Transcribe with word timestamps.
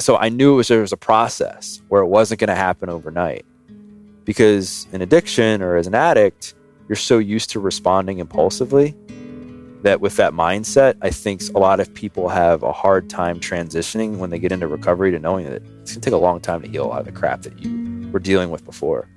so 0.00 0.16
I 0.16 0.28
knew 0.28 0.54
it 0.54 0.56
was, 0.56 0.68
there 0.68 0.80
was 0.80 0.92
a 0.92 0.96
process 0.96 1.82
where 1.88 2.02
it 2.02 2.06
wasn't 2.06 2.40
going 2.40 2.48
to 2.48 2.54
happen 2.54 2.88
overnight. 2.88 3.44
Because 4.24 4.86
in 4.92 5.02
addiction 5.02 5.62
or 5.62 5.76
as 5.76 5.86
an 5.86 5.94
addict, 5.94 6.54
you're 6.88 6.96
so 6.96 7.18
used 7.18 7.50
to 7.50 7.60
responding 7.60 8.18
impulsively 8.18 8.94
that 9.82 10.00
with 10.00 10.16
that 10.16 10.32
mindset, 10.32 10.96
I 11.00 11.10
think 11.10 11.42
a 11.54 11.58
lot 11.58 11.80
of 11.80 11.92
people 11.94 12.28
have 12.28 12.62
a 12.62 12.72
hard 12.72 13.08
time 13.08 13.40
transitioning 13.40 14.18
when 14.18 14.30
they 14.30 14.38
get 14.38 14.52
into 14.52 14.66
recovery 14.66 15.10
to 15.10 15.18
knowing 15.18 15.46
that 15.46 15.62
it's 15.80 15.92
going 15.92 16.00
to 16.00 16.00
take 16.00 16.12
a 16.12 16.18
long 16.18 16.40
time 16.40 16.62
to 16.62 16.68
heal 16.68 16.84
a 16.84 16.88
lot 16.88 17.00
of 17.00 17.06
the 17.06 17.12
crap 17.12 17.42
that 17.42 17.58
you 17.60 18.08
were 18.12 18.20
dealing 18.20 18.50
with 18.50 18.64
before. 18.64 19.08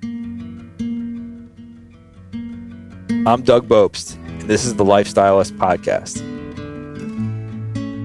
I'm 3.26 3.42
Doug 3.42 3.68
Bopst, 3.68 4.16
and 4.16 4.42
this 4.42 4.64
is 4.64 4.74
the 4.74 4.84
Lifestylist 4.84 5.52
Podcast. 5.56 6.33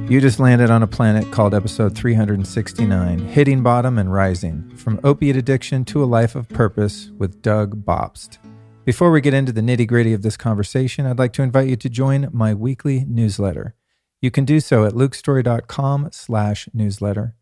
You 0.09 0.19
just 0.19 0.39
landed 0.39 0.71
on 0.71 0.81
a 0.81 0.87
planet 0.87 1.29
called 1.31 1.53
episode 1.53 1.95
369 1.95 3.19
Hitting 3.19 3.61
Bottom 3.61 3.99
and 3.99 4.11
Rising 4.11 4.67
From 4.75 4.99
Opiate 5.03 5.35
Addiction 5.35 5.85
to 5.85 6.03
a 6.03 6.05
Life 6.05 6.33
of 6.33 6.49
Purpose 6.49 7.11
with 7.19 7.43
Doug 7.43 7.85
Bopst. 7.85 8.39
Before 8.85 9.11
we 9.11 9.21
get 9.21 9.35
into 9.35 9.51
the 9.51 9.61
nitty 9.61 9.85
gritty 9.85 10.13
of 10.13 10.23
this 10.23 10.35
conversation, 10.35 11.05
I'd 11.05 11.19
like 11.19 11.31
to 11.33 11.43
invite 11.43 11.69
you 11.69 11.75
to 11.75 11.89
join 11.89 12.27
my 12.33 12.55
weekly 12.55 13.05
newsletter. 13.07 13.75
You 14.19 14.31
can 14.31 14.45
do 14.45 14.59
so 14.59 14.83
at 14.83 14.93
lukestorey.com 14.93 16.09
slash 16.11 16.67
newsletter. 16.73 17.35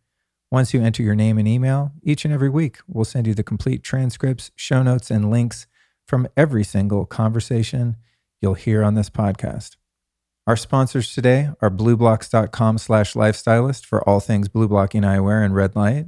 Once 0.51 0.73
you 0.73 0.81
enter 0.81 1.03
your 1.03 1.15
name 1.15 1.37
and 1.37 1.47
email, 1.47 1.93
each 2.03 2.25
and 2.25 2.33
every 2.33 2.49
week 2.49 2.79
we'll 2.85 3.05
send 3.05 3.27
you 3.27 3.33
the 3.33 3.43
complete 3.43 3.81
transcripts, 3.81 4.51
show 4.57 4.83
notes, 4.83 5.09
and 5.09 5.31
links 5.31 5.67
from 6.05 6.27
every 6.35 6.65
single 6.65 7.05
conversation 7.05 7.95
you'll 8.41 8.55
hear 8.55 8.83
on 8.83 8.95
this 8.95 9.09
podcast. 9.09 9.77
Our 10.47 10.55
sponsors 10.55 11.13
today 11.13 11.49
are 11.61 11.69
blublox.com 11.69 12.77
slash 12.77 13.15
lifestylist 13.15 13.83
for 13.83 14.01
all 14.07 14.21
things 14.21 14.47
blue 14.47 14.69
blocking 14.69 15.01
eyewear 15.01 15.43
and 15.43 15.53
red 15.53 15.75
light. 15.75 16.05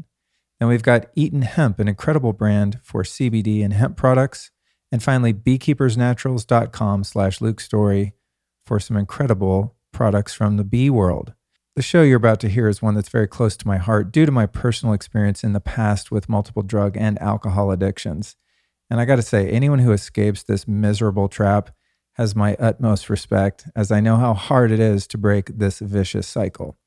And 0.62 0.70
we've 0.70 0.82
got 0.82 1.08
Eaton 1.14 1.42
Hemp, 1.42 1.78
an 1.78 1.90
incredible 1.90 2.32
brand 2.32 2.80
for 2.82 3.04
CBD 3.04 3.66
and 3.66 3.74
hemp 3.74 3.98
products. 3.98 4.52
And 4.94 5.04
finally, 5.04 5.34
beekeepersnaturals.com 5.34 7.04
slash 7.04 7.42
Luke 7.42 7.60
Storey 7.60 8.14
for 8.66 8.80
some 8.80 8.96
incredible 8.96 9.76
products 9.92 10.34
from 10.34 10.56
the 10.56 10.64
bee 10.64 10.90
world. 10.90 11.34
The 11.76 11.82
show 11.82 12.02
you're 12.02 12.16
about 12.16 12.40
to 12.40 12.50
hear 12.50 12.70
is 12.70 12.82
one 12.82 12.96
that's 12.96 13.10
very 13.10 13.28
close 13.28 13.58
to 13.58 13.68
my 13.68 13.78
heart 13.78 14.10
due 14.10 14.26
to 14.26 14.32
my 14.32 14.46
personal 14.46 14.94
experience 14.94 15.44
in 15.44 15.52
the 15.52 15.60
past 15.60 16.12
with 16.12 16.30
multiple 16.30 16.64
drug 16.64 16.96
and 16.96 17.22
alcohol 17.22 17.72
addictions. 17.72 18.38
And 18.90 19.02
I 19.02 19.06
got 19.06 19.18
to 19.18 19.22
say, 19.22 19.50
anyone 19.50 19.80
who 19.80 19.92
escapes 19.92 20.44
this 20.44 20.66
miserable 20.66 21.28
trap 21.28 21.72
has 22.20 22.36
my 22.36 22.54
utmost 22.60 23.10
respect, 23.10 23.70
as 23.78 23.94
I 23.94 24.02
know 24.02 24.18
how 24.18 24.34
hard 24.34 24.72
it 24.72 24.80
is 24.82 25.08
to 25.08 25.18
break 25.18 25.58
this 25.58 25.80
vicious 25.80 26.28
cycle. 26.28 26.78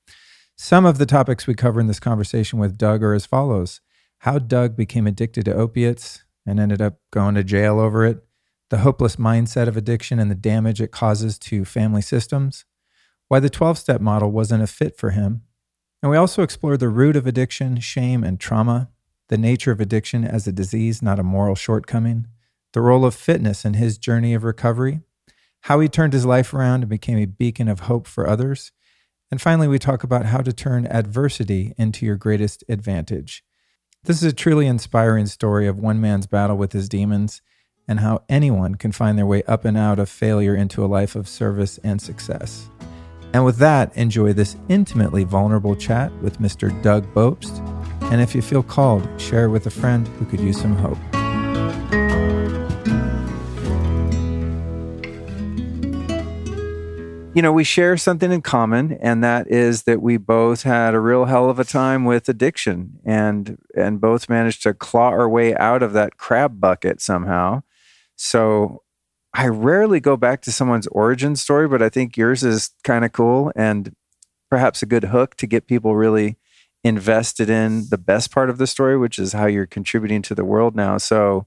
Some 0.58 0.84
of 0.84 0.98
the 0.98 1.06
topics 1.06 1.46
we 1.46 1.54
cover 1.54 1.80
in 1.80 1.86
this 1.86 1.98
conversation 1.98 2.58
with 2.58 2.76
Doug 2.76 3.02
are 3.02 3.14
as 3.14 3.24
follows. 3.24 3.80
How 4.18 4.38
Doug 4.38 4.76
became 4.76 5.06
addicted 5.06 5.46
to 5.46 5.54
opiates 5.54 6.24
and 6.44 6.60
ended 6.60 6.82
up 6.82 6.98
going 7.10 7.34
to 7.36 7.44
jail 7.44 7.80
over 7.80 8.04
it, 8.04 8.22
the 8.68 8.80
hopeless 8.80 9.16
mindset 9.16 9.68
of 9.68 9.76
addiction 9.78 10.18
and 10.18 10.30
the 10.30 10.34
damage 10.34 10.82
it 10.82 10.92
causes 10.92 11.38
to 11.38 11.64
family 11.64 12.02
systems, 12.02 12.66
why 13.28 13.40
the 13.40 13.48
12 13.48 13.78
step 13.78 14.02
model 14.02 14.30
wasn't 14.30 14.62
a 14.62 14.66
fit 14.66 14.98
for 14.98 15.12
him. 15.12 15.44
And 16.02 16.10
we 16.10 16.18
also 16.18 16.42
explore 16.42 16.76
the 16.76 16.90
root 16.90 17.16
of 17.16 17.26
addiction, 17.26 17.80
shame, 17.80 18.22
and 18.22 18.38
trauma, 18.38 18.90
the 19.30 19.38
nature 19.38 19.72
of 19.72 19.80
addiction 19.80 20.26
as 20.26 20.46
a 20.46 20.52
disease, 20.52 21.00
not 21.00 21.18
a 21.18 21.22
moral 21.22 21.54
shortcoming, 21.54 22.26
the 22.74 22.82
role 22.82 23.06
of 23.06 23.14
fitness 23.14 23.64
in 23.64 23.74
his 23.74 23.96
journey 23.96 24.34
of 24.34 24.44
recovery, 24.44 25.00
how 25.62 25.80
he 25.80 25.88
turned 25.88 26.12
his 26.12 26.26
life 26.26 26.52
around 26.52 26.82
and 26.82 26.90
became 26.90 27.18
a 27.18 27.26
beacon 27.26 27.68
of 27.68 27.80
hope 27.80 28.06
for 28.06 28.28
others. 28.28 28.72
And 29.30 29.40
finally, 29.40 29.68
we 29.68 29.78
talk 29.78 30.04
about 30.04 30.26
how 30.26 30.38
to 30.38 30.52
turn 30.52 30.86
adversity 30.86 31.72
into 31.78 32.04
your 32.04 32.16
greatest 32.16 32.64
advantage. 32.68 33.44
This 34.04 34.22
is 34.22 34.32
a 34.32 34.34
truly 34.34 34.66
inspiring 34.66 35.26
story 35.26 35.68
of 35.68 35.78
one 35.78 36.00
man's 36.00 36.26
battle 36.26 36.56
with 36.56 36.72
his 36.72 36.88
demons 36.88 37.40
and 37.86 38.00
how 38.00 38.24
anyone 38.28 38.74
can 38.74 38.92
find 38.92 39.16
their 39.16 39.26
way 39.26 39.44
up 39.44 39.64
and 39.64 39.76
out 39.76 39.98
of 39.98 40.08
failure 40.08 40.54
into 40.54 40.84
a 40.84 40.86
life 40.86 41.14
of 41.14 41.28
service 41.28 41.78
and 41.84 42.02
success. 42.02 42.68
And 43.32 43.44
with 43.44 43.58
that, 43.58 43.96
enjoy 43.96 44.32
this 44.32 44.56
intimately 44.68 45.24
vulnerable 45.24 45.76
chat 45.76 46.12
with 46.20 46.38
Mr. 46.38 46.70
Doug 46.82 47.06
Bopst. 47.14 47.60
And 48.10 48.20
if 48.20 48.34
you 48.34 48.42
feel 48.42 48.62
called, 48.62 49.08
share 49.20 49.44
it 49.44 49.50
with 49.50 49.66
a 49.66 49.70
friend 49.70 50.06
who 50.08 50.26
could 50.26 50.40
use 50.40 50.60
some 50.60 50.76
hope. 50.76 50.98
You 57.34 57.40
know, 57.40 57.52
we 57.52 57.64
share 57.64 57.96
something 57.96 58.30
in 58.30 58.42
common, 58.42 58.98
and 59.00 59.24
that 59.24 59.48
is 59.48 59.84
that 59.84 60.02
we 60.02 60.18
both 60.18 60.64
had 60.64 60.94
a 60.94 61.00
real 61.00 61.24
hell 61.24 61.48
of 61.48 61.58
a 61.58 61.64
time 61.64 62.04
with 62.04 62.28
addiction, 62.28 62.98
and 63.04 63.58
and 63.74 64.00
both 64.00 64.28
managed 64.28 64.62
to 64.64 64.74
claw 64.74 65.08
our 65.08 65.28
way 65.28 65.54
out 65.56 65.82
of 65.82 65.94
that 65.94 66.18
crab 66.18 66.60
bucket 66.60 67.00
somehow. 67.00 67.62
So, 68.16 68.82
I 69.32 69.48
rarely 69.48 69.98
go 69.98 70.16
back 70.16 70.42
to 70.42 70.52
someone's 70.52 70.86
origin 70.88 71.36
story, 71.36 71.66
but 71.68 71.82
I 71.82 71.88
think 71.88 72.16
yours 72.18 72.44
is 72.44 72.70
kind 72.84 73.04
of 73.04 73.12
cool 73.12 73.50
and 73.56 73.94
perhaps 74.50 74.82
a 74.82 74.86
good 74.86 75.04
hook 75.04 75.36
to 75.36 75.46
get 75.46 75.66
people 75.66 75.96
really 75.96 76.36
invested 76.84 77.48
in 77.48 77.88
the 77.88 77.96
best 77.96 78.30
part 78.30 78.50
of 78.50 78.58
the 78.58 78.66
story, 78.66 78.98
which 78.98 79.18
is 79.18 79.32
how 79.32 79.46
you're 79.46 79.66
contributing 79.66 80.20
to 80.22 80.34
the 80.34 80.44
world 80.44 80.76
now. 80.76 80.98
So, 80.98 81.46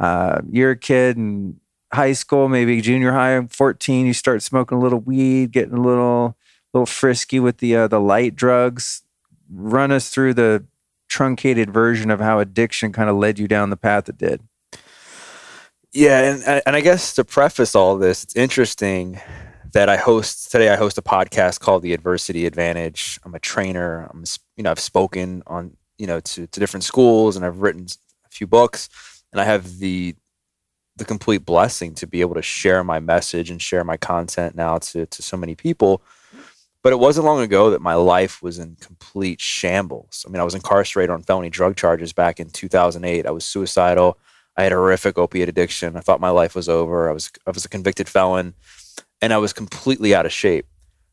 uh, 0.00 0.40
you're 0.50 0.70
a 0.70 0.78
kid 0.78 1.18
and 1.18 1.56
high 1.92 2.12
school, 2.12 2.48
maybe 2.48 2.80
junior 2.80 3.12
high, 3.12 3.46
14, 3.46 4.06
you 4.06 4.12
start 4.12 4.42
smoking 4.42 4.78
a 4.78 4.80
little 4.80 5.00
weed, 5.00 5.52
getting 5.52 5.74
a 5.74 5.80
little 5.80 6.36
little 6.72 6.86
frisky 6.86 7.38
with 7.38 7.58
the 7.58 7.76
uh, 7.76 7.88
the 7.88 8.00
light 8.00 8.34
drugs. 8.34 9.02
Run 9.50 9.92
us 9.92 10.08
through 10.08 10.34
the 10.34 10.64
truncated 11.08 11.70
version 11.70 12.10
of 12.10 12.20
how 12.20 12.38
addiction 12.38 12.92
kind 12.92 13.10
of 13.10 13.16
led 13.16 13.38
you 13.38 13.46
down 13.46 13.70
the 13.70 13.76
path 13.76 14.08
it 14.08 14.16
did. 14.16 14.40
Yeah, 15.92 16.34
and 16.34 16.62
and 16.66 16.76
I 16.76 16.80
guess 16.80 17.14
to 17.14 17.24
preface 17.24 17.74
all 17.74 17.98
this, 17.98 18.24
it's 18.24 18.36
interesting 18.36 19.20
that 19.72 19.88
I 19.88 19.96
host 19.96 20.50
today. 20.50 20.70
I 20.70 20.76
host 20.76 20.96
a 20.96 21.02
podcast 21.02 21.60
called 21.60 21.82
The 21.82 21.92
Adversity 21.92 22.46
Advantage. 22.46 23.18
I'm 23.24 23.34
a 23.34 23.38
trainer. 23.38 24.08
I'm 24.10 24.24
you 24.56 24.62
know 24.62 24.70
I've 24.70 24.80
spoken 24.80 25.42
on 25.46 25.76
you 25.98 26.06
know 26.06 26.20
to 26.20 26.46
to 26.46 26.60
different 26.60 26.84
schools 26.84 27.36
and 27.36 27.44
I've 27.44 27.60
written 27.60 27.86
a 28.24 28.30
few 28.30 28.46
books, 28.46 28.88
and 29.32 29.40
I 29.40 29.44
have 29.44 29.78
the 29.78 30.14
the 30.96 31.04
complete 31.04 31.44
blessing 31.44 31.94
to 31.94 32.06
be 32.06 32.20
able 32.20 32.34
to 32.34 32.42
share 32.42 32.84
my 32.84 33.00
message 33.00 33.50
and 33.50 33.60
share 33.62 33.84
my 33.84 33.96
content 33.96 34.54
now 34.54 34.78
to, 34.78 35.06
to 35.06 35.22
so 35.22 35.36
many 35.36 35.54
people. 35.54 36.02
But 36.82 36.92
it 36.92 36.98
wasn't 36.98 37.26
long 37.26 37.40
ago 37.40 37.70
that 37.70 37.80
my 37.80 37.94
life 37.94 38.42
was 38.42 38.58
in 38.58 38.76
complete 38.80 39.40
shambles. 39.40 40.24
I 40.26 40.30
mean, 40.30 40.40
I 40.40 40.44
was 40.44 40.54
incarcerated 40.54 41.10
on 41.10 41.22
felony 41.22 41.48
drug 41.48 41.76
charges 41.76 42.12
back 42.12 42.40
in 42.40 42.50
2008. 42.50 43.24
I 43.24 43.30
was 43.30 43.44
suicidal. 43.44 44.18
I 44.56 44.64
had 44.64 44.72
a 44.72 44.76
horrific 44.76 45.16
opiate 45.16 45.48
addiction. 45.48 45.96
I 45.96 46.00
thought 46.00 46.20
my 46.20 46.30
life 46.30 46.54
was 46.54 46.68
over. 46.68 47.08
I 47.08 47.12
was 47.12 47.30
I 47.46 47.50
was 47.50 47.64
a 47.64 47.68
convicted 47.68 48.08
felon, 48.08 48.54
and 49.22 49.32
I 49.32 49.38
was 49.38 49.52
completely 49.52 50.14
out 50.14 50.26
of 50.26 50.32
shape. 50.32 50.66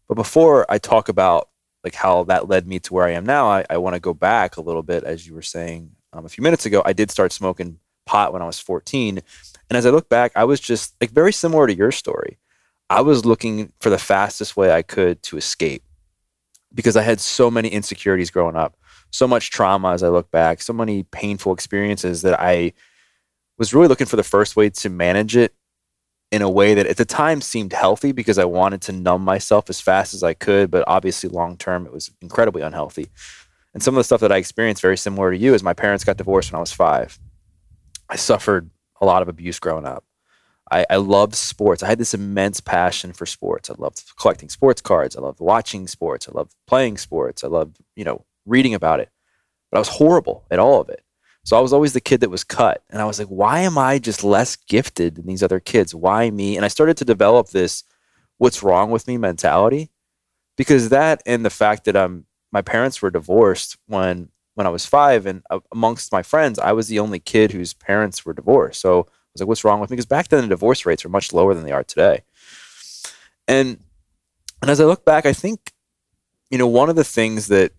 But 0.07 0.15
before 0.15 0.65
I 0.69 0.79
talk 0.79 1.07
about 1.07 1.49
like 1.83 1.95
how 1.95 2.23
that 2.25 2.49
led 2.49 2.67
me 2.67 2.79
to 2.79 2.93
where 2.93 3.05
I 3.05 3.11
am 3.11 3.25
now, 3.25 3.49
I, 3.49 3.63
I 3.69 3.77
want 3.77 3.93
to 3.93 4.01
go 4.01 4.13
back 4.13 4.57
a 4.57 4.61
little 4.61 4.83
bit, 4.83 5.03
as 5.03 5.25
you 5.25 5.33
were 5.33 5.41
saying 5.41 5.91
um, 6.11 6.25
a 6.25 6.29
few 6.29 6.43
minutes 6.43 6.65
ago. 6.65 6.81
I 6.83 6.93
did 6.93 7.11
start 7.11 7.31
smoking 7.31 7.79
pot 8.05 8.33
when 8.33 8.41
I 8.41 8.45
was 8.45 8.59
14, 8.59 9.21
and 9.69 9.77
as 9.77 9.85
I 9.85 9.91
look 9.91 10.09
back, 10.09 10.31
I 10.35 10.45
was 10.45 10.59
just 10.59 10.95
like 10.99 11.11
very 11.11 11.31
similar 11.31 11.67
to 11.67 11.75
your 11.75 11.91
story. 11.91 12.37
I 12.89 13.01
was 13.01 13.25
looking 13.25 13.71
for 13.79 13.89
the 13.89 13.99
fastest 13.99 14.57
way 14.57 14.71
I 14.71 14.81
could 14.81 15.21
to 15.23 15.37
escape 15.37 15.83
because 16.73 16.97
I 16.97 17.03
had 17.03 17.19
so 17.19 17.51
many 17.51 17.69
insecurities 17.69 18.31
growing 18.31 18.55
up, 18.55 18.75
so 19.11 19.27
much 19.27 19.51
trauma 19.51 19.91
as 19.91 20.01
I 20.01 20.09
look 20.09 20.31
back, 20.31 20.61
so 20.61 20.73
many 20.73 21.03
painful 21.03 21.53
experiences 21.53 22.23
that 22.23 22.39
I 22.39 22.73
was 23.57 23.73
really 23.73 23.87
looking 23.87 24.07
for 24.07 24.15
the 24.15 24.23
first 24.23 24.55
way 24.55 24.69
to 24.69 24.89
manage 24.89 25.35
it 25.35 25.53
in 26.31 26.41
a 26.41 26.49
way 26.49 26.73
that 26.73 26.85
at 26.85 26.97
the 26.97 27.05
time 27.05 27.41
seemed 27.41 27.73
healthy 27.73 28.11
because 28.11 28.37
I 28.37 28.45
wanted 28.45 28.81
to 28.83 28.91
numb 28.91 29.23
myself 29.23 29.69
as 29.69 29.81
fast 29.81 30.13
as 30.13 30.23
I 30.23 30.33
could, 30.33 30.71
but 30.71 30.83
obviously 30.87 31.29
long 31.29 31.57
term 31.57 31.85
it 31.85 31.93
was 31.93 32.11
incredibly 32.21 32.61
unhealthy. 32.61 33.09
And 33.73 33.83
some 33.83 33.95
of 33.95 33.99
the 33.99 34.03
stuff 34.03 34.21
that 34.21 34.31
I 34.31 34.37
experienced 34.37 34.81
very 34.81 34.97
similar 34.97 35.31
to 35.31 35.37
you 35.37 35.53
is 35.53 35.61
my 35.61 35.73
parents 35.73 36.03
got 36.03 36.17
divorced 36.17 36.51
when 36.51 36.57
I 36.57 36.61
was 36.61 36.71
five. 36.71 37.19
I 38.09 38.15
suffered 38.15 38.69
a 39.01 39.05
lot 39.05 39.21
of 39.21 39.27
abuse 39.27 39.59
growing 39.59 39.85
up. 39.85 40.03
I, 40.71 40.85
I 40.89 40.95
loved 40.97 41.35
sports. 41.35 41.81
I 41.81 41.87
had 41.87 41.97
this 41.97 42.13
immense 42.13 42.61
passion 42.61 43.13
for 43.13 43.25
sports. 43.25 43.69
I 43.69 43.75
loved 43.77 44.03
collecting 44.19 44.49
sports 44.49 44.81
cards. 44.81 45.15
I 45.15 45.21
loved 45.21 45.39
watching 45.39 45.87
sports. 45.87 46.27
I 46.29 46.31
loved 46.33 46.53
playing 46.67 46.97
sports. 46.97 47.43
I 47.43 47.47
loved, 47.47 47.77
you 47.95 48.03
know, 48.03 48.25
reading 48.45 48.75
about 48.75 48.99
it. 48.99 49.09
But 49.71 49.77
I 49.77 49.79
was 49.79 49.89
horrible 49.89 50.45
at 50.51 50.59
all 50.59 50.81
of 50.81 50.89
it. 50.89 51.03
So 51.43 51.57
I 51.57 51.61
was 51.61 51.73
always 51.73 51.93
the 51.93 52.01
kid 52.01 52.21
that 52.21 52.29
was 52.29 52.43
cut. 52.43 52.83
And 52.89 53.01
I 53.01 53.05
was 53.05 53.17
like, 53.17 53.29
why 53.29 53.61
am 53.61 53.77
I 53.77 53.97
just 53.97 54.23
less 54.23 54.55
gifted 54.55 55.15
than 55.15 55.25
these 55.25 55.41
other 55.41 55.59
kids? 55.59 55.95
Why 55.95 56.29
me? 56.29 56.55
And 56.55 56.65
I 56.65 56.67
started 56.67 56.97
to 56.97 57.05
develop 57.05 57.49
this 57.49 57.83
what's 58.37 58.61
wrong 58.61 58.91
with 58.91 59.07
me 59.07 59.17
mentality 59.17 59.89
because 60.57 60.89
that 60.89 61.21
and 61.25 61.45
the 61.45 61.49
fact 61.49 61.85
that 61.85 61.97
I'm 61.97 62.25
my 62.51 62.61
parents 62.61 63.01
were 63.01 63.11
divorced 63.11 63.77
when 63.87 64.29
when 64.59 64.67
I 64.67 64.71
was 64.71 64.85
five, 64.85 65.25
and 65.25 65.41
uh, 65.49 65.61
amongst 65.71 66.11
my 66.11 66.21
friends, 66.21 66.59
I 66.59 66.73
was 66.73 66.89
the 66.89 66.99
only 66.99 67.21
kid 67.21 67.53
whose 67.53 67.73
parents 67.73 68.25
were 68.25 68.33
divorced. 68.33 68.81
So 68.81 68.99
I 68.99 69.03
was 69.31 69.39
like, 69.39 69.47
"What's 69.47 69.63
wrong 69.63 69.79
with 69.79 69.89
me?" 69.89 69.95
Because 69.95 70.05
back 70.05 70.27
then, 70.27 70.41
the 70.41 70.49
divorce 70.49 70.85
rates 70.85 71.05
were 71.05 71.09
much 71.09 71.31
lower 71.31 71.53
than 71.53 71.63
they 71.63 71.71
are 71.71 71.85
today. 71.85 72.23
And 73.47 73.79
and 74.61 74.69
as 74.69 74.81
I 74.81 74.83
look 74.83 75.05
back, 75.05 75.25
I 75.25 75.31
think 75.31 75.71
you 76.51 76.57
know 76.57 76.67
one 76.67 76.89
of 76.89 76.97
the 76.97 77.05
things 77.05 77.47
that 77.47 77.71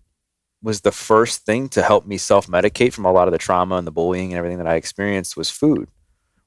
was 0.63 0.81
the 0.81 0.91
first 0.91 1.45
thing 1.45 1.69
to 1.69 1.83
help 1.83 2.07
me 2.07 2.17
self-medicate 2.17 2.93
from 2.93 3.05
a 3.05 3.11
lot 3.11 3.27
of 3.27 3.31
the 3.31 3.37
trauma 3.37 3.75
and 3.75 3.85
the 3.85 3.91
bullying 3.91 4.31
and 4.31 4.39
everything 4.39 4.57
that 4.57 4.67
I 4.67 4.73
experienced 4.73 5.37
was 5.37 5.51
food. 5.51 5.87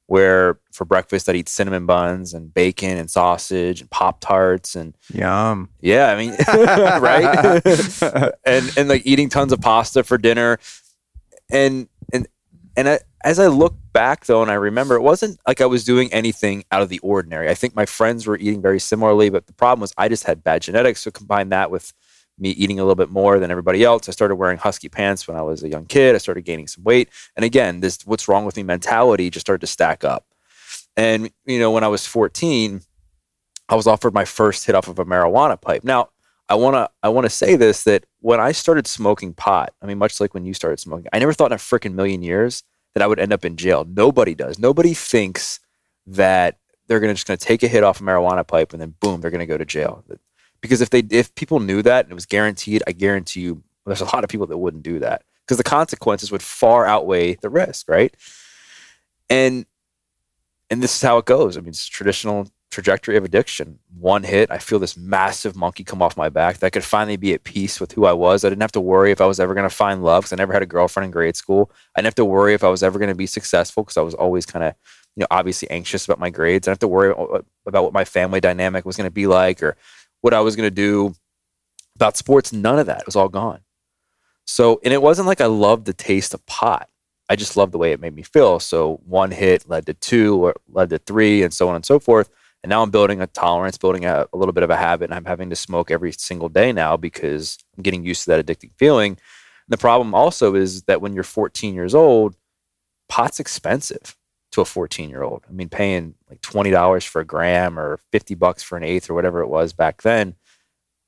Where 0.07 0.59
for 0.73 0.85
breakfast 0.85 1.29
I'd 1.29 1.37
eat 1.37 1.49
cinnamon 1.49 1.87
buns 1.87 2.35
and 2.35 2.53
bacon 2.53 2.99
and 2.99 3.11
sausage 3.11 3.81
and 3.81 3.91
pop 3.91 4.21
tarts 4.21 4.75
and 4.75 4.95
yum. 5.13 5.71
Yeah, 5.81 6.11
I 6.11 6.17
mean, 6.17 6.37
right? 7.01 7.63
and 8.45 8.73
and 8.77 8.89
like 8.89 9.03
eating 9.07 9.31
tons 9.31 9.53
of 9.53 9.61
pasta 9.61 10.05
for 10.05 10.19
dinner, 10.19 10.59
and 11.51 11.89
and 12.13 12.29
and 12.77 12.89
I, 12.89 12.99
as 13.25 13.39
I 13.39 13.47
look 13.47 13.75
back 13.93 14.27
though, 14.27 14.43
and 14.43 14.51
I 14.51 14.55
remember 14.55 14.95
it 14.97 15.03
wasn't 15.03 15.41
like 15.47 15.61
I 15.61 15.67
was 15.67 15.85
doing 15.85 16.13
anything 16.13 16.65
out 16.71 16.83
of 16.83 16.91
the 16.91 16.99
ordinary. 16.99 17.49
I 17.49 17.55
think 17.55 17.75
my 17.75 17.87
friends 17.87 18.27
were 18.27 18.37
eating 18.37 18.61
very 18.61 18.79
similarly, 18.79 19.31
but 19.31 19.47
the 19.47 19.53
problem 19.55 19.81
was 19.81 19.95
I 19.97 20.09
just 20.09 20.25
had 20.25 20.45
bad 20.45 20.63
genetics. 20.63 21.01
So 21.01 21.11
combine 21.11 21.49
that 21.49 21.71
with 21.71 21.93
me 22.39 22.51
eating 22.51 22.79
a 22.79 22.83
little 22.83 22.95
bit 22.95 23.11
more 23.11 23.39
than 23.39 23.51
everybody 23.51 23.85
else. 23.85 24.09
I 24.09 24.13
started 24.13 24.37
wearing 24.37 24.59
husky 24.59 24.89
pants 24.89 25.29
when 25.29 25.37
I 25.37 25.43
was 25.43 25.63
a 25.63 25.69
young 25.69 25.87
kid. 25.87 26.15
I 26.15 26.19
started 26.19 26.45
gaining 26.45 26.67
some 26.67 26.85
weight. 26.85 27.09
And 27.37 27.45
again, 27.45 27.81
this 27.81 28.01
what's 28.05 28.29
wrong 28.29 28.45
with 28.45 28.57
me 28.57 28.63
mentality 28.63 29.31
just 29.31 29.47
started 29.47 29.61
to 29.61 29.67
stack 29.67 30.05
up. 30.05 30.27
And 30.97 31.31
you 31.47 31.59
know, 31.59 31.71
when 31.71 31.85
I 31.85 31.89
was 31.89 32.07
14, 32.07 32.81
I 33.69 33.75
was 33.75 33.87
offered 33.87 34.15
my 34.15 34.25
first 34.25 34.67
hit 34.67 34.75
off 34.75 34.89
of 34.89 34.99
a 34.99 35.05
marijuana 35.05 35.61
pipe. 35.61 35.85
Now, 35.85 36.11
I 36.49 36.57
want 36.57 36.75
to 36.75 36.91
I 37.03 37.09
want 37.09 37.25
to 37.25 37.31
say 37.31 37.57
this 37.57 37.85
that 37.85 38.05
when 38.21 38.41
I 38.41 38.53
started 38.53 38.87
smoking 38.87 39.33
pot, 39.33 39.73
I 39.81 39.87
mean 39.87 39.99
much 39.99 40.21
like 40.21 40.35
when 40.35 40.45
you 40.45 40.55
started 40.55 40.81
smoking, 40.81 41.07
I 41.13 41.19
never 41.19 41.33
thought 41.33 41.53
in 41.53 41.57
a 41.57 41.59
freaking 41.59 41.95
million 41.95 42.23
years 42.23 42.63
that 42.95 43.03
I 43.03 43.07
would 43.07 43.19
end 43.19 43.33
up 43.33 43.45
in 43.45 43.57
jail. 43.57 43.87
Nobody 43.89 44.35
does. 44.35 44.59
Nobody 44.59 44.95
thinks 44.95 45.61
that 46.07 46.59
they're 46.87 47.01
going 47.01 47.09
to 47.09 47.15
just 47.15 47.27
going 47.27 47.39
to 47.39 47.45
take 47.45 47.63
a 47.63 47.69
hit 47.69 47.83
off 47.83 48.01
a 48.01 48.05
marijuana 48.05 48.47
pipe 48.47 48.73
and 48.73 48.81
then 48.81 48.95
boom, 49.01 49.21
they're 49.21 49.31
going 49.31 49.41
to 49.41 49.47
go 49.47 49.57
to 49.57 49.65
jail 49.65 50.05
because 50.65 50.81
if 50.81 50.89
they 50.89 51.01
if 51.11 51.35
people 51.35 51.61
knew 51.61 51.83
that 51.83 52.07
and 52.07 52.13
it 52.13 52.15
was 52.15 52.25
guaranteed, 52.25 52.83
I 52.87 52.93
guarantee 52.93 53.41
you 53.41 53.63
there's 53.85 54.01
a 54.01 54.07
lot 54.07 54.25
of 54.25 54.31
people 54.31 54.47
that 54.47 54.57
wouldn't 54.57 54.83
do 54.83 54.99
that 55.01 55.23
because 55.43 55.59
the 55.59 55.63
consequences 55.63 56.33
would 56.33 56.41
far 56.41 56.87
outweigh 56.87 57.35
the 57.35 57.51
risk, 57.51 57.87
right? 57.87 58.15
And 59.29 59.67
and 60.71 60.83
this 60.83 60.97
is 60.97 61.03
how 61.03 61.19
it 61.19 61.27
goes. 61.27 61.59
I 61.59 61.61
mean, 61.61 61.69
it's 61.69 61.87
traditional 61.87 62.49
trajectory 62.71 63.19
of 63.19 63.25
addiction. 63.25 63.79
One 64.01 64.23
hit, 64.23 64.51
I 64.51 64.57
feel 64.57 64.79
this 64.79 64.97
massive 64.97 65.55
monkey 65.55 65.85
come 65.85 66.01
off 66.01 66.17
my 66.17 66.31
back 66.31 66.57
that 66.57 66.67
I 66.69 66.71
could 66.71 66.83
finally 66.83 67.19
be 67.19 67.35
at 67.35 67.45
peace 67.45 67.79
with 67.79 67.93
who 67.93 68.07
I 68.07 68.15
was. 68.15 68.43
I 68.43 68.49
didn't 68.49 68.63
have 68.63 68.73
to 68.73 68.81
worry 68.81 69.11
if 69.11 69.21
I 69.21 69.27
was 69.27 69.39
ever 69.39 69.53
going 69.53 69.69
to 69.69 69.75
find 69.75 70.03
love 70.03 70.23
because 70.23 70.33
I 70.33 70.37
never 70.37 70.55
had 70.55 70.63
a 70.63 70.67
girlfriend 70.67 71.05
in 71.05 71.11
grade 71.11 71.37
school. 71.37 71.71
I 71.95 72.01
didn't 72.01 72.07
have 72.07 72.15
to 72.15 72.25
worry 72.25 72.55
if 72.55 72.65
I 72.65 72.71
was 72.71 72.83
ever 72.83 72.99
going 72.99 73.11
to 73.11 73.15
be 73.15 73.27
successful 73.27 73.83
because 73.83 73.99
I 73.99 74.01
was 74.01 74.15
always 74.15 74.47
kind 74.47 74.65
of, 74.65 74.75
you 75.15 75.21
know, 75.21 75.27
obviously 75.31 75.69
anxious 75.69 76.07
about 76.07 76.19
my 76.19 76.31
grades. 76.31 76.67
I 76.67 76.71
didn't 76.71 76.77
have 76.77 76.89
to 76.89 76.89
worry 76.89 77.15
about 77.67 77.85
what 77.85 77.93
my 77.93 78.07
family 78.07 78.41
dynamic 78.41 78.87
was 78.87 78.97
going 78.97 79.07
to 79.07 79.13
be 79.13 79.27
like 79.27 79.63
or 79.63 79.77
what 80.25 80.33
I 80.33 80.41
was 80.41 80.57
going 80.57 80.67
to 80.67 80.75
do 80.75 81.15
about 81.97 82.17
sports. 82.17 82.51
None 82.51 82.79
of 82.79 82.87
that. 82.87 83.01
It 83.01 83.07
was 83.07 83.15
all 83.15 83.29
gone. 83.29 83.61
So, 84.47 84.81
and 84.83 84.95
it 84.95 85.03
wasn't 85.03 85.29
like 85.29 85.43
I 85.43 85.47
loved 85.47 85.85
the 85.85 85.93
taste 85.93 86.33
of 86.33 86.45
pot. 86.47 86.89
I 87.29 87.37
just 87.37 87.59
loved 87.59 87.73
the 87.73 87.79
way 87.79 87.93
it 87.93 88.01
made 88.01 88.15
me 88.15 88.23
feel. 88.23 88.59
So 88.59 89.03
one 89.05 89.31
hit 89.31 89.69
led 89.69 89.85
to 89.85 89.93
two 89.93 90.43
or 90.43 90.55
led 90.67 90.89
to 90.91 90.99
three 90.99 91.43
and 91.43 91.53
so 91.53 91.69
on 91.69 91.77
and 91.77 91.85
so 91.85 91.99
forth. 91.99 92.31
And 92.63 92.71
now 92.71 92.83
I'm 92.83 92.91
building 92.91 93.21
a 93.21 93.27
tolerance, 93.27 93.77
building 93.77 94.07
a, 94.07 94.27
a, 94.33 94.37
little 94.37 94.55
bit 94.55 94.63
of 94.63 94.71
a 94.71 94.77
habit. 94.77 95.11
And 95.11 95.15
I'm 95.15 95.27
having 95.27 95.51
to 95.51 95.57
smoke 95.57 95.91
every 95.91 96.13
single 96.13 96.49
day 96.49 96.73
now 96.73 96.97
because 96.97 97.59
I'm 97.77 97.83
getting 97.83 98.03
used 98.03 98.25
to 98.25 98.31
that 98.31 98.47
addicting 98.47 98.73
feeling. 98.79 99.13
And 99.13 99.19
the 99.69 99.77
problem 99.77 100.15
also 100.15 100.55
is 100.55 100.85
that 100.85 101.03
when 101.03 101.13
you're 101.13 101.23
14 101.23 101.75
years 101.75 101.95
old, 101.95 102.35
pot's 103.11 103.41
expensive 103.41 104.17
to 104.55 104.61
a 104.61 104.65
14 104.65 105.11
year 105.11 105.23
old. 105.23 105.45
I 105.49 105.53
mean, 105.53 105.69
paying 105.69 106.15
like 106.31 106.41
$20 106.41 107.07
for 107.07 107.21
a 107.21 107.25
gram 107.25 107.79
or 107.79 107.99
50 108.13 108.35
bucks 108.37 108.63
for 108.63 108.77
an 108.77 108.85
eighth 108.85 109.11
or 109.11 109.15
whatever 109.15 109.41
it 109.41 109.49
was 109.49 109.73
back 109.73 110.03
then. 110.03 110.37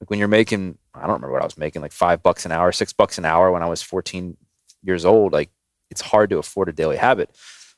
Like 0.00 0.10
when 0.10 0.19
you're 0.19 0.28
making, 0.28 0.78
I 0.94 1.02
don't 1.02 1.14
remember 1.14 1.32
what 1.32 1.43
I 1.43 1.46
was 1.46 1.56
making, 1.56 1.81
like 1.81 1.93
five 1.93 2.22
bucks 2.22 2.44
an 2.44 2.52
hour, 2.52 2.72
six 2.72 2.93
bucks 2.93 3.19
an 3.19 3.25
hour 3.25 3.50
when 3.50 3.62
I 3.62 3.66
was 3.66 3.82
14 3.82 4.37
years 4.82 5.04
old. 5.04 5.32
Like 5.32 5.50
it's 5.90 6.00
hard 6.00 6.31
to 6.31 6.38
afford 6.38 6.69
a 6.69 6.72
daily 6.72 6.96
habit. 6.96 7.31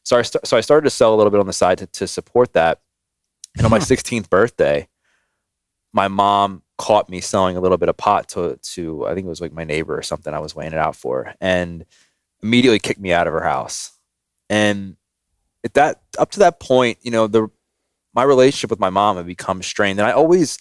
So 0.04 0.16
I, 0.16 0.22
st- 0.22 0.46
so 0.46 0.56
I 0.56 0.62
started 0.62 0.84
to 0.84 0.90
sell 0.90 1.14
a 1.14 1.16
little 1.16 1.30
bit 1.30 1.40
on 1.40 1.46
the 1.46 1.52
side 1.52 1.78
to, 1.78 1.86
to 1.86 2.06
support 2.06 2.54
that. 2.54 2.80
And 3.56 3.64
on 3.66 3.70
my 3.70 3.78
16th 3.78 4.30
birthday, 4.30 4.88
my 5.92 6.08
mom 6.08 6.62
caught 6.78 7.10
me 7.10 7.20
selling 7.20 7.56
a 7.56 7.60
little 7.60 7.76
bit 7.76 7.90
of 7.90 7.96
pot 7.96 8.28
to, 8.28 8.58
to, 8.62 9.06
I 9.06 9.14
think 9.14 9.26
it 9.26 9.30
was 9.30 9.40
like 9.40 9.52
my 9.52 9.64
neighbor 9.64 9.98
or 9.98 10.02
something 10.02 10.32
I 10.32 10.38
was 10.38 10.54
weighing 10.54 10.72
it 10.72 10.78
out 10.78 10.96
for, 10.96 11.34
and 11.40 11.84
immediately 12.42 12.78
kicked 12.78 13.00
me 13.00 13.12
out 13.12 13.26
of 13.26 13.32
her 13.34 13.42
house. 13.42 13.92
And 14.48 14.96
at 15.64 15.74
that 15.74 16.02
up 16.18 16.30
to 16.32 16.38
that 16.40 16.60
point, 16.60 16.98
you 17.02 17.10
know, 17.10 17.26
the 17.26 17.48
my 18.14 18.22
relationship 18.22 18.70
with 18.70 18.80
my 18.80 18.90
mom 18.90 19.16
had 19.16 19.26
become 19.26 19.62
strained, 19.62 19.98
and 19.98 20.08
I 20.08 20.12
always 20.12 20.58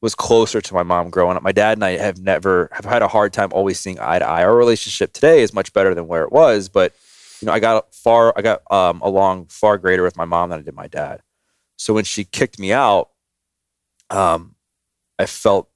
was 0.00 0.14
closer 0.14 0.60
to 0.60 0.74
my 0.74 0.82
mom 0.82 1.10
growing 1.10 1.36
up. 1.36 1.42
My 1.42 1.52
dad 1.52 1.76
and 1.76 1.84
I 1.84 1.96
have 1.96 2.20
never 2.20 2.68
have 2.72 2.84
had 2.84 3.02
a 3.02 3.08
hard 3.08 3.32
time 3.32 3.50
always 3.52 3.80
seeing 3.80 3.98
eye 4.00 4.20
to 4.20 4.26
eye. 4.26 4.44
Our 4.44 4.56
relationship 4.56 5.12
today 5.12 5.42
is 5.42 5.52
much 5.52 5.72
better 5.72 5.94
than 5.94 6.06
where 6.06 6.22
it 6.22 6.32
was, 6.32 6.68
but 6.68 6.94
you 7.40 7.46
know, 7.46 7.52
I 7.52 7.60
got 7.60 7.94
far, 7.94 8.32
I 8.36 8.42
got 8.42 8.62
um, 8.70 9.00
along 9.00 9.46
far 9.46 9.78
greater 9.78 10.02
with 10.02 10.16
my 10.16 10.24
mom 10.24 10.50
than 10.50 10.60
I 10.60 10.62
did 10.62 10.74
my 10.74 10.88
dad. 10.88 11.22
So 11.76 11.94
when 11.94 12.04
she 12.04 12.24
kicked 12.24 12.58
me 12.58 12.72
out, 12.72 13.10
um, 14.10 14.56
I 15.18 15.26
felt 15.26 15.68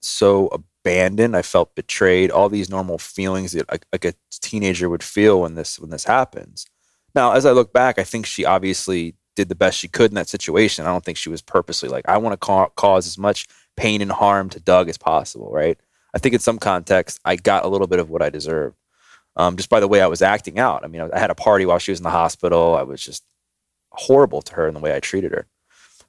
so 0.00 0.48
abandoned. 0.48 1.36
I 1.36 1.42
felt 1.42 1.74
betrayed. 1.74 2.30
All 2.30 2.48
these 2.48 2.68
normal 2.68 2.98
feelings 2.98 3.52
that 3.52 3.70
like, 3.70 3.86
like 3.92 4.04
a 4.04 4.14
teenager 4.30 4.88
would 4.88 5.02
feel 5.02 5.40
when 5.40 5.54
this 5.54 5.78
when 5.78 5.90
this 5.90 6.04
happens. 6.04 6.66
Now, 7.14 7.32
as 7.32 7.46
I 7.46 7.52
look 7.52 7.72
back, 7.72 7.98
I 7.98 8.04
think 8.04 8.26
she 8.26 8.44
obviously 8.44 9.14
did 9.36 9.48
the 9.48 9.54
best 9.54 9.78
she 9.78 9.88
could 9.88 10.10
in 10.10 10.14
that 10.14 10.28
situation. 10.28 10.86
I 10.86 10.88
don't 10.88 11.04
think 11.04 11.18
she 11.18 11.30
was 11.30 11.42
purposely 11.42 11.88
like, 11.88 12.08
I 12.08 12.18
want 12.18 12.34
to 12.34 12.36
ca- 12.36 12.68
cause 12.70 13.06
as 13.06 13.18
much 13.18 13.46
pain 13.76 14.02
and 14.02 14.12
harm 14.12 14.48
to 14.50 14.60
Doug 14.60 14.88
as 14.88 14.98
possible, 14.98 15.50
right? 15.50 15.78
I 16.14 16.18
think 16.18 16.34
in 16.34 16.40
some 16.40 16.58
context, 16.58 17.20
I 17.24 17.36
got 17.36 17.64
a 17.64 17.68
little 17.68 17.86
bit 17.86 17.98
of 17.98 18.10
what 18.10 18.22
I 18.22 18.28
deserved 18.28 18.76
um, 19.36 19.56
just 19.56 19.70
by 19.70 19.80
the 19.80 19.88
way 19.88 20.00
I 20.00 20.06
was 20.06 20.22
acting 20.22 20.58
out. 20.58 20.84
I 20.84 20.88
mean, 20.88 21.08
I 21.12 21.18
had 21.18 21.30
a 21.30 21.34
party 21.34 21.66
while 21.66 21.78
she 21.78 21.92
was 21.92 22.00
in 22.00 22.04
the 22.04 22.10
hospital. 22.10 22.76
I 22.76 22.82
was 22.82 23.02
just 23.02 23.24
horrible 23.90 24.42
to 24.42 24.54
her 24.54 24.68
in 24.68 24.74
the 24.74 24.80
way 24.80 24.94
I 24.94 25.00
treated 25.00 25.32
her. 25.32 25.46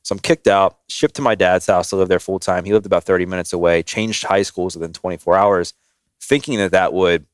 So 0.04 0.14
I'm 0.14 0.20
kicked 0.20 0.48
out, 0.48 0.80
shipped 0.90 1.16
to 1.16 1.22
my 1.22 1.36
dad's 1.36 1.68
house 1.68 1.90
to 1.90 1.96
live 1.96 2.10
there 2.10 2.20
full 2.20 2.40
time. 2.40 2.66
He 2.66 2.74
lived 2.74 2.86
about 2.86 3.06
30 3.06 3.26
minutes 3.26 3.54
away, 3.54 3.84
changed 3.84 4.26
high 4.26 4.42
schools 4.42 4.76
within 4.76 4.92
24 4.92 5.38
hours, 5.38 5.74
thinking 6.22 6.58
that 6.58 6.72
that 6.72 6.94
would 6.94 7.26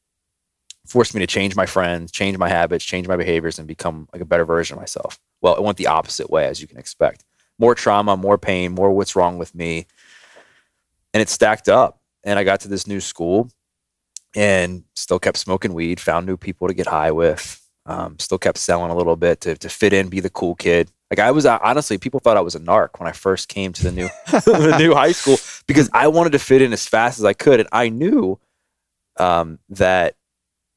forced 0.90 1.14
me 1.14 1.20
to 1.20 1.28
change 1.28 1.56
my 1.56 1.66
friends, 1.66 2.12
change 2.12 2.38
my 2.38 2.50
habits, 2.50 2.84
change 2.84 3.08
my 3.08 3.16
behaviors, 3.16 3.60
and 3.60 3.68
become 3.68 4.10
like 4.12 4.22
a 4.22 4.26
better 4.26 4.46
version 4.46 4.76
of 4.76 4.82
myself. 4.82 5.20
Well, 5.42 5.56
it 5.56 5.64
went 5.64 5.78
the 5.78 5.88
opposite 5.88 6.30
way, 6.30 6.46
as 6.46 6.62
you 6.62 6.68
can 6.68 6.78
expect. 6.78 7.24
More 7.60 7.76
trauma, 7.76 8.18
more 8.18 8.38
pain, 8.38 8.74
more 8.74 8.92
what's 8.92 9.16
wrong 9.16 9.38
with 9.38 9.54
me. 9.54 9.86
And 11.14 11.22
it 11.22 11.30
stacked 11.30 11.70
up. 11.70 12.02
And 12.24 12.40
I 12.40 12.44
got 12.44 12.62
to 12.62 12.68
this 12.68 12.88
new 12.88 13.00
school 13.00 13.50
and 14.36 14.84
still 14.96 15.20
kept 15.20 15.38
smoking 15.38 15.74
weed, 15.74 16.00
found 16.00 16.26
new 16.26 16.38
people 16.38 16.68
to 16.68 16.74
get 16.74 16.88
high 16.88 17.12
with, 17.12 17.66
um, 17.86 18.18
still 18.20 18.38
kept 18.38 18.58
selling 18.58 18.92
a 18.92 18.96
little 18.96 19.16
bit 19.16 19.42
to, 19.42 19.56
to 19.58 19.70
fit 19.70 19.94
in, 19.94 20.10
be 20.10 20.20
the 20.20 20.30
cool 20.30 20.56
kid. 20.56 20.92
Like 21.10 21.20
I 21.20 21.32
was 21.32 21.46
uh, 21.46 21.58
honestly, 21.64 21.98
people 21.98 22.20
thought 22.20 22.38
I 22.38 22.42
was 22.42 22.56
a 22.56 22.60
narc 22.60 23.00
when 23.00 23.08
I 23.08 23.14
first 23.14 23.48
came 23.48 23.74
to 23.74 23.84
the 23.84 23.92
new 23.92 24.10
the 24.32 24.76
new 24.78 24.94
high 24.94 25.12
school 25.12 25.38
because 25.66 25.90
I 25.94 26.08
wanted 26.08 26.34
to 26.34 26.40
fit 26.40 26.62
in 26.62 26.74
as 26.74 26.86
fast 26.86 27.20
as 27.20 27.26
I 27.26 27.34
could, 27.34 27.60
and 27.60 27.70
I 27.72 27.90
knew 27.90 28.40
um, 29.18 29.60
that 29.70 30.16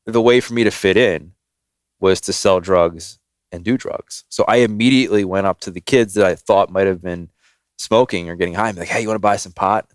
the 0.07 0.23
way 0.23 0.41
for 0.41 0.55
me 0.55 0.65
to 0.65 0.71
fit 0.71 0.97
in 0.97 1.33
was 2.01 2.21
to 2.23 2.33
sell 2.33 2.61
drugs 2.61 3.19
and 3.53 3.65
do 3.65 3.77
drugs. 3.77 4.25
So 4.29 4.45
I 4.49 4.57
immediately 4.57 5.25
went 5.25 5.47
up 5.47 5.61
to 5.61 5.71
the 5.71 5.81
kids 5.81 6.15
that 6.15 6.27
I 6.27 6.35
thought 6.35 6.71
might 6.71 6.87
have 6.87 7.03
been 7.03 7.31
smoking 7.79 8.29
or 8.29 8.37
getting 8.37 8.55
high. 8.55 8.69
I'm 8.69 8.77
like, 8.77 8.89
hey, 8.89 9.03
you 9.03 9.09
want 9.09 9.17
to 9.17 9.21
buy 9.21 9.37
some 9.37 9.53
pot? 9.53 9.89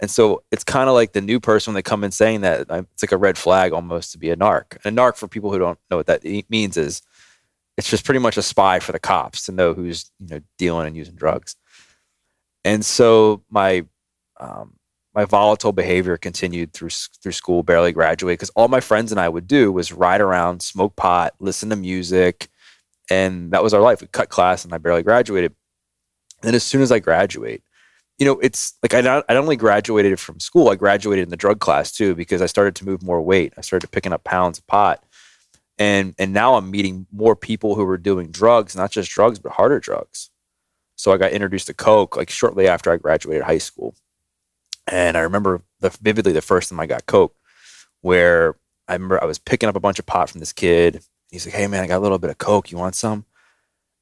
And 0.00 0.10
so 0.10 0.42
it's 0.52 0.64
kind 0.64 0.88
of 0.88 0.94
like 0.94 1.12
the 1.12 1.20
new 1.20 1.40
person 1.40 1.72
when 1.72 1.74
they 1.76 1.82
come 1.82 2.04
in 2.04 2.12
saying 2.12 2.42
that 2.42 2.66
it's 2.70 3.02
like 3.02 3.12
a 3.12 3.16
red 3.16 3.36
flag 3.36 3.72
almost 3.72 4.12
to 4.12 4.18
be 4.18 4.30
a 4.30 4.36
narc. 4.36 4.76
And 4.84 4.98
a 4.98 5.00
narc, 5.00 5.16
for 5.16 5.26
people 5.26 5.50
who 5.50 5.58
don't 5.58 5.78
know 5.90 5.96
what 5.96 6.06
that 6.06 6.24
means, 6.48 6.76
is 6.76 7.02
it's 7.76 7.90
just 7.90 8.04
pretty 8.04 8.20
much 8.20 8.36
a 8.36 8.42
spy 8.42 8.78
for 8.78 8.92
the 8.92 8.98
cops 8.98 9.46
to 9.46 9.52
know 9.52 9.74
who's 9.74 10.10
you 10.20 10.28
know 10.28 10.40
dealing 10.56 10.86
and 10.86 10.96
using 10.96 11.16
drugs. 11.16 11.56
And 12.64 12.84
so 12.84 13.42
my 13.50 13.86
um, 14.38 14.77
my 15.14 15.24
volatile 15.24 15.72
behavior 15.72 16.16
continued 16.16 16.72
through 16.72 16.90
through 16.90 17.32
school, 17.32 17.62
barely 17.62 17.92
graduated 17.92 18.38
because 18.38 18.50
all 18.50 18.68
my 18.68 18.80
friends 18.80 19.10
and 19.10 19.20
I 19.20 19.28
would 19.28 19.46
do 19.46 19.72
was 19.72 19.92
ride 19.92 20.20
around, 20.20 20.62
smoke 20.62 20.96
pot, 20.96 21.34
listen 21.40 21.70
to 21.70 21.76
music, 21.76 22.48
and 23.10 23.50
that 23.52 23.62
was 23.62 23.74
our 23.74 23.80
life. 23.80 24.00
We 24.00 24.06
cut 24.08 24.28
class, 24.28 24.64
and 24.64 24.72
I 24.72 24.78
barely 24.78 25.02
graduated. 25.02 25.54
And 26.44 26.54
as 26.54 26.62
soon 26.62 26.82
as 26.82 26.92
I 26.92 26.98
graduate, 26.98 27.62
you 28.18 28.26
know, 28.26 28.38
it's 28.40 28.74
like 28.82 28.94
I 28.94 29.00
not 29.00 29.24
I 29.28 29.34
not 29.34 29.42
only 29.42 29.56
graduated 29.56 30.20
from 30.20 30.40
school, 30.40 30.68
I 30.68 30.74
graduated 30.74 31.24
in 31.24 31.30
the 31.30 31.36
drug 31.36 31.60
class 31.60 31.90
too 31.92 32.14
because 32.14 32.42
I 32.42 32.46
started 32.46 32.74
to 32.76 32.84
move 32.84 33.02
more 33.02 33.22
weight. 33.22 33.54
I 33.56 33.62
started 33.62 33.90
picking 33.90 34.12
up 34.12 34.24
pounds 34.24 34.58
of 34.58 34.66
pot, 34.66 35.04
and 35.78 36.14
and 36.18 36.32
now 36.32 36.54
I'm 36.54 36.70
meeting 36.70 37.06
more 37.12 37.34
people 37.34 37.74
who 37.74 37.84
were 37.84 37.98
doing 37.98 38.30
drugs, 38.30 38.76
not 38.76 38.90
just 38.90 39.10
drugs 39.10 39.38
but 39.38 39.52
harder 39.52 39.80
drugs. 39.80 40.30
So 40.96 41.12
I 41.12 41.16
got 41.16 41.32
introduced 41.32 41.68
to 41.68 41.74
coke 41.74 42.16
like 42.16 42.30
shortly 42.30 42.68
after 42.68 42.92
I 42.92 42.96
graduated 42.98 43.44
high 43.44 43.58
school 43.58 43.94
and 44.90 45.16
I 45.16 45.20
remember 45.20 45.62
the, 45.80 45.90
vividly 46.02 46.32
the 46.32 46.42
first 46.42 46.70
time 46.70 46.80
I 46.80 46.86
got 46.86 47.06
Coke, 47.06 47.34
where 48.00 48.56
I 48.86 48.94
remember 48.94 49.22
I 49.22 49.26
was 49.26 49.38
picking 49.38 49.68
up 49.68 49.76
a 49.76 49.80
bunch 49.80 49.98
of 49.98 50.06
pot 50.06 50.30
from 50.30 50.40
this 50.40 50.52
kid. 50.52 51.02
He's 51.30 51.46
like, 51.46 51.54
"Hey 51.54 51.66
man, 51.66 51.84
I 51.84 51.86
got 51.86 51.98
a 51.98 52.04
little 52.04 52.18
bit 52.18 52.30
of 52.30 52.38
Coke. 52.38 52.70
You 52.70 52.78
want 52.78 52.94
some?" 52.94 53.24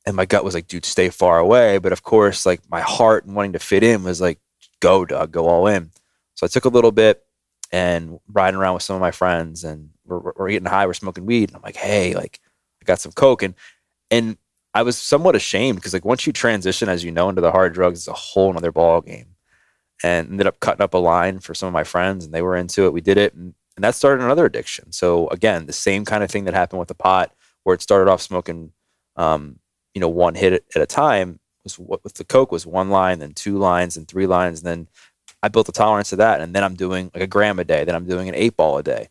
And 0.06 0.16
my 0.16 0.26
gut 0.26 0.44
was 0.44 0.54
like, 0.54 0.68
"Dude, 0.68 0.84
stay 0.84 1.10
far 1.10 1.38
away." 1.38 1.78
But 1.78 1.92
of 1.92 2.02
course, 2.02 2.46
like 2.46 2.60
my 2.70 2.80
heart 2.80 3.26
and 3.26 3.34
wanting 3.34 3.54
to 3.54 3.58
fit 3.58 3.82
in 3.82 4.04
was 4.04 4.20
like, 4.20 4.38
"Go, 4.80 5.04
Doug, 5.04 5.32
go 5.32 5.48
all 5.48 5.66
in." 5.66 5.90
So 6.34 6.46
I 6.46 6.48
took 6.48 6.64
a 6.64 6.70
little 6.70 6.92
bit, 6.92 7.26
and 7.72 8.20
riding 8.28 8.58
around 8.58 8.74
with 8.74 8.82
some 8.82 8.96
of 8.96 9.00
my 9.00 9.10
friends 9.10 9.64
and 9.64 9.90
we're, 10.04 10.32
we're 10.36 10.50
getting 10.50 10.68
high, 10.68 10.86
we're 10.86 10.94
smoking 10.94 11.26
weed. 11.26 11.50
And 11.50 11.56
I'm 11.56 11.62
like, 11.62 11.76
hey, 11.76 12.14
like 12.14 12.40
I 12.82 12.84
got 12.84 13.00
some 13.00 13.12
coke, 13.12 13.42
and 13.42 13.54
and 14.10 14.36
I 14.74 14.82
was 14.82 14.96
somewhat 14.98 15.36
ashamed 15.36 15.76
because 15.76 15.92
like 15.92 16.04
once 16.04 16.26
you 16.26 16.32
transition, 16.32 16.88
as 16.88 17.02
you 17.04 17.10
know, 17.10 17.28
into 17.28 17.40
the 17.40 17.50
hard 17.50 17.74
drugs, 17.74 18.00
it's 18.00 18.08
a 18.08 18.12
whole 18.12 18.50
another 18.50 18.72
ball 18.72 19.00
game. 19.00 19.35
And 20.02 20.30
ended 20.30 20.46
up 20.46 20.60
cutting 20.60 20.82
up 20.82 20.94
a 20.94 20.98
line 20.98 21.38
for 21.38 21.54
some 21.54 21.66
of 21.66 21.72
my 21.72 21.84
friends, 21.84 22.24
and 22.24 22.34
they 22.34 22.42
were 22.42 22.56
into 22.56 22.84
it. 22.84 22.92
We 22.92 23.00
did 23.00 23.18
it, 23.18 23.34
and, 23.34 23.54
and 23.76 23.84
that 23.84 23.94
started 23.94 24.24
another 24.24 24.44
addiction. 24.44 24.92
So 24.92 25.28
again, 25.28 25.66
the 25.66 25.72
same 25.72 26.04
kind 26.04 26.22
of 26.22 26.30
thing 26.30 26.44
that 26.44 26.54
happened 26.54 26.80
with 26.80 26.88
the 26.88 26.94
pot, 26.94 27.32
where 27.64 27.74
it 27.74 27.82
started 27.82 28.10
off 28.10 28.20
smoking, 28.20 28.72
um, 29.16 29.58
you 29.94 30.00
know, 30.00 30.08
one 30.08 30.34
hit 30.34 30.64
at 30.74 30.82
a 30.82 30.86
time. 30.86 31.40
Was 31.64 31.78
what 31.78 32.04
with 32.04 32.14
the 32.14 32.24
coke 32.24 32.52
was 32.52 32.66
one 32.66 32.90
line, 32.90 33.18
then 33.18 33.32
two 33.32 33.58
lines, 33.58 33.96
and 33.96 34.06
three 34.06 34.26
lines, 34.26 34.60
and 34.60 34.66
then 34.66 34.88
I 35.42 35.48
built 35.48 35.68
a 35.68 35.72
tolerance 35.72 36.10
to 36.10 36.16
that, 36.16 36.40
and 36.40 36.54
then 36.54 36.62
I'm 36.62 36.74
doing 36.74 37.10
like 37.14 37.22
a 37.22 37.26
gram 37.26 37.58
a 37.58 37.64
day, 37.64 37.84
then 37.84 37.94
I'm 37.94 38.06
doing 38.06 38.28
an 38.28 38.34
eight 38.34 38.56
ball 38.56 38.78
a 38.78 38.82
day, 38.82 39.08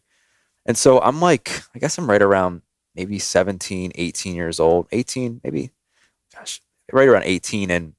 and 0.66 0.78
so 0.78 1.00
I'm 1.02 1.22
like, 1.22 1.62
I 1.76 1.80
guess 1.80 1.98
I'm 1.98 2.10
right 2.10 2.22
around 2.22 2.62
maybe 2.96 3.20
17, 3.20 3.92
18 3.96 4.36
years 4.36 4.60
old, 4.60 4.88
18, 4.92 5.42
maybe, 5.44 5.72
gosh, 6.34 6.62
right 6.92 7.08
around 7.08 7.24
18. 7.24 7.70
And 7.70 7.94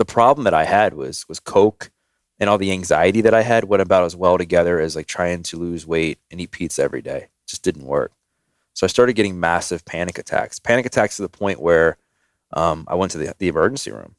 the 0.00 0.04
problem 0.06 0.44
that 0.44 0.54
I 0.54 0.64
had 0.64 0.94
was, 0.94 1.28
was 1.28 1.38
Coke 1.38 1.90
and 2.38 2.48
all 2.48 2.56
the 2.56 2.72
anxiety 2.72 3.20
that 3.20 3.34
I 3.34 3.42
had 3.42 3.64
went 3.64 3.82
about 3.82 4.04
as 4.04 4.16
well 4.16 4.38
together 4.38 4.80
as 4.80 4.96
like 4.96 5.06
trying 5.06 5.42
to 5.42 5.58
lose 5.58 5.86
weight 5.86 6.18
and 6.30 6.40
eat 6.40 6.52
pizza 6.52 6.82
every 6.82 7.02
day. 7.02 7.24
It 7.24 7.30
just 7.46 7.62
didn't 7.62 7.84
work. 7.84 8.10
So 8.72 8.86
I 8.86 8.88
started 8.88 9.12
getting 9.12 9.38
massive 9.38 9.84
panic 9.84 10.16
attacks, 10.16 10.58
panic 10.58 10.86
attacks 10.86 11.16
to 11.16 11.22
the 11.22 11.28
point 11.28 11.60
where 11.60 11.98
um, 12.54 12.86
I 12.88 12.94
went 12.94 13.12
to 13.12 13.18
the, 13.18 13.34
the 13.36 13.48
emergency 13.48 13.90
room. 13.90 14.14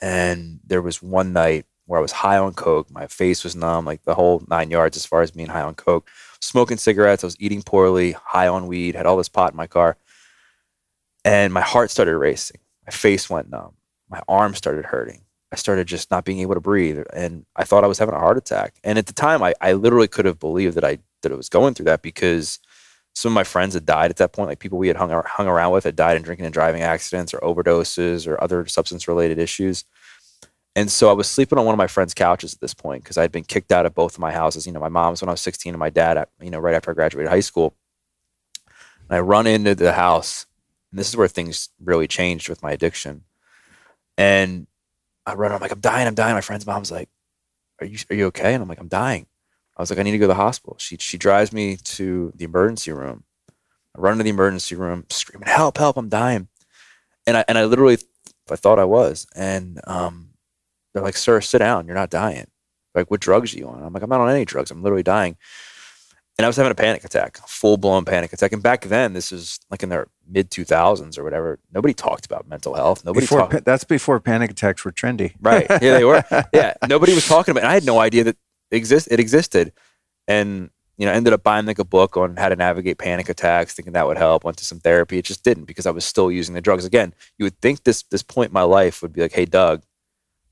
And 0.00 0.60
there 0.64 0.80
was 0.80 1.02
one 1.02 1.32
night 1.32 1.66
where 1.86 1.98
I 1.98 2.02
was 2.02 2.12
high 2.12 2.38
on 2.38 2.54
Coke. 2.54 2.88
My 2.88 3.08
face 3.08 3.42
was 3.42 3.56
numb, 3.56 3.84
like 3.84 4.04
the 4.04 4.14
whole 4.14 4.44
nine 4.46 4.70
yards 4.70 4.96
as 4.96 5.06
far 5.06 5.22
as 5.22 5.32
being 5.32 5.48
high 5.48 5.62
on 5.62 5.74
Coke 5.74 6.08
smoking 6.40 6.76
cigarettes. 6.76 7.24
I 7.24 7.26
was 7.26 7.36
eating 7.40 7.62
poorly, 7.62 8.12
high 8.12 8.46
on 8.46 8.68
weed, 8.68 8.94
had 8.94 9.06
all 9.06 9.16
this 9.16 9.28
pot 9.28 9.54
in 9.54 9.56
my 9.56 9.66
car. 9.66 9.96
And 11.24 11.52
my 11.52 11.62
heart 11.62 11.90
started 11.90 12.16
racing. 12.16 12.60
My 12.86 12.92
face 12.92 13.28
went 13.28 13.50
numb. 13.50 13.74
My 14.10 14.20
arm 14.28 14.54
started 14.54 14.86
hurting. 14.86 15.22
I 15.52 15.56
started 15.56 15.86
just 15.86 16.10
not 16.10 16.24
being 16.24 16.40
able 16.40 16.54
to 16.54 16.60
breathe. 16.60 17.00
And 17.12 17.44
I 17.56 17.64
thought 17.64 17.84
I 17.84 17.88
was 17.88 17.98
having 17.98 18.14
a 18.14 18.18
heart 18.18 18.36
attack. 18.36 18.74
And 18.84 18.98
at 18.98 19.06
the 19.06 19.12
time, 19.12 19.42
I, 19.42 19.54
I 19.60 19.72
literally 19.72 20.08
could 20.08 20.24
have 20.24 20.38
believed 20.38 20.76
that 20.76 20.84
I 20.84 20.98
that 21.22 21.32
I 21.32 21.34
was 21.34 21.48
going 21.48 21.74
through 21.74 21.84
that 21.84 22.02
because 22.02 22.58
some 23.14 23.32
of 23.32 23.34
my 23.34 23.44
friends 23.44 23.74
had 23.74 23.84
died 23.84 24.10
at 24.10 24.16
that 24.16 24.32
point. 24.32 24.48
Like 24.48 24.58
people 24.58 24.78
we 24.78 24.88
had 24.88 24.96
hung, 24.96 25.10
hung 25.26 25.48
around 25.48 25.72
with 25.72 25.84
had 25.84 25.96
died 25.96 26.16
in 26.16 26.22
drinking 26.22 26.46
and 26.46 26.54
driving 26.54 26.82
accidents 26.82 27.34
or 27.34 27.40
overdoses 27.40 28.26
or 28.26 28.42
other 28.42 28.66
substance 28.66 29.08
related 29.08 29.38
issues. 29.38 29.84
And 30.76 30.90
so 30.90 31.10
I 31.10 31.12
was 31.12 31.28
sleeping 31.28 31.58
on 31.58 31.64
one 31.64 31.74
of 31.74 31.78
my 31.78 31.88
friend's 31.88 32.14
couches 32.14 32.54
at 32.54 32.60
this 32.60 32.74
point 32.74 33.02
because 33.02 33.18
I'd 33.18 33.32
been 33.32 33.44
kicked 33.44 33.72
out 33.72 33.86
of 33.86 33.94
both 33.94 34.14
of 34.14 34.20
my 34.20 34.32
houses. 34.32 34.66
You 34.66 34.72
know, 34.72 34.80
my 34.80 34.88
mom's 34.88 35.20
when 35.20 35.28
I 35.28 35.32
was 35.32 35.40
16 35.40 35.74
and 35.74 35.80
my 35.80 35.90
dad, 35.90 36.16
at, 36.16 36.28
you 36.40 36.50
know, 36.50 36.60
right 36.60 36.74
after 36.74 36.92
I 36.92 36.94
graduated 36.94 37.30
high 37.30 37.40
school. 37.40 37.74
And 38.66 39.16
I 39.16 39.20
run 39.20 39.48
into 39.48 39.74
the 39.74 39.94
house, 39.94 40.46
and 40.92 40.98
this 41.00 41.08
is 41.08 41.16
where 41.16 41.26
things 41.26 41.70
really 41.82 42.06
changed 42.06 42.48
with 42.48 42.62
my 42.62 42.70
addiction. 42.70 43.24
And 44.20 44.66
I 45.24 45.32
run, 45.32 45.50
I'm 45.50 45.62
like, 45.62 45.72
I'm 45.72 45.80
dying, 45.80 46.06
I'm 46.06 46.14
dying. 46.14 46.34
My 46.34 46.42
friend's 46.42 46.66
mom's 46.66 46.92
like, 46.92 47.08
Are 47.80 47.86
you 47.86 47.98
are 48.10 48.14
you 48.14 48.26
okay? 48.26 48.52
And 48.52 48.62
I'm 48.62 48.68
like, 48.68 48.78
I'm 48.78 48.88
dying. 48.88 49.26
I 49.78 49.82
was 49.82 49.88
like, 49.88 49.98
I 49.98 50.02
need 50.02 50.10
to 50.10 50.18
go 50.18 50.24
to 50.24 50.28
the 50.28 50.34
hospital. 50.34 50.76
She 50.78 50.98
she 50.98 51.16
drives 51.16 51.54
me 51.54 51.76
to 51.76 52.30
the 52.36 52.44
emergency 52.44 52.92
room. 52.92 53.24
I 53.96 54.00
run 54.00 54.18
to 54.18 54.22
the 54.22 54.28
emergency 54.28 54.74
room, 54.76 55.06
screaming, 55.08 55.48
Help, 55.48 55.78
help, 55.78 55.96
I'm 55.96 56.10
dying. 56.10 56.48
And 57.26 57.38
I 57.38 57.44
and 57.48 57.56
I 57.56 57.64
literally 57.64 57.96
I 58.50 58.56
thought 58.56 58.78
I 58.78 58.84
was. 58.84 59.26
And 59.34 59.80
um 59.86 60.34
they're 60.92 61.02
like, 61.02 61.16
sir, 61.16 61.40
sit 61.40 61.58
down. 61.58 61.86
You're 61.86 61.94
not 61.94 62.10
dying. 62.10 62.48
Like, 62.94 63.10
what 63.10 63.20
drugs 63.20 63.54
are 63.54 63.58
you 63.58 63.68
on? 63.68 63.82
I'm 63.82 63.92
like, 63.94 64.02
I'm 64.02 64.10
not 64.10 64.20
on 64.20 64.28
any 64.28 64.44
drugs. 64.44 64.70
I'm 64.70 64.82
literally 64.82 65.04
dying. 65.04 65.38
And 66.40 66.46
I 66.46 66.48
was 66.48 66.56
having 66.56 66.72
a 66.72 66.74
panic 66.74 67.04
attack, 67.04 67.36
full 67.46 67.76
blown 67.76 68.06
panic 68.06 68.32
attack. 68.32 68.52
And 68.52 68.62
back 68.62 68.86
then, 68.86 69.12
this 69.12 69.30
is 69.30 69.60
like 69.70 69.82
in 69.82 69.90
their 69.90 70.06
mid 70.26 70.50
2000s 70.50 71.18
or 71.18 71.22
whatever. 71.22 71.58
Nobody 71.70 71.92
talked 71.92 72.24
about 72.24 72.48
mental 72.48 72.74
health. 72.74 73.04
Nobody 73.04 73.24
before, 73.26 73.40
talked. 73.40 73.66
That's 73.66 73.84
before 73.84 74.18
panic 74.20 74.50
attacks 74.50 74.82
were 74.82 74.90
trendy. 74.90 75.34
Right. 75.38 75.66
Yeah, 75.68 75.98
they 75.98 76.04
were. 76.06 76.24
yeah. 76.54 76.72
Nobody 76.88 77.12
was 77.12 77.28
talking 77.28 77.52
about 77.52 77.60
it. 77.60 77.64
And 77.64 77.70
I 77.70 77.74
had 77.74 77.84
no 77.84 77.98
idea 77.98 78.24
that 78.24 78.38
exist 78.70 79.08
it 79.10 79.20
existed. 79.20 79.74
And, 80.28 80.70
you 80.96 81.04
know, 81.04 81.12
ended 81.12 81.34
up 81.34 81.42
buying 81.42 81.66
like 81.66 81.78
a 81.78 81.84
book 81.84 82.16
on 82.16 82.38
how 82.38 82.48
to 82.48 82.56
navigate 82.56 82.96
panic 82.96 83.28
attacks, 83.28 83.74
thinking 83.74 83.92
that 83.92 84.06
would 84.06 84.16
help. 84.16 84.42
Went 84.42 84.56
to 84.56 84.64
some 84.64 84.80
therapy. 84.80 85.18
It 85.18 85.26
just 85.26 85.44
didn't 85.44 85.64
because 85.64 85.84
I 85.84 85.90
was 85.90 86.06
still 86.06 86.32
using 86.32 86.54
the 86.54 86.62
drugs. 86.62 86.86
Again, 86.86 87.12
you 87.36 87.44
would 87.44 87.60
think 87.60 87.84
this 87.84 88.02
this 88.04 88.22
point 88.22 88.48
in 88.48 88.54
my 88.54 88.62
life 88.62 89.02
would 89.02 89.12
be 89.12 89.20
like, 89.20 89.32
hey, 89.32 89.44
Doug, 89.44 89.82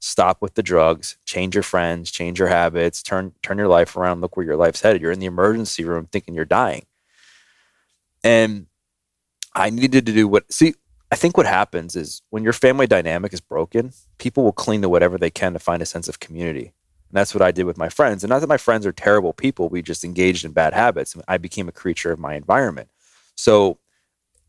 stop 0.00 0.40
with 0.40 0.54
the 0.54 0.62
drugs, 0.62 1.16
change 1.24 1.54
your 1.54 1.62
friends, 1.62 2.10
change 2.10 2.38
your 2.38 2.48
habits, 2.48 3.02
turn 3.02 3.32
turn 3.42 3.58
your 3.58 3.68
life 3.68 3.96
around, 3.96 4.20
look 4.20 4.36
where 4.36 4.46
your 4.46 4.56
life's 4.56 4.80
headed. 4.80 5.02
You're 5.02 5.12
in 5.12 5.20
the 5.20 5.26
emergency 5.26 5.84
room 5.84 6.06
thinking 6.06 6.34
you're 6.34 6.44
dying. 6.44 6.86
And 8.22 8.66
I 9.54 9.70
needed 9.70 10.06
to 10.06 10.12
do 10.12 10.28
what 10.28 10.52
see, 10.52 10.74
I 11.10 11.16
think 11.16 11.36
what 11.36 11.46
happens 11.46 11.96
is 11.96 12.22
when 12.30 12.44
your 12.44 12.52
family 12.52 12.86
dynamic 12.86 13.32
is 13.32 13.40
broken, 13.40 13.92
people 14.18 14.44
will 14.44 14.52
cling 14.52 14.82
to 14.82 14.88
whatever 14.88 15.18
they 15.18 15.30
can 15.30 15.52
to 15.54 15.58
find 15.58 15.82
a 15.82 15.86
sense 15.86 16.08
of 16.08 16.20
community. 16.20 16.72
And 17.10 17.16
that's 17.16 17.34
what 17.34 17.42
I 17.42 17.50
did 17.50 17.64
with 17.64 17.78
my 17.78 17.88
friends. 17.88 18.22
And 18.22 18.28
not 18.28 18.40
that 18.40 18.48
my 18.48 18.58
friends 18.58 18.84
are 18.86 18.92
terrible 18.92 19.32
people, 19.32 19.68
we 19.68 19.82
just 19.82 20.04
engaged 20.04 20.44
in 20.44 20.52
bad 20.52 20.74
habits. 20.74 21.16
I 21.26 21.38
became 21.38 21.68
a 21.68 21.72
creature 21.72 22.12
of 22.12 22.18
my 22.18 22.34
environment. 22.34 22.90
So 23.34 23.78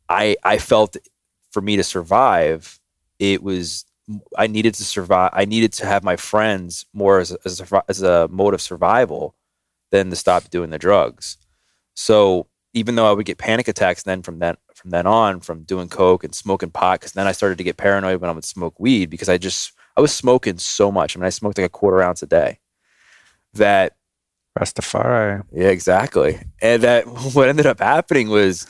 I 0.07 0.35
I 0.43 0.57
felt 0.57 0.97
for 1.51 1.61
me 1.61 1.77
to 1.77 1.83
survive, 1.83 2.79
it 3.17 3.41
was 3.41 3.85
I 4.37 4.47
needed 4.47 4.73
to 4.75 4.83
survive. 4.83 5.31
I 5.33 5.45
needed 5.45 5.73
to 5.73 5.85
have 5.85 6.03
my 6.03 6.15
friends 6.15 6.85
more 6.93 7.19
as 7.19 7.31
a, 7.31 7.37
as 7.45 7.59
a, 7.61 7.83
as 7.87 8.01
a 8.01 8.27
mode 8.29 8.53
of 8.53 8.61
survival 8.61 9.35
than 9.91 10.09
to 10.09 10.15
stop 10.15 10.49
doing 10.49 10.69
the 10.69 10.79
drugs. 10.79 11.37
So 11.95 12.47
even 12.73 12.95
though 12.95 13.09
I 13.09 13.13
would 13.13 13.25
get 13.25 13.37
panic 13.37 13.67
attacks 13.67 14.03
then 14.03 14.21
from 14.21 14.39
that 14.39 14.59
from 14.75 14.91
then 14.91 15.05
on 15.05 15.41
from 15.41 15.63
doing 15.63 15.89
coke 15.89 16.23
and 16.23 16.33
smoking 16.33 16.69
pot, 16.69 16.99
because 16.99 17.13
then 17.13 17.27
I 17.27 17.33
started 17.33 17.57
to 17.57 17.63
get 17.63 17.77
paranoid 17.77 18.21
when 18.21 18.29
I 18.29 18.33
would 18.33 18.45
smoke 18.45 18.79
weed 18.79 19.09
because 19.09 19.29
I 19.29 19.37
just 19.37 19.73
I 19.97 20.01
was 20.01 20.13
smoking 20.13 20.57
so 20.57 20.91
much. 20.91 21.15
I 21.15 21.19
mean, 21.19 21.25
I 21.25 21.29
smoked 21.29 21.57
like 21.57 21.65
a 21.65 21.69
quarter 21.69 22.01
ounce 22.01 22.23
a 22.23 22.27
day. 22.27 22.59
That 23.53 23.95
Rastafari. 24.57 25.43
Yeah, 25.51 25.67
exactly. 25.67 26.39
And 26.61 26.83
that 26.83 27.05
what 27.33 27.49
ended 27.49 27.65
up 27.65 27.79
happening 27.79 28.29
was 28.29 28.65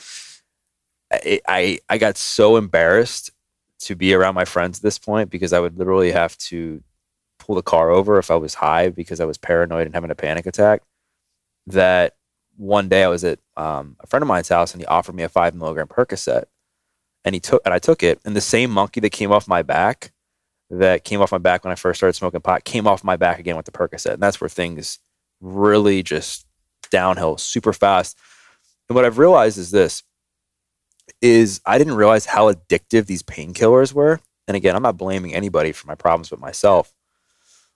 I 1.12 1.40
I, 1.46 1.78
I 1.88 1.98
got 1.98 2.16
so 2.16 2.56
embarrassed 2.56 3.30
to 3.80 3.94
be 3.94 4.14
around 4.14 4.34
my 4.34 4.44
friends 4.44 4.78
at 4.78 4.82
this 4.82 4.98
point 4.98 5.30
because 5.30 5.52
I 5.52 5.60
would 5.60 5.78
literally 5.78 6.12
have 6.12 6.36
to 6.38 6.82
pull 7.38 7.54
the 7.54 7.62
car 7.62 7.90
over 7.90 8.18
if 8.18 8.30
I 8.30 8.36
was 8.36 8.54
high 8.54 8.90
because 8.90 9.20
I 9.20 9.24
was 9.24 9.38
paranoid 9.38 9.86
and 9.86 9.94
having 9.94 10.10
a 10.10 10.14
panic 10.14 10.46
attack. 10.46 10.82
That 11.66 12.14
one 12.56 12.88
day 12.88 13.04
I 13.04 13.08
was 13.08 13.24
at 13.24 13.38
um, 13.56 13.96
a 14.00 14.06
friend 14.06 14.22
of 14.22 14.28
mine's 14.28 14.48
house 14.48 14.72
and 14.72 14.82
he 14.82 14.86
offered 14.86 15.14
me 15.14 15.22
a 15.22 15.28
five 15.28 15.54
milligram 15.54 15.88
Percocet, 15.88 16.44
and 17.24 17.34
he 17.34 17.40
took 17.40 17.62
and 17.64 17.72
I 17.72 17.78
took 17.78 18.02
it, 18.02 18.20
and 18.24 18.36
the 18.36 18.40
same 18.40 18.70
monkey 18.70 19.00
that 19.00 19.10
came 19.10 19.32
off 19.32 19.48
my 19.48 19.62
back, 19.62 20.12
that 20.68 21.04
came 21.04 21.22
off 21.22 21.32
my 21.32 21.38
back 21.38 21.64
when 21.64 21.72
I 21.72 21.76
first 21.76 21.98
started 21.98 22.14
smoking 22.14 22.40
pot, 22.40 22.64
came 22.64 22.86
off 22.86 23.02
my 23.02 23.16
back 23.16 23.38
again 23.38 23.56
with 23.56 23.66
the 23.66 23.72
Percocet, 23.72 24.14
and 24.14 24.22
that's 24.22 24.40
where 24.40 24.48
things 24.48 24.98
really 25.40 26.02
just 26.02 26.46
downhill 26.90 27.38
super 27.38 27.72
fast. 27.72 28.18
And 28.88 28.96
what 28.96 29.04
I've 29.04 29.18
realized 29.18 29.56
is 29.58 29.70
this: 29.70 30.02
is 31.20 31.60
I 31.66 31.78
didn't 31.78 31.94
realize 31.94 32.26
how 32.26 32.52
addictive 32.52 33.06
these 33.06 33.22
painkillers 33.22 33.92
were. 33.92 34.20
And 34.48 34.56
again, 34.56 34.74
I'm 34.74 34.82
not 34.82 34.96
blaming 34.96 35.34
anybody 35.34 35.72
for 35.72 35.86
my 35.86 35.94
problems 35.94 36.30
but 36.30 36.40
myself. 36.40 36.92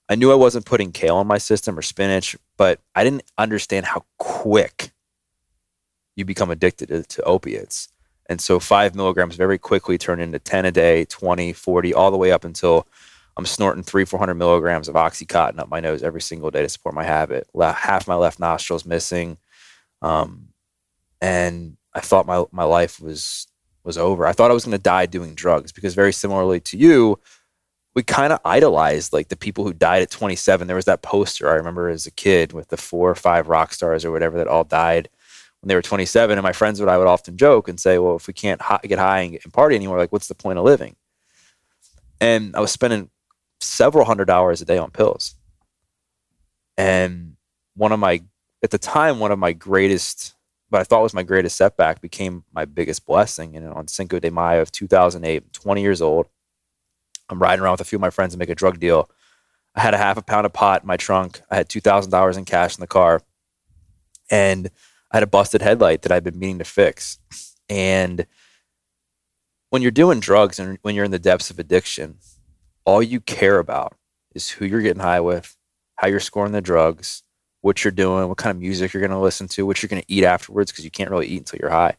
I 0.08 0.16
knew 0.16 0.30
I 0.32 0.36
wasn't 0.36 0.66
putting 0.66 0.92
kale 0.92 1.20
in 1.20 1.26
my 1.26 1.38
system 1.38 1.78
or 1.78 1.82
spinach, 1.82 2.36
but 2.56 2.80
I 2.94 3.04
didn't 3.04 3.24
understand 3.38 3.86
how 3.86 4.04
quick 4.18 4.92
you 6.16 6.24
become 6.24 6.50
addicted 6.50 6.88
to, 6.88 7.02
to 7.02 7.22
opiates. 7.22 7.88
And 8.26 8.40
so 8.40 8.58
five 8.58 8.94
milligrams 8.94 9.36
very 9.36 9.58
quickly 9.58 9.98
turned 9.98 10.20
into 10.20 10.38
10 10.38 10.64
a 10.64 10.72
day, 10.72 11.04
20, 11.06 11.52
40, 11.52 11.94
all 11.94 12.10
the 12.10 12.16
way 12.16 12.32
up 12.32 12.44
until 12.44 12.86
I'm 13.36 13.46
snorting 13.46 13.82
three, 13.82 14.04
400 14.04 14.34
milligrams 14.34 14.88
of 14.88 14.94
Oxycontin 14.94 15.58
up 15.58 15.68
my 15.68 15.80
nose 15.80 16.02
every 16.02 16.20
single 16.20 16.50
day 16.50 16.62
to 16.62 16.68
support 16.68 16.94
my 16.94 17.04
habit. 17.04 17.48
Half 17.58 18.06
my 18.06 18.14
left 18.14 18.38
nostril 18.38 18.76
is 18.76 18.86
missing. 18.86 19.38
Um, 20.02 20.48
and 21.20 21.76
I 21.94 22.00
thought 22.00 22.26
my 22.26 22.44
my 22.50 22.64
life 22.64 23.00
was 23.00 23.46
was 23.84 23.98
over. 23.98 24.26
I 24.26 24.32
thought 24.32 24.50
I 24.50 24.54
was 24.54 24.64
going 24.64 24.76
to 24.76 24.82
die 24.82 25.06
doing 25.06 25.34
drugs 25.34 25.72
because 25.72 25.94
very 25.94 26.12
similarly 26.12 26.60
to 26.60 26.76
you, 26.76 27.18
we 27.94 28.02
kind 28.02 28.32
of 28.32 28.40
idolized 28.44 29.12
like 29.12 29.28
the 29.28 29.36
people 29.36 29.64
who 29.64 29.72
died 29.72 30.02
at 30.02 30.10
27. 30.10 30.66
There 30.66 30.76
was 30.76 30.86
that 30.86 31.02
poster 31.02 31.50
I 31.50 31.54
remember 31.54 31.88
as 31.88 32.06
a 32.06 32.10
kid 32.10 32.52
with 32.52 32.68
the 32.68 32.76
four 32.76 33.10
or 33.10 33.14
five 33.14 33.48
rock 33.48 33.72
stars 33.72 34.04
or 34.04 34.10
whatever 34.10 34.38
that 34.38 34.48
all 34.48 34.64
died 34.64 35.08
when 35.60 35.68
they 35.68 35.74
were 35.74 35.82
27. 35.82 36.36
And 36.36 36.42
my 36.42 36.52
friends 36.52 36.80
would 36.80 36.88
I 36.88 36.98
would 36.98 37.06
often 37.06 37.36
joke 37.36 37.68
and 37.68 37.78
say, 37.78 37.98
"Well, 37.98 38.16
if 38.16 38.26
we 38.26 38.32
can't 38.32 38.60
get 38.82 38.98
high 38.98 39.20
and, 39.20 39.38
and 39.44 39.52
party 39.52 39.76
anymore, 39.76 39.98
like 39.98 40.12
what's 40.12 40.28
the 40.28 40.34
point 40.34 40.58
of 40.58 40.64
living?" 40.64 40.96
And 42.20 42.56
I 42.56 42.60
was 42.60 42.72
spending 42.72 43.10
several 43.60 44.04
hundred 44.04 44.30
hours 44.30 44.60
a 44.60 44.64
day 44.64 44.78
on 44.78 44.90
pills. 44.90 45.34
And 46.76 47.36
one 47.76 47.92
of 47.92 48.00
my 48.00 48.22
at 48.62 48.70
the 48.70 48.78
time 48.78 49.20
one 49.20 49.30
of 49.30 49.38
my 49.38 49.52
greatest 49.52 50.34
but 50.74 50.80
I 50.80 50.82
thought 50.82 51.04
was 51.04 51.14
my 51.14 51.22
greatest 51.22 51.56
setback 51.56 52.00
became 52.00 52.42
my 52.52 52.64
biggest 52.64 53.06
blessing. 53.06 53.56
And 53.56 53.68
on 53.68 53.86
Cinco 53.86 54.18
de 54.18 54.28
Mayo 54.28 54.60
of 54.60 54.72
2008, 54.72 55.52
20 55.52 55.80
years 55.80 56.02
old, 56.02 56.26
I'm 57.28 57.40
riding 57.40 57.62
around 57.62 57.74
with 57.74 57.82
a 57.82 57.84
few 57.84 57.96
of 57.98 58.00
my 58.00 58.10
friends 58.10 58.34
and 58.34 58.40
make 58.40 58.48
a 58.48 58.56
drug 58.56 58.80
deal. 58.80 59.08
I 59.76 59.82
had 59.82 59.94
a 59.94 59.98
half 59.98 60.16
a 60.16 60.22
pound 60.22 60.46
of 60.46 60.52
pot 60.52 60.82
in 60.82 60.88
my 60.88 60.96
trunk. 60.96 61.42
I 61.48 61.54
had 61.54 61.68
two 61.68 61.80
thousand 61.80 62.10
dollars 62.10 62.36
in 62.36 62.44
cash 62.44 62.76
in 62.76 62.80
the 62.80 62.88
car, 62.88 63.22
and 64.32 64.68
I 65.12 65.18
had 65.18 65.22
a 65.22 65.28
busted 65.28 65.62
headlight 65.62 66.02
that 66.02 66.10
I'd 66.10 66.24
been 66.24 66.40
meaning 66.40 66.58
to 66.58 66.64
fix. 66.64 67.20
And 67.68 68.26
when 69.70 69.80
you're 69.80 69.92
doing 69.92 70.18
drugs 70.18 70.58
and 70.58 70.80
when 70.82 70.96
you're 70.96 71.04
in 71.04 71.12
the 71.12 71.20
depths 71.20 71.50
of 71.50 71.60
addiction, 71.60 72.18
all 72.84 73.00
you 73.00 73.20
care 73.20 73.60
about 73.60 73.94
is 74.34 74.50
who 74.50 74.64
you're 74.64 74.80
getting 74.80 75.02
high 75.02 75.20
with, 75.20 75.56
how 75.94 76.08
you're 76.08 76.18
scoring 76.18 76.50
the 76.50 76.60
drugs, 76.60 77.22
what 77.64 77.82
you're 77.82 77.90
doing, 77.90 78.28
what 78.28 78.36
kind 78.36 78.54
of 78.54 78.60
music 78.60 78.92
you're 78.92 79.00
going 79.00 79.10
to 79.10 79.18
listen 79.18 79.48
to, 79.48 79.64
what 79.64 79.82
you're 79.82 79.88
going 79.88 80.02
to 80.02 80.12
eat 80.12 80.22
afterwards 80.22 80.70
because 80.70 80.84
you 80.84 80.90
can't 80.90 81.10
really 81.10 81.26
eat 81.26 81.38
until 81.38 81.58
you're 81.58 81.70
high. 81.70 81.96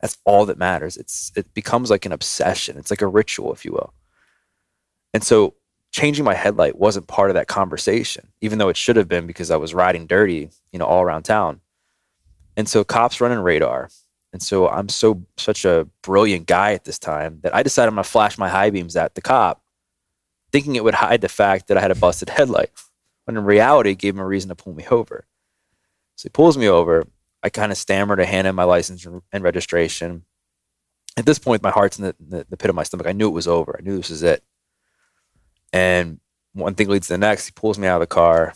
That's 0.00 0.16
all 0.24 0.46
that 0.46 0.56
matters. 0.56 0.96
It's 0.96 1.32
it 1.34 1.52
becomes 1.52 1.90
like 1.90 2.06
an 2.06 2.12
obsession. 2.12 2.78
It's 2.78 2.92
like 2.92 3.02
a 3.02 3.08
ritual, 3.08 3.52
if 3.52 3.64
you 3.64 3.72
will. 3.72 3.92
And 5.12 5.24
so 5.24 5.54
changing 5.90 6.24
my 6.24 6.34
headlight 6.34 6.78
wasn't 6.78 7.08
part 7.08 7.28
of 7.28 7.34
that 7.34 7.48
conversation, 7.48 8.28
even 8.40 8.58
though 8.58 8.68
it 8.68 8.76
should 8.76 8.94
have 8.94 9.08
been 9.08 9.26
because 9.26 9.50
I 9.50 9.56
was 9.56 9.74
riding 9.74 10.06
dirty, 10.06 10.50
you 10.70 10.78
know, 10.78 10.86
all 10.86 11.02
around 11.02 11.24
town. 11.24 11.60
And 12.56 12.68
so 12.68 12.84
cops 12.84 13.20
running 13.20 13.40
radar. 13.40 13.90
And 14.32 14.40
so 14.40 14.68
I'm 14.68 14.88
so 14.88 15.24
such 15.36 15.64
a 15.64 15.88
brilliant 16.02 16.46
guy 16.46 16.74
at 16.74 16.84
this 16.84 17.00
time 17.00 17.40
that 17.42 17.52
I 17.52 17.64
decided 17.64 17.88
I'm 17.88 17.96
gonna 17.96 18.04
flash 18.04 18.38
my 18.38 18.48
high 18.48 18.70
beams 18.70 18.94
at 18.94 19.16
the 19.16 19.22
cop, 19.22 19.60
thinking 20.52 20.76
it 20.76 20.84
would 20.84 20.94
hide 20.94 21.20
the 21.20 21.28
fact 21.28 21.66
that 21.66 21.76
I 21.76 21.80
had 21.80 21.90
a 21.90 21.96
busted 21.96 22.28
headlight. 22.38 22.70
When 23.30 23.36
in 23.36 23.44
reality, 23.44 23.92
it 23.92 23.98
gave 23.98 24.14
him 24.14 24.20
a 24.20 24.26
reason 24.26 24.48
to 24.48 24.56
pull 24.56 24.74
me 24.74 24.84
over. 24.90 25.24
So 26.16 26.24
he 26.24 26.30
pulls 26.30 26.58
me 26.58 26.68
over. 26.68 27.06
I 27.44 27.48
kind 27.48 27.70
of 27.70 27.78
stammer 27.78 28.16
to 28.16 28.26
hand 28.26 28.48
him 28.48 28.56
my 28.56 28.64
license 28.64 29.06
and 29.06 29.44
registration. 29.44 30.24
At 31.16 31.26
this 31.26 31.38
point, 31.38 31.62
my 31.62 31.70
heart's 31.70 31.96
in 31.96 32.12
the, 32.18 32.44
the, 32.50 32.56
pit 32.56 32.70
of 32.70 32.74
my 32.74 32.82
stomach. 32.82 33.06
I 33.06 33.12
knew 33.12 33.28
it 33.28 33.32
was 33.32 33.46
over. 33.46 33.76
I 33.78 33.84
knew 33.84 33.96
this 33.96 34.10
was 34.10 34.24
it. 34.24 34.42
And 35.72 36.18
one 36.54 36.74
thing 36.74 36.88
leads 36.88 37.06
to 37.06 37.12
the 37.12 37.18
next. 37.18 37.46
He 37.46 37.52
pulls 37.52 37.78
me 37.78 37.86
out 37.86 38.02
of 38.02 38.08
the 38.08 38.12
car, 38.12 38.52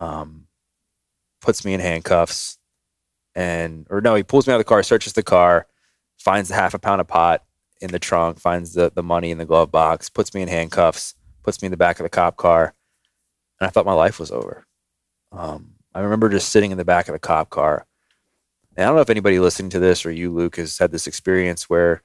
um, 0.00 0.48
puts 1.40 1.64
me 1.64 1.72
in 1.72 1.78
handcuffs, 1.78 2.58
and 3.36 3.86
or 3.90 4.00
no, 4.00 4.16
he 4.16 4.24
pulls 4.24 4.48
me 4.48 4.54
out 4.54 4.56
of 4.56 4.66
the 4.66 4.68
car, 4.68 4.82
searches 4.82 5.12
the 5.12 5.22
car, 5.22 5.68
finds 6.18 6.48
the 6.48 6.56
half 6.56 6.74
a 6.74 6.80
pound 6.80 7.00
of 7.00 7.06
pot 7.06 7.44
in 7.80 7.92
the 7.92 8.00
trunk, 8.00 8.40
finds 8.40 8.72
the 8.72 8.90
the 8.92 9.04
money 9.04 9.30
in 9.30 9.38
the 9.38 9.46
glove 9.46 9.70
box, 9.70 10.08
puts 10.08 10.34
me 10.34 10.42
in 10.42 10.48
handcuffs, 10.48 11.14
puts 11.44 11.62
me 11.62 11.66
in 11.66 11.70
the 11.70 11.76
back 11.76 12.00
of 12.00 12.04
the 12.04 12.10
cop 12.10 12.36
car, 12.36 12.74
and 13.60 13.66
I 13.66 13.70
thought 13.70 13.86
my 13.86 13.92
life 13.92 14.18
was 14.18 14.30
over. 14.30 14.66
Um, 15.32 15.74
I 15.94 16.00
remember 16.00 16.28
just 16.28 16.50
sitting 16.50 16.70
in 16.70 16.78
the 16.78 16.84
back 16.84 17.08
of 17.08 17.12
the 17.12 17.18
cop 17.18 17.50
car. 17.50 17.86
And 18.76 18.84
I 18.84 18.88
don't 18.88 18.96
know 18.96 19.02
if 19.02 19.10
anybody 19.10 19.38
listening 19.38 19.70
to 19.70 19.78
this 19.78 20.04
or 20.04 20.10
you, 20.10 20.30
Luke, 20.30 20.56
has 20.56 20.78
had 20.78 20.92
this 20.92 21.06
experience 21.06 21.70
where 21.70 22.02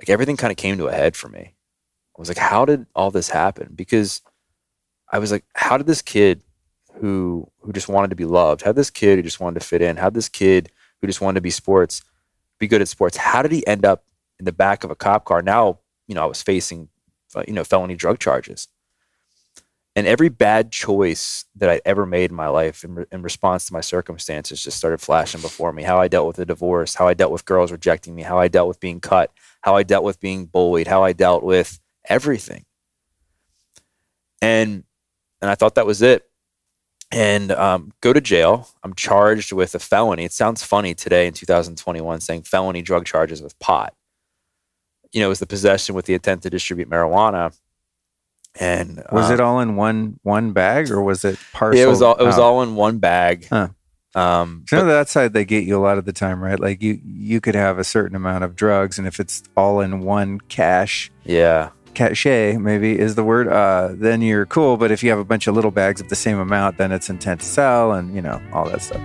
like 0.00 0.08
everything 0.10 0.36
kind 0.36 0.50
of 0.50 0.56
came 0.56 0.78
to 0.78 0.88
a 0.88 0.92
head 0.92 1.16
for 1.16 1.28
me. 1.28 1.54
I 2.16 2.20
was 2.20 2.28
like, 2.28 2.38
how 2.38 2.64
did 2.64 2.86
all 2.94 3.10
this 3.10 3.28
happen? 3.28 3.72
Because 3.74 4.20
I 5.10 5.18
was 5.18 5.32
like, 5.32 5.44
how 5.54 5.76
did 5.76 5.86
this 5.86 6.02
kid 6.02 6.42
who 6.94 7.50
who 7.60 7.72
just 7.72 7.88
wanted 7.88 8.10
to 8.10 8.16
be 8.16 8.24
loved, 8.24 8.62
how 8.62 8.72
this 8.72 8.90
kid 8.90 9.16
who 9.16 9.22
just 9.22 9.40
wanted 9.40 9.60
to 9.60 9.66
fit 9.66 9.82
in, 9.82 9.96
how 9.96 10.10
this 10.10 10.28
kid 10.28 10.70
who 11.00 11.06
just 11.06 11.20
wanted 11.20 11.36
to 11.36 11.42
be 11.42 11.50
sports, 11.50 12.02
be 12.58 12.68
good 12.68 12.80
at 12.80 12.88
sports, 12.88 13.16
how 13.16 13.42
did 13.42 13.52
he 13.52 13.66
end 13.66 13.84
up 13.84 14.04
in 14.38 14.44
the 14.44 14.52
back 14.52 14.84
of 14.84 14.90
a 14.90 14.94
cop 14.94 15.24
car? 15.24 15.42
Now, 15.42 15.80
you 16.06 16.14
know, 16.14 16.22
I 16.22 16.26
was 16.26 16.42
facing, 16.42 16.88
uh, 17.34 17.44
you 17.46 17.54
know, 17.54 17.64
felony 17.64 17.96
drug 17.96 18.18
charges. 18.18 18.68
And 19.94 20.06
every 20.06 20.30
bad 20.30 20.72
choice 20.72 21.44
that 21.56 21.68
I 21.68 21.80
ever 21.84 22.06
made 22.06 22.30
in 22.30 22.36
my 22.36 22.48
life 22.48 22.82
in, 22.82 22.94
re- 22.94 23.04
in 23.12 23.20
response 23.20 23.66
to 23.66 23.74
my 23.74 23.82
circumstances 23.82 24.62
just 24.62 24.78
started 24.78 25.02
flashing 25.02 25.42
before 25.42 25.72
me. 25.72 25.82
How 25.82 26.00
I 26.00 26.08
dealt 26.08 26.26
with 26.26 26.38
a 26.38 26.46
divorce, 26.46 26.94
how 26.94 27.08
I 27.08 27.14
dealt 27.14 27.30
with 27.30 27.44
girls 27.44 27.70
rejecting 27.70 28.14
me, 28.14 28.22
how 28.22 28.38
I 28.38 28.48
dealt 28.48 28.68
with 28.68 28.80
being 28.80 29.00
cut, 29.00 29.30
how 29.60 29.76
I 29.76 29.82
dealt 29.82 30.04
with 30.04 30.18
being 30.18 30.46
bullied, 30.46 30.86
how 30.86 31.04
I 31.04 31.12
dealt 31.12 31.42
with 31.42 31.78
everything. 32.08 32.64
And 34.40 34.84
and 35.42 35.50
I 35.50 35.56
thought 35.56 35.74
that 35.74 35.86
was 35.86 36.00
it. 36.00 36.24
And 37.10 37.52
um, 37.52 37.92
go 38.00 38.14
to 38.14 38.20
jail. 38.22 38.68
I'm 38.82 38.94
charged 38.94 39.52
with 39.52 39.74
a 39.74 39.78
felony. 39.78 40.24
It 40.24 40.32
sounds 40.32 40.62
funny 40.62 40.94
today 40.94 41.26
in 41.26 41.34
2021 41.34 42.20
saying 42.20 42.44
felony 42.44 42.80
drug 42.80 43.04
charges 43.04 43.42
with 43.42 43.58
pot. 43.58 43.94
You 45.12 45.20
know, 45.20 45.26
it 45.26 45.28
was 45.28 45.40
the 45.40 45.46
possession 45.46 45.94
with 45.94 46.06
the 46.06 46.14
intent 46.14 46.42
to 46.44 46.50
distribute 46.50 46.88
marijuana. 46.88 47.54
And 48.60 49.02
Was 49.10 49.26
um, 49.26 49.32
it 49.34 49.40
all 49.40 49.60
in 49.60 49.76
one 49.76 50.18
one 50.22 50.52
bag 50.52 50.90
or 50.90 51.02
was 51.02 51.24
it 51.24 51.38
parcel? 51.52 51.78
Yeah, 51.78 51.86
it 51.86 51.88
was 51.88 52.02
all 52.02 52.16
it 52.16 52.24
was 52.24 52.34
out? 52.36 52.42
all 52.42 52.62
in 52.62 52.74
one 52.74 52.98
bag. 52.98 53.46
Huh. 53.48 53.68
Um, 54.14 54.64
So 54.68 54.78
but- 54.78 54.84
that 54.86 55.08
side 55.08 55.32
they 55.32 55.44
get 55.46 55.64
you 55.64 55.76
a 55.78 55.80
lot 55.80 55.96
of 55.96 56.04
the 56.04 56.12
time, 56.12 56.42
right? 56.42 56.60
Like 56.60 56.82
you 56.82 57.00
you 57.02 57.40
could 57.40 57.54
have 57.54 57.78
a 57.78 57.84
certain 57.84 58.14
amount 58.14 58.44
of 58.44 58.54
drugs, 58.54 58.98
and 58.98 59.08
if 59.08 59.18
it's 59.20 59.42
all 59.56 59.80
in 59.80 60.00
one 60.00 60.38
cache, 60.38 61.10
yeah, 61.24 61.70
cachet 61.94 62.58
maybe 62.58 62.98
is 62.98 63.14
the 63.14 63.24
word, 63.24 63.48
uh, 63.48 63.88
then 63.92 64.20
you're 64.20 64.44
cool. 64.46 64.76
But 64.76 64.90
if 64.90 65.02
you 65.02 65.08
have 65.08 65.18
a 65.18 65.24
bunch 65.24 65.46
of 65.46 65.54
little 65.54 65.70
bags 65.70 66.02
of 66.02 66.10
the 66.10 66.16
same 66.16 66.38
amount, 66.38 66.76
then 66.76 66.92
it's 66.92 67.08
intent 67.08 67.40
to 67.40 67.46
sell, 67.46 67.92
and 67.92 68.14
you 68.14 68.20
know 68.20 68.38
all 68.52 68.68
that 68.68 68.82
stuff. 68.82 69.00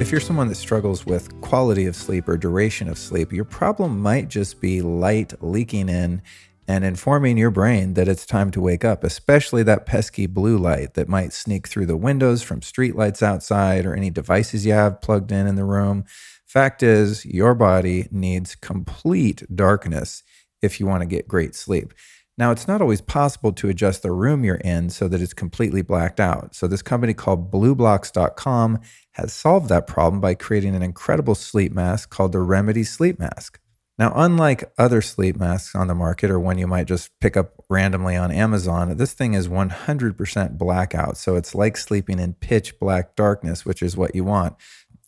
If 0.00 0.10
you're 0.10 0.20
someone 0.20 0.48
that 0.48 0.56
struggles 0.56 1.06
with 1.06 1.40
quality 1.40 1.86
of 1.86 1.94
sleep 1.94 2.28
or 2.28 2.36
duration 2.36 2.88
of 2.88 2.98
sleep, 2.98 3.32
your 3.32 3.44
problem 3.44 4.00
might 4.00 4.28
just 4.28 4.60
be 4.60 4.82
light 4.82 5.32
leaking 5.40 5.88
in 5.88 6.20
and 6.66 6.84
informing 6.84 7.38
your 7.38 7.52
brain 7.52 7.94
that 7.94 8.08
it's 8.08 8.26
time 8.26 8.50
to 8.50 8.60
wake 8.60 8.84
up, 8.84 9.04
especially 9.04 9.62
that 9.62 9.86
pesky 9.86 10.26
blue 10.26 10.58
light 10.58 10.94
that 10.94 11.08
might 11.08 11.32
sneak 11.32 11.68
through 11.68 11.86
the 11.86 11.96
windows 11.96 12.42
from 12.42 12.60
street 12.60 12.96
lights 12.96 13.22
outside 13.22 13.86
or 13.86 13.94
any 13.94 14.10
devices 14.10 14.66
you 14.66 14.72
have 14.72 15.00
plugged 15.00 15.30
in 15.30 15.46
in 15.46 15.54
the 15.54 15.64
room. 15.64 16.04
Fact 16.44 16.82
is, 16.82 17.24
your 17.24 17.54
body 17.54 18.08
needs 18.10 18.56
complete 18.56 19.44
darkness 19.54 20.24
if 20.60 20.80
you 20.80 20.86
want 20.86 21.02
to 21.02 21.06
get 21.06 21.28
great 21.28 21.54
sleep. 21.54 21.94
Now, 22.36 22.50
it's 22.50 22.66
not 22.66 22.80
always 22.80 23.00
possible 23.00 23.52
to 23.52 23.68
adjust 23.68 24.02
the 24.02 24.10
room 24.10 24.42
you're 24.44 24.56
in 24.56 24.90
so 24.90 25.06
that 25.06 25.20
it's 25.20 25.34
completely 25.34 25.82
blacked 25.82 26.18
out. 26.18 26.56
So, 26.56 26.66
this 26.66 26.82
company 26.82 27.14
called 27.14 27.52
BLUblox.com 27.52 28.80
has 29.14 29.32
solved 29.32 29.68
that 29.68 29.86
problem 29.86 30.20
by 30.20 30.34
creating 30.34 30.74
an 30.74 30.82
incredible 30.82 31.34
sleep 31.34 31.72
mask 31.72 32.10
called 32.10 32.32
the 32.32 32.40
Remedy 32.40 32.84
Sleep 32.84 33.18
Mask. 33.18 33.60
Now, 33.96 34.12
unlike 34.16 34.72
other 34.76 35.00
sleep 35.00 35.36
masks 35.36 35.76
on 35.76 35.86
the 35.86 35.94
market 35.94 36.28
or 36.28 36.40
one 36.40 36.58
you 36.58 36.66
might 36.66 36.88
just 36.88 37.10
pick 37.20 37.36
up 37.36 37.64
randomly 37.70 38.16
on 38.16 38.32
Amazon, 38.32 38.96
this 38.96 39.12
thing 39.12 39.34
is 39.34 39.46
100% 39.46 40.58
blackout. 40.58 41.16
So, 41.16 41.36
it's 41.36 41.54
like 41.54 41.76
sleeping 41.76 42.18
in 42.18 42.34
pitch 42.34 42.80
black 42.80 43.14
darkness, 43.14 43.64
which 43.64 43.82
is 43.82 43.96
what 43.96 44.16
you 44.16 44.24
want. 44.24 44.56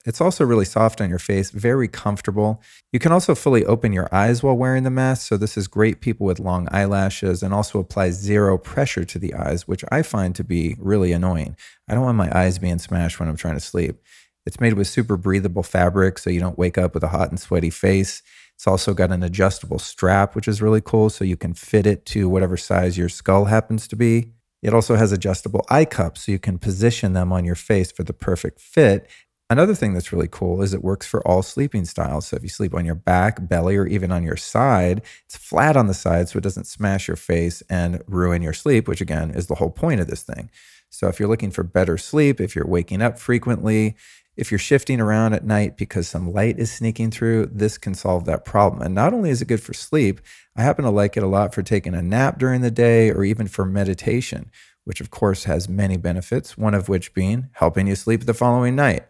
It's 0.07 0.21
also 0.21 0.45
really 0.45 0.65
soft 0.65 1.01
on 1.01 1.11
your 1.11 1.19
face, 1.19 1.51
very 1.51 1.89
comfortable. 1.89 2.63
You 2.93 3.01
can 3.01 3.11
also 3.11 3.35
fully 3.35 3.65
open 3.65 3.93
your 3.93 4.09
eyes 4.15 4.43
while 4.43 4.57
wearing 4.57 4.85
the 4.85 4.91
mask. 4.91 5.27
So, 5.27 5.37
this 5.37 5.57
is 5.57 5.67
great 5.67 6.01
people 6.01 6.27
with 6.27 6.39
long 6.39 6.69
eyelashes 6.71 7.43
and 7.43 7.53
also 7.53 7.81
applies 7.81 8.15
zero 8.15 8.57
pressure 8.57 9.05
to 9.05 9.19
the 9.19 9.35
eyes, 9.35 9.67
which 9.67 9.85
I 9.91 10.03
find 10.03 10.35
to 10.37 10.45
be 10.45 10.77
really 10.79 11.13
annoying. 11.13 11.57
I 11.89 11.95
don't 11.95 12.05
want 12.05 12.17
my 12.17 12.31
eyes 12.33 12.59
being 12.59 12.79
smashed 12.79 13.19
when 13.19 13.29
I'm 13.29 13.37
trying 13.37 13.55
to 13.57 13.61
sleep. 13.61 14.01
It's 14.47 14.61
made 14.61 14.75
with 14.75 14.87
super 14.87 15.17
breathable 15.17 15.65
fabric, 15.65 16.19
so 16.19 16.31
you 16.31 16.39
don't 16.39 16.59
wake 16.59 16.79
up 16.79 16.95
with 16.95 17.03
a 17.03 17.09
hot 17.09 17.31
and 17.31 17.41
sweaty 17.41 17.71
face. 17.71 18.23
It's 18.55 18.67
also 18.67 18.95
got 18.95 19.11
an 19.11 19.25
adjustable 19.25 19.81
strap, 19.81 20.37
which 20.37 20.47
is 20.47 20.63
really 20.63 20.81
cool, 20.81 21.11
so 21.11 21.25
you 21.25 21.37
can 21.37 21.53
fit 21.53 21.85
it 21.85 22.07
to 22.07 22.29
whatever 22.29 22.57
size 22.57 22.97
your 22.97 23.09
skull 23.09 23.47
happens 23.47 23.89
to 23.89 23.97
be. 23.97 24.31
It 24.63 24.73
also 24.73 24.97
has 24.97 25.13
adjustable 25.13 25.65
eye 25.69 25.85
cups, 25.85 26.23
so 26.23 26.33
you 26.33 26.39
can 26.39 26.59
position 26.59 27.13
them 27.13 27.33
on 27.33 27.45
your 27.45 27.55
face 27.55 27.93
for 27.93 28.05
the 28.05 28.13
perfect 28.13 28.61
fit. 28.61 29.09
Another 29.49 29.77
thing 29.77 29.95
that's 29.95 30.13
really 30.13 30.27
cool 30.29 30.61
is 30.61 30.75
it 30.75 30.83
works 30.83 31.07
for 31.07 31.27
all 31.27 31.41
sleeping 31.41 31.85
styles. 31.85 32.27
So 32.27 32.37
if 32.37 32.43
you 32.43 32.49
sleep 32.49 32.75
on 32.75 32.85
your 32.85 32.97
back, 32.97 33.49
belly, 33.49 33.77
or 33.77 33.87
even 33.87 34.11
on 34.11 34.25
your 34.25 34.37
side, 34.37 35.03
it's 35.25 35.37
flat 35.37 35.77
on 35.77 35.87
the 35.87 35.95
side 35.95 36.29
so 36.29 36.39
it 36.39 36.43
doesn't 36.43 36.67
smash 36.67 37.07
your 37.07 37.17
face 37.17 37.63
and 37.71 38.03
ruin 38.09 38.43
your 38.43 38.53
sleep, 38.53 38.89
which 38.89 39.01
again 39.01 39.31
is 39.31 39.47
the 39.47 39.55
whole 39.55 39.71
point 39.71 40.01
of 40.01 40.09
this 40.09 40.25
thing. 40.25 40.51
So 40.91 41.07
if 41.07 41.21
you're 41.21 41.29
looking 41.29 41.53
for 41.53 41.63
better 41.63 41.97
sleep, 41.97 42.41
if 42.41 42.57
you're 42.57 42.67
waking 42.67 43.03
up 43.03 43.21
frequently, 43.21 43.95
if 44.37 44.51
you're 44.51 44.59
shifting 44.59 45.01
around 45.01 45.33
at 45.33 45.45
night 45.45 45.77
because 45.77 46.09
some 46.09 46.33
light 46.33 46.59
is 46.59 46.73
sneaking 46.73 47.13
through, 47.13 47.47
this 47.47 47.79
can 47.79 47.95
solve 47.95 48.25
that 48.27 48.45
problem. 48.45 48.83
And 48.83 48.95
not 48.95 49.15
only 49.15 49.31
is 49.31 49.43
it 49.43 49.49
good 49.49 49.63
for 49.63 49.75
sleep, 49.75 50.21
I 50.57 50.63
happen 50.63 50.85
to 50.85 50.91
like 50.91 51.17
it 51.17 51.23
a 51.23 51.29
lot 51.29 51.55
for 51.55 51.63
taking 51.63 51.95
a 51.95 52.03
nap 52.03 52.39
during 52.39 52.63
the 52.63 52.71
day 52.71 53.11
or 53.11 53.25
even 53.25 53.47
for 53.47 53.65
meditation, 53.65 54.51
which 54.85 55.01
of 55.01 55.11
course 55.11 55.45
has 55.45 55.69
many 55.69 55.97
benefits, 55.97 56.59
one 56.59 56.75
of 56.75 56.89
which 56.89 57.15
being 57.15 57.49
helping 57.53 57.87
you 57.87 57.95
sleep 57.95 58.27
the 58.27 58.35
following 58.35 58.75
night. 58.75 59.07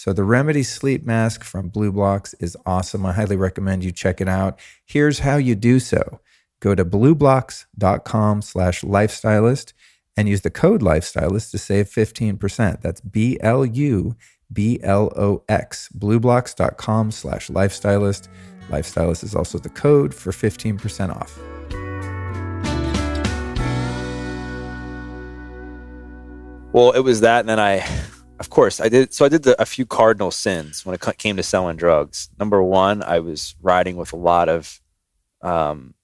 So 0.00 0.14
the 0.14 0.24
Remedy 0.24 0.62
Sleep 0.62 1.04
Mask 1.04 1.44
from 1.44 1.70
BLUblox 1.70 2.34
is 2.40 2.56
awesome. 2.64 3.04
I 3.04 3.12
highly 3.12 3.36
recommend 3.36 3.84
you 3.84 3.92
check 3.92 4.22
it 4.22 4.28
out. 4.28 4.58
Here's 4.86 5.18
how 5.18 5.36
you 5.36 5.54
do 5.54 5.78
so. 5.78 6.20
Go 6.60 6.74
to 6.74 6.86
blublox.com 6.86 8.40
slash 8.40 8.80
lifestylist 8.80 9.74
and 10.16 10.26
use 10.26 10.40
the 10.40 10.48
code 10.48 10.80
lifestylist 10.80 11.50
to 11.50 11.58
save 11.58 11.90
15%. 11.90 12.80
That's 12.80 13.02
B-L-U 13.02 14.16
B-L-O-X, 14.50 15.88
blublox.com 15.98 17.10
slash 17.10 17.48
lifestylist. 17.48 18.28
Lifestylist 18.70 19.22
is 19.22 19.34
also 19.34 19.58
the 19.58 19.68
code 19.68 20.14
for 20.14 20.30
15% 20.30 21.14
off. 21.14 21.38
Well, 26.72 26.92
it 26.92 27.00
was 27.00 27.20
that, 27.20 27.40
and 27.40 27.50
then 27.50 27.60
I, 27.60 27.86
of 28.40 28.50
course, 28.50 28.80
I 28.80 28.88
did. 28.88 29.12
So 29.14 29.24
I 29.24 29.28
did 29.28 29.42
the, 29.44 29.60
a 29.60 29.66
few 29.66 29.86
cardinal 29.86 30.30
sins 30.30 30.84
when 30.84 30.94
it 30.94 31.18
came 31.18 31.36
to 31.36 31.42
selling 31.42 31.76
drugs. 31.76 32.30
Number 32.38 32.62
one, 32.62 33.02
I 33.02 33.20
was 33.20 33.54
riding 33.62 33.96
with 33.96 34.12
a 34.12 34.16
lot 34.16 34.48
of 34.48 34.80
um, 35.42 35.94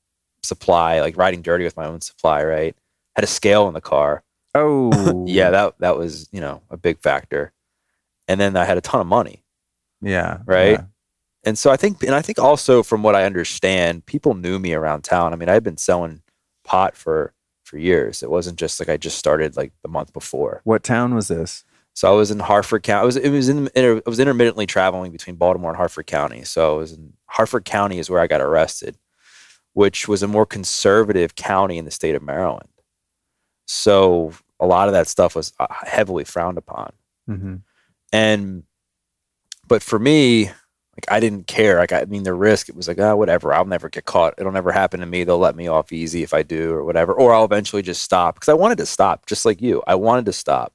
supply, 0.43 1.01
like 1.01 1.17
riding 1.17 1.43
dirty 1.43 1.65
with 1.65 1.77
my 1.77 1.87
own 1.87 2.01
supply, 2.03 2.45
right? 2.45 2.77
Had 3.15 3.25
a 3.25 3.29
scale 3.29 3.67
in 3.69 3.75
the 3.75 3.81
car. 3.81 4.23
Oh, 4.55 5.25
Yeah, 5.29 5.51
that 5.51 5.75
that 5.81 5.97
was, 5.97 6.29
you 6.31 6.41
know, 6.41 6.63
a 6.71 6.77
big 6.77 7.01
factor. 7.01 7.53
And 8.29 8.41
then 8.41 8.57
I 8.57 8.65
had 8.65 8.77
a 8.79 8.83
ton 8.83 9.01
of 9.01 9.07
money. 9.07 9.43
yeah, 10.01 10.39
Right? 10.47 10.73
yeah. 10.73 10.85
And 11.45 11.57
so 11.57 11.71
I 11.71 11.77
think 11.77 12.03
and 12.03 12.15
I 12.15 12.23
think 12.23 12.39
also 12.39 12.83
from 12.83 13.03
what 13.03 13.15
I 13.15 13.25
understand, 13.25 14.05
people 14.05 14.35
knew 14.35 14.59
me 14.59 14.75
around 14.75 15.03
town. 15.05 15.33
I 15.33 15.37
mean, 15.37 15.49
I 15.49 15.53
had 15.55 15.63
been 15.65 15.77
selling 15.77 16.23
pot 16.65 16.97
for 16.97 17.33
for 17.63 17.79
years. 17.79 18.23
It 18.23 18.31
wasn't 18.31 18.59
just 18.59 18.81
like 18.81 18.89
I 18.89 18.97
just 18.97 19.17
started 19.17 19.57
like 19.57 19.73
the 19.83 19.89
month 19.89 20.13
before. 20.13 20.61
What 20.65 20.83
town 20.83 21.15
was 21.15 21.29
this? 21.29 21.65
So 21.97 22.13
I 22.13 22.15
was 22.15 22.31
in 22.31 22.41
Harford 22.41 22.83
County. 22.83 23.01
I 23.01 23.05
was 23.07 23.17
it 23.17 23.31
was 23.31 23.49
in 23.49 23.71
inter, 23.75 24.03
I 24.07 24.11
was 24.11 24.21
intermittently 24.21 24.67
traveling 24.67 25.13
between 25.13 25.37
Baltimore 25.37 25.71
and 25.71 25.79
Harford 25.79 26.07
County. 26.07 26.45
So 26.45 26.75
I 26.75 26.77
was 26.77 26.93
in 26.93 27.15
Harford 27.25 27.65
County 27.65 27.99
is 27.99 28.11
where 28.11 28.21
I 28.21 28.27
got 28.27 28.43
arrested, 28.43 28.99
which 29.73 30.07
was 30.07 30.23
a 30.23 30.29
more 30.29 30.45
conservative 30.45 31.37
county 31.37 31.79
in 31.79 31.87
the 31.87 31.91
state 31.91 32.15
of 32.15 32.23
Maryland. 32.23 32.69
So 33.67 34.35
a 34.61 34.67
lot 34.67 34.89
of 34.89 34.93
that 34.93 35.09
stuff 35.09 35.35
was 35.35 35.55
uh, 35.59 35.69
heavily 35.71 36.25
frowned 36.25 36.59
upon. 36.59 36.93
Mm-hmm. 37.31 37.57
And 38.13 38.65
but 39.67 39.83
for 39.83 39.99
me, 39.99 40.45
like 40.45 41.07
I 41.09 41.19
didn't 41.19 41.47
care. 41.47 41.79
Like 41.79 41.95
I 41.95 42.05
mean, 42.05 42.25
the 42.25 42.35
risk 42.35 42.69
it 42.69 42.77
was 42.77 42.89
like, 42.89 42.99
oh, 42.99 43.17
whatever. 43.17 43.55
I'll 43.55 43.65
never 43.65 43.89
get 43.89 44.05
caught. 44.05 44.35
It'll 44.37 44.53
never 44.53 44.71
happen 44.71 45.01
to 45.01 45.07
me. 45.07 45.25
They'll 45.25 45.39
let 45.39 45.57
me 45.57 45.67
off 45.67 45.91
easy 45.95 46.23
if 46.23 46.35
I 46.35 46.43
do 46.43 46.73
or 46.73 46.85
whatever. 46.85 47.15
Or 47.15 47.33
I'll 47.33 47.47
eventually 47.47 47.81
just 47.81 48.03
stop 48.03 48.35
because 48.35 48.51
I 48.51 48.55
wanted 48.55 48.77
to 48.79 48.87
stop, 48.87 49.25
just 49.25 49.47
like 49.47 49.63
you. 49.63 49.83
I 49.87 49.95
wanted 49.95 50.27
to 50.27 50.35
stop. 50.35 50.75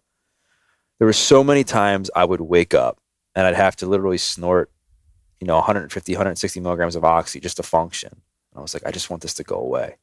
There 1.02 1.08
were 1.08 1.14
so 1.14 1.44
many 1.44 1.64
times 1.64 2.12
I 2.16 2.26
would 2.26 2.42
wake 2.42 2.76
up 2.76 3.00
and 3.34 3.48
I'd 3.48 3.56
have 3.56 3.76
to 3.78 3.88
literally 3.88 4.20
snort, 4.20 4.72
you 5.40 5.48
know, 5.48 5.56
150, 5.56 6.14
160 6.14 6.60
milligrams 6.60 6.96
of 6.96 7.04
oxy 7.04 7.40
just 7.40 7.58
to 7.58 7.64
function. 7.64 8.12
And 8.12 8.60
I 8.60 8.62
was 8.62 8.76
like, 8.76 8.86
I 8.86 8.92
just 8.92 9.10
want 9.10 9.24
this 9.24 9.34
to 9.34 9.44
go 9.44 9.56
away. 9.56 9.98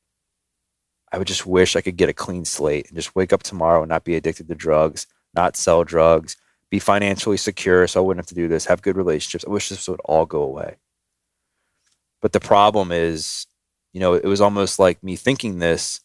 I 1.12 1.18
would 1.18 1.28
just 1.28 1.46
wish 1.46 1.76
I 1.76 1.82
could 1.82 1.96
get 1.96 2.08
a 2.08 2.12
clean 2.12 2.44
slate 2.44 2.88
and 2.88 2.96
just 2.96 3.14
wake 3.14 3.32
up 3.32 3.44
tomorrow 3.44 3.82
and 3.82 3.88
not 3.88 4.02
be 4.02 4.16
addicted 4.16 4.48
to 4.48 4.56
drugs, 4.56 5.06
not 5.34 5.56
sell 5.56 5.84
drugs, 5.84 6.36
be 6.68 6.80
financially 6.80 7.36
secure 7.36 7.86
so 7.86 8.02
I 8.02 8.04
wouldn't 8.04 8.24
have 8.24 8.30
to 8.30 8.34
do 8.34 8.48
this, 8.48 8.64
have 8.64 8.82
good 8.82 8.96
relationships. 8.96 9.44
I 9.46 9.50
wish 9.50 9.68
this 9.68 9.88
would 9.88 10.00
all 10.04 10.26
go 10.26 10.42
away. 10.42 10.78
But 12.20 12.32
the 12.32 12.40
problem 12.40 12.90
is, 12.90 13.46
you 13.92 14.00
know, 14.00 14.14
it 14.14 14.24
was 14.24 14.40
almost 14.40 14.80
like 14.80 15.04
me 15.04 15.14
thinking 15.14 15.60
this 15.60 16.00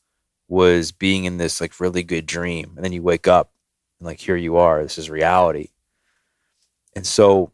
was 0.48 0.92
being 0.92 1.26
in 1.26 1.38
this 1.38 1.60
like 1.60 1.80
really 1.80 2.04
good 2.04 2.28
dream. 2.28 2.74
And 2.76 2.86
then 2.86 2.92
you 2.92 3.02
wake 3.02 3.28
up 3.28 3.54
and 4.04 4.08
like 4.10 4.20
here 4.20 4.36
you 4.36 4.58
are, 4.58 4.84
this 4.84 4.98
is 4.98 5.10
reality. 5.10 5.70
And 6.94 7.08
so 7.08 7.54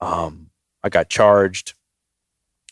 um 0.00 0.50
I 0.84 0.90
got 0.90 1.08
charged. 1.08 1.72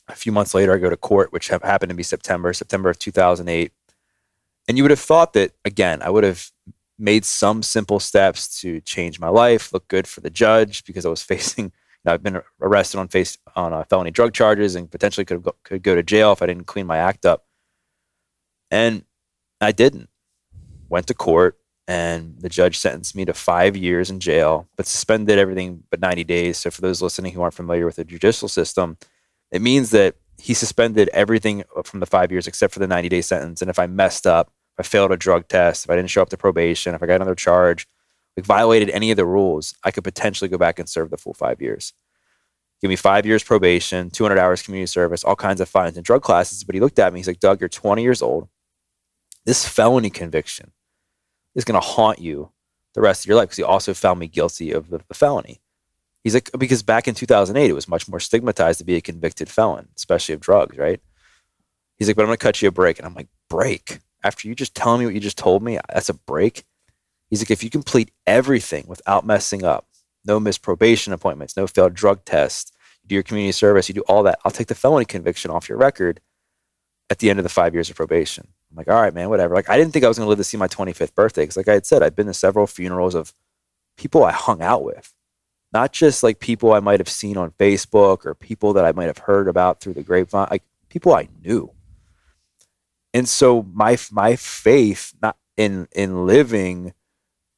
A 0.08 0.14
few 0.14 0.32
months 0.32 0.52
later 0.52 0.74
I 0.74 0.78
go 0.78 0.90
to 0.90 0.96
court, 0.96 1.32
which 1.32 1.48
hap- 1.48 1.64
happened 1.64 1.88
to 1.90 1.96
be 1.96 2.02
September, 2.02 2.52
September 2.52 2.90
of 2.90 2.98
2008. 2.98 3.72
And 4.68 4.76
you 4.76 4.84
would 4.84 4.90
have 4.90 5.00
thought 5.00 5.32
that 5.32 5.52
again, 5.64 6.02
I 6.02 6.10
would 6.10 6.24
have 6.24 6.50
made 6.98 7.24
some 7.24 7.62
simple 7.62 8.00
steps 8.00 8.60
to 8.60 8.82
change 8.82 9.18
my 9.18 9.28
life, 9.28 9.72
look 9.72 9.88
good 9.88 10.06
for 10.06 10.20
the 10.20 10.28
judge 10.28 10.84
because 10.84 11.06
I 11.06 11.08
was 11.08 11.22
facing. 11.32 11.66
You 11.66 11.72
know, 12.04 12.12
I've 12.12 12.22
been 12.22 12.42
arrested 12.60 12.98
on 12.98 13.08
face 13.08 13.38
on 13.56 13.72
uh, 13.72 13.84
felony 13.84 14.10
drug 14.10 14.34
charges 14.34 14.74
and 14.74 14.90
potentially 14.90 15.24
could 15.24 15.42
go, 15.42 15.54
could 15.64 15.82
go 15.82 15.94
to 15.94 16.02
jail 16.02 16.32
if 16.32 16.42
I 16.42 16.46
didn't 16.46 16.66
clean 16.66 16.86
my 16.86 16.98
act 16.98 17.24
up. 17.24 17.46
And 18.70 19.04
I 19.58 19.72
didn't. 19.72 20.08
Went 20.88 21.06
to 21.06 21.14
court, 21.14 21.60
and 21.90 22.38
the 22.38 22.48
judge 22.48 22.78
sentenced 22.78 23.16
me 23.16 23.24
to 23.24 23.34
five 23.34 23.76
years 23.76 24.10
in 24.10 24.20
jail, 24.20 24.68
but 24.76 24.86
suspended 24.86 25.40
everything 25.40 25.82
but 25.90 25.98
90 25.98 26.22
days. 26.22 26.56
So 26.56 26.70
for 26.70 26.82
those 26.82 27.02
listening 27.02 27.32
who 27.32 27.42
aren't 27.42 27.54
familiar 27.54 27.84
with 27.84 27.96
the 27.96 28.04
judicial 28.04 28.46
system, 28.46 28.96
it 29.50 29.60
means 29.60 29.90
that 29.90 30.14
he 30.38 30.54
suspended 30.54 31.10
everything 31.12 31.64
from 31.84 31.98
the 31.98 32.06
five 32.06 32.30
years 32.30 32.46
except 32.46 32.72
for 32.72 32.78
the 32.78 32.86
90 32.86 33.08
day 33.08 33.20
sentence. 33.20 33.60
And 33.60 33.68
if 33.68 33.80
I 33.80 33.88
messed 33.88 34.24
up, 34.24 34.52
if 34.78 34.86
I 34.86 34.88
failed 34.88 35.10
a 35.10 35.16
drug 35.16 35.48
test, 35.48 35.84
if 35.84 35.90
I 35.90 35.96
didn't 35.96 36.10
show 36.10 36.22
up 36.22 36.28
to 36.28 36.36
probation, 36.36 36.94
if 36.94 37.02
I 37.02 37.06
got 37.06 37.16
another 37.16 37.34
charge, 37.34 37.88
like 38.36 38.46
violated 38.46 38.90
any 38.90 39.10
of 39.10 39.16
the 39.16 39.26
rules, 39.26 39.74
I 39.82 39.90
could 39.90 40.04
potentially 40.04 40.46
go 40.48 40.58
back 40.58 40.78
and 40.78 40.88
serve 40.88 41.10
the 41.10 41.18
full 41.18 41.34
five 41.34 41.60
years. 41.60 41.92
Give 42.80 42.88
me 42.88 42.94
five 42.94 43.26
years 43.26 43.42
probation, 43.42 44.10
200 44.10 44.38
hours 44.38 44.62
community 44.62 44.86
service, 44.86 45.24
all 45.24 45.34
kinds 45.34 45.60
of 45.60 45.68
fines 45.68 45.96
and 45.96 46.06
drug 46.06 46.22
classes. 46.22 46.62
But 46.62 46.76
he 46.76 46.80
looked 46.80 47.00
at 47.00 47.12
me, 47.12 47.18
he's 47.18 47.26
like, 47.26 47.40
Doug, 47.40 47.58
you're 47.58 47.68
20 47.68 48.00
years 48.00 48.22
old. 48.22 48.48
This 49.44 49.66
felony 49.66 50.10
conviction 50.10 50.70
is 51.54 51.64
going 51.64 51.80
to 51.80 51.86
haunt 51.86 52.18
you 52.18 52.50
the 52.94 53.00
rest 53.00 53.24
of 53.24 53.28
your 53.28 53.36
life 53.36 53.48
because 53.48 53.56
he 53.56 53.62
also 53.62 53.94
found 53.94 54.20
me 54.20 54.26
guilty 54.26 54.72
of 54.72 54.90
the, 54.90 55.00
the 55.08 55.14
felony. 55.14 55.60
He's 56.22 56.34
like, 56.34 56.50
because 56.58 56.82
back 56.82 57.08
in 57.08 57.14
2008, 57.14 57.70
it 57.70 57.72
was 57.72 57.88
much 57.88 58.08
more 58.08 58.20
stigmatized 58.20 58.78
to 58.78 58.84
be 58.84 58.96
a 58.96 59.00
convicted 59.00 59.48
felon, 59.48 59.88
especially 59.96 60.34
of 60.34 60.40
drugs, 60.40 60.76
right? 60.76 61.00
He's 61.96 62.08
like, 62.08 62.16
but 62.16 62.22
I'm 62.22 62.28
going 62.28 62.38
to 62.38 62.42
cut 62.42 62.60
you 62.60 62.68
a 62.68 62.72
break. 62.72 62.98
And 62.98 63.06
I'm 63.06 63.14
like, 63.14 63.28
break? 63.48 64.00
After 64.22 64.48
you 64.48 64.54
just 64.54 64.74
telling 64.74 65.00
me 65.00 65.06
what 65.06 65.14
you 65.14 65.20
just 65.20 65.38
told 65.38 65.62
me, 65.62 65.78
that's 65.92 66.08
a 66.08 66.14
break? 66.14 66.64
He's 67.30 67.40
like, 67.40 67.50
if 67.50 67.62
you 67.62 67.70
complete 67.70 68.10
everything 68.26 68.86
without 68.86 69.24
messing 69.24 69.64
up, 69.64 69.86
no 70.24 70.38
missed 70.40 70.62
probation 70.62 71.12
appointments, 71.12 71.56
no 71.56 71.66
failed 71.66 71.94
drug 71.94 72.24
tests, 72.24 72.72
you 73.02 73.08
do 73.08 73.14
your 73.14 73.22
community 73.22 73.52
service, 73.52 73.88
you 73.88 73.94
do 73.94 74.02
all 74.02 74.22
that, 74.24 74.40
I'll 74.44 74.50
take 74.50 74.66
the 74.66 74.74
felony 74.74 75.06
conviction 75.06 75.50
off 75.50 75.68
your 75.68 75.78
record 75.78 76.20
at 77.08 77.18
the 77.18 77.30
end 77.30 77.38
of 77.38 77.44
the 77.44 77.48
five 77.48 77.72
years 77.72 77.88
of 77.88 77.96
probation. 77.96 78.48
I'm 78.70 78.76
like, 78.76 78.88
all 78.88 79.00
right, 79.00 79.12
man, 79.12 79.28
whatever. 79.28 79.54
Like, 79.54 79.68
I 79.68 79.76
didn't 79.76 79.92
think 79.92 80.04
I 80.04 80.08
was 80.08 80.18
going 80.18 80.26
to 80.26 80.28
live 80.28 80.38
to 80.38 80.44
see 80.44 80.56
my 80.56 80.68
25th 80.68 81.14
birthday 81.14 81.42
because, 81.42 81.56
like 81.56 81.68
I 81.68 81.74
had 81.74 81.86
said, 81.86 82.02
I've 82.02 82.14
been 82.14 82.26
to 82.26 82.34
several 82.34 82.66
funerals 82.66 83.14
of 83.14 83.34
people 83.96 84.24
I 84.24 84.32
hung 84.32 84.62
out 84.62 84.84
with, 84.84 85.12
not 85.72 85.92
just 85.92 86.22
like 86.22 86.38
people 86.40 86.72
I 86.72 86.80
might 86.80 87.00
have 87.00 87.08
seen 87.08 87.36
on 87.36 87.50
Facebook 87.52 88.24
or 88.24 88.34
people 88.34 88.72
that 88.74 88.84
I 88.84 88.92
might 88.92 89.06
have 89.06 89.18
heard 89.18 89.48
about 89.48 89.80
through 89.80 89.94
the 89.94 90.02
grapevine, 90.02 90.48
like 90.50 90.62
people 90.88 91.14
I 91.14 91.28
knew. 91.42 91.72
And 93.12 93.28
so 93.28 93.66
my 93.72 93.98
my 94.12 94.36
faith 94.36 95.14
not 95.20 95.36
in 95.56 95.88
in 95.92 96.26
living 96.26 96.94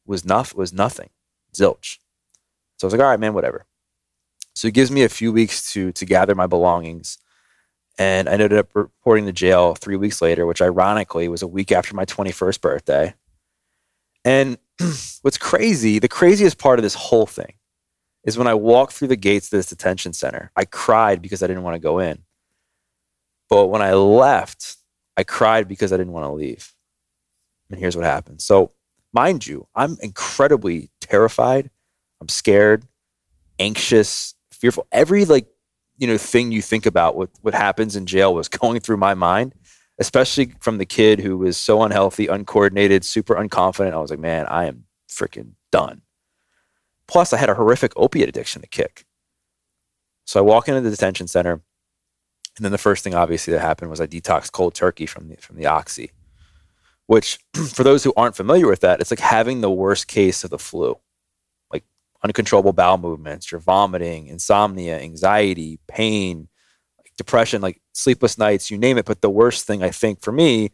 was 0.07 0.25
not 0.25 0.55
was 0.55 0.73
nothing, 0.73 1.11
zilch. 1.55 1.99
So 2.79 2.87
I 2.87 2.89
was 2.89 2.95
like, 2.95 3.03
all 3.03 3.11
right, 3.11 3.21
man, 3.21 3.35
whatever. 3.35 3.67
So 4.55 4.69
it 4.69 4.75
gives 4.75 4.91
me 4.91 5.03
a 5.03 5.09
few 5.09 5.31
weeks 5.31 5.73
to 5.73 5.93
to 5.93 6.05
gather 6.07 6.35
my 6.35 6.47
belongings, 6.47 7.19
and 7.99 8.29
I 8.29 8.33
ended 8.33 8.53
up 8.53 8.75
reporting 8.75 9.27
to 9.27 9.33
jail 9.33 9.75
three 9.75 9.97
weeks 9.97 10.23
later, 10.23 10.47
which 10.47 10.63
ironically 10.63 11.29
was 11.29 11.43
a 11.43 11.47
week 11.47 11.73
after 11.73 11.95
my 11.95 12.05
twenty 12.05 12.33
first 12.33 12.61
birthday. 12.61 13.15
And 14.25 14.59
what's 15.23 15.39
crazy, 15.39 15.99
the 15.99 16.09
craziest 16.09 16.59
part 16.59 16.79
of 16.79 16.83
this 16.83 16.95
whole 16.95 17.27
thing, 17.27 17.55
is 18.25 18.39
when 18.39 18.47
I 18.47 18.55
walked 18.55 18.93
through 18.93 19.09
the 19.09 19.17
gates 19.17 19.47
of 19.47 19.59
this 19.59 19.69
detention 19.69 20.13
center. 20.13 20.51
I 20.57 20.65
cried 20.65 21.23
because 21.23 21.43
I 21.43 21.47
didn't 21.47 21.65
want 21.65 21.75
to 21.75 21.81
go 21.81 21.99
in, 21.99 22.23
but 23.49 23.67
when 23.67 23.83
I 23.83 23.95
left, 23.95 24.77
I 25.17 25.25
cried 25.25 25.69
because 25.69 25.93
I 25.93 25.97
didn't 25.97 26.13
want 26.13 26.25
to 26.25 26.33
leave. 26.33 26.73
And 27.71 27.79
here's 27.79 27.97
what 27.97 28.05
happened. 28.05 28.41
So, 28.41 28.73
mind 29.13 29.47
you, 29.47 29.67
I'm 29.75 29.97
incredibly 30.01 30.91
terrified. 31.01 31.71
I'm 32.21 32.29
scared, 32.29 32.85
anxious, 33.59 34.35
fearful. 34.51 34.87
Every 34.93 35.25
like, 35.25 35.49
you 36.03 36.09
know, 36.09 36.19
thing 36.19 36.51
you 36.51 36.61
think 36.61 36.85
about 36.85 37.15
what 37.15 37.31
what 37.43 37.55
happens 37.55 37.95
in 37.95 38.07
jail 38.07 38.35
was 38.35 38.49
going 38.61 38.81
through 38.81 38.97
my 38.97 39.15
mind, 39.15 39.55
especially 40.01 40.53
from 40.59 40.79
the 40.79 40.85
kid 40.85 41.21
who 41.21 41.39
was 41.39 41.57
so 41.57 41.81
unhealthy, 41.85 42.27
uncoordinated, 42.27 43.05
super 43.05 43.37
unconfident. 43.37 43.93
I 43.93 43.99
was 43.99 44.11
like, 44.11 44.19
man, 44.19 44.47
I 44.47 44.65
am 44.65 44.85
freaking 45.09 45.53
done. 45.71 46.03
Plus, 47.07 47.33
I 47.33 47.37
had 47.37 47.49
a 47.49 47.55
horrific 47.55 47.93
opiate 47.95 48.29
addiction 48.29 48.63
to 48.63 48.69
kick. 48.69 49.07
So 50.27 50.41
I 50.41 50.43
walk 50.43 50.67
into 50.67 50.81
the 50.81 50.91
detention 50.91 51.29
center. 51.29 51.63
And 52.57 52.65
then 52.65 52.73
the 52.73 52.79
first 52.79 53.05
thing 53.05 53.15
obviously 53.15 53.53
that 53.53 53.61
happened 53.61 53.89
was 53.89 54.01
I 54.01 54.09
detoxed 54.09 54.51
cold 54.51 54.75
turkey 54.75 55.07
from 55.07 55.29
the 55.29 55.37
from 55.37 55.55
the 55.55 55.67
oxy, 55.67 56.11
which 57.07 57.39
for 57.73 57.85
those 57.85 58.03
who 58.03 58.13
aren't 58.17 58.35
familiar 58.35 58.67
with 58.67 58.81
that, 58.81 59.01
it's 59.01 59.13
like 59.13 59.21
having 59.21 59.61
the 59.61 59.71
worst 59.71 60.09
case 60.09 60.43
of 60.43 60.51
the 60.51 60.59
flu. 60.59 60.99
Uncontrollable 62.25 62.73
bowel 62.73 62.99
movements, 62.99 63.51
you're 63.51 63.61
vomiting, 63.61 64.29
insomnia, 64.29 65.01
anxiety, 65.01 65.81
pain, 65.89 66.49
like 66.99 67.13
depression, 67.17 67.61
like 67.61 67.81
sleepless 67.93 68.39
nights, 68.39 68.71
you 68.71 68.79
name 68.79 68.97
it. 68.97 69.05
But 69.05 69.23
the 69.23 69.31
worst 69.31 69.67
thing 69.67 69.83
I 69.83 69.91
think 69.91 70.21
for 70.21 70.31
me 70.31 70.71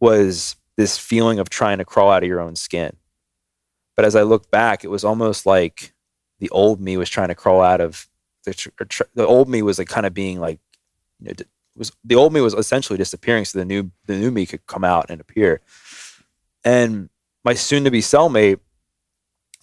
was 0.00 0.56
this 0.76 0.96
feeling 0.98 1.38
of 1.38 1.50
trying 1.50 1.78
to 1.78 1.84
crawl 1.84 2.10
out 2.10 2.22
of 2.22 2.28
your 2.28 2.40
own 2.40 2.56
skin. 2.56 2.96
But 3.96 4.04
as 4.04 4.16
I 4.16 4.22
look 4.22 4.50
back, 4.50 4.84
it 4.84 4.88
was 4.88 5.04
almost 5.04 5.46
like 5.46 5.94
the 6.38 6.50
old 6.50 6.80
me 6.80 6.96
was 6.96 7.08
trying 7.08 7.28
to 7.28 7.34
crawl 7.34 7.62
out 7.62 7.80
of 7.80 8.08
the, 8.44 8.54
tr- 8.54 8.70
tr- 8.88 9.02
the 9.14 9.26
old 9.26 9.48
me 9.48 9.62
was 9.62 9.78
like 9.78 9.88
kind 9.88 10.06
of 10.06 10.14
being 10.14 10.38
like 10.38 10.60
you 11.20 11.28
know, 11.28 11.32
d- 11.32 11.44
was 11.74 11.92
the 12.04 12.14
old 12.14 12.32
me 12.32 12.40
was 12.40 12.54
essentially 12.54 12.96
disappearing, 12.96 13.44
so 13.44 13.58
the 13.58 13.64
new 13.64 13.90
the 14.06 14.16
new 14.16 14.30
me 14.30 14.46
could 14.46 14.66
come 14.66 14.84
out 14.84 15.06
and 15.10 15.20
appear. 15.20 15.60
And 16.64 17.10
my 17.44 17.54
soon-to-be 17.54 18.00
cellmate 18.00 18.60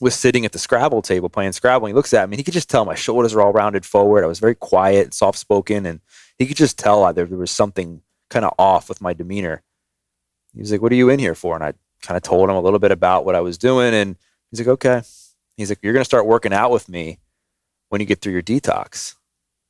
was 0.04 0.16
sitting 0.16 0.46
at 0.46 0.52
the 0.52 0.60
Scrabble 0.60 1.02
table 1.02 1.30
playing 1.30 1.54
Scrabble. 1.54 1.88
And 1.88 1.94
he 1.94 1.96
looks 1.96 2.14
at 2.14 2.30
me, 2.30 2.36
and 2.36 2.40
he 2.40 2.44
could 2.44 2.54
just 2.54 2.70
tell 2.70 2.86
my 2.86 2.96
shoulders 2.96 3.34
are 3.34 3.42
all 3.42 3.54
rounded 3.54 3.86
forward. 3.86 4.24
I 4.24 4.28
was 4.28 4.40
very 4.40 4.56
quiet, 4.56 5.06
and 5.06 5.14
soft-spoken, 5.14 5.86
and 5.86 6.02
he 6.38 6.46
could 6.46 6.58
just 6.58 6.78
tell 6.78 7.12
there, 7.14 7.26
there 7.26 7.38
was 7.38 7.52
something 7.52 8.02
kind 8.30 8.46
of 8.46 8.54
off 8.60 8.90
with 8.90 9.02
my 9.02 9.14
demeanor. 9.14 9.64
He 10.54 10.60
was 10.60 10.72
like, 10.72 10.82
"What 10.82 10.92
are 10.92 10.96
you 10.96 11.10
in 11.10 11.20
here 11.20 11.36
for?" 11.36 11.56
And 11.56 11.64
I 11.64 11.74
kind 12.02 12.18
of 12.18 12.24
told 12.24 12.50
him 12.50 12.56
a 12.56 12.62
little 12.62 12.80
bit 12.80 12.92
about 12.92 13.26
what 13.26 13.36
I 13.36 13.42
was 13.42 13.58
doing, 13.58 13.94
and 13.94 14.16
he's 14.52 14.60
like, 14.60 14.68
"Okay." 14.68 15.02
He's 15.58 15.70
like, 15.70 15.80
"You're 15.82 15.94
gonna 15.94 16.06
start 16.06 16.26
working 16.26 16.54
out 16.54 16.72
with 16.72 16.90
me 16.90 17.20
when 17.90 18.02
you 18.02 18.08
get 18.08 18.22
through 18.22 18.34
your 18.34 18.42
detox." 18.42 19.16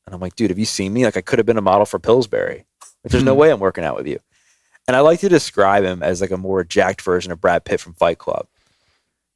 And 0.05 0.13
I'm 0.13 0.21
like, 0.21 0.35
dude, 0.35 0.49
have 0.49 0.59
you 0.59 0.65
seen 0.65 0.93
me? 0.93 1.05
Like, 1.05 1.17
I 1.17 1.21
could 1.21 1.39
have 1.39 1.45
been 1.45 1.57
a 1.57 1.61
model 1.61 1.85
for 1.85 1.99
Pillsbury. 1.99 2.65
Like, 3.03 3.11
there's 3.11 3.23
no 3.23 3.33
hmm. 3.33 3.39
way 3.39 3.51
I'm 3.51 3.59
working 3.59 3.83
out 3.83 3.95
with 3.95 4.07
you. 4.07 4.19
And 4.87 4.97
I 4.97 4.99
like 4.99 5.21
to 5.21 5.29
describe 5.29 5.83
him 5.83 6.03
as 6.03 6.19
like 6.19 6.31
a 6.31 6.37
more 6.37 6.63
jacked 6.63 7.01
version 7.01 7.31
of 7.31 7.39
Brad 7.39 7.63
Pitt 7.63 7.79
from 7.79 7.93
Fight 7.93 8.17
Club. 8.17 8.47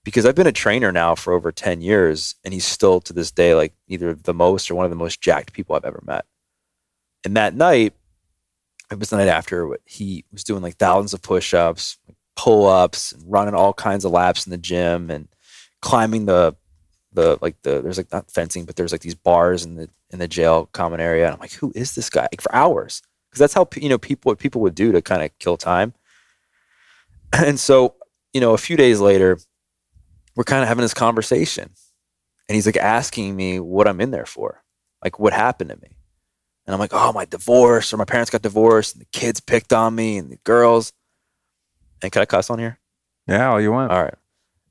Because 0.08 0.26
I've 0.26 0.36
been 0.36 0.48
a 0.48 0.54
trainer 0.54 0.94
now 0.94 1.16
for 1.16 1.34
over 1.34 1.52
10 1.52 1.82
years, 1.82 2.36
and 2.46 2.54
he's 2.54 2.64
still 2.64 3.02
to 3.02 3.12
this 3.12 3.30
day 3.30 3.54
like 3.54 3.74
either 3.90 4.14
the 4.14 4.34
most 4.34 4.72
or 4.72 4.76
one 4.76 4.86
of 4.86 4.90
the 4.90 4.96
most 4.96 5.20
jacked 5.20 5.52
people 5.52 5.76
I've 5.76 5.84
ever 5.84 6.02
met. 6.06 6.24
And 7.26 7.36
that 7.36 7.54
night, 7.54 7.94
it 8.90 9.00
was 9.00 9.10
the 9.10 9.18
night 9.18 9.28
after 9.28 9.78
he 9.84 10.24
was 10.32 10.46
doing 10.46 10.62
like 10.62 10.78
thousands 10.78 11.14
of 11.14 11.22
push-ups, 11.22 11.98
pull 12.38 12.68
ups 12.68 13.12
and 13.12 13.22
running 13.30 13.54
all 13.54 13.74
kinds 13.74 14.06
of 14.06 14.14
laps 14.14 14.48
in 14.48 14.52
the 14.52 14.58
gym 14.58 15.12
and 15.12 15.28
climbing 15.82 16.26
the 16.26 16.56
the 17.12 17.38
like 17.42 17.62
the 17.64 17.82
there's 17.82 17.98
like 17.98 18.12
not 18.14 18.32
fencing 18.32 18.64
but 18.64 18.76
there's 18.76 18.92
like 18.92 19.02
these 19.02 19.16
bars 19.16 19.66
in 19.66 19.76
the 19.76 19.90
in 20.12 20.20
the 20.20 20.28
jail 20.28 20.70
common 20.72 21.00
area 21.00 21.26
and 21.26 21.34
I'm 21.34 21.40
like 21.40 21.54
who 21.54 21.72
is 21.76 21.96
this 21.96 22.10
guy 22.10 22.28
like 22.32 22.42
for 22.42 22.54
hours 22.54 23.02
because 23.30 23.40
that's 23.40 23.56
how 23.56 23.68
you 23.76 23.90
know 23.90 23.98
people 23.98 24.30
what 24.30 24.38
people 24.38 24.62
would 24.62 24.76
do 24.76 24.92
to 24.92 25.02
kind 25.02 25.24
of 25.24 25.38
kill 25.40 25.58
time 25.58 25.94
and 27.34 27.60
so 27.60 27.96
you 28.34 28.40
know 28.40 28.54
a 28.54 28.58
few 28.58 28.78
days 28.78 29.00
later 29.00 29.40
we're 30.38 30.46
kind 30.46 30.62
of 30.62 30.70
having 30.70 30.84
this 30.84 30.94
conversation 30.94 31.70
and 32.48 32.56
he's 32.56 32.66
like 32.66 32.78
asking 32.78 33.36
me 33.36 33.60
what 33.60 33.90
I'm 33.90 34.00
in 34.00 34.12
there 34.12 34.26
for 34.26 34.64
like 35.04 35.20
what 35.20 35.34
happened 35.34 35.72
to 35.72 35.76
me 35.76 35.98
and 36.66 36.74
I'm 36.74 36.80
like 36.80 36.94
oh 36.94 37.12
my 37.12 37.26
divorce 37.26 37.94
or 37.94 37.98
my 37.98 38.06
parents 38.06 38.30
got 38.30 38.42
divorced 38.42 38.96
and 38.96 39.02
the 39.02 39.08
kids 39.12 39.42
picked 39.42 39.74
on 39.74 39.94
me 39.94 40.18
and 40.18 40.30
the 40.30 40.38
girls 40.46 40.94
and 42.02 42.12
can 42.12 42.22
I 42.22 42.26
cuss 42.26 42.50
on 42.50 42.60
here? 42.60 42.80
Yeah, 43.28 43.50
all 43.50 43.62
you 43.62 43.72
want. 43.72 43.92
All 43.92 44.04
right. 44.04 44.14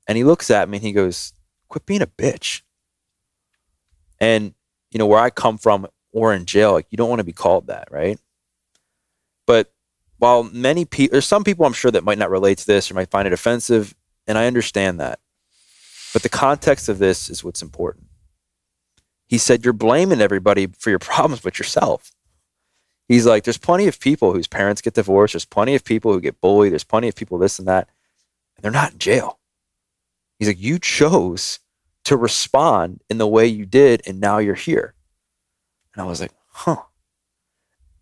And 0.07 0.17
he 0.17 0.25
looks 0.25 0.51
at 0.51 0.69
me 0.69 0.79
and 0.79 0.87
he 0.87 0.93
goes, 0.93 1.33
Quit 1.69 1.87
being 1.87 2.03
a 2.03 2.07
bitch. 2.07 2.63
And, 4.21 4.55
you 4.91 4.99
know, 4.99 5.07
where 5.07 5.21
I 5.21 5.31
come 5.31 5.59
from 5.59 5.87
or 6.13 6.33
in 6.33 6.47
jail, 6.47 6.73
like 6.73 6.87
you 6.91 6.97
don't 6.97 7.09
want 7.09 7.21
to 7.21 7.25
be 7.25 7.33
called 7.33 7.67
that, 7.67 7.89
right? 7.91 8.19
But 9.47 9.73
while 10.19 10.45
many 10.45 10.85
people, 10.85 11.13
there's 11.13 11.27
some 11.27 11.45
people 11.45 11.67
I'm 11.67 11.73
sure 11.73 11.91
that 11.91 12.05
might 12.05 12.19
not 12.19 12.31
relate 12.31 12.59
to 12.59 12.67
this 12.67 12.91
or 12.91 12.95
might 12.95 13.11
find 13.11 13.27
it 13.27 13.33
offensive, 13.33 13.95
and 14.27 14.39
I 14.39 14.47
understand 14.47 15.01
that. 15.01 15.21
But 16.12 16.23
the 16.23 16.29
context 16.29 16.88
of 16.88 16.99
this 16.99 17.29
is 17.29 17.45
what's 17.45 17.62
important. 17.62 18.07
He 19.27 19.38
said, 19.38 19.64
You're 19.64 19.73
blaming 19.73 20.21
everybody 20.21 20.66
for 20.66 20.90
your 20.90 20.99
problems 21.01 21.40
but 21.40 21.59
yourself. 21.59 22.12
He's 23.09 23.27
like, 23.27 23.45
there's 23.45 23.59
plenty 23.59 23.87
of 23.87 24.01
people 24.01 24.33
whose 24.33 24.49
parents 24.49 24.83
get 24.83 24.95
divorced. 24.95 25.35
There's 25.35 25.45
plenty 25.45 25.75
of 25.75 25.85
people 25.85 26.12
who 26.12 26.21
get 26.21 26.40
bullied. 26.40 26.73
There's 26.73 26.85
plenty 26.85 27.09
of 27.09 27.14
people 27.14 27.38
this 27.38 27.59
and 27.59 27.69
that. 27.69 27.88
And 28.57 28.64
they're 28.64 28.73
not 28.73 28.92
in 28.92 28.99
jail. 28.99 29.38
He's 30.38 30.49
like, 30.49 30.61
you 30.61 30.79
chose 30.79 31.61
to 32.05 32.16
respond 32.16 33.03
in 33.09 33.19
the 33.19 33.27
way 33.27 33.47
you 33.47 33.64
did, 33.64 34.03
and 34.07 34.21
now 34.21 34.38
you're 34.38 34.55
here. 34.55 34.95
And 35.95 36.03
I 36.03 36.07
was 36.07 36.21
like, 36.21 36.33
huh. 36.49 36.83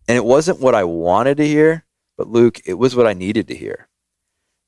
And 0.07 0.17
it 0.17 0.25
wasn't 0.25 0.59
what 0.59 0.75
I 0.75 0.83
wanted 0.83 1.37
to 1.37 1.47
hear, 1.47 1.85
but 2.17 2.27
Luke, 2.27 2.61
it 2.65 2.75
was 2.75 2.95
what 2.95 3.07
I 3.07 3.13
needed 3.13 3.47
to 3.47 3.55
hear. 3.55 3.87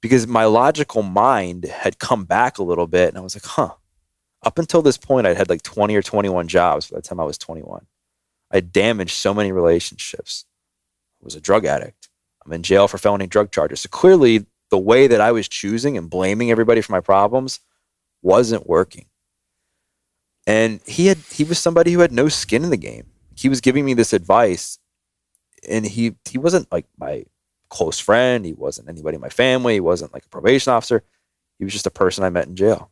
Because 0.02 0.28
my 0.28 0.46
logical 0.46 1.04
mind 1.04 1.66
had 1.66 2.00
come 2.00 2.26
back 2.26 2.58
a 2.58 2.64
little 2.64 2.88
bit, 2.88 3.10
and 3.10 3.18
I 3.18 3.22
was 3.22 3.36
like, 3.36 3.46
huh. 3.46 3.74
Up 4.44 4.60
until 4.60 4.84
this 4.84 4.98
point, 4.98 5.26
I'd 5.26 5.36
had 5.36 5.50
like 5.50 5.64
20 5.64 5.96
or 5.96 6.04
21 6.04 6.48
jobs 6.48 6.90
by 6.90 6.98
the 6.98 7.02
time 7.02 7.20
I 7.20 7.24
was 7.24 7.40
21. 7.40 7.88
I 8.52 8.60
damaged 8.60 9.16
so 9.16 9.34
many 9.34 9.52
relationships. 9.52 10.46
I 11.22 11.26
was 11.26 11.36
a 11.36 11.42
drug 11.42 11.66
addict. 11.66 12.10
I'm 12.46 12.54
in 12.54 12.64
jail 12.64 12.88
for 12.88 12.98
felony 12.98 13.28
drug 13.28 13.52
charges. 13.52 13.82
So 13.82 13.90
clearly, 13.90 14.46
the 14.70 14.78
way 14.78 15.08
that 15.08 15.22
I 15.22 15.32
was 15.32 15.48
choosing 15.48 15.98
and 15.98 16.10
blaming 16.10 16.52
everybody 16.52 16.82
for 16.82 16.92
my 16.92 17.02
problems 17.02 17.60
wasn't 18.22 18.68
working. 18.68 19.06
And 20.46 20.80
he 20.86 21.08
had 21.08 21.18
he 21.18 21.44
was 21.44 21.60
somebody 21.60 21.92
who 21.92 22.00
had 22.00 22.12
no 22.12 22.30
skin 22.30 22.64
in 22.64 22.70
the 22.70 22.78
game. 22.78 23.08
He 23.36 23.50
was 23.50 23.60
giving 23.60 23.84
me 23.84 23.94
this 23.94 24.14
advice, 24.14 24.80
and 25.68 25.86
he 25.86 26.16
he 26.30 26.38
wasn't 26.38 26.72
like 26.72 26.86
my 26.98 27.26
close 27.70 28.00
friend. 28.00 28.46
He 28.46 28.54
wasn't 28.54 28.90
anybody 28.90 29.16
in 29.16 29.22
my 29.22 29.30
family. 29.30 29.76
He 29.76 29.80
wasn't 29.80 30.14
like 30.14 30.26
a 30.26 30.30
probation 30.30 30.74
officer. 30.74 31.04
He 31.60 31.66
was 31.66 31.74
just 31.74 31.88
a 31.88 31.92
person 31.92 32.24
I 32.24 32.30
met 32.30 32.48
in 32.48 32.56
jail. 32.56 32.92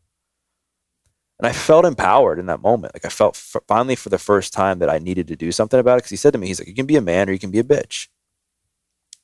And 1.38 1.48
I 1.48 1.52
felt 1.52 1.86
empowered 1.86 2.40
in 2.40 2.46
that 2.46 2.62
moment. 2.62 2.96
Like 2.96 3.06
I 3.06 3.10
felt 3.10 3.36
f- 3.36 3.62
finally 3.68 3.96
for 3.96 4.10
the 4.10 4.18
first 4.18 4.54
time 4.54 4.80
that 4.80 4.90
I 4.90 5.00
needed 5.00 5.28
to 5.28 5.36
do 5.36 5.52
something 5.52 5.80
about 5.80 5.96
it. 5.96 5.98
Because 5.98 6.12
he 6.12 6.18
said 6.18 6.34
to 6.34 6.40
me, 6.40 6.48
he's 6.48 6.60
like, 6.60 6.68
you 6.68 6.76
can 6.76 6.86
be 6.86 6.96
a 6.96 7.02
man 7.02 7.30
or 7.30 7.34
you 7.34 7.40
can 7.40 7.52
be 7.52 7.60
a 7.60 7.64
bitch. 7.64 8.08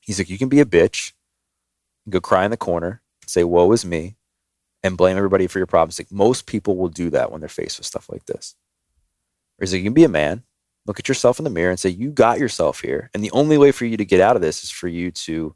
He's 0.01 0.19
like, 0.19 0.29
you 0.29 0.37
can 0.37 0.49
be 0.49 0.59
a 0.59 0.65
bitch, 0.65 1.13
go 2.09 2.19
cry 2.19 2.43
in 2.43 2.51
the 2.51 2.57
corner, 2.57 3.01
say, 3.27 3.43
woe 3.43 3.71
is 3.71 3.85
me, 3.85 4.17
and 4.83 4.97
blame 4.97 5.15
everybody 5.15 5.47
for 5.47 5.59
your 5.59 5.67
problems. 5.67 5.99
Like 5.99 6.11
most 6.11 6.47
people 6.47 6.75
will 6.75 6.89
do 6.89 7.09
that 7.11 7.31
when 7.31 7.39
they're 7.39 7.49
faced 7.49 7.79
with 7.79 7.85
stuff 7.85 8.09
like 8.09 8.25
this. 8.25 8.55
Or 9.57 9.63
he's 9.63 9.73
like, 9.73 9.79
you 9.79 9.85
can 9.85 9.93
be 9.93 10.03
a 10.03 10.09
man, 10.09 10.43
look 10.85 10.99
at 10.99 11.07
yourself 11.07 11.39
in 11.39 11.43
the 11.43 11.49
mirror 11.49 11.69
and 11.69 11.79
say, 11.79 11.89
you 11.89 12.11
got 12.11 12.39
yourself 12.39 12.81
here. 12.81 13.09
And 13.13 13.23
the 13.23 13.31
only 13.31 13.57
way 13.57 13.71
for 13.71 13.85
you 13.85 13.97
to 13.97 14.05
get 14.05 14.21
out 14.21 14.35
of 14.35 14.41
this 14.41 14.63
is 14.63 14.69
for 14.69 14.87
you 14.87 15.11
to 15.11 15.55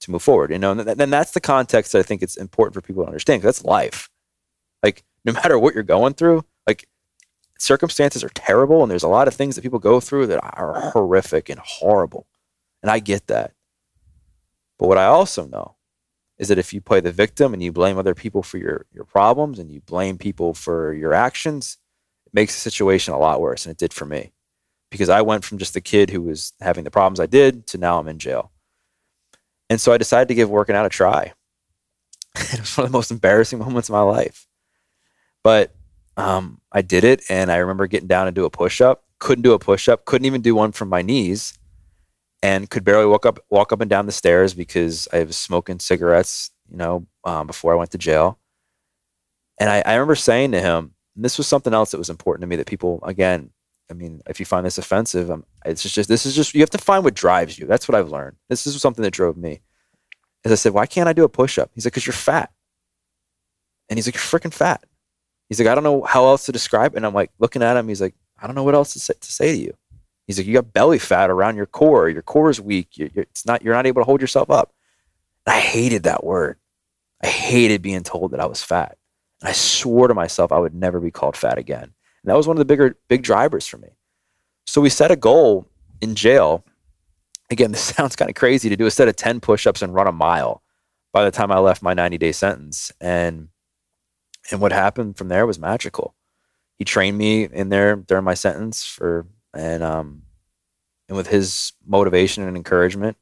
to 0.00 0.10
move 0.10 0.22
forward. 0.22 0.50
You 0.50 0.58
know, 0.58 0.72
and, 0.72 0.84
th- 0.84 0.96
and 0.98 1.12
that's 1.12 1.30
the 1.30 1.40
context 1.40 1.92
that 1.92 2.00
I 2.00 2.02
think 2.02 2.22
it's 2.22 2.36
important 2.36 2.74
for 2.74 2.80
people 2.80 3.04
to 3.04 3.08
understand 3.08 3.40
because 3.40 3.56
that's 3.56 3.64
life. 3.64 4.10
Like 4.82 5.04
no 5.24 5.32
matter 5.32 5.58
what 5.58 5.74
you're 5.74 5.82
going 5.82 6.14
through, 6.14 6.44
like 6.66 6.88
circumstances 7.58 8.24
are 8.24 8.30
terrible 8.30 8.82
and 8.82 8.90
there's 8.90 9.04
a 9.04 9.08
lot 9.08 9.28
of 9.28 9.34
things 9.34 9.54
that 9.54 9.62
people 9.62 9.78
go 9.78 10.00
through 10.00 10.26
that 10.26 10.40
are 10.42 10.90
horrific 10.90 11.48
and 11.48 11.60
horrible. 11.60 12.26
And 12.82 12.90
I 12.90 12.98
get 12.98 13.28
that. 13.28 13.52
But 14.78 14.88
what 14.88 14.98
I 14.98 15.04
also 15.04 15.46
know 15.46 15.76
is 16.38 16.48
that 16.48 16.58
if 16.58 16.72
you 16.72 16.80
play 16.80 16.98
the 16.98 17.12
victim 17.12 17.52
and 17.52 17.62
you 17.62 17.70
blame 17.70 17.98
other 17.98 18.16
people 18.16 18.42
for 18.42 18.58
your, 18.58 18.86
your 18.92 19.04
problems 19.04 19.60
and 19.60 19.70
you 19.70 19.80
blame 19.80 20.18
people 20.18 20.54
for 20.54 20.92
your 20.92 21.14
actions, 21.14 21.78
it 22.26 22.34
makes 22.34 22.54
the 22.54 22.60
situation 22.60 23.14
a 23.14 23.18
lot 23.18 23.40
worse. 23.40 23.64
And 23.64 23.70
it 23.70 23.78
did 23.78 23.92
for 23.92 24.06
me 24.06 24.32
because 24.92 25.08
I 25.08 25.22
went 25.22 25.42
from 25.42 25.58
just 25.58 25.74
the 25.74 25.80
kid 25.80 26.10
who 26.10 26.20
was 26.20 26.52
having 26.60 26.84
the 26.84 26.90
problems 26.90 27.18
I 27.18 27.26
did 27.26 27.66
to 27.68 27.78
now 27.78 27.98
I'm 27.98 28.06
in 28.06 28.18
jail. 28.18 28.52
And 29.68 29.80
so 29.80 29.90
I 29.90 29.98
decided 29.98 30.28
to 30.28 30.34
give 30.34 30.50
working 30.50 30.76
out 30.76 30.86
a 30.86 30.90
try. 30.90 31.32
it 32.36 32.60
was 32.60 32.76
one 32.76 32.84
of 32.84 32.92
the 32.92 32.96
most 32.96 33.10
embarrassing 33.10 33.58
moments 33.58 33.88
of 33.88 33.94
my 33.94 34.02
life. 34.02 34.46
But 35.42 35.74
um, 36.16 36.60
I 36.70 36.82
did 36.82 37.04
it, 37.04 37.22
and 37.30 37.50
I 37.50 37.56
remember 37.56 37.86
getting 37.86 38.06
down 38.06 38.26
and 38.26 38.36
do 38.36 38.44
a 38.44 38.50
push 38.50 38.80
up. 38.80 39.04
Couldn't 39.18 39.42
do 39.42 39.54
a 39.54 39.58
push 39.58 39.88
up. 39.88 40.04
Couldn't 40.04 40.26
even 40.26 40.42
do 40.42 40.54
one 40.54 40.72
from 40.72 40.90
my 40.90 41.00
knees, 41.00 41.58
and 42.42 42.68
could 42.68 42.84
barely 42.84 43.06
walk 43.06 43.24
up 43.24 43.38
walk 43.50 43.72
up 43.72 43.80
and 43.80 43.88
down 43.88 44.06
the 44.06 44.12
stairs 44.12 44.52
because 44.52 45.08
I 45.12 45.24
was 45.24 45.36
smoking 45.36 45.78
cigarettes. 45.78 46.50
You 46.70 46.76
know, 46.76 47.06
um, 47.24 47.46
before 47.46 47.72
I 47.72 47.76
went 47.76 47.90
to 47.92 47.98
jail. 47.98 48.38
And 49.58 49.70
I, 49.70 49.82
I 49.84 49.94
remember 49.94 50.14
saying 50.16 50.52
to 50.52 50.60
him, 50.60 50.94
this 51.14 51.38
was 51.38 51.46
something 51.46 51.74
else 51.74 51.90
that 51.90 51.98
was 51.98 52.10
important 52.10 52.42
to 52.42 52.46
me 52.46 52.56
that 52.56 52.66
people 52.66 53.00
again. 53.04 53.50
I 53.92 53.94
mean, 53.94 54.22
if 54.26 54.40
you 54.40 54.46
find 54.46 54.64
this 54.64 54.78
offensive, 54.78 55.30
um, 55.30 55.44
it's 55.66 55.82
just, 55.82 55.94
just 55.94 56.08
this 56.08 56.24
is 56.24 56.34
just 56.34 56.54
you 56.54 56.60
have 56.60 56.70
to 56.70 56.78
find 56.78 57.04
what 57.04 57.12
drives 57.12 57.58
you. 57.58 57.66
That's 57.66 57.86
what 57.86 57.94
I've 57.94 58.08
learned. 58.08 58.36
This 58.48 58.66
is 58.66 58.80
something 58.80 59.02
that 59.02 59.10
drove 59.10 59.36
me. 59.36 59.60
As 60.46 60.50
I 60.50 60.54
said, 60.54 60.72
why 60.72 60.86
can't 60.86 61.10
I 61.10 61.12
do 61.12 61.24
a 61.24 61.28
push 61.28 61.58
up? 61.58 61.70
He's 61.74 61.84
like, 61.84 61.92
because 61.92 62.06
you're 62.06 62.14
fat. 62.14 62.50
And 63.90 63.98
he's 63.98 64.06
like, 64.06 64.14
you're 64.14 64.22
freaking 64.22 64.52
fat. 64.52 64.82
He's 65.50 65.60
like, 65.60 65.68
I 65.68 65.74
don't 65.74 65.84
know 65.84 66.02
how 66.04 66.24
else 66.24 66.46
to 66.46 66.52
describe 66.52 66.94
it. 66.94 66.96
And 66.96 67.04
I'm 67.04 67.12
like, 67.12 67.30
looking 67.38 67.62
at 67.62 67.76
him, 67.76 67.86
he's 67.86 68.00
like, 68.00 68.14
I 68.40 68.46
don't 68.46 68.56
know 68.56 68.62
what 68.62 68.74
else 68.74 68.94
to 68.94 68.98
say 69.00 69.12
to, 69.20 69.32
say 69.32 69.52
to 69.52 69.58
you. 69.58 69.76
He's 70.26 70.38
like, 70.38 70.46
you 70.46 70.54
got 70.54 70.72
belly 70.72 70.98
fat 70.98 71.28
around 71.28 71.56
your 71.56 71.66
core. 71.66 72.08
Your 72.08 72.22
core 72.22 72.48
is 72.48 72.60
weak. 72.60 72.96
You're, 72.96 73.10
you're, 73.12 73.24
it's 73.24 73.44
not, 73.44 73.62
you're 73.62 73.74
not 73.74 73.86
able 73.86 74.00
to 74.00 74.06
hold 74.06 74.22
yourself 74.22 74.50
up. 74.50 74.72
And 75.46 75.54
I 75.54 75.60
hated 75.60 76.04
that 76.04 76.24
word. 76.24 76.56
I 77.22 77.26
hated 77.26 77.82
being 77.82 78.02
told 78.02 78.30
that 78.30 78.40
I 78.40 78.46
was 78.46 78.62
fat. 78.62 78.96
And 79.42 79.50
I 79.50 79.52
swore 79.52 80.08
to 80.08 80.14
myself 80.14 80.50
I 80.50 80.58
would 80.58 80.74
never 80.74 80.98
be 80.98 81.10
called 81.10 81.36
fat 81.36 81.58
again. 81.58 81.92
And 82.22 82.30
that 82.30 82.36
was 82.36 82.46
one 82.46 82.56
of 82.56 82.58
the 82.58 82.64
bigger, 82.64 82.96
big 83.08 83.22
drivers 83.22 83.66
for 83.66 83.78
me. 83.78 83.88
So 84.66 84.80
we 84.80 84.90
set 84.90 85.10
a 85.10 85.16
goal 85.16 85.66
in 86.00 86.14
jail. 86.14 86.64
Again, 87.50 87.72
this 87.72 87.82
sounds 87.82 88.16
kind 88.16 88.30
of 88.30 88.34
crazy 88.34 88.68
to 88.68 88.76
do 88.76 88.86
a 88.86 88.90
set 88.90 89.08
of 89.08 89.16
10 89.16 89.40
push 89.40 89.66
ups 89.66 89.82
and 89.82 89.94
run 89.94 90.06
a 90.06 90.12
mile 90.12 90.62
by 91.12 91.24
the 91.24 91.30
time 91.30 91.52
I 91.52 91.58
left 91.58 91.82
my 91.82 91.94
90 91.94 92.18
day 92.18 92.32
sentence. 92.32 92.92
And 93.00 93.48
and 94.50 94.60
what 94.60 94.72
happened 94.72 95.16
from 95.16 95.28
there 95.28 95.46
was 95.46 95.58
magical. 95.58 96.16
He 96.76 96.84
trained 96.84 97.16
me 97.16 97.44
in 97.44 97.68
there 97.68 97.94
during 97.94 98.24
my 98.24 98.34
sentence 98.34 98.84
for 98.84 99.26
and 99.54 99.82
um 99.82 100.22
and 101.08 101.16
with 101.16 101.28
his 101.28 101.72
motivation 101.86 102.42
and 102.42 102.56
encouragement 102.56 103.16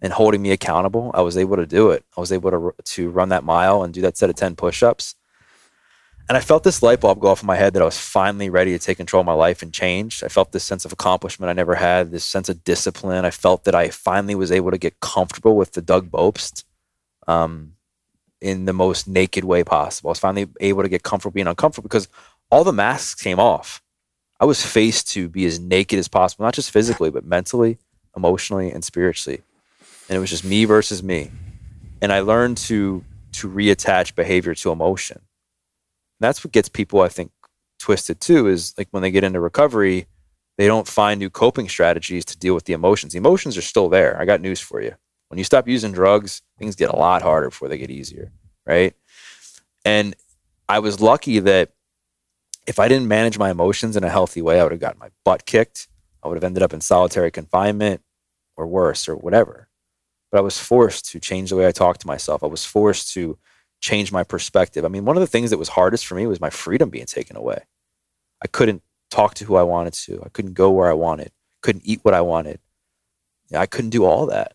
and 0.00 0.12
holding 0.12 0.40
me 0.40 0.52
accountable, 0.52 1.10
I 1.14 1.20
was 1.20 1.36
able 1.36 1.56
to 1.56 1.66
do 1.66 1.90
it. 1.90 2.04
I 2.16 2.20
was 2.20 2.32
able 2.32 2.50
to 2.50 2.74
to 2.82 3.10
run 3.10 3.28
that 3.28 3.44
mile 3.44 3.82
and 3.82 3.92
do 3.92 4.00
that 4.02 4.16
set 4.16 4.30
of 4.30 4.36
10 4.36 4.56
push-ups. 4.56 5.14
And 6.28 6.36
I 6.36 6.40
felt 6.40 6.62
this 6.62 6.82
light 6.82 7.00
bulb 7.00 7.20
go 7.20 7.28
off 7.28 7.42
in 7.42 7.46
my 7.46 7.56
head 7.56 7.72
that 7.72 7.82
I 7.82 7.86
was 7.86 7.98
finally 7.98 8.50
ready 8.50 8.72
to 8.72 8.78
take 8.78 8.98
control 8.98 9.20
of 9.20 9.26
my 9.26 9.32
life 9.32 9.62
and 9.62 9.72
change. 9.72 10.22
I 10.22 10.28
felt 10.28 10.52
this 10.52 10.64
sense 10.64 10.84
of 10.84 10.92
accomplishment 10.92 11.48
I 11.48 11.54
never 11.54 11.74
had, 11.74 12.10
this 12.10 12.24
sense 12.24 12.50
of 12.50 12.64
discipline. 12.64 13.24
I 13.24 13.30
felt 13.30 13.64
that 13.64 13.74
I 13.74 13.88
finally 13.88 14.34
was 14.34 14.52
able 14.52 14.70
to 14.70 14.78
get 14.78 15.00
comfortable 15.00 15.56
with 15.56 15.72
the 15.72 15.80
Doug 15.80 16.10
Bopst. 16.10 16.64
Um, 17.26 17.72
in 18.40 18.64
the 18.64 18.72
most 18.72 19.08
naked 19.08 19.44
way 19.44 19.64
possible. 19.64 20.08
I 20.08 20.12
was 20.12 20.18
finally 20.18 20.48
able 20.60 20.82
to 20.82 20.88
get 20.88 21.02
comfortable 21.02 21.32
being 21.32 21.46
uncomfortable 21.46 21.88
because 21.88 22.08
all 22.50 22.64
the 22.64 22.72
masks 22.72 23.20
came 23.20 23.40
off. 23.40 23.82
I 24.40 24.44
was 24.44 24.64
faced 24.64 25.08
to 25.12 25.28
be 25.28 25.44
as 25.46 25.58
naked 25.58 25.98
as 25.98 26.08
possible, 26.08 26.44
not 26.44 26.54
just 26.54 26.70
physically, 26.70 27.10
but 27.10 27.24
mentally, 27.24 27.78
emotionally, 28.16 28.70
and 28.70 28.84
spiritually. 28.84 29.42
And 30.08 30.16
it 30.16 30.20
was 30.20 30.30
just 30.30 30.44
me 30.44 30.64
versus 30.64 31.02
me. 31.02 31.30
And 32.00 32.12
I 32.12 32.20
learned 32.20 32.58
to 32.58 33.04
to 33.32 33.48
reattach 33.48 34.14
behavior 34.14 34.54
to 34.54 34.70
emotion. 34.72 35.20
That's 36.20 36.42
what 36.44 36.52
gets 36.52 36.68
people, 36.68 37.00
I 37.00 37.08
think, 37.08 37.30
twisted 37.78 38.20
too, 38.20 38.48
is 38.48 38.74
like 38.76 38.88
when 38.90 39.02
they 39.02 39.10
get 39.10 39.24
into 39.24 39.40
recovery, 39.40 40.06
they 40.56 40.66
don't 40.66 40.88
find 40.88 41.18
new 41.18 41.30
coping 41.30 41.68
strategies 41.68 42.24
to 42.26 42.38
deal 42.38 42.54
with 42.54 42.64
the 42.64 42.72
emotions. 42.72 43.12
The 43.12 43.18
emotions 43.18 43.56
are 43.56 43.62
still 43.62 43.88
there. 43.88 44.20
I 44.20 44.24
got 44.24 44.40
news 44.40 44.60
for 44.60 44.82
you. 44.82 44.94
When 45.28 45.38
you 45.38 45.44
stop 45.44 45.68
using 45.68 45.92
drugs, 45.92 46.42
things 46.58 46.74
get 46.74 46.90
a 46.90 46.96
lot 46.96 47.22
harder 47.22 47.50
before 47.50 47.68
they 47.68 47.78
get 47.78 47.90
easier, 47.90 48.32
right? 48.66 48.94
And 49.84 50.16
I 50.68 50.80
was 50.80 51.00
lucky 51.00 51.38
that 51.38 51.70
if 52.66 52.78
I 52.78 52.88
didn't 52.88 53.08
manage 53.08 53.38
my 53.38 53.50
emotions 53.50 53.96
in 53.96 54.04
a 54.04 54.10
healthy 54.10 54.42
way, 54.42 54.60
I 54.60 54.62
would 54.62 54.72
have 54.72 54.80
gotten 54.80 54.98
my 54.98 55.10
butt 55.24 55.46
kicked. 55.46 55.88
I 56.22 56.28
would 56.28 56.36
have 56.36 56.44
ended 56.44 56.62
up 56.62 56.74
in 56.74 56.80
solitary 56.80 57.30
confinement 57.30 58.02
or 58.56 58.66
worse 58.66 59.08
or 59.08 59.16
whatever. 59.16 59.68
But 60.30 60.38
I 60.38 60.40
was 60.42 60.58
forced 60.58 61.10
to 61.12 61.20
change 61.20 61.50
the 61.50 61.56
way 61.56 61.66
I 61.66 61.72
talked 61.72 62.00
to 62.02 62.06
myself. 62.06 62.42
I 62.42 62.48
was 62.48 62.64
forced 62.64 63.14
to 63.14 63.38
change 63.80 64.12
my 64.12 64.24
perspective. 64.24 64.84
I 64.84 64.88
mean, 64.88 65.04
one 65.04 65.16
of 65.16 65.20
the 65.20 65.26
things 65.26 65.50
that 65.50 65.58
was 65.58 65.68
hardest 65.68 66.06
for 66.06 66.14
me 66.14 66.26
was 66.26 66.40
my 66.40 66.50
freedom 66.50 66.90
being 66.90 67.06
taken 67.06 67.36
away. 67.36 67.62
I 68.42 68.48
couldn't 68.48 68.82
talk 69.10 69.34
to 69.34 69.44
who 69.44 69.56
I 69.56 69.62
wanted 69.62 69.94
to. 69.94 70.22
I 70.24 70.28
couldn't 70.28 70.54
go 70.54 70.70
where 70.70 70.88
I 70.88 70.94
wanted. 70.94 71.32
Couldn't 71.62 71.86
eat 71.86 72.00
what 72.02 72.14
I 72.14 72.20
wanted. 72.20 72.60
I 73.54 73.66
couldn't 73.66 73.90
do 73.90 74.04
all 74.04 74.26
that. 74.26 74.54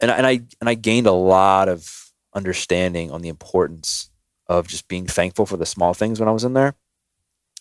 And, 0.00 0.10
and 0.10 0.26
I 0.26 0.42
and 0.60 0.68
I 0.68 0.74
gained 0.74 1.06
a 1.06 1.12
lot 1.12 1.68
of 1.68 2.12
understanding 2.34 3.10
on 3.10 3.22
the 3.22 3.28
importance 3.28 4.10
of 4.46 4.68
just 4.68 4.88
being 4.88 5.06
thankful 5.06 5.46
for 5.46 5.56
the 5.56 5.66
small 5.66 5.94
things 5.94 6.20
when 6.20 6.28
I 6.28 6.32
was 6.32 6.44
in 6.44 6.52
there. 6.52 6.74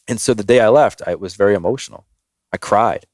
And 0.08 0.20
so 0.20 0.34
the 0.34 0.44
day 0.44 0.60
I 0.60 0.70
left, 0.70 1.02
I 1.08 1.16
was 1.16 1.36
very 1.36 1.56
emotional. 1.56 2.06
I 2.54 2.58
cried. 2.58 3.06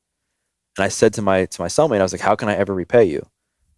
And 0.77 0.84
I 0.84 0.89
said 0.89 1.13
to 1.13 1.21
my 1.21 1.45
to 1.45 1.62
my 1.62 1.67
cellmate, 1.67 1.99
I 1.99 2.03
was 2.03 2.13
like, 2.13 2.21
"How 2.21 2.36
can 2.36 2.49
I 2.49 2.55
ever 2.55 2.73
repay 2.73 3.05
you?" 3.05 3.27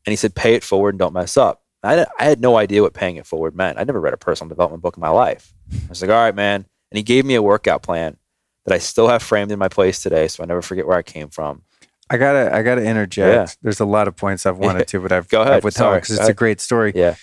And 0.05 0.11
he 0.11 0.15
said, 0.15 0.35
"Pay 0.35 0.55
it 0.55 0.63
forward 0.63 0.95
and 0.95 0.99
don't 0.99 1.13
mess 1.13 1.37
up." 1.37 1.62
I, 1.83 2.05
I 2.17 2.23
had 2.23 2.39
no 2.39 2.57
idea 2.57 2.81
what 2.81 2.93
paying 2.93 3.17
it 3.17 3.25
forward 3.25 3.55
meant. 3.55 3.77
I 3.77 3.83
never 3.83 3.99
read 3.99 4.13
a 4.13 4.17
personal 4.17 4.49
development 4.49 4.81
book 4.81 4.97
in 4.97 5.01
my 5.01 5.09
life. 5.09 5.53
I 5.71 5.89
was 5.89 6.01
like, 6.01 6.11
"All 6.11 6.17
right, 6.17 6.35
man." 6.35 6.65
And 6.91 6.97
he 6.97 7.03
gave 7.03 7.25
me 7.25 7.35
a 7.35 7.41
workout 7.41 7.83
plan 7.83 8.17
that 8.65 8.73
I 8.73 8.77
still 8.77 9.07
have 9.07 9.21
framed 9.21 9.51
in 9.51 9.59
my 9.59 9.67
place 9.67 10.01
today, 10.01 10.27
so 10.27 10.43
I 10.43 10.45
never 10.45 10.61
forget 10.61 10.87
where 10.87 10.97
I 10.97 11.01
came 11.01 11.29
from. 11.29 11.63
I 12.09 12.17
gotta 12.17 12.53
I 12.53 12.61
gotta 12.61 12.83
interject. 12.83 13.49
Yeah. 13.49 13.55
There's 13.61 13.79
a 13.79 13.85
lot 13.85 14.07
of 14.07 14.15
points 14.15 14.45
I've 14.45 14.57
wanted 14.57 14.87
to, 14.87 14.99
but 14.99 15.11
I've 15.11 15.27
Go 15.29 15.41
ahead. 15.41 15.53
I've 15.53 15.63
withheld 15.63 15.95
because 15.95 16.19
it's 16.19 16.29
a 16.29 16.33
great 16.33 16.61
story. 16.61 16.93
Yeah. 16.95 17.15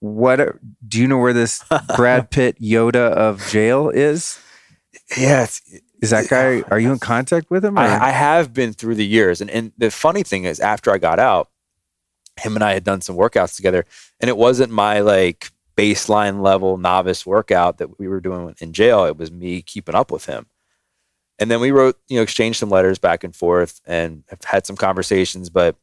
What 0.00 0.58
do 0.86 1.00
you 1.00 1.06
know 1.06 1.18
where 1.18 1.32
this 1.32 1.64
Brad 1.96 2.30
Pitt 2.30 2.60
Yoda 2.60 3.10
of 3.12 3.46
jail 3.48 3.88
is? 3.88 4.38
Yeah, 5.16 5.44
it's, 5.44 5.62
Is 6.00 6.10
that 6.10 6.28
guy? 6.28 6.62
Are 6.70 6.78
you 6.78 6.92
in 6.92 6.98
contact 6.98 7.50
with 7.50 7.64
him? 7.64 7.78
I, 7.78 8.06
I 8.06 8.10
have 8.10 8.52
been 8.52 8.72
through 8.72 8.96
the 8.96 9.06
years, 9.06 9.40
and 9.40 9.50
and 9.50 9.72
the 9.78 9.90
funny 9.90 10.22
thing 10.22 10.44
is, 10.44 10.60
after 10.60 10.92
I 10.92 10.98
got 10.98 11.18
out, 11.18 11.48
him 12.40 12.56
and 12.56 12.64
I 12.64 12.72
had 12.74 12.84
done 12.84 13.00
some 13.00 13.16
workouts 13.16 13.56
together, 13.56 13.84
and 14.20 14.28
it 14.28 14.36
wasn't 14.36 14.72
my 14.72 15.00
like 15.00 15.50
baseline 15.76 16.42
level 16.42 16.76
novice 16.76 17.24
workout 17.24 17.78
that 17.78 17.98
we 17.98 18.08
were 18.08 18.20
doing 18.20 18.54
in 18.60 18.72
jail. 18.72 19.04
It 19.04 19.16
was 19.16 19.30
me 19.30 19.62
keeping 19.62 19.94
up 19.94 20.10
with 20.10 20.26
him, 20.26 20.46
and 21.38 21.50
then 21.50 21.60
we 21.60 21.70
wrote, 21.70 21.98
you 22.08 22.16
know, 22.16 22.22
exchanged 22.22 22.58
some 22.58 22.70
letters 22.70 22.98
back 22.98 23.24
and 23.24 23.34
forth, 23.34 23.80
and 23.86 24.24
have 24.28 24.44
had 24.44 24.66
some 24.66 24.76
conversations, 24.76 25.50
but 25.50 25.76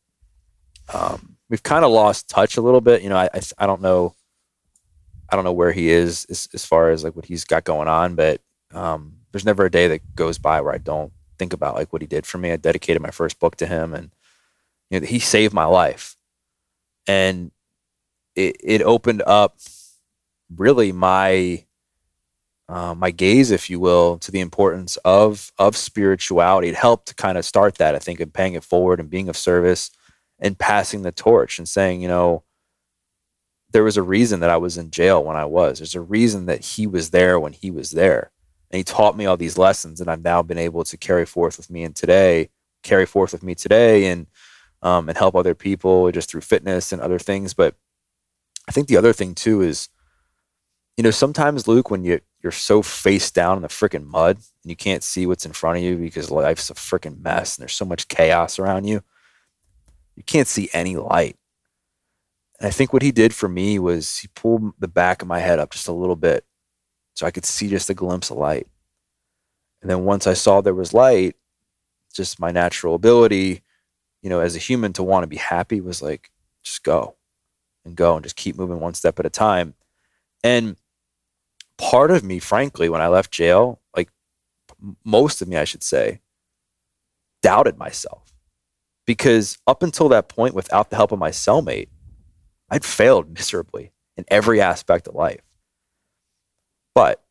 um, 0.93 1.37
we've 1.49 1.63
kind 1.63 1.85
of 1.85 1.91
lost 1.91 2.29
touch 2.29 2.57
a 2.57 2.61
little 2.61 2.81
bit. 2.81 3.01
You 3.01 3.09
know, 3.09 3.17
I, 3.17 3.29
I 3.33 3.41
I 3.59 3.65
don't 3.65 3.81
know, 3.81 4.15
I 5.29 5.35
don't 5.35 5.45
know 5.45 5.53
where 5.53 5.71
he 5.71 5.89
is 5.89 6.25
as, 6.29 6.47
as 6.53 6.65
far 6.65 6.89
as 6.89 7.03
like 7.03 7.15
what 7.15 7.25
he's 7.25 7.43
got 7.43 7.63
going 7.63 7.87
on, 7.87 8.15
but 8.15 8.41
um, 8.73 9.17
there's 9.31 9.45
never 9.45 9.65
a 9.65 9.71
day 9.71 9.87
that 9.87 10.15
goes 10.15 10.37
by 10.37 10.61
where 10.61 10.73
I 10.73 10.77
don't 10.77 11.11
think 11.37 11.53
about 11.53 11.75
like 11.75 11.91
what 11.93 12.01
he 12.01 12.07
did 12.07 12.25
for 12.25 12.37
me. 12.37 12.51
I 12.51 12.57
dedicated 12.57 13.01
my 13.01 13.11
first 13.11 13.39
book 13.39 13.55
to 13.57 13.65
him, 13.65 13.93
and 13.93 14.11
you 14.89 14.99
know, 14.99 15.05
he 15.05 15.19
saved 15.19 15.53
my 15.53 15.65
life, 15.65 16.15
and 17.09 17.49
it 18.35 18.55
it 18.63 18.81
opened 18.83 19.23
up 19.25 19.57
really 20.55 20.91
my 20.91 21.65
uh, 22.69 22.93
my 22.93 23.09
gaze, 23.09 23.49
if 23.49 23.67
you 23.67 23.79
will, 23.79 24.19
to 24.19 24.31
the 24.31 24.39
importance 24.39 24.95
of 24.97 25.51
of 25.57 25.75
spirituality. 25.75 26.67
It 26.69 26.75
helped 26.75 27.07
to 27.07 27.15
kind 27.15 27.37
of 27.39 27.45
start 27.45 27.79
that, 27.79 27.95
I 27.95 27.99
think, 27.99 28.19
in 28.19 28.29
paying 28.29 28.53
it 28.53 28.63
forward 28.63 28.99
and 28.99 29.09
being 29.09 29.27
of 29.27 29.35
service 29.35 29.89
and 30.37 30.57
passing 30.57 31.01
the 31.01 31.11
torch 31.11 31.57
and 31.57 31.67
saying, 31.67 32.01
you 32.01 32.07
know, 32.07 32.43
there 33.71 33.83
was 33.83 33.97
a 33.97 34.03
reason 34.03 34.39
that 34.41 34.51
I 34.51 34.57
was 34.57 34.77
in 34.77 34.91
jail 34.91 35.23
when 35.23 35.35
I 35.35 35.45
was. 35.45 35.79
There's 35.79 35.95
a 35.95 36.01
reason 36.01 36.45
that 36.45 36.63
he 36.63 36.85
was 36.85 37.09
there 37.09 37.39
when 37.39 37.53
he 37.53 37.71
was 37.71 37.91
there. 37.91 38.31
And 38.69 38.77
he 38.77 38.83
taught 38.83 39.17
me 39.17 39.25
all 39.25 39.35
these 39.35 39.57
lessons 39.57 39.99
and 39.99 40.09
I've 40.09 40.23
now 40.23 40.43
been 40.43 40.59
able 40.59 40.83
to 40.83 40.97
carry 40.97 41.25
forth 41.25 41.57
with 41.57 41.71
me 41.71 41.83
and 41.83 41.95
today, 41.95 42.49
carry 42.83 43.07
forth 43.07 43.31
with 43.31 43.41
me 43.41 43.55
today 43.55 44.07
and 44.07 44.27
um, 44.81 45.09
and 45.09 45.17
help 45.17 45.35
other 45.35 45.55
people 45.55 46.11
just 46.11 46.29
through 46.29 46.41
fitness 46.41 46.91
and 46.91 47.01
other 47.01 47.19
things. 47.19 47.53
But 47.53 47.75
I 48.67 48.71
think 48.71 48.87
the 48.87 48.97
other 48.97 49.13
thing 49.13 49.35
too 49.35 49.61
is, 49.61 49.89
you 50.97 51.03
know, 51.03 51.11
sometimes 51.11 51.67
Luke, 51.67 51.89
when 51.89 52.03
you 52.03 52.21
you're 52.41 52.51
so 52.51 52.81
face 52.81 53.31
down 53.31 53.57
in 53.57 53.61
the 53.63 53.67
freaking 53.67 54.05
mud 54.05 54.37
and 54.37 54.69
you 54.69 54.75
can't 54.75 55.03
see 55.03 55.25
what's 55.25 55.45
in 55.45 55.51
front 55.51 55.77
of 55.77 55.83
you 55.83 55.97
because 55.97 56.31
life's 56.31 56.69
a 56.69 56.73
freaking 56.73 57.21
mess 57.21 57.57
and 57.57 57.63
there's 57.63 57.75
so 57.75 57.83
much 57.83 58.07
chaos 58.07 58.59
around 58.59 58.85
you, 58.85 59.03
you 60.15 60.23
can't 60.23 60.47
see 60.47 60.69
any 60.71 60.95
light. 60.95 61.35
And 62.59 62.67
I 62.67 62.71
think 62.71 62.93
what 62.93 63.01
he 63.01 63.11
did 63.11 63.33
for 63.33 63.49
me 63.49 63.79
was 63.79 64.17
he 64.19 64.29
pulled 64.29 64.73
the 64.79 64.87
back 64.87 65.21
of 65.21 65.27
my 65.27 65.39
head 65.39 65.59
up 65.59 65.71
just 65.71 65.87
a 65.87 65.93
little 65.93 66.15
bit 66.15 66.45
so 67.13 67.25
I 67.25 67.31
could 67.31 67.45
see 67.45 67.69
just 67.69 67.89
a 67.89 67.93
glimpse 67.93 68.31
of 68.31 68.37
light. 68.37 68.67
And 69.81 69.89
then 69.89 70.03
once 70.03 70.27
I 70.27 70.33
saw 70.33 70.61
there 70.61 70.73
was 70.73 70.93
light, 70.93 71.35
just 72.13 72.39
my 72.39 72.51
natural 72.51 72.95
ability, 72.95 73.61
you 74.21 74.29
know, 74.29 74.39
as 74.39 74.55
a 74.55 74.59
human 74.59 74.93
to 74.93 75.03
want 75.03 75.23
to 75.23 75.27
be 75.27 75.37
happy 75.37 75.81
was 75.81 76.01
like, 76.01 76.31
just 76.63 76.83
go 76.83 77.15
and 77.85 77.95
go 77.95 78.15
and 78.15 78.23
just 78.23 78.35
keep 78.35 78.57
moving 78.57 78.79
one 78.79 78.93
step 78.93 79.19
at 79.19 79.25
a 79.25 79.29
time. 79.29 79.73
And 80.43 80.75
part 81.77 82.11
of 82.11 82.23
me, 82.23 82.39
frankly, 82.39 82.89
when 82.89 83.01
I 83.01 83.07
left 83.07 83.31
jail, 83.31 83.79
like 83.95 84.09
most 85.03 85.41
of 85.41 85.47
me, 85.47 85.57
I 85.57 85.63
should 85.63 85.83
say, 85.83 86.19
doubted 87.41 87.77
myself 87.77 88.33
because 89.05 89.57
up 89.65 89.81
until 89.81 90.09
that 90.09 90.29
point, 90.29 90.53
without 90.53 90.89
the 90.89 90.95
help 90.95 91.11
of 91.11 91.19
my 91.19 91.31
cellmate, 91.31 91.87
I'd 92.69 92.85
failed 92.85 93.33
miserably 93.33 93.91
in 94.17 94.25
every 94.27 94.61
aspect 94.61 95.07
of 95.07 95.15
life. 95.15 95.41
But 96.93 97.23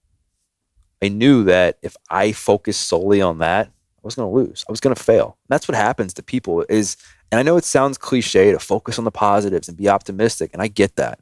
I 1.03 1.09
knew 1.09 1.44
that 1.44 1.79
if 1.83 1.96
I 2.11 2.33
focused 2.33 2.88
solely 2.88 3.20
on 3.20 3.38
that, 3.38 3.70
I 3.99 4.07
was 4.07 4.15
going 4.15 4.31
to 4.31 4.37
lose. 4.37 4.65
I 4.69 4.73
was 4.73 4.81
going 4.81 4.95
to 4.95 5.03
fail. 5.03 5.37
And 5.45 5.49
that's 5.49 5.69
what 5.69 5.77
happens 5.77 6.15
to 6.15 6.23
people 6.23 6.65
is 6.69 6.97
and 7.31 7.39
I 7.39 7.43
know 7.43 7.59
it 7.59 7.65
sounds 7.65 7.99
cliche 7.99 8.53
to 8.53 8.59
focus 8.59 8.99
on 8.99 9.05
the 9.05 9.11
positives 9.11 9.69
and 9.69 9.77
be 9.77 9.89
optimistic 9.89 10.51
and 10.53 10.63
I 10.63 10.69
get 10.69 10.97
that. 10.97 11.21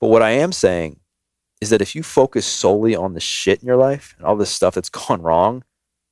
But 0.00 0.08
what 0.08 0.22
I 0.22 0.30
am 0.30 0.52
saying 0.52 1.00
is 1.60 1.70
that 1.70 1.80
if 1.80 1.94
you 1.94 2.02
focus 2.02 2.44
solely 2.44 2.94
on 2.94 3.14
the 3.14 3.20
shit 3.20 3.60
in 3.60 3.66
your 3.66 3.76
life 3.78 4.14
and 4.18 4.26
all 4.26 4.36
this 4.36 4.50
stuff 4.50 4.74
that's 4.74 4.88
gone 5.08 5.22
wrong, 5.22 5.64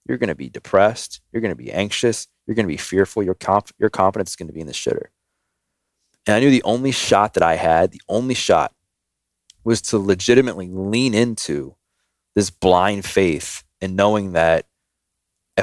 you're 0.07 0.18
going 0.18 0.29
to 0.29 0.35
be 0.35 0.49
depressed, 0.49 1.20
you're 1.33 1.42
going 1.42 1.53
to 1.53 1.62
be 1.62 1.73
anxious, 1.73 2.29
you're 2.47 2.55
going 2.55 2.66
to 2.66 2.73
be 2.73 2.77
fearful, 2.77 3.23
your 3.23 3.35
conf- 3.35 3.73
your 3.79 3.90
confidence 3.90 4.31
is 4.31 4.37
going 4.37 4.49
to 4.49 4.53
be 4.53 4.61
in 4.61 4.66
the 4.66 4.73
shitter. 4.73 5.07
And 6.27 6.37
I 6.37 6.40
knew 6.40 6.51
the 6.51 6.62
only 6.62 6.90
shot 6.90 7.35
that 7.35 7.42
I 7.42 7.57
had, 7.57 7.90
the 7.90 8.01
only 8.09 8.35
shot 8.35 8.73
was 9.62 9.81
to 9.83 9.99
legitimately 9.99 10.68
lean 10.68 11.14
into 11.14 11.75
this 12.35 12.51
blind 12.51 13.05
faith 13.05 13.64
and 13.81 13.97
knowing 13.97 14.33
that 14.33 14.66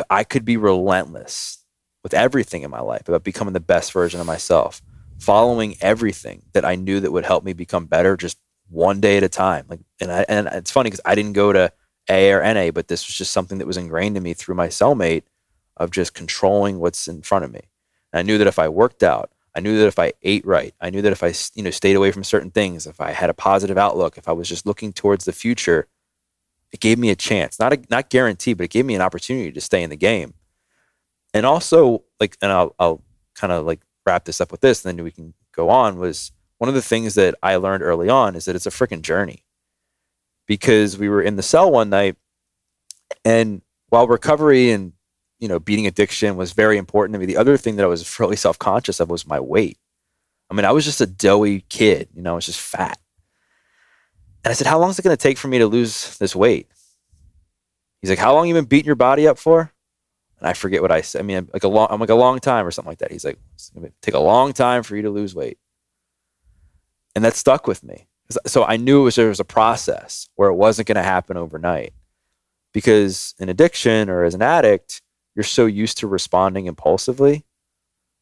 I 0.09 0.23
could 0.23 0.45
be 0.45 0.57
relentless 0.57 1.59
with 2.03 2.13
everything 2.13 2.63
in 2.63 2.71
my 2.71 2.81
life 2.81 3.07
about 3.07 3.23
becoming 3.23 3.53
the 3.53 3.59
best 3.59 3.91
version 3.91 4.19
of 4.19 4.25
myself, 4.25 4.81
following 5.19 5.75
everything 5.81 6.43
that 6.53 6.65
I 6.65 6.75
knew 6.75 6.99
that 6.99 7.11
would 7.11 7.25
help 7.25 7.43
me 7.43 7.53
become 7.53 7.85
better 7.85 8.17
just 8.17 8.37
one 8.69 9.01
day 9.01 9.17
at 9.17 9.23
a 9.23 9.29
time. 9.29 9.65
Like 9.67 9.81
and 9.99 10.11
I 10.11 10.25
and 10.27 10.47
it's 10.47 10.71
funny 10.71 10.89
because 10.89 11.01
I 11.05 11.15
didn't 11.15 11.33
go 11.33 11.51
to 11.53 11.71
A 12.09 12.31
or 12.31 12.41
NA, 12.41 12.71
but 12.71 12.87
this 12.87 13.05
was 13.07 13.15
just 13.15 13.33
something 13.33 13.57
that 13.57 13.67
was 13.67 13.77
ingrained 13.77 14.17
in 14.17 14.23
me 14.23 14.33
through 14.33 14.55
my 14.55 14.67
cellmate 14.67 15.23
of 15.77 15.91
just 15.91 16.13
controlling 16.13 16.79
what's 16.79 17.07
in 17.07 17.21
front 17.21 17.45
of 17.45 17.51
me. 17.51 17.61
And 18.13 18.19
I 18.19 18.23
knew 18.23 18.37
that 18.37 18.47
if 18.47 18.59
I 18.59 18.69
worked 18.69 19.03
out, 19.03 19.31
I 19.53 19.59
knew 19.59 19.77
that 19.79 19.87
if 19.87 19.99
I 19.99 20.13
ate 20.23 20.45
right, 20.45 20.73
I 20.79 20.89
knew 20.89 21.01
that 21.01 21.11
if 21.11 21.23
I 21.23 21.33
you 21.53 21.63
know 21.63 21.71
stayed 21.71 21.95
away 21.95 22.11
from 22.11 22.23
certain 22.23 22.51
things, 22.51 22.87
if 22.87 23.01
I 23.01 23.11
had 23.11 23.29
a 23.29 23.35
positive 23.35 23.77
outlook, 23.77 24.17
if 24.17 24.27
I 24.27 24.31
was 24.31 24.47
just 24.47 24.65
looking 24.65 24.93
towards 24.93 25.25
the 25.25 25.33
future, 25.33 25.87
it 26.71 26.79
gave 26.79 26.97
me 26.97 27.09
a 27.09 27.15
chance. 27.15 27.59
Not 27.59 27.73
a, 27.73 27.81
not 27.89 28.09
guaranteed, 28.09 28.57
but 28.57 28.65
it 28.65 28.71
gave 28.71 28.85
me 28.85 28.95
an 28.95 29.01
opportunity 29.01 29.51
to 29.51 29.61
stay 29.61 29.83
in 29.83 29.89
the 29.89 29.97
game. 29.97 30.33
And 31.33 31.45
also, 31.45 32.03
like, 32.19 32.37
and 32.41 32.51
I'll 32.51 32.75
I'll 32.79 33.01
kind 33.35 33.53
of 33.53 33.65
like 33.65 33.81
wrap 34.05 34.25
this 34.25 34.41
up 34.41 34.51
with 34.51 34.61
this, 34.61 34.83
and 34.83 34.97
then 34.97 35.03
we 35.03 35.11
can 35.11 35.33
go 35.53 35.69
on. 35.69 35.97
Was 35.97 36.31
one 36.57 36.69
of 36.69 36.75
the 36.75 36.81
things 36.81 37.15
that 37.15 37.35
I 37.41 37.55
learned 37.55 37.83
early 37.83 38.09
on 38.09 38.35
is 38.35 38.45
that 38.45 38.55
it's 38.55 38.65
a 38.65 38.71
freaking 38.71 39.01
journey. 39.01 39.43
Because 40.47 40.97
we 40.97 41.07
were 41.07 41.21
in 41.21 41.37
the 41.37 41.43
cell 41.43 41.71
one 41.71 41.89
night, 41.89 42.17
and 43.23 43.61
while 43.89 44.07
recovery 44.07 44.71
and 44.71 44.93
you 45.39 45.47
know 45.47 45.59
beating 45.59 45.87
addiction 45.87 46.35
was 46.35 46.53
very 46.53 46.77
important 46.77 47.13
to 47.13 47.19
me, 47.19 47.25
the 47.25 47.37
other 47.37 47.57
thing 47.57 47.75
that 47.77 47.83
I 47.83 47.87
was 47.87 48.19
really 48.19 48.35
self 48.35 48.59
conscious 48.59 48.99
of 48.99 49.09
was 49.09 49.27
my 49.27 49.39
weight. 49.39 49.77
I 50.49 50.53
mean, 50.53 50.65
I 50.65 50.71
was 50.71 50.83
just 50.83 50.99
a 50.99 51.07
doughy 51.07 51.61
kid, 51.69 52.09
you 52.13 52.21
know, 52.21 52.33
I 52.33 52.35
was 52.35 52.45
just 52.45 52.59
fat. 52.59 52.99
And 54.43 54.51
I 54.51 54.53
said, 54.53 54.67
How 54.67 54.79
long 54.79 54.89
is 54.89 54.99
it 54.99 55.03
going 55.03 55.15
to 55.15 55.21
take 55.21 55.37
for 55.37 55.47
me 55.47 55.59
to 55.59 55.67
lose 55.67 56.17
this 56.17 56.35
weight? 56.35 56.67
He's 58.01 58.09
like, 58.09 58.19
How 58.19 58.33
long 58.33 58.47
you 58.47 58.53
been 58.53 58.65
beating 58.65 58.87
your 58.87 58.95
body 58.95 59.27
up 59.27 59.37
for? 59.37 59.71
And 60.39 60.47
I 60.47 60.53
forget 60.53 60.81
what 60.81 60.91
I 60.91 61.01
said. 61.01 61.19
I 61.19 61.23
mean, 61.23 61.49
like 61.53 61.63
a 61.63 61.67
long, 61.67 61.87
I'm 61.91 61.99
like 61.99 62.09
a 62.09 62.15
long 62.15 62.39
time 62.39 62.65
or 62.65 62.71
something 62.71 62.89
like 62.91 62.99
that. 62.99 63.11
He's 63.11 63.25
like, 63.25 63.39
It's 63.53 63.69
going 63.69 63.87
to 63.87 63.93
take 64.01 64.15
a 64.15 64.19
long 64.19 64.53
time 64.53 64.83
for 64.83 64.95
you 64.95 65.03
to 65.03 65.09
lose 65.11 65.35
weight. 65.35 65.59
And 67.15 67.23
that 67.25 67.35
stuck 67.35 67.67
with 67.67 67.83
me. 67.83 68.07
So 68.47 68.63
I 68.63 68.77
knew 68.77 69.01
it 69.01 69.03
was, 69.03 69.15
there 69.15 69.27
was 69.27 69.39
a 69.41 69.45
process 69.45 70.29
where 70.35 70.49
it 70.49 70.55
wasn't 70.55 70.87
going 70.87 70.95
to 70.95 71.03
happen 71.03 71.37
overnight. 71.37 71.93
because 72.73 73.35
in 73.39 73.49
addiction 73.49 74.09
or 74.09 74.23
as 74.23 74.33
an 74.33 74.41
addict, 74.41 75.01
you're 75.35 75.43
so 75.43 75.65
used 75.65 75.97
to 75.99 76.07
responding 76.07 76.65
impulsively 76.65 77.45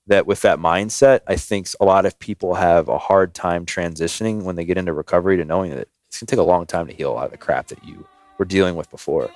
that 0.08 0.26
with 0.26 0.42
that 0.42 0.60
mindset, 0.60 1.22
I 1.28 1.36
think 1.36 1.68
a 1.80 1.86
lot 1.86 2.06
of 2.06 2.20
people 2.20 2.56
have 2.56 2.88
a 2.88 2.98
hard 2.98 3.34
time 3.34 3.66
transitioning 3.66 4.44
when 4.44 4.56
they 4.56 4.66
get 4.66 4.78
into 4.78 4.94
recovery 4.94 5.38
to 5.38 5.46
knowing 5.46 5.72
that 5.76 5.88
it's 6.10 6.20
going 6.20 6.26
to 6.26 6.36
take 6.36 6.40
a 6.40 6.44
long 6.44 6.66
time 6.66 6.88
to 6.88 6.94
heal 6.94 7.12
a 7.12 7.14
lot 7.14 7.26
of 7.26 7.32
the 7.32 7.38
crap 7.38 7.68
that 7.68 7.84
you 7.84 8.04
were 8.40 8.46
dealing 8.46 8.76
with 8.76 8.90
before. 8.90 9.30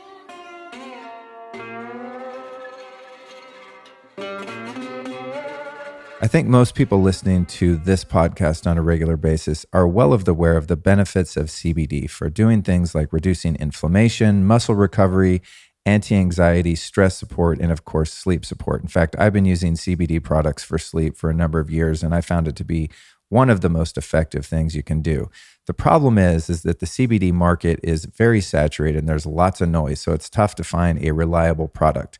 I 6.19 6.27
think 6.27 6.47
most 6.47 6.73
people 6.73 6.99
listening 6.99 7.45
to 7.47 7.75
this 7.75 8.03
podcast 8.03 8.65
on 8.65 8.77
a 8.77 8.81
regular 8.81 9.17
basis 9.17 9.67
are 9.71 9.87
well 9.87 10.13
of 10.13 10.25
the 10.25 10.31
aware 10.31 10.57
of 10.57 10.67
the 10.67 10.75
benefits 10.75 11.37
of 11.37 11.47
CBD 11.47 12.09
for 12.09 12.29
doing 12.29 12.63
things 12.63 12.95
like 12.95 13.13
reducing 13.13 13.55
inflammation, 13.57 14.43
muscle 14.43 14.73
recovery, 14.73 15.43
anti 15.85 16.15
anxiety, 16.15 16.75
stress 16.75 17.15
support, 17.15 17.59
and 17.59 17.71
of 17.71 17.85
course, 17.85 18.11
sleep 18.11 18.45
support. 18.45 18.81
In 18.81 18.87
fact, 18.87 19.15
I've 19.19 19.33
been 19.33 19.45
using 19.45 19.73
CBD 19.73 20.23
products 20.23 20.63
for 20.63 20.79
sleep 20.79 21.17
for 21.17 21.29
a 21.29 21.35
number 21.35 21.59
of 21.59 21.69
years, 21.69 22.01
and 22.01 22.15
I 22.15 22.21
found 22.21 22.47
it 22.47 22.55
to 22.55 22.63
be 22.63 22.89
one 23.29 23.49
of 23.49 23.61
the 23.61 23.69
most 23.69 23.97
effective 23.97 24.45
things 24.45 24.75
you 24.75 24.83
can 24.83 25.01
do. 25.01 25.29
The 25.65 25.73
problem 25.73 26.17
is 26.17 26.49
is 26.49 26.63
that 26.63 26.79
the 26.79 26.85
CBD 26.85 27.31
market 27.31 27.79
is 27.83 28.05
very 28.05 28.41
saturated 28.41 28.99
and 28.99 29.09
there's 29.09 29.25
lots 29.25 29.61
of 29.61 29.69
noise, 29.69 30.01
so 30.01 30.11
it's 30.11 30.29
tough 30.29 30.55
to 30.55 30.63
find 30.63 31.03
a 31.03 31.11
reliable 31.13 31.67
product. 31.67 32.19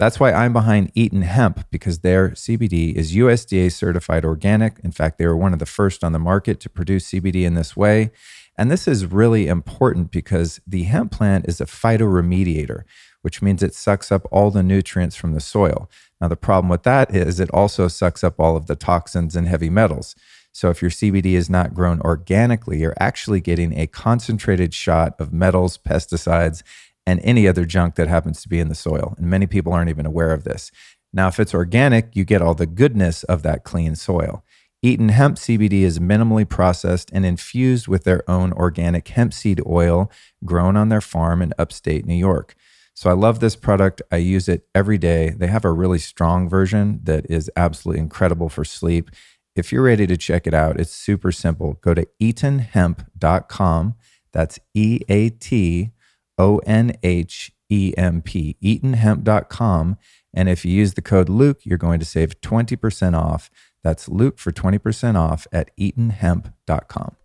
That's 0.00 0.18
why 0.18 0.32
I'm 0.32 0.54
behind 0.54 0.90
Eaton 0.94 1.22
Hemp 1.22 1.66
because 1.70 1.98
their 1.98 2.30
CBD 2.30 2.94
is 2.94 3.14
USDA 3.14 3.70
certified 3.70 4.24
organic. 4.24 4.78
In 4.78 4.92
fact, 4.92 5.18
they 5.18 5.26
were 5.26 5.36
one 5.36 5.52
of 5.52 5.58
the 5.58 5.66
first 5.66 6.02
on 6.02 6.12
the 6.12 6.18
market 6.18 6.58
to 6.60 6.70
produce 6.70 7.10
CBD 7.10 7.44
in 7.44 7.54
this 7.54 7.76
way. 7.76 8.10
And 8.56 8.70
this 8.70 8.88
is 8.88 9.06
really 9.06 9.46
important 9.46 10.10
because 10.10 10.60
the 10.66 10.84
hemp 10.84 11.12
plant 11.12 11.46
is 11.46 11.60
a 11.60 11.66
phytoremediator, 11.66 12.84
which 13.20 13.42
means 13.42 13.62
it 13.62 13.74
sucks 13.74 14.10
up 14.10 14.26
all 14.30 14.50
the 14.50 14.62
nutrients 14.62 15.16
from 15.16 15.34
the 15.34 15.40
soil. 15.40 15.90
Now, 16.20 16.28
the 16.28 16.36
problem 16.36 16.70
with 16.70 16.82
that 16.84 17.14
is 17.14 17.38
it 17.38 17.50
also 17.50 17.86
sucks 17.88 18.24
up 18.24 18.40
all 18.40 18.56
of 18.56 18.66
the 18.66 18.76
toxins 18.76 19.36
and 19.36 19.46
heavy 19.46 19.70
metals. 19.70 20.14
So, 20.52 20.70
if 20.70 20.82
your 20.82 20.90
CBD 20.90 21.34
is 21.34 21.48
not 21.48 21.74
grown 21.74 22.00
organically, 22.00 22.80
you're 22.80 22.96
actually 22.98 23.40
getting 23.40 23.78
a 23.78 23.86
concentrated 23.86 24.74
shot 24.74 25.14
of 25.18 25.32
metals, 25.32 25.78
pesticides, 25.78 26.62
and 27.06 27.20
any 27.22 27.48
other 27.48 27.64
junk 27.64 27.94
that 27.94 28.08
happens 28.08 28.42
to 28.42 28.48
be 28.48 28.60
in 28.60 28.68
the 28.68 28.74
soil. 28.74 29.14
And 29.18 29.26
many 29.26 29.46
people 29.46 29.72
aren't 29.72 29.90
even 29.90 30.06
aware 30.06 30.32
of 30.32 30.44
this. 30.44 30.70
Now, 31.12 31.28
if 31.28 31.40
it's 31.40 31.54
organic, 31.54 32.14
you 32.14 32.24
get 32.24 32.42
all 32.42 32.54
the 32.54 32.66
goodness 32.66 33.24
of 33.24 33.42
that 33.42 33.64
clean 33.64 33.96
soil. 33.96 34.44
Eaton 34.82 35.10
hemp 35.10 35.36
CBD 35.36 35.82
is 35.82 35.98
minimally 35.98 36.48
processed 36.48 37.10
and 37.12 37.26
infused 37.26 37.86
with 37.86 38.04
their 38.04 38.28
own 38.30 38.52
organic 38.52 39.08
hemp 39.08 39.34
seed 39.34 39.60
oil 39.66 40.10
grown 40.44 40.76
on 40.76 40.88
their 40.88 41.02
farm 41.02 41.42
in 41.42 41.52
upstate 41.58 42.06
New 42.06 42.14
York. 42.14 42.54
So 42.94 43.10
I 43.10 43.12
love 43.12 43.40
this 43.40 43.56
product. 43.56 44.00
I 44.10 44.16
use 44.16 44.48
it 44.48 44.66
every 44.74 44.98
day. 44.98 45.30
They 45.30 45.48
have 45.48 45.64
a 45.64 45.72
really 45.72 45.98
strong 45.98 46.48
version 46.48 47.00
that 47.04 47.26
is 47.28 47.50
absolutely 47.56 48.00
incredible 48.00 48.48
for 48.48 48.64
sleep. 48.64 49.10
If 49.56 49.72
you're 49.72 49.82
ready 49.82 50.06
to 50.06 50.16
check 50.16 50.46
it 50.46 50.54
out, 50.54 50.78
it's 50.78 50.92
super 50.92 51.32
simple. 51.32 51.74
Go 51.80 51.94
to 51.94 52.06
eatonhemp.com. 52.20 53.94
That's 54.32 54.58
E 54.74 55.00
A 55.08 55.30
T 55.30 55.90
O 56.38 56.58
N 56.58 56.96
H 57.02 57.52
E 57.68 57.92
M 57.96 58.22
P, 58.22 58.56
eatonhemp.com. 58.62 59.96
And 60.32 60.48
if 60.48 60.64
you 60.64 60.72
use 60.72 60.94
the 60.94 61.02
code 61.02 61.28
Luke, 61.28 61.60
you're 61.64 61.78
going 61.78 61.98
to 61.98 62.06
save 62.06 62.40
20% 62.40 63.18
off. 63.18 63.50
That's 63.82 64.08
Luke 64.08 64.38
for 64.38 64.52
20% 64.52 65.16
off 65.16 65.48
at 65.52 65.76
eatonhemp.com. 65.76 67.16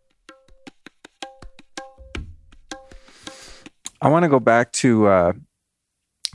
I 4.01 4.09
want 4.09 4.23
to 4.23 4.29
go 4.29 4.39
back 4.39 4.71
to 4.73 5.07
uh, 5.07 5.33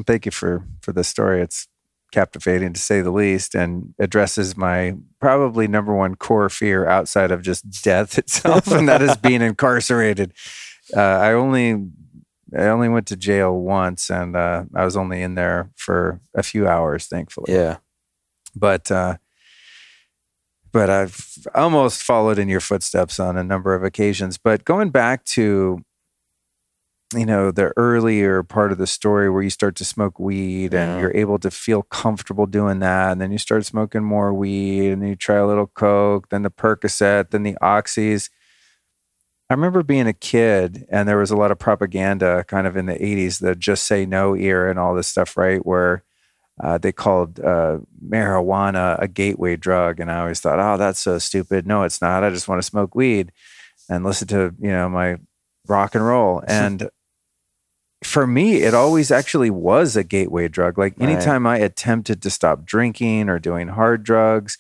thank 0.07 0.27
you 0.27 0.33
for 0.33 0.65
for 0.81 0.93
the 0.93 1.05
story. 1.05 1.43
It's 1.43 1.69
captivating 2.13 2.73
to 2.73 2.81
say 2.81 3.01
the 3.01 3.11
least 3.11 3.55
and 3.55 3.95
addresses 3.99 4.57
my 4.57 4.97
probably 5.21 5.69
number 5.69 5.95
one 5.95 6.15
core 6.15 6.49
fear 6.49 6.87
outside 6.87 7.31
of 7.31 7.43
just 7.43 7.83
death 7.83 8.19
itself 8.19 8.67
and 8.69 8.89
that 8.89 9.03
is 9.03 9.17
being 9.17 9.43
incarcerated. 9.43 10.33
Uh, 10.97 11.01
I 11.01 11.33
only 11.33 11.91
I 12.57 12.65
only 12.65 12.89
went 12.89 13.07
to 13.09 13.17
jail 13.17 13.57
once, 13.57 14.11
and 14.11 14.35
uh, 14.35 14.65
I 14.75 14.85
was 14.85 14.97
only 14.97 15.23
in 15.23 15.35
there 15.37 15.71
for 15.77 16.21
a 16.35 16.43
few 16.43 16.67
hours, 16.67 17.07
thankfully. 17.07 17.53
Yeah. 17.53 17.77
But 18.57 18.91
uh, 18.91 19.19
but 20.73 20.91
I've 20.91 21.47
almost 21.55 22.03
followed 22.03 22.39
in 22.39 22.49
your 22.49 22.61
footsteps 22.61 23.21
on 23.21 23.37
a 23.37 23.45
number 23.45 23.75
of 23.75 23.85
occasions. 23.85 24.39
But 24.39 24.65
going 24.65 24.91
back 24.91 25.25
to 25.27 25.81
you 27.15 27.27
know 27.27 27.51
the 27.51 27.73
earlier 27.77 28.43
part 28.45 28.71
of 28.71 28.79
the 28.79 28.87
story 28.87 29.29
where 29.29 29.43
you 29.43 29.51
start 29.51 29.75
to 29.77 29.85
smoke 29.85 30.21
weed 30.21 30.73
and 30.75 30.93
Yeah. 30.93 31.01
you're 31.01 31.17
able 31.17 31.39
to 31.41 31.51
feel 31.51 31.83
comfortable 31.83 32.47
doing 32.47 32.79
that 32.81 33.11
and 33.13 33.21
then 33.21 33.33
you 33.33 33.39
start 33.39 33.67
smoking 33.67 34.05
more 34.05 34.33
weed 34.33 34.93
and 34.93 35.07
you 35.09 35.17
try 35.17 35.37
a 35.37 35.47
little 35.47 35.67
coke 35.67 36.29
then 36.29 36.43
the 36.43 36.51
percocet 36.51 37.31
then 37.31 37.43
the 37.43 37.57
oxys. 37.61 38.31
I 39.49 39.55
remember 39.55 39.83
being 39.83 40.07
a 40.07 40.13
kid 40.13 40.87
and 40.89 41.09
there 41.09 41.17
was 41.19 41.33
a 41.33 41.37
lot 41.37 41.51
of 41.51 41.59
propaganda 41.59 42.45
kind 42.47 42.69
of 42.69 42.77
in 42.77 42.87
the 42.87 42.95
80s 42.95 43.41
the 43.41 43.57
just 43.57 43.85
say 43.85 44.07
no 44.07 44.35
era 44.37 44.71
and 44.71 44.79
all 44.79 44.95
this 44.95 45.09
stuff 45.09 45.37
right? 45.37 45.65
Where 45.67 46.05
uh, 46.63 46.79
they 46.79 46.93
called 46.93 47.41
uh, 47.41 47.79
marijuana 48.07 48.97
a 49.01 49.09
gateway 49.09 49.57
drug 49.57 49.99
and 49.99 50.11
i 50.13 50.21
always 50.21 50.39
thought 50.41 50.61
oh 50.61 50.77
that's 50.77 51.01
so 51.01 51.19
stupid. 51.19 51.67
No 51.67 51.83
it's 51.83 52.01
not. 52.01 52.23
I 52.23 52.31
just 52.31 52.47
want 52.47 52.61
to 52.63 52.67
smoke 52.67 52.95
weed 52.95 53.33
and 53.89 54.05
listen 54.05 54.29
to 54.29 54.55
you 54.61 54.71
know 54.71 54.89
my 54.89 55.17
rock 55.67 55.97
and 55.97 56.07
roll. 56.07 56.45
And 56.47 56.89
for 58.03 58.27
me 58.27 58.63
it 58.63 58.73
always 58.75 59.11
actually 59.11 59.51
was 59.51 59.95
a 59.97 60.03
gateway 60.05 60.49
drug 60.49 60.79
like 60.79 60.95
Right. 60.99 61.11
anytime 61.11 61.47
i 61.47 61.59
attempted 61.59 62.23
to 62.23 62.31
stop 62.31 62.65
drinking 62.65 63.29
or 63.29 63.39
doing 63.39 63.69
hard 63.69 64.05
drugs 64.05 64.57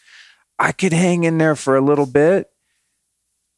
i 0.59 0.73
could 0.73 0.93
hang 0.93 1.25
in 1.25 1.39
there 1.39 1.57
for 1.57 1.75
a 1.77 1.81
little 1.81 2.05
bit 2.07 2.51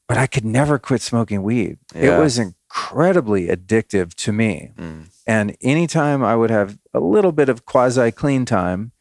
but 0.09 0.17
i 0.19 0.27
could 0.29 0.45
never 0.45 0.79
quit 0.79 1.01
smoking 1.03 1.43
weed 1.43 1.79
Yeah. 1.95 2.17
it 2.17 2.21
was 2.21 2.39
incredibly 2.39 3.49
addictive 3.49 4.15
to 4.15 4.33
me 4.33 4.71
Mm. 4.79 5.07
and 5.27 5.57
anytime 5.61 6.23
i 6.23 6.37
would 6.37 6.51
have 6.51 6.79
a 6.95 7.01
little 7.01 7.33
bit 7.33 7.49
of 7.49 7.65
quasi 7.67 8.13
clean 8.13 8.45
time 8.45 8.93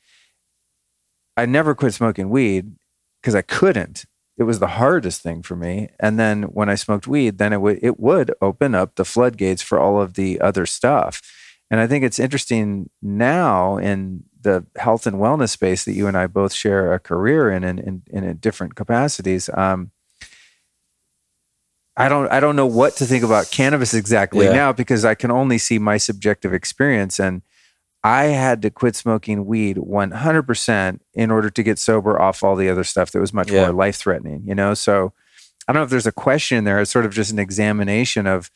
i 1.38 1.46
never 1.46 1.76
quit 1.76 1.94
smoking 1.94 2.30
weed 2.32 2.76
because 3.22 3.36
i 3.36 3.42
couldn't 3.44 4.06
it 4.42 4.46
was 4.50 4.60
the 4.60 4.76
hardest 4.82 5.20
thing 5.22 5.40
for 5.44 5.56
me. 5.66 5.74
And 6.06 6.14
then 6.22 6.36
when 6.58 6.70
i 6.74 6.76
smoked 6.76 7.08
weed 7.14 7.34
then 7.38 7.54
it 7.54 7.62
would 7.64 7.80
it 7.90 7.96
would 8.08 8.30
open 8.50 8.72
up 8.82 8.90
the 8.96 9.06
floodgates 9.14 9.62
for 9.68 9.78
all 9.84 10.02
of 10.02 10.10
the 10.20 10.30
other 10.48 10.66
stuff. 10.66 11.14
And 11.70 11.80
i 11.84 11.86
think 11.88 12.04
it's 12.04 12.20
interesting 12.26 12.90
now 13.02 13.78
in 13.78 14.24
the 14.48 14.66
health 14.86 15.06
and 15.08 15.18
wellness 15.18 15.52
space 15.60 15.82
that 15.86 15.94
you 16.00 16.08
and 16.10 16.18
i 16.18 16.26
both 16.40 16.54
share 16.64 16.94
a 16.94 17.00
career 17.00 17.42
in 17.56 17.64
in, 17.64 17.78
in, 17.88 18.24
in 18.26 18.38
different 18.38 18.74
capacities 18.76 19.50
um, 19.64 19.92
I 21.98 22.08
don't 22.10 22.32
I 22.32 22.40
don't 22.40 22.56
know 22.56 22.72
what 22.82 22.96
to 22.98 23.06
think 23.06 23.24
about 23.24 23.52
cannabis 23.52 23.94
exactly 23.94 24.46
Yeah. 24.46 24.54
now 24.54 24.72
because 24.74 25.04
I 25.06 25.16
can 25.22 25.30
only 25.42 25.58
see 25.58 25.78
my 25.78 25.98
subjective 25.98 26.54
experience. 26.54 27.20
And 27.20 27.42
I 28.04 28.26
had 28.26 28.62
to 28.64 28.72
quit 28.72 28.96
smoking 28.96 29.46
weed 29.46 29.78
100% 29.78 31.00
in 31.14 31.30
order 31.32 31.50
to 31.52 31.64
get 31.64 31.78
sober 31.78 32.20
off 32.20 32.44
all 32.44 32.56
the 32.56 32.70
other 32.70 32.84
stuff 32.84 33.12
that 33.12 33.20
was 33.20 33.34
much 33.34 33.52
Yeah. 33.52 33.62
more 33.66 33.74
life 33.74 33.98
threatening, 33.98 34.42
you 34.46 34.56
know? 34.56 34.74
So 34.74 35.14
I 35.68 35.74
don't 35.74 35.82
know 35.82 35.84
if 35.84 35.92
there's 35.92 36.08
a 36.08 36.12
question 36.12 36.58
in 36.58 36.64
there. 36.64 36.80
It's 36.80 36.90
sort 36.92 37.06
of 37.06 37.14
just 37.14 37.32
an 37.32 37.38
examination 37.40 38.26
of 38.26 38.50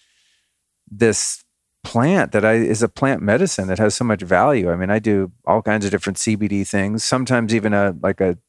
this 0.89 1.43
plant 1.83 2.31
that 2.31 2.43
I 2.43 2.53
is 2.53 2.81
a 2.81 2.89
plant 2.89 3.21
medicine 3.21 3.67
that 3.67 3.77
has 3.77 3.93
so 3.93 4.03
much 4.03 4.23
value. 4.23 4.71
I 4.71 4.75
mean, 4.75 4.89
I 4.89 4.97
do 4.97 5.31
all 5.45 5.61
kinds 5.61 5.85
of 5.85 5.91
different 5.91 6.17
CBD 6.17 6.67
things, 6.67 7.03
sometimes 7.03 7.53
even 7.53 7.73
a 7.75 7.95
like 8.01 8.19
a 8.21 8.39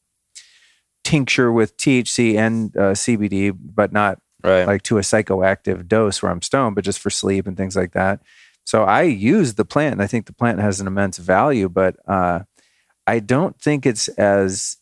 tincture 1.05 1.53
with 1.53 1.77
THC 1.77 2.37
and 2.37 2.75
uh, 2.77 2.93
CBD, 2.95 3.55
but 3.55 3.93
not 3.93 4.19
Right. 4.45 4.67
like 4.67 4.83
to 4.83 4.99
a 4.99 5.01
psychoactive 5.03 5.89
dose 5.89 6.23
where 6.23 6.31
I'm 6.31 6.41
stoned, 6.43 6.75
but 6.77 6.85
just 6.85 7.01
for 7.01 7.11
sleep 7.11 7.47
and 7.47 7.57
things 7.57 7.75
like 7.75 7.93
that. 7.93 8.21
So 8.67 8.83
I 8.83 9.03
use 9.03 9.55
the 9.55 9.65
plant, 9.65 9.93
and 9.93 10.03
I 10.03 10.09
think 10.09 10.27
the 10.27 10.33
plant 10.33 10.59
has 10.59 10.81
an 10.81 10.89
immense 10.89 11.19
value, 11.19 11.69
but 11.69 11.97
uh, 12.07 12.41
I 13.07 13.21
don't 13.21 13.59
think 13.61 13.87
it's 13.87 14.09
as 14.09 14.79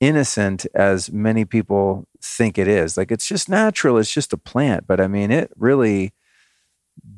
innocent 0.00 0.66
as 0.74 1.12
many 1.12 1.44
people 1.44 2.08
think 2.20 2.58
it 2.58 2.66
is. 2.66 2.96
Like 2.96 3.12
it's 3.12 3.26
just 3.26 3.48
natural, 3.48 3.98
it's 3.98 4.12
just 4.12 4.32
a 4.32 4.36
plant, 4.36 4.88
but 4.88 5.00
I 5.00 5.06
mean, 5.06 5.30
it 5.30 5.52
really 5.56 6.12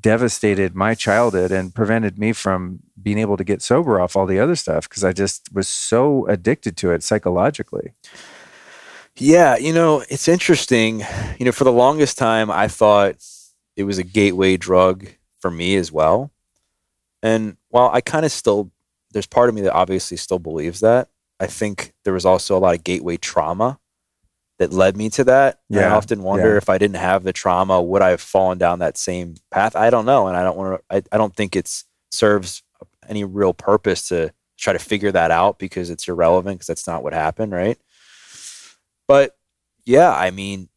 devastated 0.00 0.74
my 0.74 0.94
childhood 0.94 1.50
and 1.50 1.74
prevented 1.74 2.18
me 2.18 2.34
from 2.34 2.80
being 3.02 3.18
able 3.18 3.38
to 3.38 3.44
get 3.44 3.62
sober 3.62 3.98
off 3.98 4.14
all 4.14 4.26
the 4.26 4.38
other 4.38 4.56
stuff 4.56 4.86
because 4.86 5.04
I 5.04 5.14
just 5.14 5.52
was 5.54 5.68
so 5.68 6.26
addicted 6.26 6.76
to 6.78 6.92
it 6.92 7.02
psychologically. 7.02 7.92
Yeah, 9.16 9.56
you 9.56 9.72
know, 9.72 10.04
it's 10.10 10.28
interesting. 10.28 11.02
You 11.38 11.46
know, 11.46 11.52
for 11.52 11.64
the 11.64 11.72
longest 11.72 12.18
time, 12.18 12.50
I 12.50 12.68
thought 12.68 13.16
it 13.74 13.84
was 13.84 13.96
a 13.96 14.02
gateway 14.02 14.58
drug 14.58 15.06
for 15.44 15.50
me 15.50 15.76
as 15.76 15.92
well. 15.92 16.30
And 17.22 17.58
while 17.68 17.90
I 17.92 18.00
kind 18.00 18.24
of 18.24 18.32
still, 18.32 18.70
there's 19.12 19.26
part 19.26 19.50
of 19.50 19.54
me 19.54 19.60
that 19.60 19.74
obviously 19.74 20.16
still 20.16 20.38
believes 20.38 20.80
that, 20.80 21.10
I 21.38 21.48
think 21.48 21.92
there 22.04 22.14
was 22.14 22.24
also 22.24 22.56
a 22.56 22.58
lot 22.58 22.74
of 22.74 22.82
gateway 22.82 23.18
trauma 23.18 23.78
that 24.58 24.72
led 24.72 24.96
me 24.96 25.10
to 25.10 25.24
that. 25.24 25.60
And 25.68 25.80
I 25.80 25.90
often 25.90 26.22
wonder 26.22 26.52
yeah. 26.52 26.56
if 26.56 26.70
I 26.70 26.78
didn't 26.78 26.96
have 26.96 27.24
the 27.24 27.32
trauma, 27.34 27.82
would 27.82 28.00
I 28.00 28.08
have 28.08 28.22
fallen 28.22 28.56
down 28.56 28.78
that 28.78 28.96
same 28.96 29.34
path? 29.50 29.76
I 29.76 29.90
don't 29.90 30.06
know. 30.06 30.28
And 30.28 30.36
I 30.36 30.42
don't 30.42 30.56
want 30.56 30.80
to, 30.80 30.96
I, 30.96 31.02
I 31.12 31.18
don't 31.18 31.36
think 31.36 31.56
it 31.56 31.70
serves 32.10 32.62
any 33.06 33.22
real 33.22 33.52
purpose 33.52 34.08
to 34.08 34.32
try 34.56 34.72
to 34.72 34.78
figure 34.78 35.12
that 35.12 35.30
out 35.30 35.58
because 35.58 35.90
it's 35.90 36.08
irrelevant 36.08 36.56
because 36.56 36.68
that's 36.68 36.86
not 36.86 37.02
what 37.02 37.12
happened. 37.12 37.52
Right. 37.52 37.76
But 39.06 39.36
yeah, 39.84 40.10
I 40.10 40.30
mean, 40.30 40.70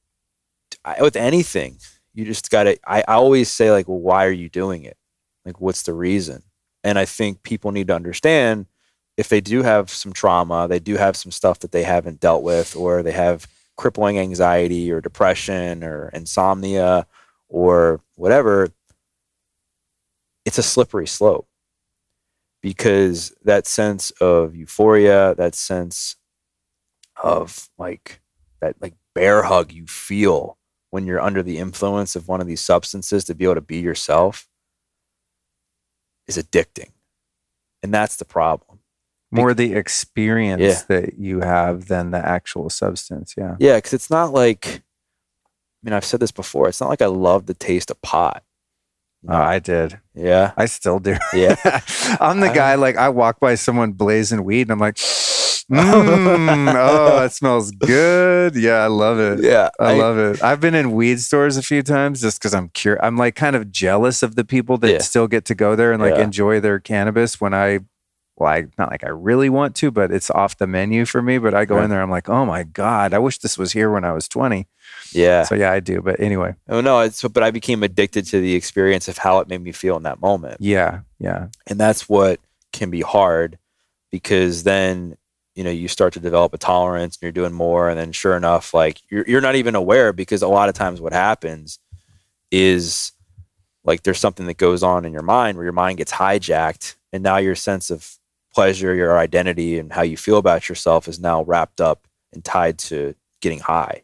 I, 0.83 1.01
with 1.01 1.15
anything, 1.15 1.77
you 2.17 2.25
just 2.25 2.49
got 2.49 2.63
to, 2.63 2.79
I, 2.83 3.03
I 3.07 3.13
always 3.13 3.49
say, 3.51 3.71
like, 3.71 3.87
well, 3.87 3.99
why 3.99 4.25
are 4.25 4.31
you 4.31 4.49
doing 4.49 4.83
it? 4.83 4.97
Like, 5.45 5.61
what's 5.61 5.83
the 5.83 5.93
reason? 5.93 6.41
And 6.83 6.97
I 6.97 7.05
think 7.05 7.43
people 7.43 7.71
need 7.71 7.87
to 7.87 7.95
understand 7.95 8.65
if 9.17 9.29
they 9.29 9.39
do 9.39 9.61
have 9.61 9.91
some 9.91 10.13
trauma, 10.13 10.67
they 10.67 10.79
do 10.79 10.97
have 10.97 11.15
some 11.15 11.31
stuff 11.31 11.59
that 11.59 11.71
they 11.71 11.83
haven't 11.83 12.19
dealt 12.19 12.41
with, 12.41 12.75
or 12.75 13.03
they 13.03 13.11
have 13.11 13.47
crippling 13.75 14.17
anxiety 14.17 14.91
or 14.91 14.99
depression 14.99 15.83
or 15.83 16.09
insomnia 16.09 17.05
or 17.49 18.01
whatever, 18.15 18.69
it's 20.43 20.57
a 20.57 20.63
slippery 20.63 21.05
slope 21.05 21.47
because 22.63 23.31
that 23.43 23.67
sense 23.67 24.09
of 24.19 24.55
euphoria, 24.55 25.35
that 25.35 25.53
sense 25.53 26.15
of 27.21 27.69
like 27.77 28.21
that 28.59 28.75
like 28.81 28.95
bear 29.13 29.43
hug 29.43 29.71
you 29.71 29.85
feel 29.85 30.56
when 30.89 31.05
you're 31.05 31.19
under 31.21 31.43
the 31.43 31.57
influence 31.57 32.15
of 32.15 32.27
one 32.27 32.41
of 32.41 32.47
these 32.47 32.61
substances 32.61 33.23
to 33.25 33.35
be 33.35 33.45
able 33.45 33.55
to 33.55 33.61
be 33.61 33.77
yourself 33.79 34.47
is 36.27 36.37
addicting. 36.37 36.91
And 37.83 37.93
that's 37.93 38.15
the 38.17 38.25
problem. 38.25 38.79
More 39.31 39.53
the 39.53 39.73
experience 39.73 40.61
Yeah. 40.61 40.81
that 40.87 41.19
you 41.19 41.41
have 41.41 41.87
than 41.87 42.11
the 42.11 42.25
actual 42.25 42.69
substance. 42.69 43.35
Yeah. 43.37 43.55
Yeah, 43.59 43.75
because 43.75 43.93
it's 43.93 44.09
not 44.09 44.31
like, 44.31 44.67
I 44.67 44.81
mean, 45.83 45.93
I've 45.93 46.05
said 46.05 46.21
this 46.21 46.31
before. 46.31 46.69
It's 46.69 46.79
not 46.79 46.89
like 46.89 47.01
I 47.01 47.07
love 47.07 47.45
the 47.45 47.53
taste 47.53 47.91
of 47.91 48.01
pot. 48.01 48.43
Oh. 49.27 49.33
I 49.35 49.59
did. 49.59 49.99
yeah, 50.13 50.51
I 50.57 50.65
still 50.65 50.99
do. 50.99 51.15
Yeah. 51.33 51.55
I'm 52.19 52.39
the 52.39 52.49
I- 52.49 52.53
guy, 52.55 52.75
like, 52.75 52.97
I 52.97 53.09
walk 53.09 53.39
by 53.39 53.55
someone 53.55 53.91
blazing 53.93 54.43
weed 54.43 54.63
and 54.63 54.71
I'm 54.71 54.79
like, 54.79 54.95
mm, 55.71 56.73
oh, 56.75 57.23
it 57.25 57.31
smells 57.33 57.71
good. 57.71 58.55
Yeah, 58.55 58.75
I 58.83 58.87
love 58.87 59.19
it. 59.19 59.43
yeah. 59.43 59.69
I, 59.79 59.97
love 59.97 60.17
it. 60.17 60.41
I've 60.41 60.61
been 60.61 60.75
in 60.75 60.91
weed 60.93 61.19
stores 61.19 61.57
a 61.57 61.61
few 61.63 61.83
times 61.83 62.21
just 62.21 62.39
because 62.39 62.53
I'm 62.53 62.69
curious. 62.69 63.01
I'm 63.03 63.17
like 63.17 63.35
kind 63.35 63.55
of 63.55 63.69
jealous 63.71 64.23
of 64.23 64.35
the 64.35 64.45
people 64.45 64.77
that 64.77 64.91
Yeah. 64.91 64.97
still 64.99 65.27
get 65.27 65.45
to 65.45 65.55
go 65.55 65.75
there 65.75 65.91
and 65.91 66.01
like 66.01 66.15
Yeah. 66.15 66.23
enjoy 66.23 66.59
their 66.61 66.79
cannabis 66.79 67.41
when 67.41 67.53
I, 67.53 67.79
well, 68.37 68.49
I, 68.51 68.67
not 68.77 68.91
like 68.91 69.03
I 69.03 69.09
really 69.09 69.49
want 69.49 69.75
to, 69.77 69.89
but 69.91 70.11
it's 70.11 70.29
off 70.29 70.57
the 70.57 70.67
menu 70.67 71.05
for 71.05 71.21
me. 71.21 71.37
But 71.39 71.53
I 71.55 71.65
go 71.65 71.75
Right. 71.75 71.85
in 71.85 71.89
there, 71.89 72.01
I'm 72.01 72.09
like, 72.11 72.29
oh 72.29 72.45
my 72.45 72.63
God, 72.63 73.13
I 73.13 73.19
wish 73.19 73.39
this 73.39 73.57
was 73.57 73.71
here 73.71 73.89
when 73.91 74.03
I 74.05 74.11
was 74.13 74.27
20. 74.27 74.67
Yeah. 75.11 75.43
So 75.43 75.55
yeah, 75.55 75.71
I 75.71 75.79
do. 75.79 76.01
But 76.01 76.19
anyway, 76.19 76.53
Oh 76.69 76.79
no, 76.81 76.99
it's 76.99 77.21
but 77.23 77.41
I 77.43 77.51
became 77.51 77.81
addicted 77.83 78.25
to 78.27 78.39
the 78.39 78.53
experience 78.55 79.07
of 79.07 79.17
how 79.17 79.39
it 79.39 79.47
made 79.47 79.61
me 79.63 79.71
feel 79.71 79.97
in 79.97 80.03
that 80.03 80.21
moment. 80.21 80.57
yeah, 80.59 80.99
yeah, 81.19 81.47
And 81.65 81.79
that's 81.79 82.07
what 82.07 82.39
can 82.73 82.89
be 82.91 83.01
hard 83.01 83.57
because 84.11 84.63
then, 84.63 85.17
you 85.55 85.63
know, 85.63 85.71
you 85.71 85.87
start 85.87 86.13
to 86.13 86.19
develop 86.19 86.53
a 86.53 86.57
tolerance 86.59 87.15
and 87.17 87.23
you're 87.23 87.31
doing 87.31 87.53
more 87.53 87.89
and 87.89 87.97
then 87.99 88.11
sure 88.11 88.37
enough, 88.37 88.73
like 88.73 89.01
you're 89.09 89.25
you're 89.27 89.41
not 89.41 89.55
even 89.55 89.73
aware 89.75 90.13
because 90.13 90.43
a 90.43 90.47
lot 90.47 90.69
of 90.69 90.75
times 90.75 91.01
what 91.01 91.13
happens 91.13 91.79
is 92.51 93.11
like 93.83 94.03
there's 94.03 94.19
something 94.19 94.45
that 94.45 94.57
goes 94.57 94.83
on 94.83 95.05
in 95.05 95.13
your 95.13 95.21
mind 95.23 95.57
where 95.57 95.63
your 95.65 95.73
mind 95.73 95.97
gets 95.97 96.11
hijacked 96.11 96.95
and 97.13 97.23
now 97.23 97.37
your 97.37 97.55
sense 97.55 97.89
of 97.89 98.17
pleasure, 98.57 98.95
your 98.95 99.19
identity 99.19 99.77
and 99.77 99.93
how 99.93 100.01
you 100.01 100.17
feel 100.17 100.39
about 100.39 100.67
yourself 100.67 101.07
is 101.07 101.19
now 101.19 101.43
wrapped 101.43 101.79
up 101.79 102.07
and 102.33 102.43
tied 102.43 102.75
to 102.79 103.13
getting 103.39 103.59
high. 103.59 104.01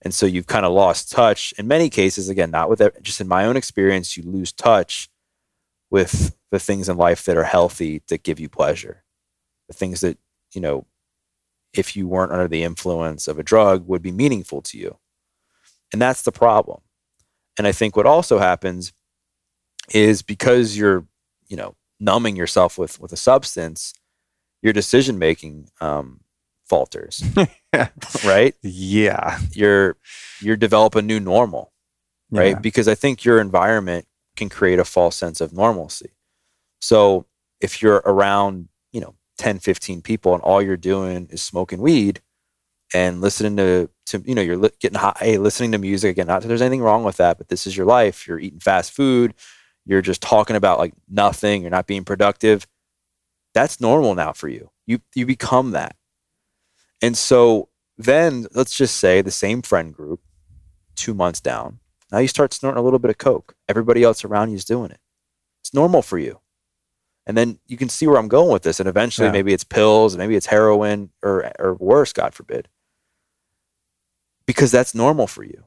And 0.00 0.14
so 0.14 0.26
you've 0.26 0.46
kind 0.46 0.64
of 0.64 0.70
lost 0.70 1.10
touch 1.10 1.52
in 1.58 1.66
many 1.66 1.90
cases, 1.90 2.28
again, 2.28 2.52
not 2.52 2.70
with 2.70 2.80
just 3.02 3.20
in 3.20 3.26
my 3.26 3.46
own 3.46 3.56
experience, 3.56 4.16
you 4.16 4.22
lose 4.22 4.52
touch 4.52 5.08
with 5.90 6.36
the 6.52 6.60
things 6.60 6.88
in 6.88 6.96
life 6.96 7.24
that 7.24 7.36
are 7.36 7.42
healthy 7.42 8.00
that 8.06 8.22
give 8.22 8.38
you 8.38 8.48
pleasure. 8.48 9.02
The 9.66 9.74
things 9.74 10.02
that, 10.02 10.18
you 10.52 10.60
know, 10.60 10.86
if 11.74 11.96
you 11.96 12.06
weren't 12.06 12.30
under 12.30 12.46
the 12.46 12.62
influence 12.62 13.26
of 13.26 13.40
a 13.40 13.42
drug 13.42 13.88
would 13.88 14.02
be 14.02 14.12
meaningful 14.12 14.62
to 14.62 14.78
you. 14.78 14.98
And 15.92 16.00
that's 16.00 16.22
the 16.22 16.30
problem. 16.30 16.82
And 17.58 17.66
I 17.66 17.72
think 17.72 17.96
what 17.96 18.06
also 18.06 18.38
happens 18.38 18.92
is 19.92 20.22
because 20.22 20.78
you're, 20.78 21.04
you 21.48 21.56
know, 21.56 21.74
numbing 22.00 22.36
yourself 22.36 22.78
with 22.78 23.00
with 23.00 23.12
a 23.12 23.16
substance, 23.16 23.94
your 24.62 24.72
decision 24.72 25.18
making 25.18 25.68
um, 25.80 26.20
falters, 26.68 27.22
right? 28.24 28.54
yeah, 28.62 29.38
You're 29.52 29.96
you're 30.40 30.56
develop 30.56 30.94
a 30.94 31.02
new 31.02 31.20
normal, 31.20 31.72
right? 32.30 32.50
Yeah. 32.50 32.58
Because 32.58 32.88
I 32.88 32.94
think 32.94 33.24
your 33.24 33.40
environment 33.40 34.06
can 34.36 34.48
create 34.48 34.78
a 34.78 34.84
false 34.84 35.16
sense 35.16 35.40
of 35.40 35.52
normalcy. 35.52 36.10
So 36.80 37.26
if 37.60 37.82
you're 37.82 38.02
around, 38.06 38.68
you 38.92 39.00
know, 39.00 39.16
10, 39.38 39.58
15 39.58 40.02
people 40.02 40.34
and 40.34 40.42
all 40.42 40.62
you're 40.62 40.76
doing 40.76 41.28
is 41.30 41.42
smoking 41.42 41.80
weed 41.80 42.20
and 42.94 43.20
listening 43.20 43.56
to, 43.56 43.90
to 44.06 44.22
you 44.24 44.34
know, 44.34 44.42
you're 44.42 44.56
li- 44.56 44.70
getting 44.80 44.98
high, 44.98 45.36
listening 45.38 45.72
to 45.72 45.78
music 45.78 46.12
again, 46.12 46.28
not 46.28 46.42
that 46.42 46.48
there's 46.48 46.62
anything 46.62 46.82
wrong 46.82 47.04
with 47.04 47.16
that, 47.16 47.36
but 47.38 47.48
this 47.48 47.66
is 47.66 47.76
your 47.76 47.86
life. 47.86 48.26
You're 48.26 48.38
eating 48.38 48.60
fast 48.60 48.92
food. 48.92 49.34
You're 49.88 50.02
just 50.02 50.20
talking 50.20 50.54
about 50.54 50.78
like 50.78 50.92
nothing. 51.08 51.62
You're 51.62 51.70
not 51.70 51.86
being 51.86 52.04
productive. 52.04 52.66
That's 53.54 53.80
normal 53.80 54.14
now 54.14 54.34
for 54.34 54.46
you. 54.46 54.70
You, 54.86 55.00
you 55.14 55.24
become 55.26 55.70
that. 55.72 55.96
And 57.00 57.16
so 57.16 57.70
then 57.96 58.46
let's 58.52 58.76
just 58.76 58.96
say 58.96 59.22
the 59.22 59.30
same 59.30 59.62
friend 59.62 59.94
group, 59.94 60.20
two 60.94 61.14
months 61.14 61.40
down, 61.40 61.80
now 62.12 62.18
you 62.18 62.28
start 62.28 62.52
snorting 62.52 62.78
a 62.78 62.82
little 62.82 62.98
bit 62.98 63.10
of 63.10 63.18
coke. 63.18 63.54
Everybody 63.68 64.02
else 64.02 64.24
around 64.24 64.50
you 64.50 64.56
is 64.56 64.64
doing 64.64 64.90
it. 64.90 65.00
It's 65.62 65.72
normal 65.74 66.02
for 66.02 66.18
you. 66.18 66.40
And 67.26 67.36
then 67.36 67.58
you 67.66 67.76
can 67.76 67.88
see 67.88 68.06
where 68.06 68.18
I'm 68.18 68.28
going 68.28 68.52
with 68.52 68.62
this. 68.62 68.80
And 68.80 68.88
eventually, 68.88 69.26
Yeah. 69.28 69.32
maybe 69.32 69.52
it's 69.52 69.64
pills, 69.64 70.16
maybe 70.16 70.36
it's 70.36 70.46
heroin, 70.46 71.10
or 71.22 71.50
or 71.58 71.74
worse, 71.74 72.12
God 72.12 72.34
forbid, 72.34 72.68
because 74.46 74.70
that's 74.70 74.94
normal 74.94 75.26
for 75.26 75.44
you. 75.44 75.64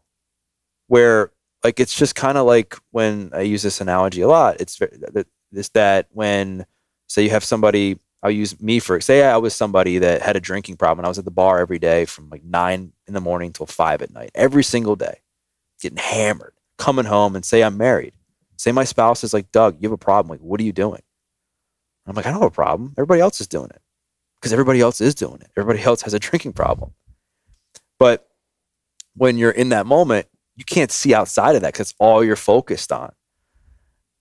Where 0.88 1.32
like 1.64 1.80
it's 1.80 1.96
just 1.96 2.16
kind 2.16 2.38
of 2.38 2.46
like 2.46 2.76
when 2.92 3.32
I 3.34 3.42
use 3.42 3.64
this 3.64 3.82
analogy 3.82 4.22
a 4.22 4.28
lot. 4.28 4.60
It's 4.60 4.80
this 5.52 5.70
that 5.70 6.08
when 6.12 6.66
say 7.08 7.24
you 7.24 7.30
have 7.32 7.44
somebody. 7.44 8.00
I'll 8.24 8.30
use 8.30 8.62
me 8.62 8.78
for 8.78 9.02
say 9.02 9.24
I 9.24 9.38
was 9.38 9.56
somebody 9.56 9.98
that 9.98 10.22
had 10.22 10.36
a 10.36 10.40
drinking 10.40 10.78
problem 10.78 11.00
and 11.00 11.08
I 11.08 11.10
was 11.10 11.18
at 11.18 11.26
the 11.26 11.32
bar 11.32 11.58
every 11.58 11.80
day 11.80 12.06
from 12.06 12.30
like 12.30 12.44
nine 12.44 12.94
in 13.08 13.16
the 13.16 13.20
morning 13.20 13.52
till 13.52 13.66
five 13.66 14.04
at 14.04 14.14
night, 14.14 14.30
every 14.36 14.64
single 14.64 14.96
day 14.96 15.22
getting 15.82 15.98
hammered, 15.98 16.54
coming 16.78 17.06
home 17.06 17.36
and 17.36 17.44
say 17.44 17.64
I'm 17.64 17.78
married. 17.78 18.14
Say 18.58 18.72
my 18.72 18.84
spouse 18.84 19.24
is 19.24 19.34
like, 19.34 19.52
Doug, 19.52 19.78
you 19.80 19.90
have 19.90 19.94
a 19.94 19.98
problem. 19.98 20.30
Like, 20.30 20.40
what 20.40 20.60
are 20.60 20.64
you 20.64 20.72
doing? 20.72 21.02
I'm 22.06 22.16
like, 22.16 22.26
I 22.26 22.32
don't 22.32 22.42
have 22.42 22.52
a 22.52 22.56
problem. 22.56 22.94
Everybody 22.98 23.22
else 23.22 23.42
is 23.42 23.48
doing 23.48 23.70
it 23.70 23.82
because 24.40 24.54
everybody 24.54 24.82
else 24.82 25.02
is 25.02 25.16
doing 25.16 25.42
it. 25.42 25.50
Everybody 25.58 25.84
else 25.84 26.02
has 26.04 26.14
a 26.14 26.20
drinking 26.20 26.54
problem. 26.54 26.94
But 28.00 28.28
when 29.16 29.38
you're 29.38 29.52
in 29.52 29.70
that 29.70 29.86
moment, 29.86 30.28
you 30.56 30.66
can't 30.66 30.92
see 30.92 31.14
outside 31.14 31.56
of 31.56 31.62
that 31.62 31.74
because 31.74 31.94
all 32.00 32.24
you're 32.24 32.36
focused 32.36 32.92
on. 32.92 33.12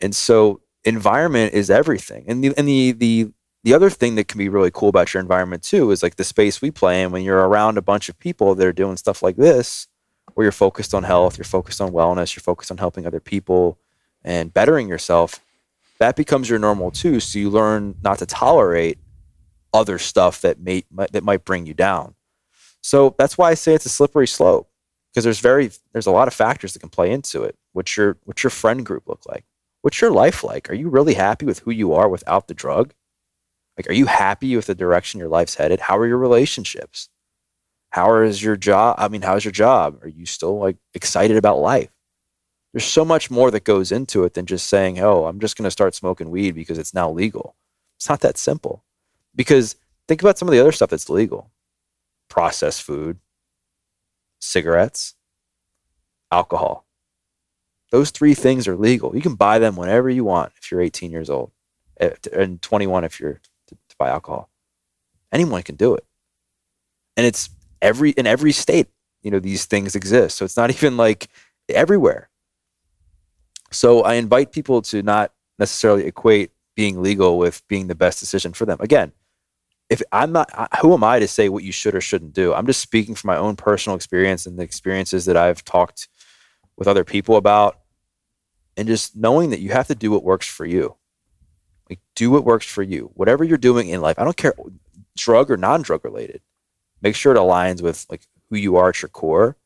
And 0.01 0.15
so 0.15 0.61
environment 0.85 1.55
is 1.55 1.71
everything. 1.71 2.25
And 2.27 2.43
the 2.43 2.55
and 2.57 2.67
the 2.67 2.93
the 2.93 3.33
the 3.63 3.75
other 3.75 3.91
thing 3.91 4.15
that 4.15 4.29
can 4.29 4.39
be 4.39 4.49
really 4.49 4.71
cool 4.73 4.89
about 4.89 5.13
your 5.13 5.21
environment 5.21 5.63
too 5.63 5.91
is 5.91 6.03
like 6.03 6.17
the 6.17 6.25
space 6.25 6.63
we 6.63 6.71
play 6.71 7.03
in 7.03 7.11
when 7.11 7.23
you're 7.23 7.47
around 7.47 7.77
a 7.77 7.83
bunch 7.83 8.09
of 8.09 8.19
people 8.19 8.55
that 8.55 8.67
are 8.67 8.73
doing 8.73 8.97
stuff 8.97 9.23
like 9.23 9.37
this 9.37 9.87
where 10.35 10.45
you're 10.45 10.53
focused 10.53 10.95
on 10.95 11.03
health, 11.03 11.37
you're 11.37 11.45
focused 11.45 11.81
on 11.81 11.91
wellness, 11.91 12.35
you're 12.35 12.43
focused 12.43 12.71
on 12.71 12.79
helping 12.79 13.07
other 13.07 13.21
people 13.21 13.79
and 14.23 14.55
bettering 14.55 14.89
yourself, 14.89 15.41
that 15.99 16.17
becomes 16.17 16.49
your 16.49 16.59
normal 16.59 16.91
too. 16.91 17.21
So 17.21 17.39
you 17.39 17.51
learn 17.51 17.97
not 18.03 18.19
to 18.19 18.27
tolerate 18.27 18.99
other 19.73 19.99
stuff 19.99 20.41
that 20.41 20.61
may 20.61 20.85
that 20.91 21.23
might 21.23 21.45
bring 21.45 21.67
you 21.67 21.75
down. 21.75 22.15
So 22.81 23.15
that's 23.19 23.37
why 23.37 23.51
I 23.51 23.55
say 23.55 23.75
it's 23.75 23.87
a 23.87 23.91
slippery 23.91 24.27
slope 24.27 24.70
because 25.13 25.25
there's 25.25 25.41
very 25.41 25.71
there's 25.93 26.07
a 26.07 26.13
lot 26.13 26.29
of 26.29 26.35
factors 26.35 26.73
that 26.73 26.81
can 26.81 26.89
play 26.89 27.11
into 27.11 27.43
it. 27.43 27.57
What's 27.73 27.97
your 27.97 28.17
what's 28.25 28.43
your 28.43 28.51
friend 28.51 28.85
group 28.85 29.09
look 29.09 29.27
like? 29.27 29.45
What's 29.83 30.01
your 30.01 30.11
life 30.11 30.45
like? 30.45 30.71
Are 30.71 30.75
you 30.75 30.89
really 30.89 31.15
happy 31.15 31.47
with 31.47 31.61
who 31.61 31.71
you 31.71 31.95
are 31.95 32.09
without 32.09 32.49
the 32.49 32.55
drug? 32.55 32.93
Like, 33.77 33.89
are 33.89 33.95
you 33.95 34.07
happy 34.07 34.55
with 34.57 34.67
the 34.67 34.75
direction 34.75 35.21
your 35.21 35.29
life's 35.29 35.55
headed? 35.55 35.81
How 35.81 35.97
are 35.97 36.07
your 36.07 36.19
relationships? 36.19 37.09
How 37.91 38.15
is 38.19 38.43
your 38.43 38.57
job? 38.57 38.97
I 38.99 39.09
mean, 39.09 39.23
how's 39.23 39.45
your 39.45 39.53
job? 39.53 39.99
Are 40.03 40.09
you 40.09 40.27
still 40.27 40.59
like 40.59 40.77
excited 40.95 41.37
about 41.37 41.59
life? 41.59 41.91
There's 42.73 42.85
so 42.85 43.05
much 43.05 43.31
more 43.31 43.51
that 43.51 43.65
goes 43.65 43.91
into 43.91 44.23
it 44.25 44.35
than 44.35 44.47
just 44.47 44.69
saying, 44.69 45.01
oh, 45.01 45.25
I'm 45.25 45.41
just 45.41 45.57
going 45.57 45.65
to 45.65 45.73
start 45.73 45.95
smoking 45.95 46.31
weed 46.31 46.53
because 46.53 46.79
it's 46.79 46.95
now 46.95 47.11
legal. 47.11 47.57
It's 47.97 48.09
not 48.09 48.21
that 48.21 48.39
simple. 48.39 48.85
Because 49.35 49.77
think 50.07 50.23
about 50.23 50.39
some 50.39 50.47
of 50.47 50.53
the 50.53 50.61
other 50.61 50.73
stuff 50.73 50.91
that's 50.91 51.11
legal 51.11 51.51
processed 52.29 52.83
food, 52.83 53.19
cigarettes, 54.41 55.15
alcohol. 56.33 56.87
Those 57.91 58.11
three 58.11 58.35
things 58.35 58.69
are 58.69 58.77
legal. 58.77 59.15
You 59.15 59.23
can 59.23 59.35
buy 59.35 59.59
them 59.59 59.77
whenever 59.77 60.09
you 60.09 60.25
want 60.25 60.53
if 60.61 60.71
you're 60.71 60.81
18 60.81 61.11
years 61.11 61.29
old 61.29 61.51
and 62.33 62.63
21 62.63 63.05
if 63.05 63.21
you're 63.21 63.41
to, 63.69 63.75
to 63.75 63.97
buy 63.99 64.09
alcohol. 64.09 64.49
Anyone 65.33 65.63
can 65.63 65.77
do 65.77 65.95
it. 65.95 66.05
And 67.17 67.27
it's 67.27 67.51
every 67.83 68.11
in 68.11 68.27
every 68.27 68.53
state, 68.53 68.89
you 69.23 69.31
know, 69.31 69.41
these 69.41 69.67
things 69.67 69.95
exist. 69.95 70.37
So 70.37 70.45
it's 70.45 70.57
not 70.57 70.71
even 70.75 70.97
like 70.97 71.29
everywhere. 71.69 72.29
So 73.71 74.03
I 74.03 74.15
invite 74.15 74.53
people 74.53 74.83
to 74.83 75.03
not 75.03 75.33
necessarily 75.59 76.07
equate 76.07 76.51
being 76.75 77.03
legal 77.03 77.39
with 77.39 77.67
being 77.69 77.89
the 77.89 77.95
best 77.95 78.19
decision 78.19 78.53
for 78.53 78.65
them. 78.65 78.79
Again, 78.81 79.13
if 79.91 80.01
I'm 80.13 80.31
not, 80.31 80.49
who 80.81 80.95
am 80.95 81.03
I 81.03 81.19
to 81.19 81.27
say 81.27 81.49
what 81.49 81.65
you 81.65 81.73
should 81.73 81.97
or 81.97 82.01
shouldn't 82.01 82.33
do? 82.33 82.55
I'm 82.55 82.67
just 82.67 82.81
speaking 82.81 83.17
from 83.17 83.29
my 83.29 83.37
own 83.37 83.57
personal 83.57 83.97
experience 83.97 84.47
and 84.47 84.57
the 84.57 84.63
experiences 84.63 85.25
that 85.25 85.37
I've 85.37 85.65
talked 85.65 86.09
with 86.77 86.87
other 86.87 87.05
people 87.05 87.37
about, 87.37 87.81
and 88.77 88.87
just 88.87 89.17
knowing 89.17 89.51
that 89.51 89.61
you 89.61 89.71
have 89.71 89.89
to 89.89 89.97
do 89.97 90.13
what 90.13 90.23
works 90.23 90.47
for 90.47 90.65
you. 90.65 90.97
Like, 91.91 91.99
do 92.15 92.31
what 92.31 92.45
works 92.45 92.67
for 92.67 92.85
you. 92.85 93.11
Whatever 93.15 93.43
you're 93.43 93.59
doing 93.59 93.89
in 93.89 94.01
life, 94.01 94.19
I 94.19 94.25
don't 94.25 94.37
care, 94.37 94.55
drug 95.17 95.51
or 95.51 95.57
non 95.57 95.83
drug 95.83 96.05
related, 96.05 96.41
make 97.03 97.17
sure 97.17 97.35
it 97.35 97.39
aligns 97.39 97.83
with 97.83 98.07
like 98.09 98.23
who 98.49 98.57
you 98.57 98.77
are 98.77 98.91
at 98.91 99.03
your 99.03 99.09
core 99.09 99.57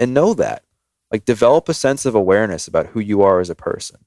and 0.00 0.14
know 0.14 0.32
that. 0.34 0.64
Like, 1.12 1.26
develop 1.26 1.68
a 1.68 1.74
sense 1.74 2.06
of 2.06 2.14
awareness 2.14 2.66
about 2.66 2.86
who 2.86 3.00
you 3.00 3.22
are 3.22 3.38
as 3.38 3.50
a 3.50 3.54
person. 3.54 4.00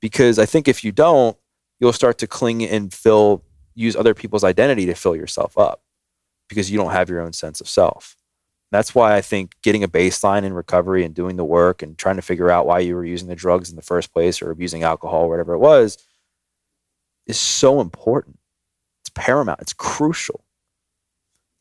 Because 0.00 0.40
I 0.40 0.44
think 0.44 0.66
if 0.66 0.82
you 0.82 0.90
don't, 0.90 1.38
you'll 1.78 1.92
start 1.92 2.18
to 2.18 2.26
cling 2.26 2.64
and 2.64 2.92
fill 2.92 3.44
use 3.74 3.96
other 3.96 4.14
people's 4.14 4.44
identity 4.44 4.86
to 4.86 4.94
fill 4.94 5.16
yourself 5.16 5.56
up 5.56 5.82
because 6.48 6.70
you 6.70 6.78
don't 6.78 6.92
have 6.92 7.08
your 7.08 7.20
own 7.20 7.32
sense 7.32 7.60
of 7.60 7.68
self. 7.68 8.16
That's 8.70 8.94
why 8.94 9.14
I 9.14 9.20
think 9.20 9.54
getting 9.62 9.84
a 9.84 9.88
baseline 9.88 10.44
in 10.44 10.54
recovery 10.54 11.04
and 11.04 11.14
doing 11.14 11.36
the 11.36 11.44
work 11.44 11.82
and 11.82 11.96
trying 11.98 12.16
to 12.16 12.22
figure 12.22 12.50
out 12.50 12.66
why 12.66 12.78
you 12.78 12.94
were 12.94 13.04
using 13.04 13.28
the 13.28 13.36
drugs 13.36 13.68
in 13.70 13.76
the 13.76 13.82
first 13.82 14.12
place 14.12 14.40
or 14.40 14.50
abusing 14.50 14.82
alcohol 14.82 15.24
or 15.24 15.28
whatever 15.28 15.52
it 15.52 15.58
was 15.58 15.98
is 17.26 17.38
so 17.38 17.80
important. 17.80 18.38
It's 19.02 19.10
paramount, 19.10 19.60
it's 19.60 19.74
crucial 19.74 20.44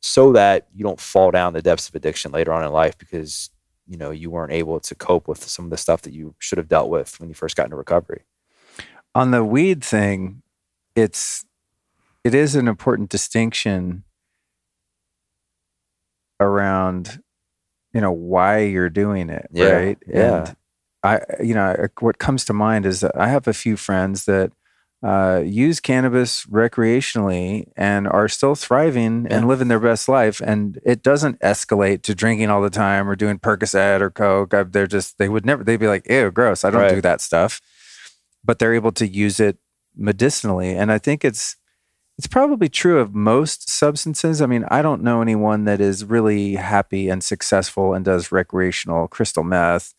so 0.02 0.34
that 0.34 0.68
you 0.74 0.84
don't 0.84 1.00
fall 1.00 1.32
down 1.32 1.54
the 1.54 1.62
depths 1.62 1.88
of 1.88 1.96
addiction 1.96 2.32
later 2.32 2.52
on 2.52 2.64
in 2.64 2.72
life 2.72 2.98
because 2.98 3.52
you 3.88 3.98
know 3.98 4.12
you 4.12 4.30
weren't 4.30 4.52
able 4.52 4.80
to 4.80 4.96
cope 4.96 5.28
with 5.28 5.44
some 5.44 5.66
of 5.66 5.72
the 5.72 5.78
stuff 5.78 6.02
that 6.02 6.14
you 6.14 6.34
should 6.40 6.58
have 6.58 6.68
dealt 6.68 6.90
with 6.90 7.20
when 7.20 7.30
you 7.30 7.36
first 7.36 7.56
got 7.56 7.66
into 7.66 7.76
recovery. 7.76 8.24
On 9.14 9.32
the 9.32 9.44
weed 9.44 9.84
thing, 9.84 10.42
it's 10.96 11.46
it 12.24 12.34
is 12.36 12.56
an 12.56 12.68
important 12.68 13.10
distinction 13.10 14.04
around 16.40 17.22
you 17.94 18.02
know 18.02 18.12
why 18.12 18.60
you're 18.60 18.90
doing 18.90 19.30
it 19.30 19.48
Yeah, 19.52 19.66
right? 19.72 19.98
yeah. 20.08 20.38
and 20.48 20.56
i 21.04 21.20
you 21.44 21.54
know 21.54 21.88
what 22.00 22.18
comes 22.18 22.46
to 22.46 22.54
mind 22.54 22.86
is 22.86 23.02
that 23.02 23.16
i 23.16 23.28
have 23.28 23.48
a 23.48 23.54
few 23.54 23.78
friends 23.78 24.26
that 24.26 24.52
uh, 25.04 25.42
use 25.44 25.80
cannabis 25.80 26.46
recreationally 26.46 27.66
and 27.76 28.08
are 28.08 28.28
still 28.28 28.54
thriving 28.54 29.26
Yeah. 29.26 29.38
and 29.38 29.48
living 29.48 29.68
their 29.68 29.80
best 29.80 30.08
life. 30.08 30.40
And 30.46 30.80
it 30.86 31.02
doesn't 31.02 31.40
escalate 31.40 32.04
to 32.04 32.14
drinking 32.14 32.52
all 32.52 32.62
the 32.62 32.70
time 32.70 33.10
or 33.10 33.16
doing 33.16 33.40
percocet 33.40 34.00
or 34.02 34.12
coke. 34.12 34.54
I, 34.54 34.62
they're 34.62 34.86
just 34.86 35.18
they 35.18 35.28
would 35.28 35.44
never 35.44 35.64
they'd 35.64 35.78
be 35.80 35.88
like 35.88 36.08
ew 36.08 36.30
gross. 36.30 36.64
I 36.64 36.70
don't 36.70 36.88
do 36.88 37.02
that 37.02 37.20
stuff. 37.20 37.62
But 38.46 38.60
they're 38.60 38.76
able 38.76 38.92
to 38.92 39.08
use 39.08 39.40
it 39.40 39.58
medicinally. 39.98 40.76
And 40.78 40.92
i 40.92 41.00
think 41.00 41.26
it's 41.26 41.56
it's 42.22 42.28
probably 42.28 42.70
true 42.70 43.00
of 43.00 43.16
most 43.16 43.68
substances. 43.68 44.44
I 44.44 44.46
mean, 44.46 44.64
I 44.70 44.84
don't 44.84 45.02
know 45.02 45.24
anyone 45.24 45.64
that 45.64 45.82
is 45.82 46.06
really 46.06 46.54
happy 46.54 47.10
and 47.10 47.24
successful 47.24 47.96
and 47.96 48.06
does 48.06 48.32
recreational 48.32 49.08
crystal 49.08 49.44
meth, 49.44 49.96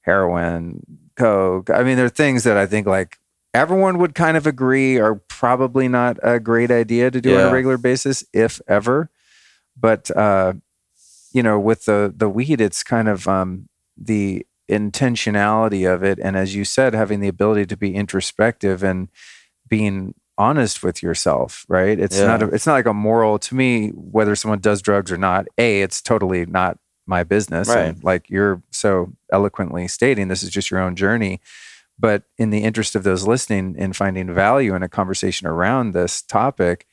heroin, 0.00 0.84
coke. 1.14 1.70
I 1.70 1.84
mean, 1.84 1.96
there 1.96 2.06
are 2.06 2.08
things 2.08 2.42
that 2.42 2.56
I 2.56 2.66
think 2.66 2.88
like 2.88 3.20
everyone 3.54 3.98
would 3.98 4.16
kind 4.16 4.36
of 4.36 4.48
agree 4.48 4.98
are 4.98 5.14
probably 5.14 5.86
not 5.86 6.18
a 6.24 6.40
great 6.40 6.72
idea 6.72 7.08
to 7.08 7.20
do 7.20 7.38
on 7.38 7.50
a 7.50 7.52
regular 7.52 7.78
basis, 7.78 8.24
if 8.32 8.60
ever. 8.66 9.08
But 9.76 10.10
uh, 10.16 10.54
you 11.32 11.44
know, 11.44 11.60
with 11.60 11.84
the 11.84 12.12
the 12.12 12.28
weed, 12.28 12.60
it's 12.60 12.82
kind 12.82 13.06
of 13.08 13.28
um, 13.28 13.68
the 13.96 14.44
intentionality 14.68 15.88
of 15.88 16.02
it, 16.02 16.18
and 16.18 16.36
as 16.36 16.52
you 16.52 16.64
said, 16.64 16.94
having 16.94 17.20
the 17.20 17.28
ability 17.28 17.66
to 17.66 17.76
be 17.76 17.94
introspective 17.94 18.82
and 18.82 19.06
being 19.68 20.14
honest 20.40 20.82
with 20.82 21.02
yourself, 21.02 21.64
right? 21.68 21.98
It's 22.00 22.16
Yeah. 22.18 22.26
not 22.26 22.42
a, 22.42 22.46
it's 22.48 22.66
not 22.66 22.74
like 22.74 22.86
a 22.86 22.94
moral 22.94 23.38
to 23.46 23.54
me 23.54 23.90
whether 23.90 24.34
someone 24.34 24.60
does 24.60 24.80
drugs 24.80 25.12
or 25.12 25.18
not. 25.18 25.46
A, 25.58 25.82
it's 25.82 26.00
totally 26.00 26.46
not 26.46 26.78
my 27.06 27.22
business. 27.24 27.68
And 27.88 28.04
like 28.04 28.30
you're 28.30 28.62
so 28.70 29.12
eloquently 29.32 29.86
stating, 29.88 30.28
this 30.28 30.42
is 30.42 30.50
just 30.50 30.70
your 30.70 30.80
own 30.80 30.96
journey. 30.96 31.40
But 31.98 32.22
in 32.38 32.48
the 32.50 32.62
interest 32.62 32.94
of 32.96 33.02
those 33.02 33.26
listening 33.26 33.76
and 33.78 33.94
finding 33.94 34.32
value 34.32 34.74
in 34.74 34.82
a 34.82 34.88
conversation 34.88 35.46
around 35.46 35.92
this 35.92 36.22
topic, 36.22 36.86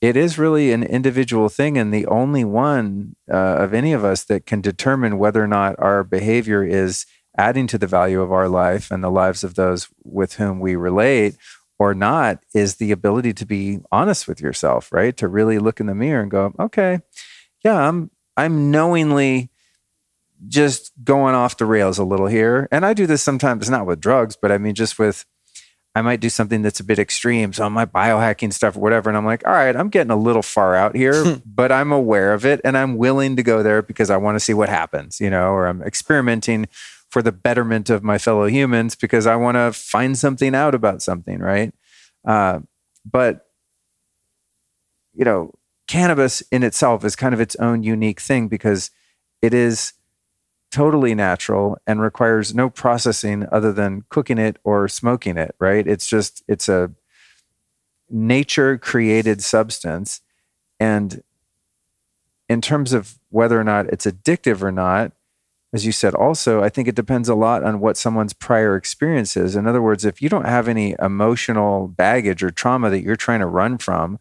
it 0.00 0.16
is 0.16 0.38
really 0.38 0.72
an 0.72 0.84
individual 0.84 1.48
thing, 1.48 1.76
and 1.76 1.92
the 1.92 2.06
only 2.06 2.44
one 2.44 3.16
uh, 3.30 3.36
of 3.64 3.74
any 3.74 3.92
of 3.92 4.04
us 4.04 4.24
that 4.26 4.46
can 4.46 4.60
determine 4.60 5.18
whether 5.18 5.42
or 5.42 5.48
not 5.48 5.74
our 5.78 6.04
behavior 6.04 6.62
is 6.64 7.04
adding 7.36 7.66
to 7.66 7.78
the 7.78 7.86
value 7.86 8.20
of 8.22 8.32
our 8.32 8.48
life 8.48 8.90
and 8.92 9.02
the 9.02 9.10
lives 9.10 9.42
of 9.44 9.54
those 9.54 9.88
with 10.04 10.34
whom 10.34 10.60
we 10.60 10.74
relate 10.76 11.36
or 11.78 11.94
not 11.94 12.42
is 12.54 12.76
the 12.76 12.92
ability 12.92 13.32
to 13.34 13.46
be 13.46 13.78
honest 13.92 14.26
with 14.26 14.40
yourself, 14.40 14.92
right? 14.92 15.16
To 15.16 15.28
really 15.28 15.58
look 15.58 15.80
in 15.80 15.86
the 15.86 15.94
mirror 15.94 16.22
and 16.22 16.30
go, 16.30 16.52
okay, 16.58 17.00
yeah, 17.64 17.88
I'm 17.88 18.10
I'm 18.36 18.70
knowingly 18.70 19.50
just 20.46 20.92
going 21.02 21.34
off 21.34 21.56
the 21.56 21.66
rails 21.66 21.98
a 21.98 22.04
little 22.04 22.28
here. 22.28 22.68
And 22.70 22.86
I 22.86 22.94
do 22.94 23.06
this 23.06 23.22
sometimes 23.22 23.68
not 23.68 23.86
with 23.86 24.00
drugs, 24.00 24.36
but 24.40 24.52
I 24.52 24.58
mean 24.58 24.74
just 24.74 24.98
with 24.98 25.24
I 25.94 26.02
might 26.02 26.20
do 26.20 26.28
something 26.28 26.62
that's 26.62 26.78
a 26.78 26.84
bit 26.84 26.98
extreme. 26.98 27.52
So 27.52 27.68
my 27.68 27.84
biohacking 27.84 28.52
stuff 28.52 28.76
or 28.76 28.80
whatever. 28.80 29.10
And 29.10 29.16
I'm 29.16 29.24
like, 29.24 29.44
all 29.46 29.52
right, 29.52 29.74
I'm 29.74 29.88
getting 29.88 30.12
a 30.12 30.16
little 30.16 30.42
far 30.42 30.76
out 30.76 30.94
here, 30.94 31.40
but 31.46 31.72
I'm 31.72 31.90
aware 31.90 32.34
of 32.34 32.46
it 32.46 32.60
and 32.64 32.76
I'm 32.78 32.96
willing 32.96 33.36
to 33.36 33.42
go 33.42 33.62
there 33.62 33.82
because 33.82 34.10
I 34.10 34.16
want 34.16 34.36
to 34.36 34.40
see 34.40 34.54
what 34.54 34.68
happens, 34.68 35.20
you 35.20 35.30
know, 35.30 35.50
or 35.50 35.66
I'm 35.66 35.82
experimenting 35.82 36.68
for 37.10 37.22
the 37.22 37.32
betterment 37.32 37.90
of 37.90 38.02
my 38.02 38.18
fellow 38.18 38.46
humans 38.46 38.94
because 38.94 39.26
I 39.26 39.36
want 39.36 39.56
to 39.56 39.72
find 39.72 40.16
something 40.16 40.54
out 40.54 40.74
about 40.74 41.02
something, 41.02 41.38
right? 41.38 41.72
Uh, 42.24 42.60
but 43.10 43.46
you 45.14 45.24
know, 45.24 45.52
cannabis 45.86 46.42
in 46.52 46.62
itself 46.62 47.04
is 47.04 47.16
kind 47.16 47.34
of 47.34 47.40
its 47.40 47.56
own 47.56 47.82
unique 47.82 48.20
thing 48.20 48.46
because 48.48 48.90
it 49.42 49.52
is 49.54 49.94
totally 50.70 51.14
natural 51.14 51.78
and 51.86 52.00
requires 52.00 52.54
no 52.54 52.68
processing 52.68 53.46
other 53.50 53.72
than 53.72 54.04
cooking 54.10 54.38
it 54.38 54.58
or 54.64 54.86
smoking 54.86 55.36
it, 55.38 55.54
right? 55.58 55.86
It's 55.86 56.06
just 56.06 56.42
it's 56.46 56.68
a 56.68 56.92
nature 58.10 58.78
created 58.78 59.42
substance 59.42 60.20
and 60.78 61.22
in 62.48 62.60
terms 62.60 62.92
of 62.92 63.18
whether 63.30 63.60
or 63.60 63.64
not 63.64 63.86
it's 63.86 64.06
addictive 64.06 64.62
or 64.62 64.72
not, 64.72 65.12
as 65.72 65.84
you 65.84 65.92
said, 65.92 66.14
also, 66.14 66.62
I 66.62 66.68
think 66.70 66.88
it 66.88 66.94
depends 66.94 67.28
a 67.28 67.34
lot 67.34 67.62
on 67.62 67.80
what 67.80 67.96
someone's 67.96 68.32
prior 68.32 68.74
experience 68.76 69.36
is. 69.36 69.54
In 69.54 69.66
other 69.66 69.82
words, 69.82 70.04
if 70.04 70.22
you 70.22 70.28
don't 70.28 70.46
have 70.46 70.66
any 70.68 70.94
emotional 71.00 71.88
baggage 71.88 72.42
or 72.42 72.50
trauma 72.50 72.88
that 72.90 73.02
you're 73.02 73.16
trying 73.16 73.40
to 73.40 73.46
run 73.46 73.76
from, 73.78 74.18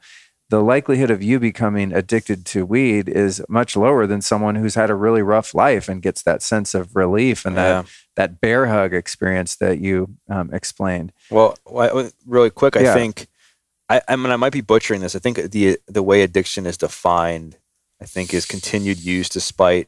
the 0.49 0.61
likelihood 0.61 1.11
of 1.11 1.21
you 1.21 1.39
becoming 1.39 1.91
addicted 1.93 2.45
to 2.47 2.65
weed 2.65 3.09
is 3.09 3.43
much 3.49 3.75
lower 3.75 4.07
than 4.07 4.21
someone 4.21 4.55
who's 4.55 4.75
had 4.75 4.89
a 4.89 4.95
really 4.95 5.21
rough 5.21 5.53
life 5.53 5.89
and 5.89 6.01
gets 6.01 6.23
that 6.23 6.41
sense 6.41 6.73
of 6.73 6.95
relief 6.95 7.45
and 7.45 7.55
Yeah. 7.55 7.81
that 7.83 7.85
that 8.15 8.41
bear 8.41 8.65
hug 8.67 8.93
experience 8.93 9.55
that 9.57 9.79
you 9.79 10.15
um, 10.29 10.51
explained. 10.53 11.11
Well, 11.29 11.55
wh- 11.69 12.07
really 12.25 12.49
quick, 12.49 12.75
I 12.77 12.81
Yeah. 12.81 12.93
think 12.93 13.27
I, 13.89 14.01
I 14.07 14.15
mean 14.15 14.31
I 14.31 14.37
might 14.37 14.53
be 14.53 14.61
butchering 14.61 15.01
this. 15.01 15.15
I 15.15 15.19
think 15.19 15.37
the 15.51 15.77
the 15.87 16.03
way 16.03 16.21
addiction 16.21 16.65
is 16.65 16.77
defined, 16.77 17.57
I 18.01 18.05
think, 18.05 18.33
is 18.33 18.45
continued 18.45 18.99
use 18.99 19.27
despite 19.29 19.87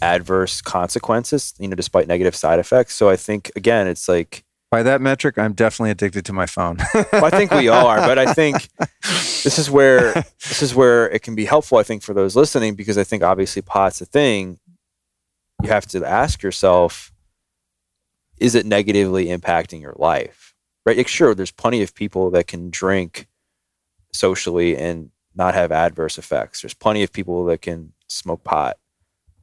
adverse 0.00 0.60
consequences. 0.62 1.54
You 1.58 1.68
know, 1.68 1.76
despite 1.76 2.08
negative 2.08 2.34
side 2.34 2.58
effects. 2.58 2.94
So 2.94 3.08
I 3.08 3.16
think 3.16 3.50
again, 3.56 3.86
it's 3.86 4.08
like 4.08 4.44
By 4.70 4.82
that 4.82 5.00
metric, 5.00 5.38
I'm 5.38 5.52
definitely 5.52 5.90
addicted 5.90 6.24
to 6.26 6.32
my 6.32 6.46
phone. 6.46 6.78
well, 6.94 7.24
I 7.24 7.30
think 7.30 7.50
we 7.50 7.68
all 7.68 7.86
are, 7.86 7.98
but 7.98 8.18
I 8.18 8.32
think 8.32 8.68
this 9.42 9.58
is 9.58 9.70
where 9.70 10.14
this 10.14 10.62
is 10.62 10.74
where 10.74 11.10
it 11.10 11.22
can 11.22 11.34
be 11.34 11.44
helpful. 11.44 11.78
I 11.78 11.82
think 11.82 12.02
for 12.02 12.14
those 12.14 12.36
listening, 12.36 12.74
because 12.74 12.96
I 12.96 13.04
think 13.04 13.22
obviously 13.22 13.62
pot's 13.62 14.00
a 14.00 14.06
thing. 14.06 14.58
You 15.62 15.68
have 15.68 15.86
to 15.88 16.04
ask 16.04 16.42
yourself: 16.42 17.12
Is 18.38 18.54
it 18.54 18.66
negatively 18.66 19.26
impacting 19.26 19.80
your 19.80 19.94
life? 19.96 20.54
Right? 20.84 20.96
Like, 20.96 21.08
sure, 21.08 21.34
there's 21.34 21.52
plenty 21.52 21.82
of 21.82 21.94
people 21.94 22.30
that 22.32 22.48
can 22.48 22.70
drink 22.70 23.28
socially 24.12 24.76
and 24.76 25.10
not 25.34 25.54
have 25.54 25.70
adverse 25.70 26.18
effects. 26.18 26.60
There's 26.62 26.74
plenty 26.74 27.02
of 27.02 27.12
people 27.12 27.44
that 27.46 27.62
can 27.62 27.92
smoke 28.08 28.42
pot 28.42 28.76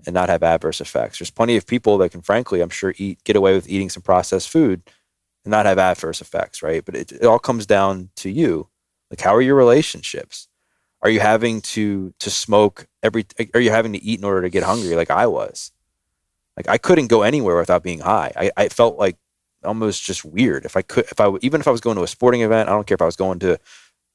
and 0.06 0.14
not 0.14 0.30
have 0.30 0.44
adverse 0.44 0.82
effects. 0.82 1.20
There's 1.20 1.32
plenty 1.32 1.58
of 1.58 1.68
people 1.68 1.98
that 2.00 2.12
can, 2.12 2.22
frankly, 2.22 2.62
I'm 2.62 2.70
sure, 2.70 2.94
eat 2.98 3.24
get 3.24 3.36
away 3.36 3.54
with 3.54 3.70
eating 3.70 3.90
some 3.90 4.04
processed 4.04 4.50
food 4.50 4.82
and 5.44 5.52
not 5.52 5.66
have 5.66 5.78
adverse 5.78 6.22
effects, 6.22 6.62
right? 6.64 6.84
But 6.84 6.96
it, 6.96 7.12
it 7.12 7.26
all 7.26 7.40
comes 7.40 7.66
down 7.66 8.10
to 8.18 8.30
you. 8.30 8.70
Like, 9.10 9.22
how 9.22 9.36
are 9.36 9.42
your 9.42 9.56
relationships? 9.56 10.48
Are 11.02 11.10
you 11.10 11.20
having 11.20 11.62
to 11.62 12.14
to 12.20 12.30
smoke 12.30 12.88
every? 13.02 13.26
Are 13.54 13.62
you 13.62 13.72
having 13.72 13.94
to 13.94 14.04
eat 14.04 14.20
in 14.20 14.26
order 14.26 14.42
to 14.42 14.50
get 14.50 14.64
hungry? 14.64 14.96
Like 14.96 15.10
I 15.10 15.28
was. 15.28 15.72
Like 16.58 16.68
I 16.68 16.78
couldn't 16.78 17.08
go 17.08 17.22
anywhere 17.22 17.58
without 17.58 17.84
being 17.84 18.00
high. 18.00 18.34
I, 18.36 18.52
I 18.58 18.70
felt 18.70 18.98
like 18.98 19.18
almost 19.64 20.04
just 20.04 20.26
weird. 20.26 20.66
If 20.66 20.76
I 20.76 20.82
could, 20.82 21.06
if 21.06 21.20
I 21.20 21.32
even 21.42 21.62
if 21.62 21.68
I 21.68 21.72
was 21.72 21.82
going 21.82 21.96
to 21.96 22.04
a 22.04 22.08
sporting 22.08 22.42
event, 22.42 22.68
I 22.68 22.74
don't 22.74 22.86
care 22.86 22.96
if 22.96 23.02
I 23.02 23.06
was 23.06 23.16
going 23.16 23.40
to 23.40 23.60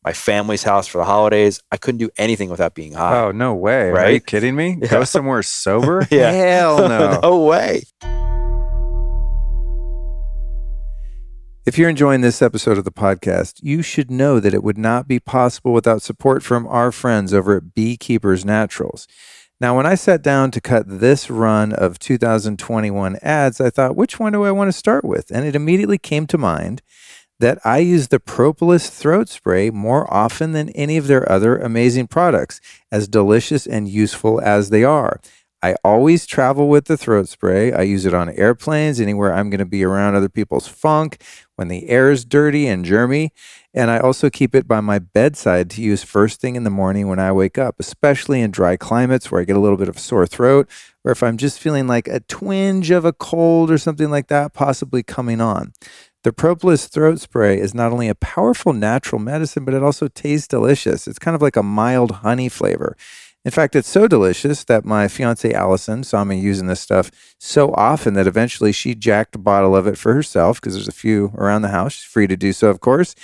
my 0.05 0.13
family's 0.13 0.63
house 0.63 0.87
for 0.87 0.99
the 0.99 1.05
holidays. 1.05 1.61
I 1.73 1.77
couldn't 1.77 1.99
do 1.99 2.11
anything 2.19 2.51
without 2.51 2.75
being 2.75 2.93
high. 2.93 3.19
Oh 3.21 3.31
no 3.33 3.55
way! 3.55 3.85
Are 3.85 3.89
you 3.89 3.95
Right? 3.95 4.27
kidding 4.27 4.55
me? 4.57 4.79
Yeah. 4.83 4.89
Go 4.91 5.05
somewhere 5.05 5.43
sober? 5.43 6.07
Yeah. 6.11 6.31
Hell 6.31 6.89
no. 6.89 7.21
no 7.23 7.45
way. 7.45 7.83
If 11.67 11.79
you're 11.79 11.89
enjoying 11.89 12.21
this 12.21 12.43
episode 12.43 12.77
of 12.77 12.85
the 12.85 12.93
podcast, 12.93 13.55
you 13.63 13.81
should 13.81 14.11
know 14.11 14.39
that 14.39 14.53
it 14.53 14.63
would 14.63 14.77
not 14.77 15.09
be 15.09 15.19
possible 15.19 15.73
without 15.73 16.03
support 16.03 16.43
from 16.43 16.67
our 16.67 16.93
friends 16.93 17.33
over 17.33 17.57
at 17.57 17.75
Beekeepers 17.75 18.45
Naturals. 18.45 19.09
Now, 19.63 19.75
when 19.75 19.87
I 19.87 19.95
sat 19.95 20.21
down 20.21 20.51
to 20.51 20.61
cut 20.61 20.85
this 20.87 21.31
run 21.31 21.73
of 21.73 21.99
2021 21.99 23.17
ads, 23.23 23.63
I 23.63 23.71
thought, 23.71 23.97
which 23.97 24.21
one 24.21 24.35
do 24.35 24.45
I 24.45 24.51
want 24.51 24.69
to 24.69 24.77
start 24.77 25.07
with? 25.07 25.31
And 25.31 25.47
it 25.47 25.57
immediately 25.57 25.97
came 25.97 26.27
to 26.27 26.37
mind 26.37 26.83
that 27.41 27.59
I 27.65 27.79
use 27.79 28.09
the 28.09 28.21
Propolis 28.21 28.91
throat 28.91 29.29
spray 29.29 29.71
more 29.71 30.13
often 30.13 30.53
than 30.53 30.71
any 30.71 30.97
of 30.97 31.07
their 31.07 31.31
other 31.31 31.57
amazing 31.57 32.07
products, 32.07 32.61
as 32.93 33.09
delicious 33.09 33.67
and 33.67 33.89
useful 33.89 34.41
as 34.41 34.71
they 34.71 34.85
are. 34.85 35.21
I 35.63 35.77
always 35.83 36.27
travel 36.27 36.69
with 36.69 36.85
the 36.85 36.99
throat 36.99 37.27
spray. 37.27 37.73
I 37.73 37.83
use 37.83 38.05
it 38.05 38.13
on 38.13 38.29
airplanes, 38.29 39.01
anywhere 39.01 39.33
I'm 39.33 39.49
going 39.49 39.61
to 39.61 39.65
be 39.65 39.83
around 39.83 40.15
other 40.15 40.29
people's 40.29 40.69
funk, 40.69 41.23
when 41.57 41.69
the 41.69 41.89
air 41.89 42.11
is 42.11 42.27
dirty 42.27 42.67
and 42.67 42.85
germy. 42.85 43.31
And 43.73 43.91
I 43.91 43.99
also 43.99 44.29
keep 44.29 44.55
it 44.55 44.69
by 44.69 44.81
my 44.81 44.99
bedside 44.99 45.71
to 45.71 45.83
use 45.83 46.05
first 46.05 46.39
thing 46.39 46.55
in 46.55 46.65
the 46.65 46.71
morning 46.71 47.09
when 47.09 47.19
I 47.19 47.33
wake 47.33 47.57
up, 47.57 47.77
especially 47.79 48.43
in 48.43 48.51
dry 48.51 48.77
climates 48.77 49.31
where 49.31 49.41
I 49.41 49.45
get 49.45 49.57
a 49.57 49.61
little 49.61 49.79
bit 49.79 49.89
of 49.89 49.99
sore 49.99 50.27
throat, 50.27 50.69
or 51.03 51.13
if 51.13 51.23
I'm 51.23 51.39
just 51.39 51.59
feeling 51.59 51.87
like 51.87 52.09
a 52.09 52.21
twinge 52.21 52.91
of 52.91 53.07
a 53.07 53.15
cold 53.15 53.71
or 53.71 53.79
something 53.79 54.11
like 54.11 54.29
that, 54.29 54.53
possibly 54.53 55.03
coming 55.03 55.41
on. 55.41 55.73
The 56.25 56.33
Propolis 56.33 56.87
throat 56.87 57.21
spray 57.21 57.61
is 57.61 57.75
not 57.75 57.93
only 57.93 58.09
a 58.09 58.15
powerful 58.15 58.73
natural 58.73 59.21
medicine, 59.21 59.67
but 59.67 59.75
it 59.75 59.83
also 59.83 60.09
tastes 60.09 60.49
delicious. 60.49 61.07
It's 61.07 61.19
kind 61.19 61.35
of 61.35 61.43
like 61.43 61.55
a 61.55 61.63
mild 61.63 62.13
honey 62.13 62.49
flavor. 62.49 62.97
In 63.45 63.51
fact, 63.51 63.77
it's 63.77 63.91
so 63.91 64.09
delicious 64.09 64.65
that 64.65 64.87
my 64.87 65.07
fiance 65.07 65.53
Allison 65.53 66.03
saw 66.03 66.25
me 66.25 66.41
using 66.41 66.67
this 66.67 66.81
stuff 66.81 67.11
so 67.39 67.75
often 67.75 68.15
that 68.15 68.27
eventually 68.27 68.73
she 68.73 68.95
jacked 68.95 69.35
a 69.35 69.39
bottle 69.39 69.77
of 69.77 69.87
it 69.87 69.99
for 69.99 70.15
herself 70.15 70.63
because 70.63 70.73
there's 70.73 70.89
a 70.89 70.93
few 70.93 71.27
around 71.37 71.61
the 71.61 71.69
house. 71.69 71.93
She's 71.93 72.11
free 72.11 72.27
to 72.27 72.39
do 72.39 72.55
so, 72.55 72.71
of 72.71 72.81
course. 72.81 73.15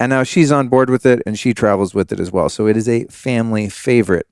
And 0.00 0.08
now 0.08 0.22
she's 0.22 0.50
on 0.50 0.68
board 0.68 0.88
with 0.88 1.04
it 1.04 1.22
and 1.26 1.38
she 1.38 1.52
travels 1.52 1.94
with 1.94 2.10
it 2.10 2.20
as 2.20 2.32
well. 2.32 2.48
So 2.48 2.66
it 2.66 2.76
is 2.78 2.88
a 2.88 3.04
family 3.04 3.68
favorite. 3.68 4.26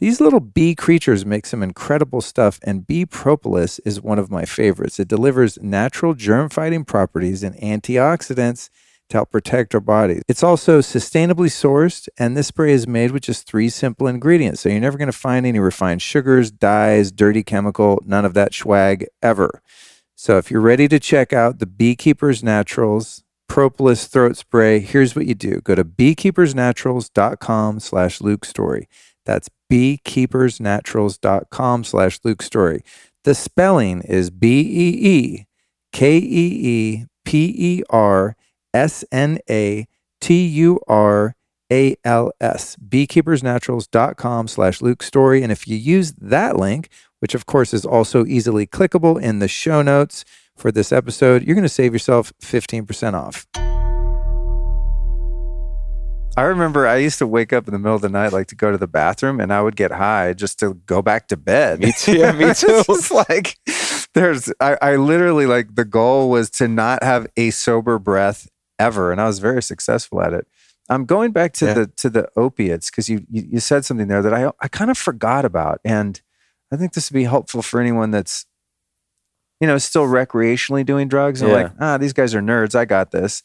These 0.00 0.18
little 0.18 0.40
bee 0.40 0.74
creatures 0.74 1.26
make 1.26 1.44
some 1.44 1.62
incredible 1.62 2.22
stuff, 2.22 2.58
and 2.62 2.86
bee 2.86 3.04
propolis 3.04 3.80
is 3.80 4.00
one 4.00 4.18
of 4.18 4.30
my 4.30 4.46
favorites. 4.46 4.98
It 4.98 5.08
delivers 5.08 5.60
natural 5.60 6.14
germ 6.14 6.48
fighting 6.48 6.86
properties 6.86 7.42
and 7.42 7.54
antioxidants 7.56 8.70
to 9.10 9.18
help 9.18 9.30
protect 9.30 9.74
our 9.74 9.80
bodies. 9.80 10.22
It's 10.26 10.42
also 10.42 10.78
sustainably 10.78 11.50
sourced, 11.50 12.08
and 12.16 12.34
this 12.34 12.46
spray 12.46 12.72
is 12.72 12.88
made 12.88 13.10
with 13.10 13.24
just 13.24 13.46
three 13.46 13.68
simple 13.68 14.06
ingredients. 14.06 14.62
So 14.62 14.70
you're 14.70 14.80
never 14.80 14.96
going 14.96 15.12
to 15.12 15.12
find 15.12 15.44
any 15.44 15.58
refined 15.58 16.00
sugars, 16.00 16.50
dyes, 16.50 17.12
dirty 17.12 17.42
chemical, 17.42 18.02
none 18.06 18.24
of 18.24 18.32
that 18.32 18.54
swag 18.54 19.06
ever. 19.22 19.60
So 20.14 20.38
if 20.38 20.50
you're 20.50 20.62
ready 20.62 20.88
to 20.88 20.98
check 20.98 21.34
out 21.34 21.58
the 21.58 21.66
Beekeepers 21.66 22.42
Naturals 22.42 23.22
Propolis 23.48 24.06
throat 24.06 24.38
spray, 24.38 24.78
here's 24.78 25.14
what 25.14 25.26
you 25.26 25.34
do. 25.34 25.60
Go 25.60 25.74
to 25.74 25.84
beekeepersnaturals.com 25.84 27.80
slash 27.80 28.20
Luke 28.22 28.46
Storey. 28.46 28.88
That's 29.30 29.48
beekeepersnaturals.com 29.70 31.84
slash 31.84 32.18
Luke 32.24 32.42
Storey. 32.42 32.82
The 33.22 33.36
spelling 33.36 34.02
is 34.02 34.28
B 34.28 34.60
E 34.60 34.88
E 35.06 35.46
K 35.92 36.18
E 36.18 36.20
E 36.20 37.06
P 37.24 37.54
E 37.56 37.84
R 37.90 38.34
S 38.74 39.04
N 39.12 39.38
A 39.48 39.86
T 40.20 40.44
U 40.46 40.80
R 40.88 41.36
A 41.70 41.94
L 42.04 42.32
S. 42.40 42.74
Beekeepersnaturals.com 42.74 44.48
slash 44.48 44.82
Luke 44.82 45.04
Storey. 45.04 45.44
And 45.44 45.52
if 45.52 45.68
you 45.68 45.76
use 45.76 46.14
that 46.14 46.56
link, 46.56 46.88
which 47.20 47.36
of 47.36 47.46
course 47.46 47.72
is 47.72 47.86
also 47.86 48.26
easily 48.26 48.66
clickable 48.66 49.22
in 49.22 49.38
the 49.38 49.46
show 49.46 49.80
notes 49.80 50.24
for 50.56 50.72
this 50.72 50.90
episode, 50.90 51.44
you're 51.44 51.54
going 51.54 51.62
to 51.62 51.68
save 51.68 51.92
yourself 51.92 52.32
15% 52.42 53.14
off. 53.14 53.46
I 56.36 56.42
remember 56.44 56.86
I 56.86 56.96
used 56.96 57.18
to 57.18 57.26
wake 57.26 57.52
up 57.52 57.66
in 57.68 57.72
the 57.72 57.78
middle 57.78 57.96
of 57.96 58.02
the 58.02 58.08
night, 58.08 58.32
like 58.32 58.46
to 58.48 58.54
go 58.54 58.70
to 58.70 58.78
the 58.78 58.86
bathroom, 58.86 59.40
and 59.40 59.52
I 59.52 59.60
would 59.60 59.76
get 59.76 59.90
high 59.90 60.32
just 60.32 60.58
to 60.60 60.74
go 60.86 61.02
back 61.02 61.28
to 61.28 61.36
bed. 61.36 61.80
Me 61.80 61.92
too. 61.92 62.16
Yeah, 62.16 62.32
me 62.32 62.44
It's 62.50 62.60
too. 62.60 62.82
just 62.86 63.10
like 63.10 63.58
there's, 64.14 64.50
I, 64.60 64.78
I 64.80 64.96
literally 64.96 65.46
like 65.46 65.74
the 65.74 65.84
goal 65.84 66.30
was 66.30 66.48
to 66.50 66.68
not 66.68 67.02
have 67.02 67.26
a 67.36 67.50
sober 67.50 67.98
breath 67.98 68.48
ever, 68.78 69.12
and 69.12 69.20
I 69.20 69.26
was 69.26 69.38
very 69.38 69.62
successful 69.62 70.22
at 70.22 70.32
it. 70.32 70.46
I'm 70.88 71.04
going 71.04 71.32
back 71.32 71.52
to 71.54 71.66
Yeah. 71.66 71.74
the 71.74 71.86
to 71.88 72.10
the 72.10 72.28
opiates 72.36 72.90
because 72.90 73.08
you, 73.08 73.26
you 73.30 73.46
you 73.52 73.60
said 73.60 73.84
something 73.84 74.08
there 74.08 74.22
that 74.22 74.32
I 74.32 74.50
I 74.60 74.68
kind 74.68 74.90
of 74.90 74.96
forgot 74.98 75.44
about, 75.44 75.80
and 75.84 76.20
I 76.72 76.76
think 76.76 76.94
this 76.94 77.10
would 77.10 77.18
be 77.18 77.24
helpful 77.24 77.60
for 77.62 77.80
anyone 77.80 78.12
that's 78.12 78.46
you 79.60 79.66
know 79.66 79.78
still 79.78 80.06
recreationally 80.06 80.86
doing 80.86 81.06
drugs 81.08 81.42
and 81.42 81.50
Yeah. 81.50 81.56
like 81.64 81.72
ah 81.80 81.98
these 81.98 82.12
guys 82.12 82.34
are 82.34 82.40
nerds. 82.40 82.74
I 82.74 82.84
got 82.86 83.10
this. 83.10 83.42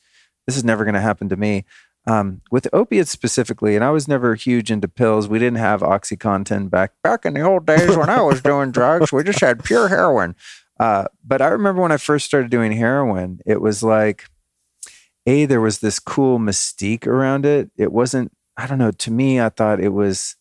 This 0.47 0.55
is 0.55 0.63
never 0.63 0.86
going 0.86 0.93
to 0.95 1.01
happen 1.01 1.27
to 1.29 1.36
me 1.36 1.65
um, 2.07 2.41
with 2.51 2.67
opiates 2.71 3.11
specifically, 3.11 3.75
and 3.75 3.83
I 3.83 3.89
was 3.89 4.07
never 4.07 4.35
huge 4.35 4.71
into 4.71 4.87
pills. 4.87 5.27
We 5.27 5.39
didn't 5.39 5.57
have 5.57 5.81
OxyContin 5.81 6.69
back 6.69 6.93
back 7.03 7.25
in 7.25 7.33
the 7.33 7.41
old 7.41 7.65
days 7.65 7.97
when 7.97 8.09
I 8.09 8.21
was 8.21 8.41
doing 8.41 8.71
drugs. 8.71 9.11
We 9.11 9.23
just 9.23 9.41
had 9.41 9.63
pure 9.63 9.87
heroin. 9.87 10.35
Uh, 10.79 11.05
but 11.23 11.41
I 11.41 11.47
remember 11.47 11.81
when 11.81 11.91
I 11.91 11.97
first 11.97 12.25
started 12.25 12.51
doing 12.51 12.73
heroin, 12.73 13.39
it 13.45 13.61
was 13.61 13.81
like, 13.81 14.25
a 15.25 15.45
there 15.45 15.61
was 15.61 15.79
this 15.79 15.99
cool 15.99 16.37
mystique 16.37 17.07
around 17.07 17.45
it. 17.45 17.71
It 17.77 17.91
wasn't. 17.91 18.31
I 18.57 18.67
don't 18.67 18.77
know. 18.77 18.91
To 18.91 19.11
me, 19.11 19.41
I 19.41 19.49
thought 19.49 19.79
it 19.79 19.89
was. 19.89 20.35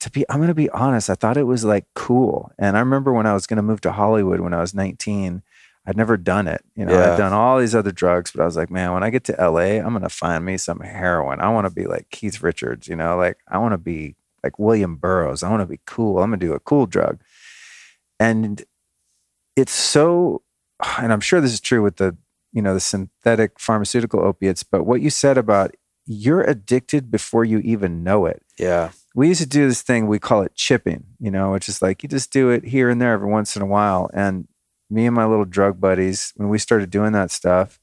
To 0.00 0.10
be, 0.10 0.26
I'm 0.28 0.36
going 0.36 0.48
to 0.48 0.54
be 0.54 0.68
honest. 0.70 1.08
I 1.08 1.14
thought 1.14 1.38
it 1.38 1.44
was 1.44 1.64
like 1.64 1.86
cool. 1.94 2.52
And 2.58 2.76
I 2.76 2.80
remember 2.80 3.14
when 3.14 3.26
I 3.26 3.32
was 3.32 3.46
going 3.46 3.56
to 3.56 3.62
move 3.62 3.80
to 3.80 3.92
Hollywood 3.92 4.40
when 4.40 4.52
I 4.52 4.60
was 4.60 4.74
19. 4.74 5.42
I'd 5.86 5.96
never 5.96 6.16
done 6.16 6.48
it. 6.48 6.62
You 6.74 6.84
know, 6.84 6.92
Yeah. 6.92 7.12
I'd 7.14 7.16
done 7.18 7.32
all 7.32 7.58
these 7.58 7.74
other 7.74 7.92
drugs, 7.92 8.32
but 8.32 8.42
I 8.42 8.44
was 8.44 8.56
like, 8.56 8.70
man, 8.70 8.92
when 8.92 9.02
I 9.04 9.10
get 9.10 9.24
to 9.24 9.32
LA, 9.40 9.78
I'm 9.80 9.92
gonna 9.92 10.08
find 10.08 10.44
me 10.44 10.56
some 10.56 10.80
heroin. 10.80 11.40
I 11.40 11.48
want 11.50 11.66
to 11.66 11.72
be 11.72 11.86
like 11.86 12.10
Keith 12.10 12.42
Richards, 12.42 12.88
you 12.88 12.96
know, 12.96 13.16
like 13.16 13.38
I 13.48 13.58
want 13.58 13.72
to 13.72 13.78
be 13.78 14.16
like 14.42 14.58
William 14.58 14.96
Burroughs. 14.96 15.42
I 15.42 15.50
want 15.50 15.62
to 15.62 15.66
be 15.66 15.80
cool. 15.86 16.18
I'm 16.18 16.30
gonna 16.30 16.38
do 16.38 16.52
a 16.54 16.60
cool 16.60 16.86
drug. 16.86 17.20
And 18.18 18.64
it's 19.56 19.72
so, 19.72 20.42
and 20.98 21.12
I'm 21.12 21.20
sure 21.20 21.40
this 21.40 21.52
is 21.52 21.60
true 21.60 21.82
with 21.82 21.96
the, 21.96 22.16
you 22.52 22.62
know, 22.62 22.74
the 22.74 22.80
synthetic 22.80 23.58
pharmaceutical 23.60 24.20
opiates, 24.20 24.62
but 24.62 24.84
what 24.84 25.00
you 25.00 25.10
said 25.10 25.38
about 25.38 25.74
you're 26.08 26.42
addicted 26.42 27.10
before 27.10 27.44
you 27.44 27.58
even 27.58 28.04
know 28.04 28.26
it 28.26 28.40
Yeah. 28.60 28.90
we 29.16 29.26
used 29.26 29.40
to 29.40 29.46
do 29.48 29.66
this 29.66 29.82
thing 29.82 30.06
we 30.06 30.20
call 30.20 30.42
it 30.42 30.54
chipping 30.54 31.02
you 31.18 31.32
know 31.32 31.50
which 31.50 31.68
is 31.68 31.82
like 31.82 32.04
you 32.04 32.08
just 32.08 32.32
do 32.32 32.50
it 32.50 32.64
here 32.64 32.88
and 32.88 33.00
there 33.02 33.12
every 33.12 33.28
once 33.28 33.56
in 33.56 33.62
a 33.62 33.66
while 33.66 34.08
and 34.14 34.46
me 34.90 35.06
and 35.06 35.14
my 35.14 35.24
little 35.26 35.44
drug 35.44 35.80
buddies 35.80 36.32
when 36.36 36.48
we 36.48 36.58
started 36.58 36.90
doing 36.90 37.12
that 37.12 37.30
stuff 37.30 37.78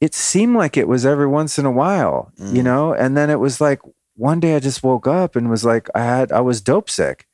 it 0.00 0.14
seemed 0.14 0.56
like 0.56 0.76
it 0.76 0.88
was 0.88 1.06
every 1.06 1.26
once 1.26 1.58
in 1.58 1.64
a 1.66 1.70
while 1.70 2.32
you 2.38 2.60
Mm. 2.60 2.64
know 2.64 2.92
and 2.92 3.16
then 3.16 3.30
it 3.30 3.40
was 3.40 3.60
like 3.60 3.80
one 4.14 4.40
day 4.40 4.54
i 4.56 4.58
just 4.60 4.82
woke 4.82 5.06
up 5.06 5.36
and 5.36 5.50
was 5.50 5.64
like 5.64 5.88
i 5.94 6.00
had 6.02 6.32
i 6.32 6.40
was 6.40 6.60
dope 6.60 6.90
sick 6.90 7.26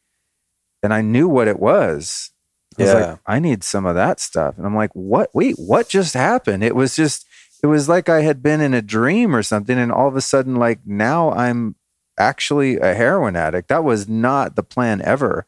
and 0.82 0.92
i 0.94 1.00
knew 1.00 1.28
what 1.28 1.48
it 1.48 1.58
was 1.60 2.30
I 2.78 2.82
was 2.82 2.92
Yeah. 2.94 3.00
like, 3.10 3.18
I 3.26 3.38
need 3.38 3.62
some 3.64 3.84
of 3.84 3.94
that 3.96 4.18
stuff. 4.18 4.56
And 4.56 4.64
I'm 4.64 4.74
like, 4.74 4.92
what? 4.94 5.28
Wait, 5.34 5.56
what 5.58 5.90
just 5.90 6.14
happened? 6.14 6.64
It 6.64 6.74
was 6.74 6.96
just, 6.96 7.26
it 7.62 7.66
was 7.66 7.86
like 7.86 8.08
I 8.08 8.22
had 8.22 8.42
been 8.42 8.62
in 8.62 8.72
a 8.72 8.80
dream 8.80 9.36
or 9.36 9.42
something. 9.42 9.76
And 9.78 9.92
all 9.92 10.08
of 10.08 10.16
a 10.16 10.22
sudden, 10.22 10.56
like 10.56 10.80
now 10.86 11.32
I'm 11.32 11.74
actually 12.18 12.78
a 12.78 12.94
heroin 12.94 13.36
addict. 13.36 13.68
That 13.68 13.84
was 13.84 14.08
not 14.08 14.56
the 14.56 14.62
plan 14.62 15.02
ever. 15.02 15.44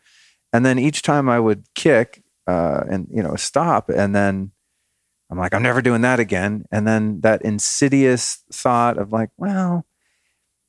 And 0.52 0.66
then 0.66 0.78
each 0.78 1.00
time 1.00 1.30
I 1.30 1.40
would 1.40 1.64
kick 1.74 2.22
uh, 2.46 2.82
and, 2.88 3.08
you 3.10 3.22
know, 3.22 3.36
stop. 3.36 3.88
And 3.88 4.14
then 4.14 4.52
I'm 5.30 5.38
like, 5.38 5.54
I'm 5.54 5.62
never 5.62 5.82
doing 5.82 6.02
that 6.02 6.20
again. 6.20 6.64
And 6.70 6.86
then 6.86 7.20
that 7.20 7.42
insidious 7.42 8.44
thought 8.52 8.98
of 8.98 9.12
like, 9.12 9.30
well, 9.36 9.86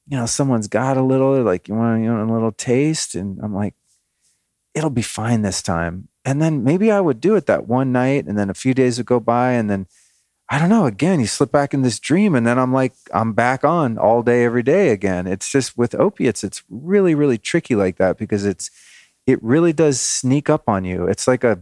you 0.08 0.18
know, 0.18 0.26
someone's 0.26 0.68
got 0.68 0.98
a 0.98 1.04
little, 1.04 1.42
like, 1.44 1.68
you 1.68 1.76
want, 1.76 2.04
you 2.04 2.10
want 2.12 2.30
a 2.30 2.34
little 2.34 2.52
taste? 2.52 3.16
And 3.16 3.40
I'm 3.42 3.54
like, 3.54 3.74
it'll 4.74 4.90
be 4.90 5.02
fine 5.02 5.42
this 5.42 5.62
time. 5.62 6.10
And 6.24 6.42
then 6.42 6.64
maybe 6.64 6.92
I 6.92 7.00
would 7.00 7.22
do 7.22 7.36
it 7.36 7.46
that 7.46 7.68
one 7.68 7.92
night, 7.92 8.26
and 8.26 8.38
then 8.38 8.50
a 8.50 8.56
few 8.56 8.74
days 8.74 8.98
would 8.98 9.06
go 9.06 9.20
by, 9.20 9.52
and 9.52 9.70
then 9.70 9.88
I 10.50 10.60
don't 10.60 10.70
know. 10.70 10.86
Again, 10.86 11.20
you 11.20 11.28
slip 11.28 11.52
back 11.52 11.74
in 11.74 11.82
this 11.82 12.00
dream, 12.00 12.36
and 12.36 12.46
then 12.46 12.60
I'm 12.60 12.74
like, 12.74 12.94
I'm 13.14 13.34
back 13.34 13.64
on 13.64 13.98
all 13.98 14.22
day, 14.22 14.44
every 14.44 14.64
day 14.64 14.90
again. 14.90 15.28
It's 15.28 15.52
just 15.52 15.78
with 15.78 15.96
opiates, 15.96 16.44
it's 16.44 16.64
really, 16.70 17.16
really 17.16 17.38
tricky 17.38 17.76
like 17.76 17.98
that 17.98 18.18
because 18.18 18.46
it's 18.46 18.70
it 19.28 19.42
really 19.44 19.74
does 19.74 20.00
sneak 20.00 20.50
up 20.50 20.68
on 20.68 20.86
you. 20.86 21.08
It's 21.08 21.28
like 21.28 21.44
a 21.44 21.60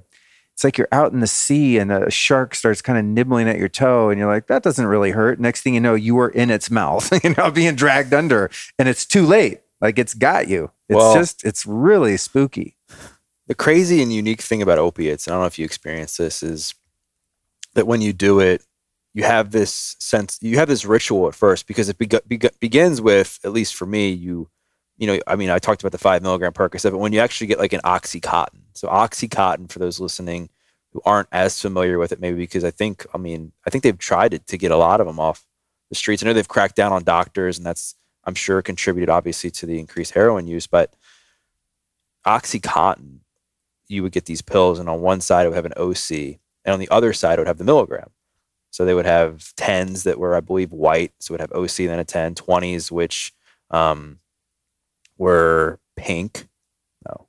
it's 0.54 0.64
like 0.64 0.78
you're 0.78 0.88
out 0.92 1.14
in 1.14 1.20
the 1.20 1.28
sea 1.28 1.80
and 1.80 1.92
a 1.92 2.12
shark 2.12 2.54
starts 2.54 2.82
kind 2.82 3.00
of 3.00 3.06
nibbling 3.06 3.50
at 3.50 3.58
your 3.58 3.70
toe, 3.70 4.10
and 4.10 4.20
you're 4.20 4.28
like, 4.32 4.48
that 4.48 4.62
doesn't 4.62 4.86
really 4.86 5.12
hurt. 5.12 5.40
Next 5.40 5.62
thing 5.62 5.74
you 5.74 5.80
know, 5.80 5.96
you 5.96 6.18
are 6.20 6.30
in 6.30 6.50
its 6.52 6.70
mouth, 6.70 7.12
you 7.24 7.34
know, 7.36 7.50
being 7.50 7.76
dragged 7.76 8.14
under, 8.14 8.52
and 8.78 8.88
it's 8.88 9.06
too 9.06 9.26
late. 9.26 9.62
Like 9.82 9.98
it's 10.00 10.14
got 10.14 10.48
you. 10.48 10.72
It's 10.90 10.96
Well- 10.98 11.16
just 11.16 11.44
it's 11.44 11.66
really 11.66 12.18
spooky. 12.18 12.76
The 13.48 13.56
crazy 13.56 14.02
and 14.02 14.14
unique 14.14 14.42
thing 14.42 14.62
about 14.62 14.80
opiates, 14.80 15.28
I 15.28 15.32
don't 15.32 15.42
know 15.42 15.48
if 15.48 15.60
you 15.60 15.66
experience 15.66 16.16
this, 16.16 16.42
is 16.42 16.74
that 17.74 17.86
when 17.88 18.00
you 18.00 18.14
do 18.14 18.40
it, 18.40 18.64
you 19.14 19.24
have 19.24 19.52
this 19.52 19.98
sense, 20.00 20.40
you 20.42 20.58
have 20.58 20.70
this 20.70 20.86
ritual 20.86 21.28
at 21.28 21.36
first 21.36 21.68
because 21.68 21.90
it 21.90 21.98
beg- 21.98 22.22
beg- 22.28 22.58
begins 22.62 23.02
with, 23.02 23.40
at 23.44 23.52
least 23.52 23.76
for 23.76 23.86
me, 23.86 24.12
you, 24.12 24.50
you 24.98 25.08
know, 25.08 25.20
I 25.28 25.36
mean, 25.36 25.50
I 25.50 25.60
talked 25.60 25.82
about 25.82 25.92
the 25.92 25.98
five 25.98 26.22
milligram 26.22 26.54
Percocet, 26.54 26.92
but 26.92 27.00
when 27.00 27.14
you 27.14 27.20
actually 27.20 27.48
get 27.48 27.60
like 27.60 27.74
an 27.74 27.82
OxyContin. 27.84 28.62
So 28.74 28.88
OxyContin, 28.88 29.72
for 29.72 29.80
those 29.80 30.00
listening 30.00 30.50
who 30.92 31.02
aren't 31.06 31.30
as 31.32 31.60
familiar 31.60 31.98
with 31.98 32.12
it, 32.12 32.20
maybe 32.20 32.38
because 32.38 32.64
I 32.64 32.72
think, 32.72 33.06
I 33.14 33.18
mean, 33.18 33.52
I 33.66 33.70
think 33.70 33.84
they've 33.84 33.98
tried 33.98 34.46
to, 34.48 34.58
get 34.58 34.72
a 34.72 34.78
lot 34.78 35.02
of 35.02 35.08
them 35.08 35.20
off 35.20 35.46
the 35.90 35.96
streets. 35.96 36.22
I 36.22 36.28
know 36.28 36.34
they've 36.34 36.48
cracked 36.48 36.76
down 36.76 36.94
on 36.94 37.04
doctors, 37.04 37.58
and 37.58 37.66
that's, 37.66 37.96
I'm 38.24 38.36
sure, 38.36 38.62
contributed 38.62 39.10
obviously 39.10 39.50
to 39.52 39.66
the 39.66 39.80
increased 39.80 40.14
heroin 40.14 40.46
use. 40.46 40.68
But 40.68 40.96
OxyContin, 42.26 43.20
you 43.88 44.04
would 44.04 44.12
get 44.12 44.26
these 44.26 44.42
pills, 44.42 44.78
and 44.78 44.88
on 44.88 45.02
one 45.02 45.22
side 45.22 45.46
it 45.46 45.50
would 45.50 45.56
have 45.56 45.66
an 45.66 45.74
OC, 45.76 46.40
and 46.64 46.74
on 46.74 46.80
the 46.80 46.90
other 46.90 47.14
side 47.14 47.40
it 47.40 47.42
would 47.42 47.48
have 47.48 47.58
the 47.58 47.64
milligram. 47.64 48.10
So 48.70 48.86
they 48.86 48.94
would 48.94 49.06
have 49.06 49.54
10s 49.56 50.04
that 50.04 50.18
were, 50.18 50.36
I 50.36 50.40
believe, 50.40 50.72
white. 50.72 51.12
So 51.20 51.32
it 51.32 51.34
would 51.34 51.42
have 51.42 51.52
OC, 51.52 51.78
then 51.78 52.00
a 52.00 52.04
10, 52.04 52.34
20s, 52.34 52.90
which 52.90 53.34
um, 53.70 54.20
were 55.18 55.80
pink. 55.96 56.48
No. 57.08 57.28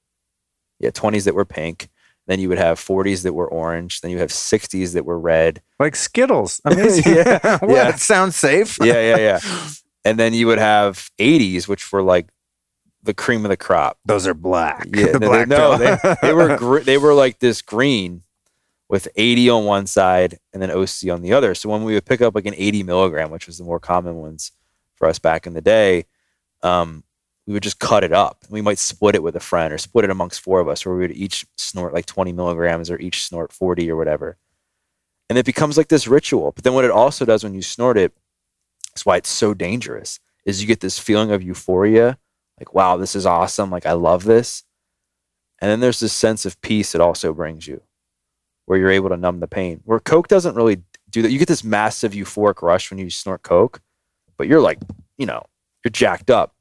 Yeah, 0.80 0.90
20s 0.90 1.24
that 1.24 1.34
were 1.34 1.44
pink. 1.44 1.88
Then 2.26 2.40
you 2.40 2.48
would 2.48 2.58
have 2.58 2.78
40s 2.80 3.22
that 3.22 3.34
were 3.34 3.48
orange. 3.48 4.00
Then 4.00 4.10
you 4.10 4.18
have 4.18 4.30
60s 4.30 4.94
that 4.94 5.04
were 5.04 5.18
red. 5.18 5.60
Like 5.78 5.94
Skittles. 5.94 6.60
Amazing. 6.64 7.16
Yeah, 7.16 7.58
what? 7.58 7.70
yeah. 7.70 7.94
Sounds 7.96 8.36
safe. 8.36 8.78
Yeah, 8.80 9.16
yeah, 9.16 9.16
yeah. 9.16 9.40
and 10.04 10.18
then 10.18 10.32
you 10.32 10.46
would 10.46 10.58
have 10.58 11.10
80s, 11.18 11.68
which 11.68 11.92
were 11.92 12.02
like 12.02 12.28
the 13.02 13.14
cream 13.14 13.44
of 13.44 13.50
the 13.50 13.56
crop. 13.56 13.98
Those 14.06 14.26
are 14.26 14.34
black. 14.34 14.86
Yeah, 14.86 15.12
the 15.12 15.18
no, 15.18 15.28
black 15.28 15.48
they, 15.48 15.56
no, 15.56 15.76
they, 15.76 16.16
they 16.22 16.32
were 16.32 16.56
gr- 16.56 16.80
they 16.80 16.96
were 16.96 17.12
like 17.12 17.38
this 17.38 17.60
green 17.60 18.22
with 18.88 19.08
80 19.16 19.50
on 19.50 19.64
one 19.64 19.86
side 19.86 20.38
and 20.52 20.62
then 20.62 20.70
OC 20.70 21.10
on 21.10 21.20
the 21.20 21.32
other. 21.32 21.54
So 21.54 21.68
when 21.68 21.84
we 21.84 21.94
would 21.94 22.04
pick 22.06 22.20
up 22.20 22.34
like 22.34 22.46
an 22.46 22.54
80 22.56 22.82
milligram, 22.84 23.30
which 23.30 23.46
was 23.46 23.58
the 23.58 23.64
more 23.64 23.80
common 23.80 24.16
ones 24.16 24.52
for 24.94 25.08
us 25.08 25.18
back 25.18 25.46
in 25.46 25.52
the 25.52 25.60
day, 25.60 26.06
um, 26.62 27.04
we 27.46 27.52
would 27.52 27.62
just 27.62 27.78
cut 27.78 28.04
it 28.04 28.12
up. 28.12 28.44
We 28.48 28.62
might 28.62 28.78
split 28.78 29.14
it 29.14 29.22
with 29.22 29.36
a 29.36 29.40
friend 29.40 29.72
or 29.72 29.78
split 29.78 30.04
it 30.04 30.10
amongst 30.10 30.40
four 30.40 30.60
of 30.60 30.68
us, 30.68 30.84
where 30.84 30.94
we 30.94 31.02
would 31.02 31.16
each 31.16 31.46
snort 31.56 31.92
like 31.92 32.06
20 32.06 32.32
milligrams 32.32 32.90
or 32.90 32.98
each 32.98 33.24
snort 33.24 33.52
40 33.52 33.90
or 33.90 33.96
whatever. 33.96 34.38
And 35.28 35.38
it 35.38 35.46
becomes 35.46 35.76
like 35.76 35.88
this 35.88 36.06
ritual. 36.06 36.52
But 36.52 36.64
then 36.64 36.74
what 36.74 36.84
it 36.84 36.90
also 36.90 37.24
does 37.24 37.44
when 37.44 37.54
you 37.54 37.62
snort 37.62 37.98
it, 37.98 38.12
that's 38.90 39.04
why 39.04 39.16
it's 39.16 39.28
so 39.28 39.54
dangerous, 39.54 40.20
is 40.44 40.60
you 40.60 40.68
get 40.68 40.80
this 40.80 40.98
feeling 40.98 41.30
of 41.30 41.42
euphoria, 41.42 42.18
like, 42.58 42.74
wow, 42.74 42.96
this 42.96 43.16
is 43.16 43.26
awesome. 43.26 43.70
Like, 43.70 43.86
I 43.86 43.92
love 43.92 44.24
this. 44.24 44.62
And 45.60 45.70
then 45.70 45.80
there's 45.80 46.00
this 46.00 46.12
sense 46.12 46.46
of 46.46 46.60
peace 46.60 46.94
it 46.94 47.00
also 47.00 47.32
brings 47.32 47.66
you, 47.66 47.82
where 48.66 48.78
you're 48.78 48.90
able 48.90 49.08
to 49.08 49.16
numb 49.16 49.40
the 49.40 49.48
pain. 49.48 49.80
Where 49.84 50.00
Coke 50.00 50.28
doesn't 50.28 50.54
really 50.54 50.82
do 51.10 51.22
that. 51.22 51.30
You 51.30 51.38
get 51.38 51.48
this 51.48 51.64
massive 51.64 52.12
euphoric 52.12 52.62
rush 52.62 52.90
when 52.90 52.98
you 52.98 53.10
snort 53.10 53.42
Coke, 53.42 53.80
but 54.36 54.46
you're 54.46 54.60
like, 54.60 54.78
you 55.18 55.26
know, 55.26 55.42
you're 55.84 55.90
jacked 55.90 56.30
up. 56.30 56.54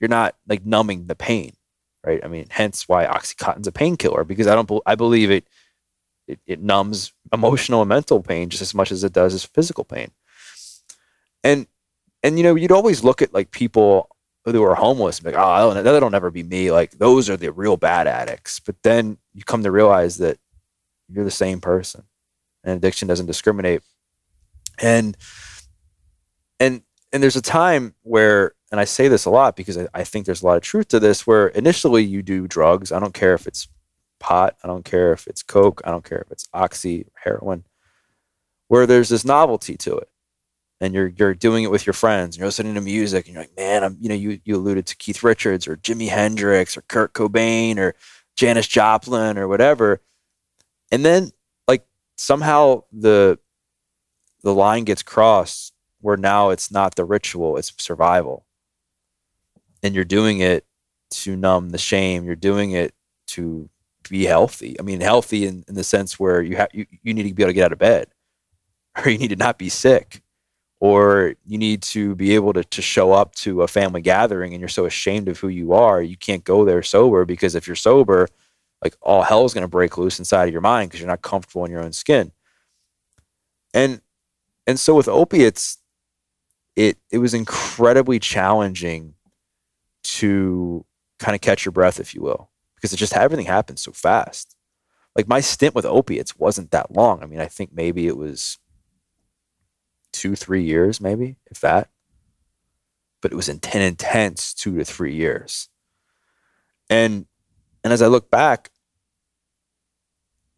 You're 0.00 0.08
not 0.08 0.36
like 0.46 0.64
numbing 0.64 1.06
the 1.06 1.14
pain, 1.14 1.52
right? 2.04 2.20
I 2.24 2.28
mean, 2.28 2.46
hence 2.50 2.88
why 2.88 3.06
OxyContin's 3.06 3.66
a 3.66 3.72
painkiller 3.72 4.24
because 4.24 4.46
I 4.46 4.54
don't, 4.54 4.70
I 4.86 4.94
believe 4.94 5.30
it, 5.30 5.48
it, 6.26 6.38
it 6.46 6.62
numbs 6.62 7.12
emotional 7.32 7.82
and 7.82 7.88
mental 7.88 8.22
pain 8.22 8.50
just 8.50 8.62
as 8.62 8.74
much 8.74 8.92
as 8.92 9.02
it 9.02 9.12
does 9.12 9.34
as 9.34 9.44
physical 9.44 9.84
pain. 9.84 10.10
And, 11.42 11.66
and 12.22 12.36
you 12.36 12.44
know, 12.44 12.54
you'd 12.54 12.72
always 12.72 13.02
look 13.02 13.22
at 13.22 13.32
like 13.32 13.50
people 13.50 14.08
who 14.44 14.62
are 14.62 14.74
homeless 14.74 15.22
like, 15.22 15.34
oh, 15.36 15.74
that'll 15.74 16.10
never 16.10 16.30
be 16.30 16.42
me. 16.42 16.70
Like 16.70 16.92
those 16.92 17.28
are 17.28 17.36
the 17.36 17.52
real 17.52 17.76
bad 17.76 18.06
addicts. 18.06 18.60
But 18.60 18.82
then 18.82 19.18
you 19.34 19.42
come 19.42 19.62
to 19.62 19.70
realize 19.70 20.18
that 20.18 20.38
you're 21.08 21.24
the 21.24 21.30
same 21.30 21.60
person 21.60 22.04
and 22.64 22.76
addiction 22.76 23.08
doesn't 23.08 23.26
discriminate. 23.26 23.82
And, 24.80 25.16
and, 26.60 26.82
and 27.12 27.22
there's 27.22 27.36
a 27.36 27.42
time 27.42 27.94
where, 28.02 28.52
and 28.70 28.80
I 28.80 28.84
say 28.84 29.08
this 29.08 29.24
a 29.24 29.30
lot 29.30 29.56
because 29.56 29.78
I, 29.78 29.88
I 29.94 30.04
think 30.04 30.26
there's 30.26 30.42
a 30.42 30.46
lot 30.46 30.56
of 30.56 30.62
truth 30.62 30.88
to 30.88 31.00
this, 31.00 31.26
where 31.26 31.48
initially 31.48 32.04
you 32.04 32.22
do 32.22 32.46
drugs. 32.46 32.92
I 32.92 33.00
don't 33.00 33.14
care 33.14 33.34
if 33.34 33.46
it's 33.46 33.68
pot, 34.18 34.56
I 34.62 34.66
don't 34.66 34.84
care 34.84 35.12
if 35.12 35.26
it's 35.26 35.42
coke, 35.42 35.80
I 35.84 35.90
don't 35.90 36.04
care 36.04 36.20
if 36.20 36.30
it's 36.30 36.48
oxy, 36.52 37.06
heroin, 37.24 37.64
where 38.68 38.86
there's 38.86 39.08
this 39.08 39.24
novelty 39.24 39.76
to 39.78 39.96
it 39.96 40.10
and 40.80 40.94
you're 40.94 41.08
you're 41.08 41.34
doing 41.34 41.64
it 41.64 41.70
with 41.70 41.86
your 41.86 41.94
friends 41.94 42.34
and 42.34 42.40
you're 42.40 42.48
listening 42.48 42.74
to 42.74 42.80
music 42.80 43.26
and 43.26 43.34
you're 43.34 43.42
like, 43.42 43.56
man, 43.56 43.84
I'm 43.84 43.96
you 44.00 44.08
know, 44.08 44.14
you 44.14 44.40
you 44.44 44.56
alluded 44.56 44.86
to 44.86 44.96
Keith 44.96 45.22
Richards 45.22 45.66
or 45.66 45.76
Jimi 45.76 46.08
Hendrix 46.08 46.76
or 46.76 46.82
Kurt 46.82 47.12
Cobain 47.12 47.78
or 47.78 47.94
Janis 48.36 48.68
Joplin 48.68 49.38
or 49.38 49.48
whatever. 49.48 50.00
And 50.92 51.04
then 51.04 51.32
like 51.66 51.84
somehow 52.16 52.84
the 52.92 53.38
the 54.42 54.54
line 54.54 54.84
gets 54.84 55.02
crossed 55.02 55.74
where 56.00 56.16
now 56.16 56.50
it's 56.50 56.70
not 56.70 56.94
the 56.94 57.04
ritual, 57.04 57.56
it's 57.56 57.72
survival. 57.78 58.44
And 59.82 59.94
you're 59.94 60.04
doing 60.04 60.40
it 60.40 60.64
to 61.10 61.36
numb 61.36 61.70
the 61.70 61.78
shame. 61.78 62.24
You're 62.24 62.36
doing 62.36 62.72
it 62.72 62.94
to 63.28 63.68
be 64.08 64.24
healthy. 64.24 64.76
I 64.78 64.82
mean, 64.82 65.00
healthy 65.00 65.46
in, 65.46 65.64
in 65.68 65.74
the 65.74 65.84
sense 65.84 66.18
where 66.18 66.42
you 66.42 66.58
you, 66.72 66.86
you 67.02 67.14
need 67.14 67.28
to 67.28 67.34
be 67.34 67.42
able 67.42 67.50
to 67.50 67.54
get 67.54 67.66
out 67.66 67.72
of 67.72 67.78
bed 67.78 68.08
or 68.96 69.10
you 69.10 69.18
need 69.18 69.28
to 69.28 69.36
not 69.36 69.58
be 69.58 69.68
sick 69.68 70.22
or 70.80 71.34
you 71.44 71.58
need 71.58 71.82
to 71.82 72.14
be 72.14 72.34
able 72.34 72.52
to, 72.52 72.62
to 72.64 72.82
show 72.82 73.12
up 73.12 73.34
to 73.34 73.62
a 73.62 73.68
family 73.68 74.00
gathering 74.00 74.52
and 74.52 74.60
you're 74.60 74.68
so 74.68 74.84
ashamed 74.86 75.28
of 75.28 75.38
who 75.38 75.48
you 75.48 75.72
are 75.72 76.00
you 76.00 76.16
can't 76.16 76.44
go 76.44 76.64
there 76.64 76.82
sober 76.82 77.24
because 77.24 77.54
if 77.54 77.66
you're 77.66 77.76
sober 77.76 78.28
like 78.82 78.96
all 79.02 79.22
hell's 79.22 79.54
going 79.54 79.62
to 79.62 79.68
break 79.68 79.98
loose 79.98 80.18
inside 80.18 80.46
of 80.46 80.52
your 80.52 80.60
mind 80.60 80.88
because 80.88 81.00
you're 81.00 81.08
not 81.08 81.22
comfortable 81.22 81.64
in 81.64 81.70
your 81.70 81.82
own 81.82 81.92
skin 81.92 82.30
and 83.74 84.00
and 84.66 84.78
so 84.78 84.94
with 84.94 85.08
opiates 85.08 85.78
it 86.76 86.96
it 87.10 87.18
was 87.18 87.34
incredibly 87.34 88.18
challenging 88.18 89.14
to 90.16 90.84
kind 91.18 91.34
of 91.34 91.40
catch 91.40 91.64
your 91.64 91.72
breath 91.72 92.00
if 92.00 92.14
you 92.14 92.22
will 92.22 92.50
because 92.74 92.92
it 92.92 92.96
just 92.96 93.16
everything 93.16 93.46
happened 93.46 93.78
so 93.78 93.92
fast 93.92 94.54
like 95.16 95.26
my 95.26 95.40
stint 95.40 95.74
with 95.74 95.84
opiates 95.84 96.38
wasn't 96.38 96.70
that 96.70 96.90
long 96.94 97.22
i 97.22 97.26
mean 97.26 97.40
i 97.40 97.46
think 97.46 97.70
maybe 97.72 98.06
it 98.06 98.16
was 98.16 98.58
two, 100.12 100.34
three 100.34 100.62
years, 100.62 101.00
maybe, 101.00 101.36
if 101.46 101.60
that. 101.60 101.90
But 103.20 103.32
it 103.32 103.36
was 103.36 103.48
an 103.48 103.60
intense 103.72 104.54
two 104.54 104.78
to 104.78 104.84
three 104.84 105.14
years. 105.14 105.68
And 106.88 107.26
and 107.84 107.92
as 107.92 108.02
I 108.02 108.06
look 108.06 108.30
back, 108.30 108.70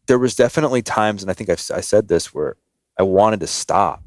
there 0.07 0.18
was 0.18 0.34
definitely 0.34 0.82
times, 0.82 1.22
and 1.22 1.30
I 1.30 1.34
think 1.34 1.51
I've, 1.51 1.62
I 1.74 1.80
said 1.80 2.09
this, 2.09 2.34
where 2.34 2.57
I 2.98 3.03
wanted 3.03 3.40
to 3.40 3.46
stop. 3.46 4.03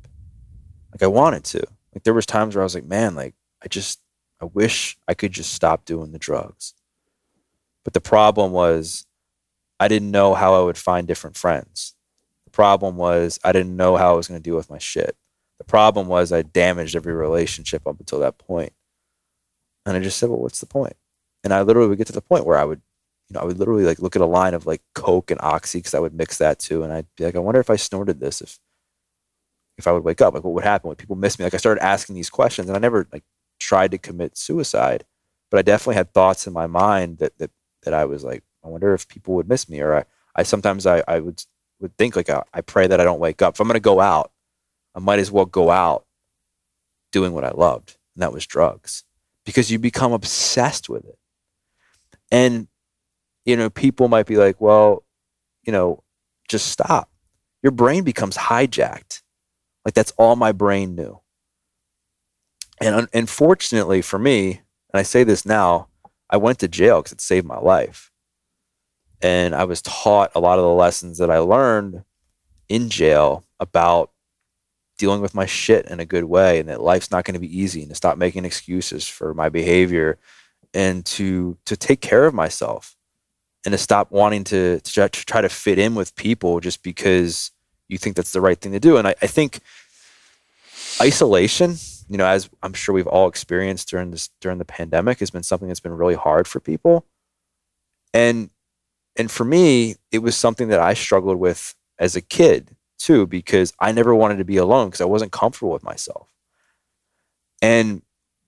Like 0.91 1.03
I 1.03 1.07
wanted 1.07 1.43
to. 1.45 1.63
Like 1.93 2.03
there 2.03 2.13
was 2.13 2.25
times 2.25 2.55
where 2.55 2.63
I 2.63 2.65
was 2.65 2.75
like, 2.75 2.85
man, 2.85 3.15
like 3.15 3.35
I 3.63 3.67
just, 3.67 4.01
I 4.41 4.45
wish 4.45 4.97
I 5.07 5.13
could 5.13 5.31
just 5.31 5.53
stop 5.53 5.85
doing 5.85 6.11
the 6.11 6.19
drugs. 6.19 6.73
But 7.83 7.93
the 7.93 8.01
problem 8.01 8.51
was, 8.51 9.05
I 9.79 9.87
didn't 9.87 10.11
know 10.11 10.33
how 10.33 10.53
I 10.55 10.63
would 10.63 10.77
find 10.77 11.07
different 11.07 11.37
friends. 11.37 11.95
The 12.45 12.51
problem 12.51 12.95
was, 12.95 13.39
I 13.43 13.51
didn't 13.51 13.75
know 13.75 13.95
how 13.95 14.13
I 14.13 14.15
was 14.15 14.27
going 14.27 14.39
to 14.39 14.43
deal 14.43 14.55
with 14.55 14.69
my 14.69 14.77
shit. 14.77 15.15
The 15.57 15.65
problem 15.65 16.07
was 16.07 16.31
I 16.31 16.41
damaged 16.41 16.95
every 16.95 17.13
relationship 17.13 17.87
up 17.87 17.99
until 17.99 18.19
that 18.19 18.37
point. 18.37 18.73
And 19.85 19.97
I 19.97 19.99
just 19.99 20.17
said, 20.17 20.29
well, 20.29 20.39
what's 20.39 20.59
the 20.59 20.65
point? 20.65 20.95
And 21.43 21.53
I 21.53 21.61
literally 21.61 21.89
would 21.89 21.97
get 21.97 22.07
to 22.07 22.13
the 22.13 22.21
point 22.21 22.45
where 22.45 22.57
I 22.57 22.63
would, 22.63 22.81
you 23.29 23.33
know, 23.33 23.41
I 23.41 23.45
would 23.45 23.59
literally 23.59 23.83
like 23.83 23.99
look 23.99 24.15
at 24.15 24.21
a 24.21 24.25
line 24.25 24.53
of 24.53 24.65
like 24.65 24.81
Coke 24.95 25.31
and 25.31 25.41
Oxy 25.41 25.79
because 25.79 25.93
I 25.93 25.99
would 25.99 26.13
mix 26.13 26.37
that 26.37 26.59
too. 26.59 26.83
And 26.83 26.93
I'd 26.93 27.07
be 27.17 27.25
like, 27.25 27.35
I 27.35 27.39
wonder 27.39 27.59
if 27.59 27.69
I 27.69 27.75
snorted 27.75 28.19
this, 28.19 28.41
if, 28.41 28.59
if 29.77 29.87
I 29.87 29.91
would 29.91 30.03
wake 30.03 30.21
up, 30.21 30.33
like 30.33 30.43
what 30.43 30.53
would 30.53 30.63
happen? 30.63 30.87
Would 30.87 30.97
people 30.97 31.15
miss 31.15 31.37
me? 31.37 31.45
Like 31.45 31.53
I 31.53 31.57
started 31.57 31.83
asking 31.83 32.15
these 32.15 32.29
questions 32.29 32.69
and 32.69 32.77
I 32.77 32.79
never 32.79 33.07
like 33.11 33.23
tried 33.63 33.91
to 33.91 33.97
commit 33.97 34.37
suicide, 34.37 35.05
but 35.49 35.57
I 35.57 35.61
definitely 35.61 35.95
had 35.95 36.13
thoughts 36.13 36.47
in 36.47 36.53
my 36.53 36.67
mind 36.67 37.19
that, 37.19 37.37
that, 37.37 37.51
that 37.83 37.93
I 37.93 38.05
was 38.05 38.23
like, 38.23 38.43
I 38.63 38.67
wonder 38.67 38.93
if 38.93 39.07
people 39.07 39.35
would 39.35 39.49
miss 39.49 39.69
me. 39.69 39.79
Or 39.81 39.95
I, 39.95 40.03
I 40.35 40.43
sometimes 40.43 40.85
I, 40.85 41.03
I 41.07 41.19
would, 41.19 41.43
would 41.79 41.97
think 41.97 42.15
like, 42.15 42.29
I, 42.29 42.43
I 42.53 42.61
pray 42.61 42.87
that 42.87 42.99
I 42.99 43.03
don't 43.03 43.19
wake 43.19 43.41
up. 43.41 43.55
If 43.55 43.59
I'm 43.59 43.67
going 43.67 43.75
to 43.75 43.79
go 43.79 43.99
out, 43.99 44.31
I 44.95 44.99
might 44.99 45.19
as 45.19 45.31
well 45.31 45.45
go 45.45 45.71
out 45.71 46.05
doing 47.11 47.33
what 47.33 47.43
I 47.43 47.51
loved, 47.51 47.97
and 48.15 48.21
that 48.21 48.33
was 48.33 48.45
drugs, 48.45 49.03
because 49.45 49.71
you 49.71 49.79
become 49.79 50.13
obsessed 50.13 50.89
with 50.89 51.05
it. 51.05 51.17
And, 52.31 52.67
you 53.45 53.55
know, 53.55 53.69
people 53.69 54.07
might 54.07 54.25
be 54.25 54.37
like, 54.37 54.59
well, 54.59 55.03
you 55.63 55.71
know, 55.71 56.03
just 56.47 56.67
stop. 56.67 57.09
Your 57.61 57.71
brain 57.71 58.03
becomes 58.03 58.35
hijacked. 58.35 59.21
Like 59.85 59.93
that's 59.93 60.13
all 60.17 60.35
my 60.35 60.51
brain 60.51 60.95
knew. 60.95 61.19
And 62.81 63.07
unfortunately 63.13 64.01
for 64.01 64.19
me, 64.19 64.61
and 64.93 64.99
I 64.99 65.03
say 65.03 65.23
this 65.23 65.45
now, 65.45 65.87
I 66.29 66.37
went 66.37 66.59
to 66.59 66.67
jail 66.67 67.01
because 67.01 67.13
it 67.13 67.21
saved 67.21 67.45
my 67.45 67.59
life. 67.59 68.11
And 69.21 69.55
I 69.55 69.63
was 69.63 69.81
taught 69.81 70.31
a 70.35 70.39
lot 70.39 70.59
of 70.59 70.65
the 70.65 70.73
lessons 70.73 71.17
that 71.19 71.31
I 71.31 71.37
learned 71.37 72.03
in 72.67 72.89
jail 72.89 73.45
about 73.59 74.11
dealing 74.97 75.21
with 75.21 75.35
my 75.35 75.45
shit 75.45 75.85
in 75.87 75.99
a 75.99 76.05
good 76.05 76.25
way 76.25 76.59
and 76.59 76.69
that 76.69 76.81
life's 76.81 77.11
not 77.11 77.25
going 77.25 77.33
to 77.33 77.39
be 77.39 77.59
easy 77.59 77.81
and 77.81 77.89
to 77.89 77.95
stop 77.95 78.17
making 78.17 78.45
excuses 78.45 79.07
for 79.07 79.33
my 79.33 79.49
behavior 79.49 80.17
and 80.73 81.05
to 81.05 81.57
to 81.65 81.75
take 81.75 82.01
care 82.01 82.25
of 82.25 82.33
myself 82.33 82.95
and 83.65 83.71
to 83.71 83.77
stop 83.77 84.11
wanting 84.11 84.43
to, 84.43 84.79
to 84.81 85.09
try 85.09 85.41
to 85.41 85.49
fit 85.49 85.79
in 85.79 85.95
with 85.95 86.15
people 86.15 86.59
just 86.59 86.83
because 86.83 87.51
you 87.87 87.97
think 87.97 88.15
that's 88.15 88.33
the 88.33 88.41
right 88.41 88.59
thing 88.59 88.71
to 88.71 88.79
do 88.79 88.97
and 88.97 89.07
I, 89.07 89.15
I 89.21 89.27
think 89.27 89.59
isolation, 91.01 91.75
you 92.09 92.17
know, 92.17 92.25
as 92.25 92.49
I'm 92.61 92.73
sure 92.73 92.93
we've 92.93 93.07
all 93.07 93.27
experienced 93.27 93.89
during 93.89 94.11
this 94.11 94.29
during 94.41 94.57
the 94.57 94.65
pandemic, 94.65 95.19
has 95.19 95.31
been 95.31 95.43
something 95.43 95.67
that's 95.67 95.79
been 95.79 95.97
really 95.97 96.15
hard 96.15 96.47
for 96.47 96.59
people. 96.59 97.05
And 98.13 98.49
and 99.15 99.29
for 99.29 99.45
me, 99.45 99.95
it 100.11 100.19
was 100.19 100.35
something 100.35 100.69
that 100.69 100.79
I 100.79 100.93
struggled 100.93 101.39
with 101.39 101.75
as 101.99 102.15
a 102.15 102.21
kid 102.21 102.75
too, 102.97 103.27
because 103.27 103.73
I 103.79 103.91
never 103.91 104.15
wanted 104.15 104.37
to 104.37 104.45
be 104.45 104.57
alone 104.57 104.87
because 104.87 105.01
I 105.01 105.05
wasn't 105.05 105.31
comfortable 105.31 105.71
with 105.71 105.83
myself. 105.83 106.29
And 107.61 108.01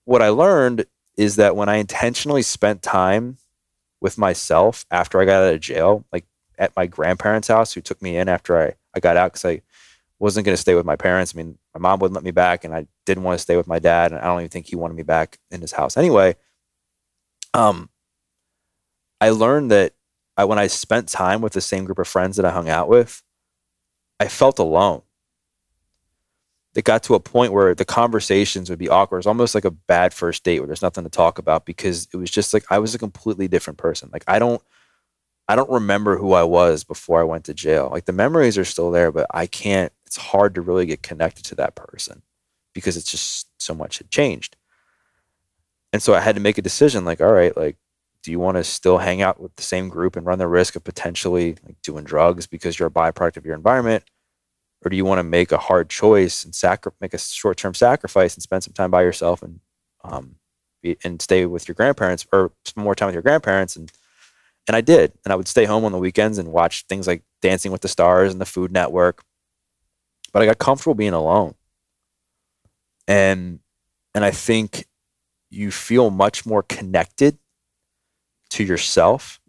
what 0.04 0.22
I 0.22 0.28
learned 0.28 0.86
is 1.16 1.36
that 1.36 1.56
when 1.56 1.68
I 1.68 1.76
intentionally 1.76 2.42
spent 2.42 2.82
time 2.82 3.38
with 4.00 4.18
myself 4.18 4.84
after 4.90 5.20
I 5.20 5.24
got 5.24 5.42
out 5.42 5.54
of 5.54 5.60
jail, 5.60 6.04
like 6.12 6.26
at 6.58 6.76
my 6.76 6.86
grandparents' 6.86 7.48
house, 7.48 7.72
who 7.72 7.80
took 7.80 8.00
me 8.00 8.16
in 8.16 8.28
after 8.28 8.58
I, 8.58 8.74
I 8.94 9.00
got 9.00 9.16
out 9.16 9.32
because 9.32 9.44
I 9.44 9.62
wasn't 10.18 10.46
going 10.46 10.54
to 10.54 10.60
stay 10.60 10.74
with 10.74 10.86
my 10.86 10.96
parents. 10.96 11.34
I 11.34 11.38
mean, 11.38 11.58
my 11.74 11.80
mom 11.80 12.00
wouldn't 12.00 12.14
let 12.14 12.24
me 12.24 12.30
back, 12.30 12.64
and 12.64 12.74
I 12.74 12.86
didn't 13.04 13.24
want 13.24 13.38
to 13.38 13.42
stay 13.42 13.56
with 13.56 13.66
my 13.66 13.78
dad, 13.78 14.12
and 14.12 14.20
I 14.20 14.24
don't 14.24 14.40
even 14.40 14.50
think 14.50 14.66
he 14.66 14.76
wanted 14.76 14.94
me 14.94 15.02
back 15.02 15.38
in 15.50 15.60
his 15.60 15.72
house 15.72 15.96
anyway. 15.96 16.36
Um, 17.54 17.90
I 19.20 19.30
learned 19.30 19.70
that 19.70 19.94
I, 20.36 20.44
when 20.44 20.58
I 20.58 20.66
spent 20.66 21.08
time 21.08 21.40
with 21.40 21.52
the 21.52 21.60
same 21.60 21.84
group 21.84 21.98
of 21.98 22.08
friends 22.08 22.36
that 22.36 22.44
I 22.44 22.50
hung 22.50 22.68
out 22.68 22.88
with, 22.88 23.22
I 24.20 24.28
felt 24.28 24.58
alone. 24.58 25.02
It 26.74 26.84
got 26.84 27.02
to 27.04 27.14
a 27.14 27.20
point 27.20 27.54
where 27.54 27.74
the 27.74 27.86
conversations 27.86 28.68
would 28.68 28.78
be 28.78 28.90
awkward. 28.90 29.16
It 29.16 29.20
was 29.20 29.26
almost 29.26 29.54
like 29.54 29.64
a 29.64 29.70
bad 29.70 30.12
first 30.12 30.44
date 30.44 30.60
where 30.60 30.66
there's 30.66 30.82
nothing 30.82 31.04
to 31.04 31.10
talk 31.10 31.38
about 31.38 31.64
because 31.64 32.06
it 32.12 32.18
was 32.18 32.30
just 32.30 32.52
like 32.52 32.64
I 32.70 32.78
was 32.78 32.94
a 32.94 32.98
completely 32.98 33.48
different 33.48 33.78
person. 33.78 34.10
Like 34.12 34.24
I 34.26 34.38
don't 34.38 34.60
I 35.48 35.56
don't 35.56 35.70
remember 35.70 36.18
who 36.18 36.34
I 36.34 36.42
was 36.42 36.84
before 36.84 37.20
I 37.20 37.24
went 37.24 37.44
to 37.44 37.54
jail. 37.54 37.88
Like 37.90 38.04
the 38.04 38.12
memories 38.12 38.58
are 38.58 38.64
still 38.64 38.90
there, 38.90 39.10
but 39.10 39.26
I 39.32 39.46
can't 39.46 39.92
it's 40.06 40.16
hard 40.16 40.54
to 40.54 40.62
really 40.62 40.86
get 40.86 41.02
connected 41.02 41.44
to 41.46 41.54
that 41.56 41.74
person 41.74 42.22
because 42.72 42.96
it's 42.96 43.10
just 43.10 43.48
so 43.58 43.74
much 43.74 43.98
had 43.98 44.10
changed. 44.10 44.56
And 45.92 46.02
so 46.02 46.14
I 46.14 46.20
had 46.20 46.36
to 46.36 46.40
make 46.40 46.58
a 46.58 46.62
decision 46.62 47.04
like, 47.04 47.20
all 47.20 47.32
right, 47.32 47.56
like, 47.56 47.76
do 48.22 48.30
you 48.30 48.38
want 48.38 48.56
to 48.56 48.64
still 48.64 48.98
hang 48.98 49.22
out 49.22 49.40
with 49.40 49.54
the 49.56 49.62
same 49.62 49.88
group 49.88 50.16
and 50.16 50.26
run 50.26 50.38
the 50.38 50.48
risk 50.48 50.76
of 50.76 50.84
potentially 50.84 51.56
like 51.64 51.80
doing 51.82 52.04
drugs 52.04 52.46
because 52.46 52.78
you're 52.78 52.88
a 52.88 52.90
byproduct 52.90 53.36
of 53.36 53.46
your 53.46 53.54
environment? 53.54 54.04
Or 54.84 54.90
do 54.90 54.96
you 54.96 55.04
want 55.04 55.20
to 55.20 55.24
make 55.24 55.52
a 55.52 55.58
hard 55.58 55.88
choice 55.88 56.44
and 56.44 56.54
sacri- 56.54 56.92
make 57.00 57.14
a 57.14 57.18
short 57.18 57.56
term 57.56 57.74
sacrifice 57.74 58.34
and 58.34 58.42
spend 58.42 58.64
some 58.64 58.74
time 58.74 58.90
by 58.90 59.02
yourself 59.02 59.42
and 59.42 59.60
um, 60.04 60.36
be, 60.82 60.96
and 61.02 61.22
stay 61.22 61.46
with 61.46 61.66
your 61.68 61.74
grandparents 61.74 62.26
or 62.32 62.52
spend 62.64 62.84
more 62.84 62.94
time 62.94 63.06
with 63.06 63.14
your 63.14 63.22
grandparents 63.22 63.76
and 63.76 63.90
and 64.68 64.74
I 64.74 64.80
did. 64.80 65.12
And 65.24 65.32
I 65.32 65.36
would 65.36 65.46
stay 65.46 65.64
home 65.64 65.84
on 65.84 65.92
the 65.92 65.98
weekends 65.98 66.38
and 66.38 66.52
watch 66.52 66.84
things 66.88 67.06
like 67.06 67.22
Dancing 67.40 67.70
with 67.70 67.82
the 67.82 67.88
Stars 67.88 68.32
and 68.32 68.40
the 68.40 68.44
Food 68.44 68.72
Network 68.72 69.22
but 70.32 70.42
I 70.42 70.46
got 70.46 70.58
comfortable 70.58 70.94
being 70.94 71.12
alone. 71.12 71.54
And 73.08 73.60
and 74.14 74.24
I 74.24 74.30
think 74.30 74.86
you 75.50 75.70
feel 75.70 76.10
much 76.10 76.46
more 76.46 76.62
connected 76.62 77.38
to 78.50 78.64
yourself 78.64 79.40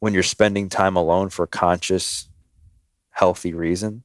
when 0.00 0.14
you're 0.14 0.22
spending 0.22 0.68
time 0.68 0.96
alone 0.96 1.28
for 1.28 1.42
a 1.42 1.48
conscious, 1.48 2.28
healthy 3.10 3.52
reason 3.52 4.04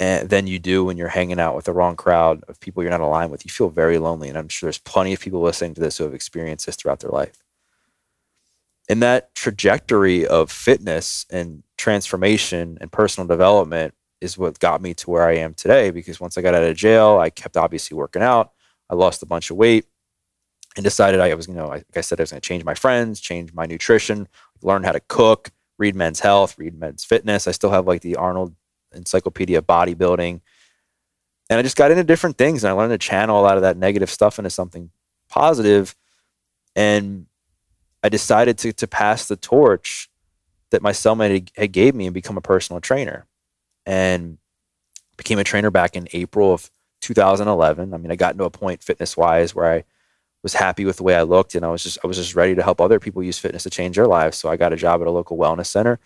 and 0.00 0.28
than 0.30 0.46
you 0.46 0.58
do 0.58 0.84
when 0.84 0.96
you're 0.96 1.08
hanging 1.08 1.40
out 1.40 1.54
with 1.54 1.66
the 1.66 1.72
wrong 1.72 1.96
crowd 1.96 2.42
of 2.48 2.60
people 2.60 2.82
you're 2.82 2.90
not 2.90 3.00
aligned 3.00 3.30
with. 3.30 3.44
You 3.44 3.50
feel 3.50 3.68
very 3.68 3.98
lonely. 3.98 4.28
And 4.28 4.38
I'm 4.38 4.48
sure 4.48 4.66
there's 4.66 4.78
plenty 4.78 5.12
of 5.12 5.20
people 5.20 5.42
listening 5.42 5.74
to 5.74 5.80
this 5.80 5.98
who 5.98 6.04
have 6.04 6.14
experienced 6.14 6.66
this 6.66 6.76
throughout 6.76 7.00
their 7.00 7.10
life. 7.10 7.42
In 8.88 9.00
that 9.00 9.34
trajectory 9.34 10.26
of 10.26 10.50
fitness 10.50 11.24
and 11.30 11.62
transformation 11.78 12.78
and 12.80 12.90
personal 12.90 13.26
development 13.26 13.94
is 14.20 14.38
what 14.38 14.58
got 14.58 14.80
me 14.80 14.94
to 14.94 15.10
where 15.10 15.26
I 15.26 15.36
am 15.36 15.54
today. 15.54 15.90
Because 15.90 16.20
once 16.20 16.36
I 16.36 16.42
got 16.42 16.54
out 16.54 16.62
of 16.62 16.76
jail, 16.76 17.18
I 17.18 17.30
kept 17.30 17.56
obviously 17.56 17.96
working 17.96 18.22
out. 18.22 18.52
I 18.90 18.94
lost 18.94 19.22
a 19.22 19.26
bunch 19.26 19.50
of 19.50 19.56
weight 19.56 19.86
and 20.76 20.84
decided 20.84 21.20
I 21.20 21.34
was, 21.34 21.48
you 21.48 21.54
know, 21.54 21.68
like 21.68 21.84
I 21.94 22.00
said, 22.00 22.20
I 22.20 22.22
was 22.22 22.30
going 22.30 22.40
to 22.40 22.46
change 22.46 22.64
my 22.64 22.74
friends, 22.74 23.20
change 23.20 23.52
my 23.52 23.66
nutrition, 23.66 24.28
learn 24.62 24.84
how 24.84 24.92
to 24.92 25.00
cook, 25.00 25.50
read 25.78 25.94
Men's 25.94 26.20
Health, 26.20 26.56
read 26.58 26.78
Men's 26.78 27.04
Fitness. 27.04 27.46
I 27.46 27.52
still 27.52 27.70
have 27.70 27.86
like 27.86 28.02
the 28.02 28.16
Arnold 28.16 28.54
Encyclopedia 28.94 29.58
of 29.58 29.66
Bodybuilding. 29.66 30.40
And 31.50 31.58
I 31.58 31.62
just 31.62 31.76
got 31.76 31.90
into 31.90 32.04
different 32.04 32.38
things 32.38 32.64
and 32.64 32.70
I 32.70 32.74
learned 32.74 32.92
to 32.92 32.98
channel 32.98 33.40
a 33.40 33.42
lot 33.42 33.56
of 33.56 33.62
that 33.62 33.76
negative 33.76 34.08
stuff 34.08 34.38
into 34.38 34.50
something 34.50 34.90
positive. 35.28 35.94
And 36.74 37.26
I 38.02 38.08
decided 38.08 38.58
to, 38.58 38.72
to 38.72 38.86
pass 38.86 39.28
the 39.28 39.36
torch 39.36 40.08
that 40.70 40.82
my 40.82 40.92
cellmate 40.92 41.50
had 41.56 41.72
gave 41.72 41.94
me 41.94 42.06
and 42.06 42.14
become 42.14 42.36
a 42.36 42.42
personal 42.42 42.80
trainer. 42.80 43.26
And 43.86 44.38
became 45.16 45.38
a 45.38 45.44
trainer 45.44 45.70
back 45.70 45.96
in 45.96 46.08
April 46.12 46.52
of 46.52 46.70
2011. 47.00 47.94
I 47.94 47.96
mean, 47.96 48.10
I 48.10 48.16
got 48.16 48.34
into 48.34 48.44
a 48.44 48.50
point 48.50 48.82
fitness 48.82 49.16
wise 49.16 49.54
where 49.54 49.70
I 49.70 49.84
was 50.42 50.54
happy 50.54 50.84
with 50.84 50.96
the 50.96 51.02
way 51.02 51.14
I 51.14 51.22
looked 51.22 51.54
and 51.54 51.64
I 51.64 51.68
was 51.68 51.82
just 51.82 51.98
I 52.02 52.06
was 52.06 52.16
just 52.16 52.34
ready 52.34 52.54
to 52.54 52.62
help 52.62 52.80
other 52.80 52.98
people 52.98 53.22
use 53.22 53.38
fitness 53.38 53.62
to 53.64 53.70
change 53.70 53.96
their 53.96 54.06
lives. 54.06 54.38
So 54.38 54.48
I 54.48 54.56
got 54.56 54.72
a 54.72 54.76
job 54.76 55.00
at 55.00 55.06
a 55.06 55.10
local 55.10 55.36
wellness 55.36 55.66
center 55.66 56.00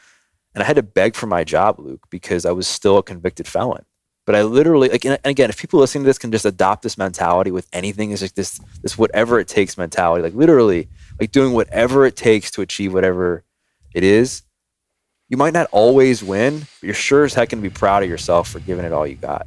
and 0.54 0.62
I 0.62 0.66
had 0.66 0.76
to 0.76 0.82
beg 0.82 1.14
for 1.14 1.26
my 1.26 1.44
job, 1.44 1.78
Luke, 1.78 2.06
because 2.10 2.44
I 2.44 2.52
was 2.52 2.66
still 2.66 2.98
a 2.98 3.02
convicted 3.02 3.46
felon. 3.46 3.84
But 4.26 4.34
I 4.34 4.42
literally 4.42 4.88
like 4.88 5.04
and 5.04 5.18
again, 5.24 5.50
if 5.50 5.58
people 5.58 5.80
listening 5.80 6.04
to 6.04 6.08
this 6.08 6.18
can 6.18 6.32
just 6.32 6.44
adopt 6.44 6.82
this 6.82 6.98
mentality 6.98 7.50
with 7.50 7.68
anything, 7.72 8.10
it's 8.10 8.22
like 8.22 8.34
this 8.34 8.60
this 8.82 8.98
whatever 8.98 9.38
it 9.38 9.48
takes 9.48 9.78
mentality, 9.78 10.22
like 10.22 10.34
literally 10.34 10.88
like 11.20 11.32
doing 11.32 11.52
whatever 11.52 12.06
it 12.06 12.16
takes 12.16 12.50
to 12.52 12.62
achieve 12.62 12.92
whatever 12.92 13.44
it 13.94 14.04
is 14.04 14.42
you 15.28 15.36
might 15.36 15.52
not 15.52 15.68
always 15.72 16.22
win, 16.22 16.60
but 16.60 16.82
you're 16.82 16.94
sure 16.94 17.24
as 17.24 17.34
heck 17.34 17.48
going 17.48 17.62
to 17.62 17.68
be 17.68 17.72
proud 17.72 18.02
of 18.02 18.08
yourself 18.08 18.48
for 18.48 18.60
giving 18.60 18.84
it 18.84 18.92
all 18.92 19.06
you 19.06 19.16
got. 19.16 19.46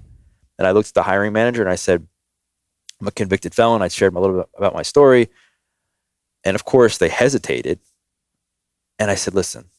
And 0.57 0.67
I 0.67 0.72
looked 0.72 0.89
at 0.89 0.93
the 0.93 1.03
hiring 1.03 1.32
manager 1.32 1.61
and 1.61 1.72
I 1.72 1.76
said, 1.76 2.05
I'm 2.99 3.07
a 3.07 3.11
convicted 3.11 3.55
felon. 3.55 3.82
I 3.82 3.88
shared 3.88 4.13
a 4.13 4.20
little 4.20 4.38
bit 4.38 4.49
about 4.57 4.74
my 4.74 4.82
story. 4.82 5.30
And 6.43 6.55
of 6.55 6.65
course, 6.65 6.97
they 6.97 7.07
hesitated. 7.07 7.80
And 8.97 9.09
I 9.09 9.15
said, 9.15 9.34
listen, 9.34 9.70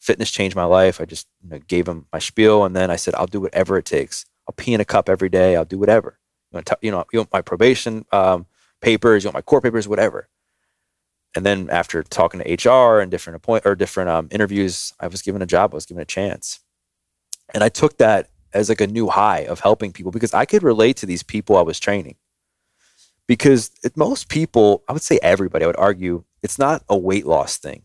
fitness 0.00 0.32
changed 0.32 0.56
my 0.56 0.64
life. 0.64 1.00
I 1.00 1.04
just 1.04 1.28
you 1.44 1.50
know, 1.50 1.58
gave 1.68 1.84
them 1.84 2.06
my 2.12 2.18
spiel. 2.18 2.64
And 2.64 2.74
then 2.74 2.90
I 2.90 2.96
said, 2.96 3.14
I'll 3.14 3.26
do 3.26 3.40
whatever 3.40 3.78
it 3.78 3.84
takes. 3.84 4.26
I'll 4.48 4.54
pee 4.54 4.74
in 4.74 4.80
a 4.80 4.84
cup 4.84 5.08
every 5.08 5.28
day. 5.28 5.54
I'll 5.54 5.64
do 5.64 5.78
whatever. 5.78 6.18
You, 6.50 6.56
want, 6.56 6.70
you 6.82 6.90
know, 6.90 7.04
you 7.12 7.20
want 7.20 7.32
my 7.32 7.42
probation 7.42 8.04
um, 8.10 8.46
papers, 8.80 9.22
you 9.22 9.28
want 9.28 9.34
my 9.34 9.42
court 9.42 9.62
papers, 9.62 9.86
whatever 9.86 10.28
and 11.34 11.44
then 11.44 11.68
after 11.70 12.02
talking 12.02 12.40
to 12.40 12.70
HR 12.70 13.00
and 13.00 13.10
different 13.10 13.36
appoint 13.36 13.66
or 13.66 13.74
different 13.74 14.08
um, 14.08 14.28
interviews, 14.30 14.92
I 15.00 15.08
was 15.08 15.22
given 15.22 15.42
a 15.42 15.46
job. 15.46 15.74
I 15.74 15.76
was 15.76 15.86
given 15.86 16.02
a 16.02 16.06
chance, 16.06 16.60
and 17.52 17.64
I 17.64 17.68
took 17.68 17.98
that 17.98 18.30
as 18.52 18.68
like 18.68 18.80
a 18.80 18.86
new 18.86 19.08
high 19.08 19.40
of 19.40 19.60
helping 19.60 19.92
people 19.92 20.12
because 20.12 20.32
I 20.32 20.44
could 20.44 20.62
relate 20.62 20.96
to 20.98 21.06
these 21.06 21.22
people 21.22 21.56
I 21.56 21.62
was 21.62 21.80
training. 21.80 22.16
Because 23.26 23.70
it, 23.82 23.96
most 23.96 24.28
people, 24.28 24.84
I 24.88 24.92
would 24.92 25.02
say 25.02 25.18
everybody, 25.22 25.64
I 25.64 25.66
would 25.66 25.78
argue, 25.78 26.24
it's 26.42 26.58
not 26.58 26.84
a 26.88 26.96
weight 26.96 27.26
loss 27.26 27.56
thing. 27.56 27.82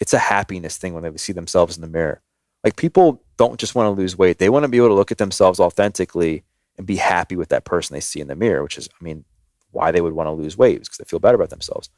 It's 0.00 0.12
a 0.12 0.18
happiness 0.18 0.76
thing 0.76 0.92
when 0.92 1.04
they 1.04 1.16
see 1.16 1.32
themselves 1.32 1.76
in 1.76 1.82
the 1.82 1.88
mirror. 1.88 2.20
Like 2.64 2.76
people 2.76 3.22
don't 3.36 3.58
just 3.58 3.74
want 3.74 3.86
to 3.86 4.00
lose 4.00 4.18
weight; 4.18 4.38
they 4.38 4.48
want 4.48 4.64
to 4.64 4.68
be 4.68 4.76
able 4.76 4.88
to 4.88 4.94
look 4.94 5.12
at 5.12 5.18
themselves 5.18 5.60
authentically 5.60 6.44
and 6.76 6.86
be 6.86 6.96
happy 6.96 7.36
with 7.36 7.48
that 7.48 7.64
person 7.64 7.94
they 7.94 8.00
see 8.00 8.20
in 8.20 8.28
the 8.28 8.36
mirror. 8.36 8.62
Which 8.62 8.76
is, 8.76 8.88
I 9.00 9.04
mean, 9.04 9.24
why 9.70 9.90
they 9.90 10.00
would 10.00 10.12
want 10.12 10.26
to 10.26 10.32
lose 10.32 10.56
weight 10.58 10.80
because 10.80 10.98
they 10.98 11.04
feel 11.04 11.18
better 11.20 11.36
about 11.36 11.50
themselves. 11.50 11.88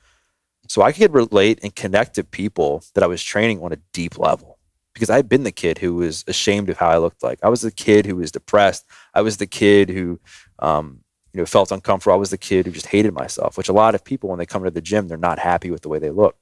So 0.68 0.82
I 0.82 0.92
could 0.92 1.12
relate 1.12 1.60
and 1.62 1.74
connect 1.74 2.14
to 2.14 2.24
people 2.24 2.82
that 2.94 3.04
I 3.04 3.06
was 3.06 3.22
training 3.22 3.62
on 3.62 3.72
a 3.72 3.78
deep 3.92 4.18
level 4.18 4.58
because 4.94 5.10
I'd 5.10 5.28
been 5.28 5.42
the 5.42 5.52
kid 5.52 5.78
who 5.78 5.96
was 5.96 6.24
ashamed 6.26 6.70
of 6.70 6.78
how 6.78 6.88
I 6.88 6.98
looked 6.98 7.22
like. 7.22 7.38
I 7.42 7.48
was 7.48 7.60
the 7.60 7.70
kid 7.70 8.06
who 8.06 8.16
was 8.16 8.32
depressed. 8.32 8.86
I 9.12 9.22
was 9.22 9.36
the 9.36 9.46
kid 9.46 9.90
who, 9.90 10.20
um, 10.60 11.00
you 11.32 11.40
know, 11.40 11.46
felt 11.46 11.72
uncomfortable. 11.72 12.14
I 12.14 12.18
was 12.18 12.30
the 12.30 12.38
kid 12.38 12.66
who 12.66 12.72
just 12.72 12.86
hated 12.86 13.12
myself, 13.12 13.58
which 13.58 13.68
a 13.68 13.72
lot 13.72 13.94
of 13.94 14.04
people, 14.04 14.30
when 14.30 14.38
they 14.38 14.46
come 14.46 14.64
to 14.64 14.70
the 14.70 14.80
gym, 14.80 15.08
they're 15.08 15.18
not 15.18 15.38
happy 15.38 15.70
with 15.70 15.82
the 15.82 15.88
way 15.88 15.98
they 15.98 16.10
look. 16.10 16.36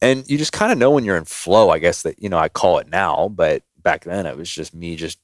And 0.00 0.28
you 0.30 0.38
just 0.38 0.52
kind 0.52 0.70
of 0.70 0.78
know 0.78 0.92
when 0.92 1.04
you're 1.04 1.16
in 1.16 1.24
flow, 1.24 1.70
I 1.70 1.80
guess 1.80 2.02
that, 2.02 2.22
you 2.22 2.28
know, 2.28 2.38
I 2.38 2.48
call 2.48 2.78
it 2.78 2.88
now, 2.88 3.28
but 3.28 3.64
back 3.82 4.04
then 4.04 4.26
it 4.26 4.36
was 4.36 4.50
just 4.50 4.72
me 4.72 4.94
just 4.94 5.18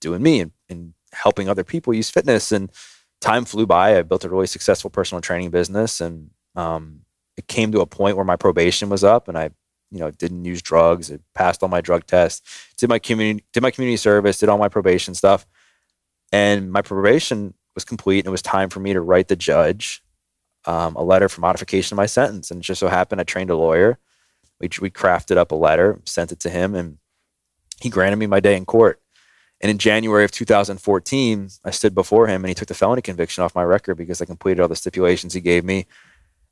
doing 0.00 0.22
me 0.22 0.40
and, 0.40 0.52
and 0.68 0.92
helping 1.12 1.48
other 1.48 1.64
people 1.64 1.94
use 1.94 2.10
fitness. 2.10 2.52
And 2.52 2.70
time 3.20 3.46
flew 3.46 3.66
by. 3.66 3.96
I 3.96 4.02
built 4.02 4.24
a 4.24 4.28
really 4.28 4.46
successful 4.46 4.90
personal 4.90 5.22
training 5.22 5.50
business 5.50 6.00
and 6.02 6.30
um, 6.58 7.02
it 7.36 7.46
came 7.46 7.70
to 7.72 7.80
a 7.80 7.86
point 7.86 8.16
where 8.16 8.24
my 8.24 8.36
probation 8.36 8.88
was 8.88 9.04
up, 9.04 9.28
and 9.28 9.38
I, 9.38 9.50
you 9.90 10.00
know, 10.00 10.10
didn't 10.10 10.44
use 10.44 10.60
drugs. 10.60 11.10
I 11.12 11.18
passed 11.34 11.62
all 11.62 11.68
my 11.68 11.80
drug 11.80 12.06
tests, 12.06 12.42
did 12.76 12.88
my 12.88 12.98
community, 12.98 13.44
did 13.52 13.62
my 13.62 13.70
community 13.70 13.96
service, 13.96 14.38
did 14.38 14.48
all 14.48 14.58
my 14.58 14.68
probation 14.68 15.14
stuff, 15.14 15.46
and 16.32 16.72
my 16.72 16.82
probation 16.82 17.54
was 17.74 17.84
complete. 17.84 18.20
And 18.20 18.26
it 18.26 18.30
was 18.30 18.42
time 18.42 18.70
for 18.70 18.80
me 18.80 18.92
to 18.92 19.00
write 19.00 19.28
the 19.28 19.36
judge 19.36 20.02
um, 20.64 20.96
a 20.96 21.02
letter 21.02 21.28
for 21.28 21.40
modification 21.40 21.94
of 21.94 21.98
my 21.98 22.06
sentence. 22.06 22.50
And 22.50 22.60
it 22.60 22.64
just 22.64 22.80
so 22.80 22.88
happened 22.88 23.20
I 23.20 23.24
trained 23.24 23.50
a 23.50 23.56
lawyer. 23.56 23.98
We 24.60 24.68
we 24.80 24.90
crafted 24.90 25.36
up 25.36 25.52
a 25.52 25.54
letter, 25.54 26.00
sent 26.04 26.32
it 26.32 26.40
to 26.40 26.50
him, 26.50 26.74
and 26.74 26.98
he 27.80 27.88
granted 27.88 28.16
me 28.16 28.26
my 28.26 28.40
day 28.40 28.56
in 28.56 28.66
court. 28.66 29.00
And 29.60 29.70
in 29.70 29.78
January 29.78 30.24
of 30.24 30.30
2014, 30.32 31.50
I 31.64 31.70
stood 31.70 31.94
before 31.94 32.26
him 32.26 32.44
and 32.44 32.48
he 32.48 32.54
took 32.54 32.68
the 32.68 32.74
felony 32.74 33.02
conviction 33.02 33.42
off 33.42 33.54
my 33.54 33.64
record 33.64 33.96
because 33.96 34.20
I 34.20 34.24
completed 34.24 34.60
all 34.60 34.68
the 34.68 34.76
stipulations 34.76 35.34
he 35.34 35.40
gave 35.40 35.64
me. 35.64 35.86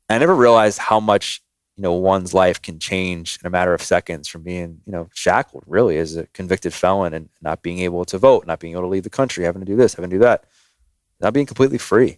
I 0.09 0.17
never 0.17 0.35
realized 0.35 0.79
how 0.79 0.99
much 0.99 1.41
you 1.75 1.83
know 1.83 1.93
one's 1.93 2.33
life 2.33 2.61
can 2.61 2.79
change 2.79 3.37
in 3.41 3.47
a 3.47 3.51
matter 3.51 3.73
of 3.73 3.83
seconds 3.83 4.27
from 4.27 4.41
being 4.41 4.81
you 4.85 4.91
know 4.91 5.09
shackled 5.13 5.63
really 5.67 5.97
as 5.97 6.15
a 6.15 6.25
convicted 6.27 6.73
felon 6.73 7.13
and 7.13 7.29
not 7.41 7.61
being 7.61 7.79
able 7.79 8.03
to 8.05 8.17
vote 8.17 8.47
not 8.47 8.59
being 8.59 8.73
able 8.73 8.81
to 8.81 8.87
leave 8.87 9.03
the 9.03 9.09
country 9.11 9.43
having 9.43 9.61
to 9.61 9.65
do 9.65 9.75
this 9.75 9.93
having 9.93 10.09
to 10.09 10.15
do 10.15 10.23
that 10.23 10.45
not 11.19 11.33
being 11.33 11.45
completely 11.45 11.77
free. 11.77 12.17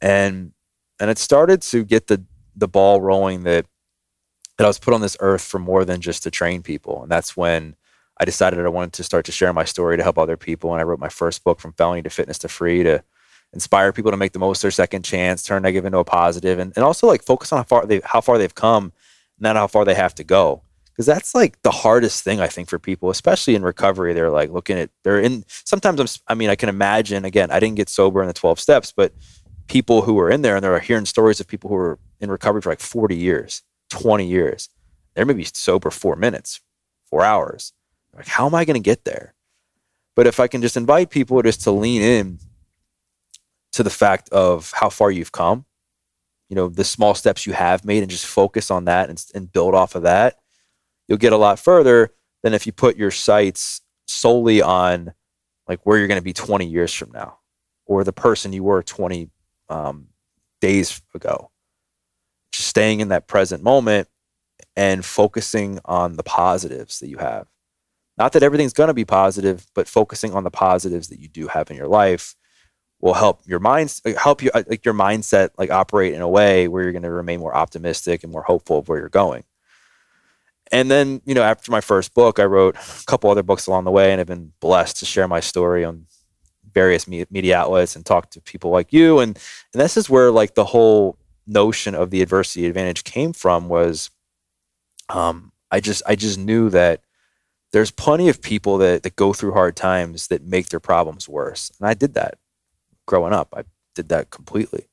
And 0.00 0.52
and 0.98 1.10
it 1.10 1.18
started 1.18 1.62
to 1.62 1.84
get 1.84 2.06
the 2.06 2.24
the 2.54 2.68
ball 2.68 3.00
rolling 3.00 3.44
that 3.44 3.66
that 4.58 4.64
I 4.64 4.68
was 4.68 4.78
put 4.78 4.94
on 4.94 5.00
this 5.00 5.16
earth 5.20 5.42
for 5.42 5.58
more 5.58 5.84
than 5.84 6.00
just 6.00 6.22
to 6.22 6.30
train 6.30 6.62
people. 6.62 7.02
And 7.02 7.10
that's 7.10 7.36
when 7.36 7.76
I 8.18 8.24
decided 8.24 8.64
I 8.64 8.68
wanted 8.68 8.94
to 8.94 9.04
start 9.04 9.26
to 9.26 9.32
share 9.32 9.52
my 9.52 9.64
story 9.64 9.98
to 9.98 10.02
help 10.02 10.18
other 10.18 10.38
people. 10.38 10.72
And 10.72 10.80
I 10.80 10.84
wrote 10.84 10.98
my 10.98 11.10
first 11.10 11.44
book 11.44 11.60
from 11.60 11.74
felony 11.74 12.02
to 12.02 12.10
fitness 12.10 12.38
to 12.38 12.48
free 12.48 12.82
to 12.82 13.02
inspire 13.56 13.90
people 13.90 14.10
to 14.10 14.16
make 14.18 14.32
the 14.32 14.38
most 14.38 14.58
of 14.58 14.62
their 14.62 14.70
second 14.70 15.02
chance, 15.02 15.42
turn 15.42 15.62
negative 15.62 15.86
into 15.86 15.98
a 15.98 16.04
positive, 16.04 16.58
and, 16.58 16.74
and 16.76 16.84
also 16.84 17.06
like 17.06 17.22
focus 17.22 17.52
on 17.52 17.58
how 17.58 17.64
far 17.64 17.86
they 17.86 18.00
how 18.04 18.20
far 18.20 18.36
they've 18.36 18.54
come, 18.54 18.92
not 19.40 19.56
how 19.56 19.66
far 19.66 19.84
they 19.84 19.94
have 19.94 20.14
to 20.16 20.24
go. 20.24 20.62
Because 20.92 21.06
that's 21.06 21.34
like 21.34 21.60
the 21.62 21.70
hardest 21.70 22.22
thing 22.22 22.38
I 22.38 22.46
think 22.46 22.68
for 22.68 22.78
people, 22.78 23.10
especially 23.10 23.54
in 23.54 23.62
recovery. 23.62 24.12
They're 24.12 24.30
like 24.30 24.50
looking 24.50 24.78
at 24.78 24.90
they're 25.04 25.20
in. 25.20 25.44
Sometimes 25.48 26.00
I'm. 26.00 26.06
I 26.28 26.34
mean, 26.34 26.50
I 26.50 26.54
can 26.54 26.68
imagine. 26.68 27.24
Again, 27.24 27.50
I 27.50 27.58
didn't 27.58 27.76
get 27.76 27.88
sober 27.88 28.20
in 28.22 28.28
the 28.28 28.34
12 28.34 28.60
steps, 28.60 28.92
but 28.94 29.12
people 29.68 30.02
who 30.02 30.18
are 30.20 30.30
in 30.30 30.42
there 30.42 30.56
and 30.56 30.62
they're 30.62 30.78
hearing 30.78 31.06
stories 31.06 31.40
of 31.40 31.48
people 31.48 31.70
who 31.70 31.76
are 31.76 31.98
in 32.20 32.30
recovery 32.30 32.60
for 32.60 32.70
like 32.70 32.80
40 32.80 33.16
years, 33.16 33.62
20 33.90 34.26
years. 34.26 34.68
They 35.14 35.24
may 35.24 35.32
be 35.32 35.44
sober 35.44 35.90
four 35.90 36.14
minutes, 36.14 36.60
four 37.06 37.24
hours. 37.24 37.72
Like, 38.14 38.28
how 38.28 38.46
am 38.46 38.54
I 38.54 38.64
going 38.64 38.80
to 38.80 38.80
get 38.80 39.04
there? 39.04 39.34
But 40.14 40.26
if 40.26 40.40
I 40.40 40.46
can 40.46 40.62
just 40.62 40.76
invite 40.76 41.10
people 41.10 41.42
just 41.42 41.62
to 41.62 41.70
lean 41.70 42.00
in 42.00 42.38
to 43.76 43.82
the 43.82 43.90
fact 43.90 44.30
of 44.30 44.72
how 44.74 44.88
far 44.88 45.10
you've 45.10 45.32
come, 45.32 45.66
you 46.48 46.56
know, 46.56 46.70
the 46.70 46.82
small 46.82 47.14
steps 47.14 47.46
you 47.46 47.52
have 47.52 47.84
made 47.84 48.02
and 48.02 48.10
just 48.10 48.24
focus 48.24 48.70
on 48.70 48.86
that 48.86 49.10
and, 49.10 49.22
and 49.34 49.52
build 49.52 49.74
off 49.74 49.94
of 49.94 50.02
that, 50.02 50.36
you'll 51.06 51.18
get 51.18 51.34
a 51.34 51.36
lot 51.36 51.58
further 51.58 52.10
than 52.42 52.54
if 52.54 52.66
you 52.66 52.72
put 52.72 52.96
your 52.96 53.10
sights 53.10 53.82
solely 54.06 54.62
on 54.62 55.12
like 55.68 55.80
where 55.84 55.98
you're 55.98 56.06
going 56.06 56.18
to 56.18 56.24
be 56.24 56.32
20 56.32 56.64
years 56.64 56.92
from 56.92 57.10
now 57.12 57.38
or 57.84 58.02
the 58.02 58.14
person 58.14 58.54
you 58.54 58.64
were 58.64 58.82
20 58.82 59.28
um, 59.68 60.06
days 60.62 61.02
ago. 61.14 61.50
Just 62.52 62.68
staying 62.68 63.00
in 63.00 63.08
that 63.08 63.28
present 63.28 63.62
moment 63.62 64.08
and 64.74 65.04
focusing 65.04 65.80
on 65.84 66.16
the 66.16 66.22
positives 66.22 67.00
that 67.00 67.08
you 67.08 67.18
have. 67.18 67.46
Not 68.16 68.32
that 68.32 68.42
everything's 68.42 68.72
going 68.72 68.88
to 68.88 68.94
be 68.94 69.04
positive, 69.04 69.66
but 69.74 69.86
focusing 69.86 70.32
on 70.32 70.44
the 70.44 70.50
positives 70.50 71.08
that 71.08 71.20
you 71.20 71.28
do 71.28 71.48
have 71.48 71.70
in 71.70 71.76
your 71.76 71.88
life 71.88 72.34
will 73.00 73.14
help 73.14 73.40
your 73.46 73.58
mind 73.58 74.00
help 74.18 74.42
you 74.42 74.50
like 74.54 74.84
your 74.84 74.94
mindset 74.94 75.50
like 75.58 75.70
operate 75.70 76.14
in 76.14 76.22
a 76.22 76.28
way 76.28 76.66
where 76.66 76.82
you're 76.82 76.92
going 76.92 77.02
to 77.02 77.10
remain 77.10 77.40
more 77.40 77.54
optimistic 77.54 78.22
and 78.22 78.32
more 78.32 78.42
hopeful 78.42 78.78
of 78.78 78.88
where 78.88 78.98
you're 78.98 79.08
going. 79.08 79.44
And 80.72 80.90
then 80.90 81.20
you 81.24 81.34
know 81.34 81.42
after 81.42 81.70
my 81.70 81.80
first 81.80 82.14
book 82.14 82.38
i 82.38 82.44
wrote 82.44 82.76
a 82.76 83.04
couple 83.06 83.30
other 83.30 83.42
books 83.42 83.66
along 83.66 83.84
the 83.84 83.90
way 83.90 84.12
and 84.12 84.20
i've 84.20 84.26
been 84.26 84.52
blessed 84.60 84.98
to 84.98 85.06
share 85.06 85.28
my 85.28 85.40
story 85.40 85.84
on 85.84 86.06
various 86.76 87.08
media 87.08 87.56
outlets 87.56 87.96
and 87.96 88.04
talk 88.04 88.30
to 88.30 88.40
people 88.42 88.70
like 88.70 88.92
you. 88.92 89.18
And 89.18 89.38
and 89.72 89.80
this 89.80 89.96
is 89.96 90.10
where 90.10 90.30
like 90.30 90.54
the 90.54 90.66
whole 90.66 91.18
notion 91.46 91.94
of 91.94 92.10
the 92.10 92.20
adversity 92.20 92.66
advantage 92.66 93.02
came 93.02 93.32
from 93.32 93.68
was 93.68 94.10
um 95.08 95.52
i 95.70 95.80
just 95.80 96.02
i 96.06 96.14
just 96.14 96.38
knew 96.38 96.68
that 96.68 97.00
there's 97.72 97.90
plenty 97.90 98.28
of 98.28 98.42
people 98.42 98.76
that 98.78 99.04
that 99.04 99.16
go 99.16 99.32
through 99.32 99.52
hard 99.52 99.74
times 99.74 100.26
that 100.26 100.42
make 100.42 100.68
their 100.68 100.80
problems 100.80 101.28
worse. 101.28 101.72
And 101.80 101.88
i 101.88 101.94
did 101.94 102.12
that 102.12 102.38
growing 103.06 103.32
up. 103.32 103.54
I 103.56 103.64
did 103.94 104.08
that 104.10 104.30
completely. 104.30 104.88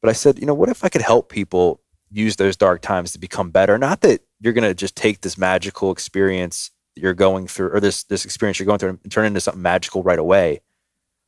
But 0.00 0.10
I 0.10 0.12
said, 0.12 0.38
you 0.38 0.46
know, 0.46 0.54
what 0.54 0.68
if 0.68 0.84
I 0.84 0.88
could 0.88 1.02
help 1.02 1.30
people 1.30 1.80
use 2.10 2.36
those 2.36 2.56
dark 2.56 2.82
times 2.82 3.12
to 3.12 3.18
become 3.18 3.50
better? 3.50 3.78
Not 3.78 4.02
that 4.02 4.20
you're 4.40 4.52
going 4.52 4.68
to 4.68 4.74
just 4.74 4.96
take 4.96 5.22
this 5.22 5.38
magical 5.38 5.90
experience 5.90 6.70
you're 6.96 7.14
going 7.14 7.48
through 7.48 7.70
or 7.70 7.80
this 7.80 8.04
this 8.04 8.24
experience 8.24 8.58
you're 8.58 8.66
going 8.66 8.78
through 8.78 9.00
and 9.02 9.10
turn 9.10 9.26
into 9.26 9.40
something 9.40 9.62
magical 9.62 10.02
right 10.02 10.18
away. 10.18 10.60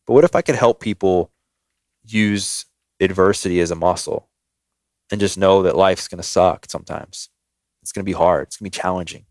But 0.07 0.13
what 0.13 0.25
if 0.25 0.37
I 0.37 0.43
could 0.43 0.55
help 0.55 0.81
people 0.81 1.33
use 2.05 2.67
adversity 3.01 3.61
as 3.61 3.71
a 3.71 3.75
muscle 3.75 4.29
and 5.11 5.21
just 5.21 5.39
know 5.39 5.63
that 5.63 5.77
life's 5.77 6.09
going 6.09 6.21
to 6.21 6.29
suck 6.29 6.67
sometimes. 6.69 7.29
It's 7.83 7.93
going 7.93 8.05
to 8.05 8.09
be 8.09 8.13
hard, 8.13 8.49
it's 8.49 8.57
going 8.57 8.71
to 8.71 8.77
be 8.77 8.81
challenging. 8.81 9.27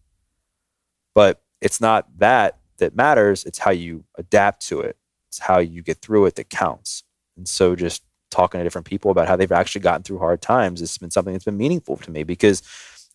But 1.13 1.41
it's 1.61 1.81
not 1.81 2.17
that 2.19 2.59
that 2.77 2.95
matters, 2.95 3.45
it's 3.45 3.59
how 3.59 3.71
you 3.71 4.03
adapt 4.17 4.65
to 4.67 4.81
it 4.81 4.97
it's 5.35 5.45
how 5.45 5.59
you 5.59 5.81
get 5.81 5.97
through 5.97 6.25
it 6.27 6.35
that 6.35 6.49
counts. 6.49 7.03
And 7.35 7.47
so 7.47 7.75
just 7.75 8.03
talking 8.31 8.59
to 8.59 8.63
different 8.63 8.87
people 8.87 9.11
about 9.11 9.27
how 9.27 9.35
they've 9.35 9.51
actually 9.51 9.81
gotten 9.81 10.03
through 10.03 10.19
hard 10.19 10.41
times 10.41 10.79
has 10.79 10.97
been 10.97 11.11
something 11.11 11.33
that's 11.33 11.43
been 11.43 11.57
meaningful 11.57 11.97
to 11.97 12.11
me 12.11 12.23
because 12.23 12.63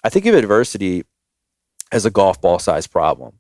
I 0.05 0.11
think 0.11 0.27
of 0.27 0.35
adversity 0.35 1.05
as 1.91 2.05
a 2.05 2.11
golf 2.11 2.41
ball 2.41 2.59
size 2.59 2.87
problem. 2.87 3.39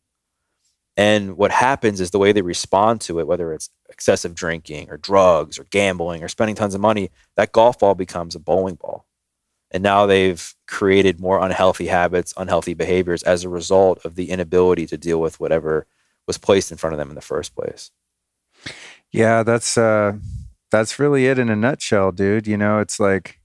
And 0.96 1.36
what 1.36 1.50
happens 1.50 2.00
is 2.00 2.10
the 2.10 2.18
way 2.18 2.32
they 2.32 2.42
respond 2.42 3.02
to 3.02 3.20
it, 3.20 3.26
whether 3.26 3.52
it's 3.52 3.70
excessive 3.90 4.34
drinking 4.34 4.90
or 4.90 4.96
drugs 4.96 5.58
or 5.58 5.64
gambling 5.64 6.22
or 6.24 6.28
spending 6.28 6.56
tons 6.56 6.74
of 6.74 6.80
money, 6.80 7.10
that 7.36 7.52
golf 7.52 7.78
ball 7.78 7.94
becomes 7.94 8.34
a 8.34 8.40
bowling 8.40 8.76
ball. 8.76 9.06
And 9.70 9.82
now 9.82 10.06
they've 10.06 10.54
created 10.66 11.20
more 11.20 11.38
unhealthy 11.38 11.86
habits, 11.86 12.34
unhealthy 12.36 12.74
behaviors 12.74 13.22
as 13.22 13.44
a 13.44 13.48
result 13.48 14.04
of 14.04 14.14
the 14.14 14.30
inability 14.30 14.86
to 14.86 14.98
deal 14.98 15.20
with 15.20 15.38
whatever 15.38 15.86
was 16.26 16.38
placed 16.38 16.70
in 16.70 16.78
front 16.78 16.94
of 16.94 16.98
them 16.98 17.08
in 17.08 17.14
the 17.14 17.20
first 17.20 17.54
place. 17.54 17.90
Yeah, 19.12 19.42
that's 19.42 19.76
uh 19.76 20.14
that's 20.70 20.98
really 20.98 21.26
it 21.26 21.38
in 21.38 21.48
a 21.48 21.56
nutshell, 21.56 22.12
dude. 22.12 22.46
You 22.46 22.56
know, 22.56 22.78
it's 22.78 23.00
like 23.00 23.40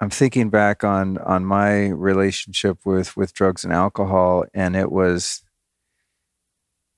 I'm 0.00 0.10
thinking 0.10 0.48
back 0.50 0.84
on 0.84 1.18
on 1.18 1.44
my 1.44 1.88
relationship 1.88 2.78
with 2.84 3.16
with 3.16 3.34
drugs 3.34 3.64
and 3.64 3.72
alcohol 3.72 4.44
and 4.54 4.76
it 4.76 4.92
was 4.92 5.42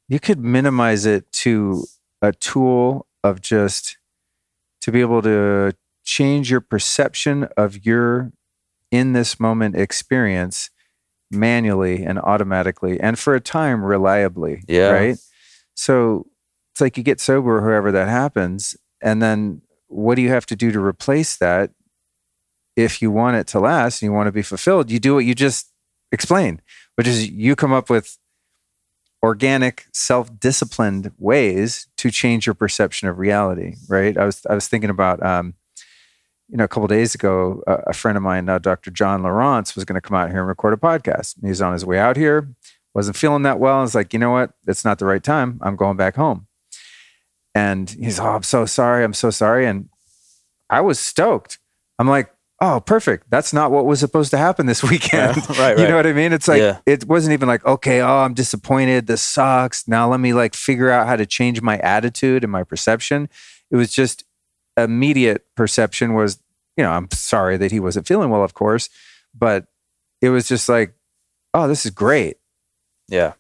you 0.09 0.21
could 0.21 0.41
minimize 0.41 1.07
it 1.07 1.31
to 1.33 1.85
a 2.21 2.33
tool 2.33 3.07
of 3.23 3.41
just 3.41 3.97
to 4.83 4.93
be 4.93 5.01
able 5.01 5.23
to 5.23 5.73
change 6.05 6.51
your 6.51 6.61
perception 6.61 7.45
of 7.57 7.87
your 7.87 8.33
in 8.91 9.13
this 9.13 9.39
moment 9.39 9.77
experience 9.77 10.71
manually 11.31 12.05
and 12.05 12.19
automatically 12.19 12.99
and 13.01 13.19
for 13.19 13.35
a 13.35 13.41
time 13.41 13.85
reliably 13.85 14.63
yeah. 14.67 14.91
right 14.91 15.19
so 15.75 16.27
it's 16.81 16.83
like 16.83 16.97
you 16.97 17.03
get 17.03 17.21
sober, 17.21 17.61
whoever 17.61 17.93
that 17.93 18.09
happens, 18.09 18.75
and 19.03 19.21
then 19.21 19.61
what 19.89 20.15
do 20.15 20.23
you 20.23 20.31
have 20.31 20.47
to 20.47 20.57
do 20.57 20.73
to 20.73 20.81
replace 20.81 21.37
that? 21.37 21.73
If 22.75 23.03
you 23.03 23.11
want 23.11 23.37
it 23.37 23.47
to 23.49 23.61
last 23.61 24.01
and 24.01 24.09
you 24.09 24.15
want 24.15 24.29
to 24.29 24.33
be 24.33 24.41
fulfilled, 24.41 24.91
you 24.91 24.99
do 24.99 25.15
what 25.15 25.27
you 25.27 25.35
just 25.35 25.71
explained, 26.11 26.63
which 26.95 27.07
is 27.07 27.29
you 27.29 27.55
come 27.55 27.75
up 27.75 27.91
with 27.91 28.17
organic, 29.23 29.89
self-disciplined 29.93 31.13
ways 31.19 31.87
to 31.99 32.11
change 32.11 32.47
your 32.47 32.55
perception 32.55 33.09
of 33.09 33.19
reality. 33.19 33.75
Right? 33.87 34.17
I 34.17 34.25
was 34.25 34.47
I 34.49 34.55
was 34.55 34.67
thinking 34.67 34.91
about. 34.91 35.23
Um, 35.23 35.55
you 36.49 36.57
know, 36.57 36.65
a 36.65 36.69
couple 36.69 36.89
days 36.89 37.15
ago, 37.15 37.63
a, 37.69 37.93
friend 37.93 38.17
of 38.17 38.25
mine, 38.25 38.49
uh, 38.49 38.59
Dr. 38.59 38.91
John 38.91 39.23
Lieurance, 39.23 39.77
was 39.77 39.85
going 39.85 39.95
to 39.95 40.01
come 40.01 40.17
out 40.17 40.31
here 40.31 40.41
and 40.41 40.49
record 40.49 40.75
a 40.75 40.77
podcast. 40.77 41.37
He's 41.41 41.63
on 41.63 41.73
his 41.73 41.87
way 41.87 41.97
out 41.97 42.17
here, 42.17 42.49
wasn't 42.93 43.17
feeling 43.17 43.43
that 43.43 43.61
well. 43.61 43.79
I 43.79 43.83
was 43.83 43.95
like, 43.95 44.13
you 44.13 44.19
know 44.19 44.33
what? 44.33 44.51
It's 44.67 44.85
not 44.85 44.99
the 44.99 45.07
right 45.07 45.23
time. 45.23 45.61
I'm 45.63 45.77
going 45.77 45.97
back 45.97 46.17
home. 46.17 46.49
And 47.55 47.91
he's, 47.91 48.21
oh, 48.21 48.29
I'm 48.29 48.43
so 48.43 48.67
sorry. 48.67 49.05
I'm 49.05 49.15
so 49.15 49.31
sorry. 49.31 49.67
And 49.67 49.89
I 50.69 50.81
was 50.81 51.01
stoked. 51.01 51.59
I'm 51.99 52.09
like, 52.09 52.33
oh, 52.61 52.81
perfect. 52.81 53.31
That's 53.31 53.53
not 53.53 53.71
what 53.71 53.87
was 53.87 54.01
supposed 54.01 54.31
to 54.31 54.39
happen 54.39 54.67
this 54.67 54.83
weekend. 54.91 55.37
Yeah, 55.37 55.47
right, 55.49 55.59
right. 55.59 55.79
You 55.79 55.89
know 55.89 55.97
what 55.97 56.07
I 56.07 56.13
mean? 56.13 56.33
It's 56.33 56.49
like, 56.49 56.61
yeah. 56.61 56.79
it 56.87 57.07
wasn't 57.07 57.33
even 57.33 57.49
like, 57.49 57.65
okay, 57.65 58.01
oh, 58.01 58.19
I'm 58.19 58.35
disappointed. 58.35 59.07
This 59.07 59.23
sucks. 59.23 59.89
Now 59.89 60.09
let 60.11 60.21
me 60.21 60.33
like 60.33 60.55
figure 60.55 60.91
out 60.91 61.07
how 61.07 61.17
to 61.17 61.27
change 61.27 61.61
my 61.63 61.79
attitude 61.79 62.45
and 62.45 62.53
my 62.53 62.63
perception. 62.63 63.29
It 63.71 63.77
was 63.77 63.93
just 63.93 64.25
immediate 64.77 65.47
perception 65.57 66.15
was, 66.15 66.41
you 66.77 66.85
know, 66.85 66.91
I'm 66.91 67.11
sorry 67.11 67.57
that 67.57 67.73
he 67.73 67.81
wasn't 67.81 68.07
feeling 68.07 68.31
well, 68.31 68.45
of 68.45 68.55
course, 68.55 68.89
but 69.35 69.67
it 70.21 70.31
was 70.31 70.49
just 70.49 70.69
like, 70.69 70.95
oh, 71.55 71.69
this 71.69 71.85
is 71.85 71.91
great. 71.91 72.39
Yeah. 73.09 73.35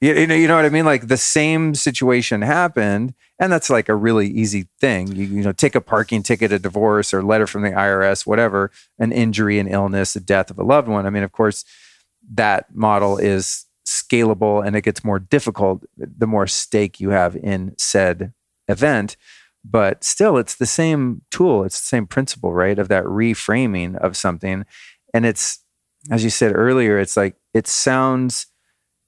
You, 0.00 0.14
you, 0.14 0.26
know, 0.26 0.34
you 0.34 0.46
know 0.48 0.56
what 0.56 0.64
I 0.66 0.70
mean? 0.70 0.84
Like 0.84 1.08
the 1.08 1.16
same 1.16 1.74
situation 1.74 2.42
happened, 2.42 3.14
and 3.38 3.50
that's 3.50 3.70
like 3.70 3.88
a 3.88 3.94
really 3.94 4.28
easy 4.28 4.68
thing. 4.78 5.08
You, 5.08 5.24
you 5.24 5.42
know, 5.42 5.52
take 5.52 5.74
a 5.74 5.80
parking 5.80 6.22
ticket, 6.22 6.52
a 6.52 6.58
divorce, 6.58 7.14
or 7.14 7.22
letter 7.22 7.46
from 7.46 7.62
the 7.62 7.70
IRS, 7.70 8.26
whatever, 8.26 8.70
an 8.98 9.12
injury, 9.12 9.58
an 9.58 9.68
illness, 9.68 10.14
a 10.14 10.20
death 10.20 10.50
of 10.50 10.58
a 10.58 10.62
loved 10.62 10.88
one. 10.88 11.06
I 11.06 11.10
mean, 11.10 11.22
of 11.22 11.32
course, 11.32 11.64
that 12.34 12.74
model 12.74 13.16
is 13.16 13.64
scalable 13.86 14.66
and 14.66 14.74
it 14.76 14.82
gets 14.82 15.04
more 15.04 15.18
difficult 15.18 15.84
the 15.96 16.26
more 16.26 16.46
stake 16.46 17.00
you 17.00 17.10
have 17.10 17.36
in 17.36 17.74
said 17.78 18.32
event. 18.68 19.16
But 19.64 20.04
still, 20.04 20.36
it's 20.36 20.56
the 20.56 20.66
same 20.66 21.22
tool, 21.30 21.64
it's 21.64 21.80
the 21.80 21.86
same 21.86 22.06
principle, 22.06 22.52
right? 22.52 22.78
Of 22.78 22.88
that 22.88 23.04
reframing 23.04 23.96
of 23.96 24.16
something. 24.16 24.64
And 25.12 25.26
it's, 25.26 25.60
as 26.10 26.22
you 26.22 26.30
said 26.30 26.52
earlier, 26.54 26.98
it's 26.98 27.16
like, 27.16 27.34
it 27.52 27.66
sounds 27.66 28.46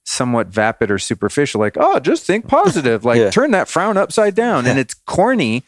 somewhat 0.09 0.47
vapid 0.47 0.91
or 0.91 0.99
superficial, 0.99 1.61
like, 1.61 1.77
oh, 1.79 2.01
just 2.01 2.25
think 2.25 2.49
positive, 2.49 3.05
like 3.05 3.19
yeah. 3.19 3.31
turn 3.31 3.51
that 3.51 3.69
frown 3.69 3.97
upside 3.99 4.35
down. 4.35 4.67
And 4.67 4.79
it's 4.79 4.95
corny, 4.95 5.63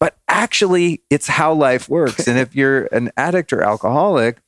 But 0.00 0.16
actually, 0.28 1.02
it's 1.10 1.28
how 1.28 1.52
life 1.54 1.88
works. 1.88 2.26
and 2.28 2.38
if 2.38 2.56
you're 2.56 2.86
an 2.86 3.12
addict 3.16 3.52
or 3.52 3.62
alcoholic 3.62 4.38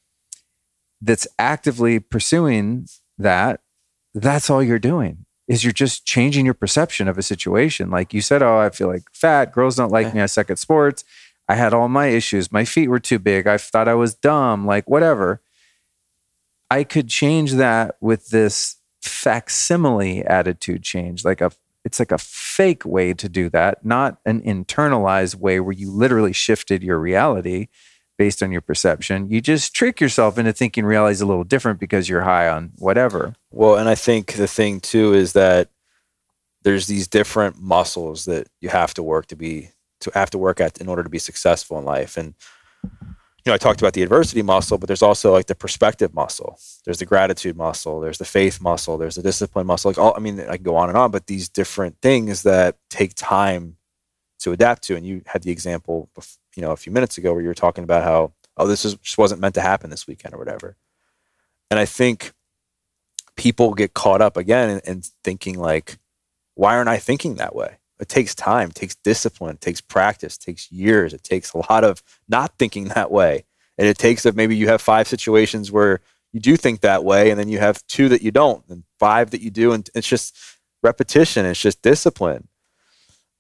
that's 1.01 1.28
actively 1.39 2.01
pursuing 2.01 2.89
that, 3.18 3.60
that's 4.14 4.51
all 4.51 4.62
you're 4.62 4.78
doing 4.78 5.24
is 5.47 5.62
you're 5.62 5.73
just 5.73 6.05
changing 6.05 6.44
your 6.44 6.55
perception 6.55 7.06
of 7.06 7.16
a 7.16 7.23
situation. 7.23 7.89
Like 7.89 8.12
you 8.12 8.20
said, 8.20 8.43
oh, 8.43 8.59
I 8.59 8.70
feel 8.70 8.89
like 8.89 9.05
fat. 9.12 9.52
Girls 9.52 9.77
don't 9.77 9.93
like 9.93 10.12
me. 10.12 10.20
I 10.20 10.27
suck 10.27 10.51
at 10.51 10.59
sports. 10.59 11.05
I 11.48 11.55
had 11.55 11.73
all 11.73 11.89
my 11.89 12.06
issues. 12.06 12.51
My 12.51 12.64
feet 12.64 12.89
were 12.89 12.98
too 12.98 13.20
big. 13.20 13.47
I 13.47 13.59
thought 13.59 13.86
I 13.86 13.94
was 13.94 14.14
dumb, 14.14 14.66
like 14.66 14.90
whatever. 14.90 15.40
I 16.68 16.82
could 16.82 17.09
change 17.09 17.52
that 17.52 17.94
with 18.01 18.31
this 18.31 18.77
facsimile 19.07 20.24
attitude 20.24 20.83
change, 20.83 21.24
like 21.24 21.41
a 21.41 21.51
it's 21.85 22.01
like 22.01 22.11
a 22.11 22.19
fake 22.19 22.85
way 22.85 23.15
to 23.15 23.28
do 23.28 23.49
that, 23.51 23.85
not 23.85 24.19
an 24.27 24.43
internalized 24.43 25.37
way 25.37 25.61
where 25.61 25.73
you 25.73 25.89
literally 25.89 26.33
shifted 26.33 26.83
your 26.83 26.99
reality 26.99 27.69
based 28.19 28.43
on 28.43 28.51
your 28.51 28.61
perception. 28.61 29.31
You 29.31 29.41
just 29.41 29.73
trick 29.73 30.01
yourself 30.01 30.37
into 30.37 30.53
thinking 30.53 30.85
reality 30.85 31.12
is 31.12 31.20
a 31.20 31.27
little 31.27 31.45
different 31.45 31.78
because 31.78 32.09
you're 32.09 32.23
high 32.23 32.49
on 32.49 32.73
whatever. 32.78 33.35
Well, 33.53 33.77
and 33.77 33.89
I 33.89 33.95
think 33.95 34.33
the 34.33 34.49
thing 34.49 34.81
too 34.81 35.15
is 35.15 35.33
that 35.35 35.69
there's 36.62 36.89
these 36.89 37.07
different 37.07 37.61
muscles 37.61 38.24
that 38.24 38.49
you 38.61 38.69
have 38.69 38.93
to 38.95 39.03
work 39.03 39.27
to 39.27 39.37
be 39.37 39.70
to 40.01 40.11
have 40.15 40.31
to 40.31 40.39
work 40.39 40.61
at 40.61 40.78
in 40.78 40.89
order 40.89 41.03
to 41.03 41.09
be 41.09 41.19
successful 41.19 41.78
in 41.78 41.85
life. 41.85 42.16
And 42.16 42.35
you 43.47 43.51
know, 43.51 43.55
I 43.55 43.59
talked 43.59 43.81
about 43.81 43.93
the 43.93 44.02
adversity 44.02 44.43
muscle, 44.43 44.77
but 44.77 44.89
there's 44.89 45.02
also 45.02 45.31
like 45.31 45.47
the 45.47 45.55
perspective 45.55 46.12
muscle. 46.12 46.59
There's 46.85 46.98
the 46.98 47.06
gratitude 47.06 47.56
muscle. 47.56 48.01
There's 48.01 48.18
the 48.18 48.24
faith 48.24 48.60
muscle. 48.60 48.98
There's 48.98 49.14
the 49.14 49.23
discipline 49.23 49.68
muscle. 49.68 49.89
Like 49.89 49.98
all, 49.98 50.14
I 50.16 50.18
mean, 50.18 50.40
I 50.40 50.56
can 50.56 50.64
go 50.64 50.74
on 50.74 50.89
and 50.89 50.98
on, 50.98 51.12
but 51.12 51.28
these 51.28 51.48
different 51.48 51.97
things 52.02 52.43
that 52.43 52.77
take 52.90 53.14
time 53.14 53.77
to 54.40 54.51
adapt 54.51 54.82
to. 54.85 54.97
And 54.97 55.06
you 55.06 55.23
had 55.27 55.43
the 55.43 55.52
example, 55.52 56.10
you 56.56 56.62
know, 56.62 56.73
a 56.73 56.77
few 56.77 56.90
minutes 56.90 57.18
ago 57.18 57.32
where 57.32 57.40
you 57.40 57.47
were 57.47 57.55
talking 57.55 57.85
about 57.85 58.02
how, 58.02 58.32
oh, 58.56 58.66
this 58.66 58.85
is, 58.85 58.97
just 58.97 59.16
wasn't 59.16 59.40
meant 59.40 59.55
to 59.55 59.60
happen 59.60 59.90
this 59.90 60.09
weekend 60.09 60.35
or 60.35 60.39
whatever. 60.39 60.77
And 61.70 61.78
I 61.78 61.85
think 61.85 62.32
people 63.36 63.74
get 63.74 63.94
caught 63.94 64.20
up 64.20 64.36
again 64.36 64.70
in, 64.70 64.81
in 64.90 65.02
thinking 65.23 65.56
like, 65.56 65.98
why 66.56 66.74
aren't 66.74 66.89
I 66.89 66.97
thinking 66.97 67.36
that 67.36 67.55
way? 67.55 67.78
It 68.01 68.09
takes 68.09 68.35
time, 68.35 68.68
it 68.68 68.74
takes 68.74 68.94
discipline, 68.97 69.56
it 69.56 69.60
takes 69.60 69.81
practice, 69.81 70.36
it 70.36 70.40
takes 70.40 70.70
years, 70.70 71.14
it 71.14 71.24
takes 71.24 71.52
a 71.52 71.62
lot 71.70 71.85
of 71.85 72.02
not 72.28 72.59
thinking 72.59 72.85
that 72.89 73.10
way. 73.10 73.44
And 73.78 73.86
it 73.86 73.98
takes 73.98 74.23
that 74.23 74.36
maybe 74.36 74.56
you 74.56 74.68
have 74.68 74.81
five 74.81 75.06
situations 75.06 75.70
where 75.70 76.01
you 76.32 76.40
do 76.40 76.56
think 76.56 76.81
that 76.81 77.05
way, 77.05 77.31
and 77.31 77.39
then 77.39 77.48
you 77.48 77.59
have 77.59 77.86
two 77.86 78.09
that 78.10 78.23
you 78.23 78.31
don't, 78.31 78.64
and 78.68 78.85
five 78.98 79.31
that 79.31 79.40
you 79.40 79.51
do, 79.51 79.73
and 79.73 79.89
it's 79.94 80.09
just 80.09 80.36
repetition, 80.82 81.47
it's 81.47 81.60
just 81.60 81.82
discipline. 81.82 82.48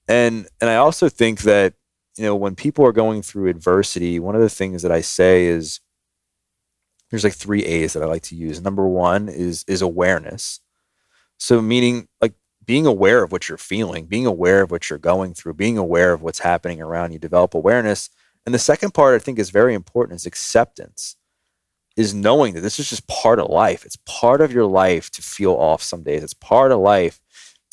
And 0.08 0.46
and 0.60 0.70
I 0.70 0.76
also 0.76 1.08
think 1.08 1.42
that 1.42 1.74
you 2.16 2.24
know 2.24 2.36
when 2.36 2.54
people 2.54 2.86
are 2.86 2.92
going 2.92 3.22
through 3.22 3.48
adversity, 3.48 4.18
one 4.18 4.34
of 4.34 4.40
the 4.40 4.48
things 4.48 4.82
that 4.82 4.92
I 4.92 5.00
say 5.00 5.46
is 5.46 5.80
there's 7.10 7.24
like 7.24 7.34
three 7.34 7.64
A's 7.64 7.92
that 7.92 8.02
I 8.02 8.06
like 8.06 8.22
to 8.24 8.36
use. 8.36 8.60
Number 8.60 8.86
one 8.86 9.28
is 9.28 9.64
is 9.68 9.82
awareness. 9.82 10.60
So 11.38 11.60
meaning 11.60 12.08
like 12.20 12.34
being 12.66 12.86
aware 12.86 13.22
of 13.22 13.32
what 13.32 13.48
you're 13.48 13.58
feeling, 13.58 14.06
being 14.06 14.26
aware 14.26 14.62
of 14.62 14.70
what 14.70 14.90
you're 14.90 14.98
going 14.98 15.34
through, 15.34 15.54
being 15.54 15.78
aware 15.78 16.12
of 16.12 16.22
what's 16.22 16.40
happening 16.40 16.80
around 16.80 17.12
you, 17.12 17.18
develop 17.18 17.54
awareness. 17.54 18.10
And 18.44 18.54
the 18.54 18.58
second 18.58 18.92
part 18.92 19.14
I 19.14 19.22
think 19.22 19.38
is 19.38 19.50
very 19.50 19.74
important 19.74 20.20
is 20.20 20.26
acceptance, 20.26 21.16
is 21.96 22.12
knowing 22.12 22.54
that 22.54 22.60
this 22.60 22.78
is 22.78 22.90
just 22.90 23.06
part 23.06 23.38
of 23.38 23.48
life. 23.48 23.84
It's 23.84 23.98
part 24.04 24.40
of 24.40 24.52
your 24.52 24.66
life 24.66 25.10
to 25.12 25.22
feel 25.22 25.52
off 25.52 25.82
some 25.82 26.02
days. 26.02 26.22
It's 26.22 26.34
part 26.34 26.72
of 26.72 26.80
life 26.80 27.20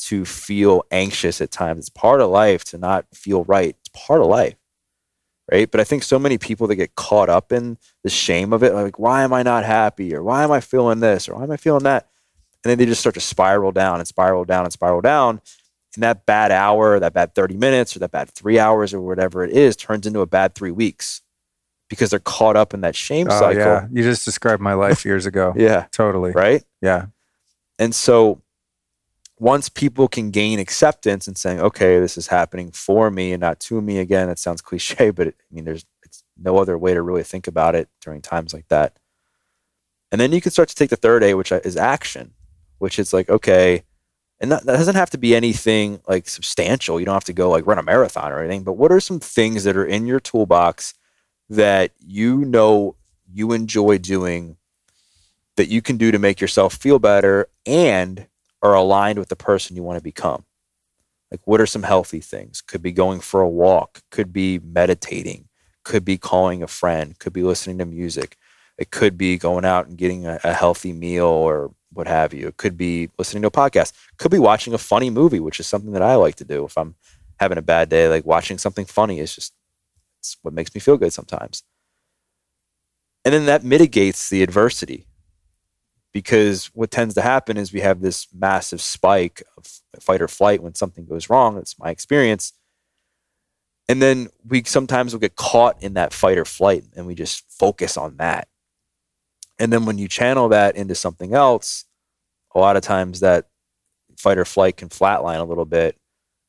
to 0.00 0.24
feel 0.24 0.84
anxious 0.90 1.40
at 1.40 1.50
times. 1.50 1.80
It's 1.80 1.88
part 1.88 2.20
of 2.20 2.30
life 2.30 2.64
to 2.66 2.78
not 2.78 3.06
feel 3.12 3.44
right. 3.44 3.76
It's 3.80 4.06
part 4.06 4.20
of 4.20 4.26
life. 4.28 4.56
Right. 5.50 5.70
But 5.70 5.80
I 5.80 5.84
think 5.84 6.02
so 6.02 6.18
many 6.18 6.38
people 6.38 6.66
that 6.68 6.76
get 6.76 6.94
caught 6.94 7.28
up 7.28 7.52
in 7.52 7.76
the 8.02 8.08
shame 8.08 8.54
of 8.54 8.62
it, 8.62 8.72
like, 8.72 8.98
why 8.98 9.24
am 9.24 9.32
I 9.34 9.42
not 9.42 9.62
happy? 9.62 10.14
Or 10.14 10.22
why 10.22 10.42
am 10.42 10.50
I 10.50 10.60
feeling 10.60 11.00
this? 11.00 11.28
Or 11.28 11.34
why 11.34 11.42
am 11.42 11.50
I 11.50 11.58
feeling 11.58 11.82
that? 11.82 12.08
And 12.64 12.70
then 12.70 12.78
they 12.78 12.86
just 12.86 13.00
start 13.00 13.14
to 13.14 13.20
spiral 13.20 13.72
down 13.72 13.98
and 13.98 14.08
spiral 14.08 14.44
down 14.44 14.64
and 14.64 14.72
spiral 14.72 15.02
down. 15.02 15.40
And 15.94 16.02
that 16.02 16.26
bad 16.26 16.50
hour 16.50 16.98
that 16.98 17.12
bad 17.12 17.34
30 17.34 17.56
minutes 17.56 17.94
or 17.94 18.00
that 18.00 18.10
bad 18.10 18.30
three 18.30 18.58
hours 18.58 18.92
or 18.92 19.00
whatever 19.00 19.44
it 19.44 19.52
is 19.52 19.76
turns 19.76 20.06
into 20.06 20.20
a 20.20 20.26
bad 20.26 20.54
three 20.54 20.72
weeks 20.72 21.22
because 21.88 22.10
they're 22.10 22.18
caught 22.18 22.56
up 22.56 22.74
in 22.74 22.80
that 22.80 22.96
shame 22.96 23.28
oh, 23.30 23.38
cycle. 23.38 23.60
yeah. 23.60 23.86
You 23.92 24.02
just 24.02 24.24
described 24.24 24.60
my 24.60 24.72
life 24.72 25.04
years 25.04 25.26
ago. 25.26 25.54
Yeah. 25.58 25.86
Totally. 25.92 26.32
Right? 26.32 26.64
Yeah. 26.82 27.06
And 27.78 27.94
so 27.94 28.42
once 29.38 29.68
people 29.68 30.08
can 30.08 30.30
gain 30.30 30.58
acceptance 30.58 31.26
and 31.26 31.36
saying 31.36 31.60
okay 31.60 31.98
this 31.98 32.16
is 32.16 32.28
happening 32.28 32.70
for 32.70 33.10
me 33.10 33.32
and 33.32 33.40
not 33.40 33.58
to 33.58 33.80
me 33.80 33.98
again 33.98 34.28
it 34.28 34.38
sounds 34.38 34.62
cliche 34.62 35.10
but 35.10 35.26
it, 35.26 35.34
i 35.40 35.54
mean 35.54 35.64
there's 35.64 35.84
it's 36.04 36.22
no 36.36 36.58
other 36.58 36.78
way 36.78 36.94
to 36.94 37.02
really 37.02 37.24
think 37.24 37.48
about 37.48 37.74
it 37.74 37.88
during 38.00 38.22
times 38.22 38.54
like 38.54 38.68
that. 38.68 38.96
And 40.12 40.20
then 40.20 40.30
you 40.32 40.40
can 40.40 40.52
start 40.52 40.68
to 40.68 40.74
take 40.74 40.90
the 40.90 40.96
third 40.96 41.24
a 41.24 41.34
which 41.34 41.50
is 41.50 41.76
action 41.76 42.32
which 42.78 42.98
is 42.98 43.12
like 43.12 43.28
okay 43.28 43.82
and 44.40 44.50
that, 44.52 44.64
that 44.66 44.76
doesn't 44.76 44.96
have 44.96 45.10
to 45.10 45.18
be 45.18 45.34
anything 45.34 46.00
like 46.08 46.28
substantial. 46.28 46.98
You 46.98 47.06
don't 47.06 47.14
have 47.14 47.24
to 47.24 47.32
go 47.32 47.48
like 47.50 47.66
run 47.66 47.78
a 47.78 47.82
marathon 47.82 48.32
or 48.32 48.40
anything 48.40 48.64
but 48.64 48.74
what 48.74 48.92
are 48.92 49.00
some 49.00 49.20
things 49.20 49.64
that 49.64 49.76
are 49.76 49.86
in 49.86 50.06
your 50.06 50.20
toolbox 50.20 50.94
that 51.48 51.92
you 51.98 52.44
know 52.44 52.96
you 53.32 53.52
enjoy 53.52 53.98
doing 53.98 54.56
that 55.56 55.68
you 55.68 55.80
can 55.80 55.96
do 55.96 56.10
to 56.10 56.18
make 56.18 56.40
yourself 56.40 56.74
feel 56.74 56.98
better 56.98 57.48
and 57.64 58.26
are 58.60 58.74
aligned 58.74 59.18
with 59.18 59.28
the 59.28 59.36
person 59.36 59.76
you 59.76 59.82
want 59.82 59.98
to 59.98 60.04
become? 60.04 60.44
Like 61.30 61.46
what 61.46 61.60
are 61.60 61.66
some 61.66 61.84
healthy 61.84 62.20
things? 62.20 62.60
Could 62.60 62.82
be 62.82 62.92
going 62.92 63.20
for 63.20 63.40
a 63.40 63.48
walk 63.48 64.02
could 64.10 64.32
be 64.32 64.58
meditating 64.58 65.48
could 65.84 66.04
be 66.04 66.18
calling 66.18 66.62
a 66.62 66.66
friend 66.66 67.18
could 67.18 67.32
be 67.32 67.42
listening 67.42 67.78
to 67.78 67.86
music. 67.86 68.36
It 68.76 68.90
could 68.90 69.16
be 69.16 69.38
going 69.38 69.64
out 69.64 69.86
and 69.86 69.96
getting 69.96 70.26
a, 70.26 70.40
a 70.42 70.52
healthy 70.52 70.92
meal 70.92 71.26
or 71.26 71.72
what 71.94 72.06
have 72.06 72.34
you. 72.34 72.48
It 72.48 72.56
could 72.56 72.76
be 72.76 73.10
listening 73.18 73.42
to 73.42 73.48
a 73.48 73.50
podcast. 73.50 73.92
Could 74.18 74.30
be 74.30 74.38
watching 74.38 74.74
a 74.74 74.78
funny 74.78 75.10
movie, 75.10 75.40
which 75.40 75.60
is 75.60 75.66
something 75.66 75.92
that 75.92 76.02
I 76.02 76.14
like 76.16 76.36
to 76.36 76.44
do 76.44 76.64
if 76.64 76.76
I'm 76.76 76.94
having 77.40 77.58
a 77.58 77.62
bad 77.62 77.88
day. 77.88 78.08
Like 78.08 78.26
watching 78.26 78.58
something 78.58 78.84
funny 78.84 79.20
is 79.20 79.34
just 79.34 79.54
it's 80.20 80.36
what 80.42 80.54
makes 80.54 80.74
me 80.74 80.80
feel 80.80 80.96
good 80.96 81.12
sometimes. 81.12 81.62
And 83.24 83.32
then 83.32 83.46
that 83.46 83.64
mitigates 83.64 84.28
the 84.28 84.42
adversity 84.42 85.06
because 86.12 86.66
what 86.74 86.90
tends 86.90 87.14
to 87.14 87.22
happen 87.22 87.56
is 87.56 87.72
we 87.72 87.80
have 87.80 88.00
this 88.00 88.28
massive 88.32 88.80
spike 88.80 89.42
of 89.56 89.66
fight 90.00 90.22
or 90.22 90.28
flight 90.28 90.62
when 90.62 90.74
something 90.74 91.04
goes 91.04 91.28
wrong. 91.28 91.56
That's 91.56 91.78
my 91.78 91.90
experience. 91.90 92.52
And 93.88 94.00
then 94.00 94.28
we 94.46 94.62
sometimes 94.64 95.12
will 95.12 95.20
get 95.20 95.36
caught 95.36 95.82
in 95.82 95.94
that 95.94 96.12
fight 96.12 96.38
or 96.38 96.44
flight 96.44 96.84
and 96.96 97.06
we 97.06 97.14
just 97.14 97.44
focus 97.50 97.96
on 97.96 98.16
that. 98.16 98.48
And 99.58 99.72
then 99.72 99.84
when 99.84 99.98
you 99.98 100.08
channel 100.08 100.48
that 100.48 100.76
into 100.76 100.94
something 100.94 101.34
else, 101.34 101.84
a 102.54 102.58
lot 102.58 102.76
of 102.76 102.82
times 102.82 103.20
that 103.20 103.48
fight 104.16 104.38
or 104.38 104.44
flight 104.44 104.76
can 104.76 104.88
flatline 104.88 105.40
a 105.40 105.44
little 105.44 105.64
bit 105.64 105.96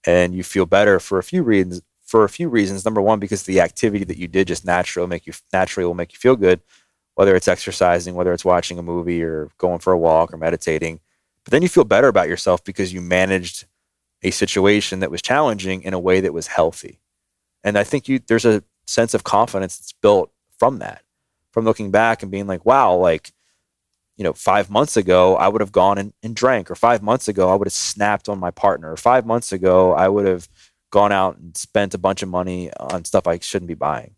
and 0.06 0.36
you 0.36 0.44
feel 0.44 0.66
better 0.66 1.00
for 1.00 1.18
a 1.18 1.24
few 1.24 1.44
reasons 1.44 1.82
for 2.06 2.24
a 2.24 2.30
few 2.30 2.50
reasons. 2.50 2.86
Number 2.86 3.02
one, 3.02 3.20
because 3.20 3.44
the 3.44 3.62
activity 3.62 4.06
that 4.06 4.18
you 4.18 4.28
did 4.28 4.48
just 4.48 4.64
naturally 4.64 5.08
make 5.08 5.26
you 5.26 5.34
naturally 5.52 5.88
will 5.88 5.96
make 5.96 6.14
you 6.14 6.20
feel 6.20 6.36
good, 6.36 6.62
whether 7.16 7.36
it's 7.36 7.48
exercising, 7.48 8.14
whether 8.14 8.32
it's 8.32 8.46
watching 8.46 8.78
a 8.78 8.84
movie 8.84 9.24
or 9.24 9.50
going 9.58 9.80
for 9.80 9.92
a 9.92 9.98
walk 9.98 10.32
or 10.32 10.38
meditating. 10.38 11.00
But 11.44 11.52
then 11.52 11.62
you 11.64 11.68
feel 11.68 11.84
better 11.84 12.08
about 12.08 12.30
yourself 12.30 12.64
because 12.64 12.94
you 12.94 13.02
managed 13.02 13.66
a 14.22 14.32
situation 14.32 15.00
that 15.00 15.12
was 15.12 15.22
challenging 15.22 15.82
in 15.82 15.94
a 15.94 16.00
way 16.00 16.22
that 16.22 16.34
was 16.34 16.48
healthy. 16.48 17.00
And 17.64 17.78
I 17.78 17.84
think 17.84 18.08
you 18.08 18.20
there's 18.20 18.46
a 18.46 18.64
sense 18.86 19.16
of 19.16 19.24
confidence 19.24 19.78
that's 19.78 19.94
built 19.94 20.32
from 20.60 20.78
that 20.80 21.02
from 21.56 21.64
looking 21.64 21.90
back 21.90 22.22
and 22.22 22.30
being 22.30 22.48
like, 22.48 22.66
wow, 22.66 22.94
like, 22.94 23.32
you 24.18 24.26
know, 24.26 24.34
five 24.34 24.70
months 24.70 24.98
ago, 24.98 25.38
I 25.38 25.48
would 25.48 25.62
have 25.62 25.72
gone 25.72 25.98
and, 25.98 26.12
and 26.22 26.36
drank, 26.36 26.70
or 26.70 26.76
five 26.76 27.02
months 27.02 27.30
ago, 27.30 27.50
I 27.50 27.56
would 27.56 27.66
have 27.66 27.74
snapped 27.74 28.28
on 28.28 28.40
my 28.40 28.52
partner, 28.52 28.92
or 28.92 28.98
five 28.98 29.26
months 29.26 29.54
ago, 29.54 29.94
I 29.94 30.10
would 30.10 30.28
have 30.28 30.50
gone 30.92 31.14
out 31.14 31.38
and 31.38 31.56
spent 31.56 31.94
a 31.94 31.98
bunch 31.98 32.22
of 32.22 32.28
money 32.28 32.74
on 32.78 33.06
stuff 33.06 33.26
I 33.26 33.40
shouldn't 33.40 33.70
be 33.70 33.74
buying. 33.74 34.16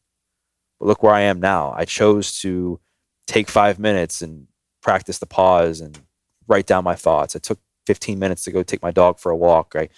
But 0.80 0.88
look 0.88 1.04
where 1.04 1.14
I 1.14 1.22
am 1.22 1.40
now. 1.40 1.76
I 1.78 1.86
chose 1.86 2.40
to 2.42 2.80
take 3.28 3.50
five 3.50 3.78
minutes 3.78 4.24
and 4.24 4.48
practice 4.82 5.20
the 5.20 5.28
pause 5.28 5.80
and 5.80 6.00
write 6.48 6.66
down 6.66 6.84
my 6.84 6.96
thoughts. 6.96 7.36
I 7.36 7.40
took 7.40 7.60
15 7.86 8.18
minutes 8.18 8.46
to 8.46 8.52
go 8.52 8.64
take 8.64 8.82
my 8.82 8.92
dog 8.92 9.20
for 9.20 9.32
a 9.32 9.38
walk. 9.38 9.76
I 9.76 9.90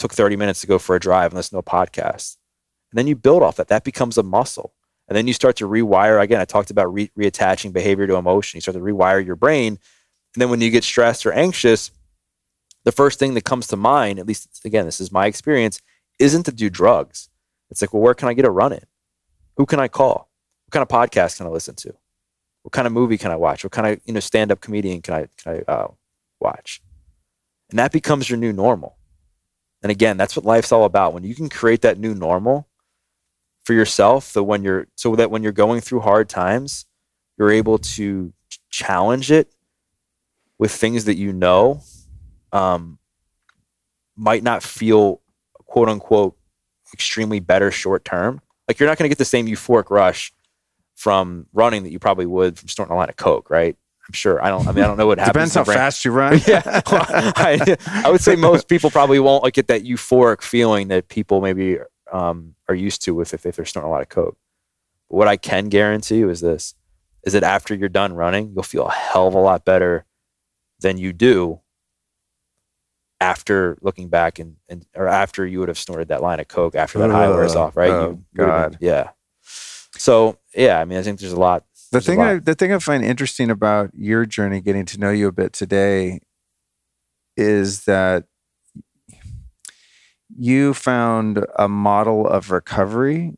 took 0.00 0.12
30 0.12 0.34
minutes 0.34 0.60
to 0.62 0.66
go 0.66 0.80
for 0.80 0.96
a 0.96 1.00
drive 1.00 1.30
and 1.30 1.36
listen 1.36 1.54
to 1.54 1.60
a 1.60 1.62
podcast. 1.62 2.36
And 2.90 2.98
then 2.98 3.06
you 3.06 3.14
build 3.14 3.44
off 3.44 3.54
that. 3.56 3.68
That 3.68 3.84
becomes 3.84 4.18
a 4.18 4.24
muscle. 4.24 4.74
And 5.10 5.16
then 5.16 5.26
you 5.26 5.32
start 5.32 5.56
to 5.56 5.68
rewire. 5.68 6.22
Again, 6.22 6.40
I 6.40 6.44
talked 6.44 6.70
about 6.70 6.94
re- 6.94 7.10
reattaching 7.18 7.72
behavior 7.72 8.06
to 8.06 8.14
emotion. 8.14 8.56
You 8.56 8.60
start 8.60 8.76
to 8.76 8.80
rewire 8.80 9.24
your 9.24 9.34
brain. 9.34 9.76
And 10.34 10.40
then 10.40 10.50
when 10.50 10.60
you 10.60 10.70
get 10.70 10.84
stressed 10.84 11.26
or 11.26 11.32
anxious, 11.32 11.90
the 12.84 12.92
first 12.92 13.18
thing 13.18 13.34
that 13.34 13.44
comes 13.44 13.66
to 13.66 13.76
mind, 13.76 14.20
at 14.20 14.26
least 14.26 14.60
again, 14.64 14.86
this 14.86 15.00
is 15.00 15.10
my 15.10 15.26
experience, 15.26 15.82
isn't 16.20 16.44
to 16.44 16.52
do 16.52 16.70
drugs. 16.70 17.28
It's 17.70 17.82
like, 17.82 17.92
well, 17.92 18.02
where 18.02 18.14
can 18.14 18.28
I 18.28 18.34
get 18.34 18.44
a 18.44 18.50
run 18.50 18.72
in? 18.72 18.84
Who 19.56 19.66
can 19.66 19.80
I 19.80 19.88
call? 19.88 20.30
What 20.66 20.72
kind 20.72 20.82
of 20.82 20.88
podcast 20.88 21.38
can 21.38 21.46
I 21.46 21.50
listen 21.50 21.74
to? 21.76 21.92
What 22.62 22.72
kind 22.72 22.86
of 22.86 22.92
movie 22.92 23.18
can 23.18 23.32
I 23.32 23.36
watch? 23.36 23.64
What 23.64 23.72
kind 23.72 23.88
of 23.88 24.00
you 24.04 24.14
know 24.14 24.20
stand 24.20 24.52
up 24.52 24.60
comedian 24.60 25.02
can 25.02 25.14
I 25.14 25.28
can 25.42 25.64
I 25.66 25.72
uh, 25.72 25.88
watch? 26.38 26.80
And 27.70 27.78
that 27.80 27.90
becomes 27.90 28.30
your 28.30 28.38
new 28.38 28.52
normal. 28.52 28.96
And 29.82 29.90
again, 29.90 30.16
that's 30.16 30.36
what 30.36 30.44
life's 30.44 30.70
all 30.70 30.84
about. 30.84 31.14
When 31.14 31.24
you 31.24 31.34
can 31.34 31.48
create 31.48 31.82
that 31.82 31.98
new 31.98 32.14
normal, 32.14 32.68
for 33.70 33.74
yourself 33.74 34.32
that 34.32 34.42
when 34.42 34.64
you're 34.64 34.88
so 34.96 35.14
that 35.14 35.30
when 35.30 35.44
you're 35.44 35.52
going 35.52 35.80
through 35.80 36.00
hard 36.00 36.28
times, 36.28 36.86
you're 37.38 37.52
able 37.52 37.78
to 37.78 38.32
challenge 38.68 39.30
it 39.30 39.54
with 40.58 40.72
things 40.72 41.04
that 41.04 41.14
you 41.14 41.32
know 41.32 41.80
um, 42.52 42.98
might 44.16 44.42
not 44.42 44.64
feel 44.64 45.20
quote 45.66 45.88
unquote 45.88 46.36
extremely 46.92 47.38
better 47.38 47.70
short 47.70 48.04
term. 48.04 48.40
Like 48.66 48.80
you're 48.80 48.88
not 48.88 48.98
going 48.98 49.04
to 49.04 49.08
get 49.08 49.18
the 49.18 49.24
same 49.24 49.46
euphoric 49.46 49.88
rush 49.88 50.32
from 50.96 51.46
running 51.52 51.84
that 51.84 51.92
you 51.92 52.00
probably 52.00 52.26
would 52.26 52.58
from 52.58 52.68
snorting 52.68 52.92
a 52.92 52.96
line 52.96 53.08
of 53.08 53.14
coke, 53.14 53.50
right? 53.50 53.76
I'm 54.08 54.14
sure. 54.14 54.44
I 54.44 54.48
don't. 54.48 54.66
I 54.66 54.72
mean, 54.72 54.82
I 54.82 54.88
don't 54.88 54.96
know 54.96 55.06
what 55.06 55.18
happens. 55.20 55.52
Depends 55.52 55.54
how 55.54 55.62
fast 55.62 56.04
you 56.04 56.10
run. 56.10 56.40
yeah, 56.48 56.80
well, 56.90 57.06
I, 57.08 57.76
I 57.86 58.10
would 58.10 58.20
say 58.20 58.34
most 58.34 58.66
people 58.66 58.90
probably 58.90 59.20
won't 59.20 59.44
like 59.44 59.54
get 59.54 59.68
that 59.68 59.84
euphoric 59.84 60.42
feeling 60.42 60.88
that 60.88 61.06
people 61.06 61.40
maybe 61.40 61.78
um, 62.12 62.54
are 62.68 62.74
used 62.74 63.02
to 63.02 63.14
with 63.14 63.32
if, 63.34 63.46
if 63.46 63.56
they're 63.56 63.64
snorting 63.64 63.88
a 63.88 63.92
lot 63.92 64.02
of 64.02 64.08
coke. 64.08 64.36
But 65.08 65.16
what 65.16 65.28
I 65.28 65.36
can 65.36 65.68
guarantee 65.68 66.18
you 66.18 66.30
is 66.30 66.40
this: 66.40 66.74
is 67.24 67.32
that 67.32 67.42
after 67.42 67.74
you're 67.74 67.88
done 67.88 68.12
running, 68.14 68.52
you'll 68.54 68.62
feel 68.62 68.86
a 68.86 68.92
hell 68.92 69.28
of 69.28 69.34
a 69.34 69.38
lot 69.38 69.64
better 69.64 70.04
than 70.80 70.96
you 70.98 71.12
do 71.12 71.60
after 73.20 73.76
looking 73.82 74.08
back 74.08 74.38
and, 74.38 74.56
and 74.68 74.86
or 74.96 75.06
after 75.06 75.46
you 75.46 75.58
would 75.60 75.68
have 75.68 75.76
snorted 75.78 76.08
that 76.08 76.22
line 76.22 76.40
of 76.40 76.48
coke 76.48 76.74
after 76.74 76.98
that 76.98 77.10
high 77.10 77.28
wears 77.28 77.54
off, 77.54 77.76
right? 77.76 77.90
Oh, 77.90 78.00
You 78.00 78.06
would've 78.06 78.24
been- 78.34 78.46
God. 78.46 78.78
yeah. 78.80 79.10
So 79.42 80.38
yeah, 80.54 80.80
I 80.80 80.84
mean, 80.86 80.98
I 80.98 81.02
think 81.02 81.20
there's 81.20 81.32
a 81.32 81.38
lot. 81.40 81.64
the 81.74 81.96
There's 81.96 82.06
thing 82.06 82.18
lot. 82.18 82.28
I, 82.28 82.38
the 82.38 82.54
thing 82.54 82.72
I 82.72 82.78
find 82.78 83.04
interesting 83.04 83.50
about 83.50 83.90
your 83.94 84.24
journey, 84.24 84.60
getting 84.62 84.86
to 84.86 84.98
know 84.98 85.10
you 85.10 85.26
a 85.28 85.32
bit 85.32 85.52
today, 85.52 86.20
is 87.36 87.84
that 87.84 88.24
you 90.38 90.74
found 90.74 91.44
a 91.58 91.68
model 91.68 92.26
of 92.26 92.50
recovery 92.50 93.34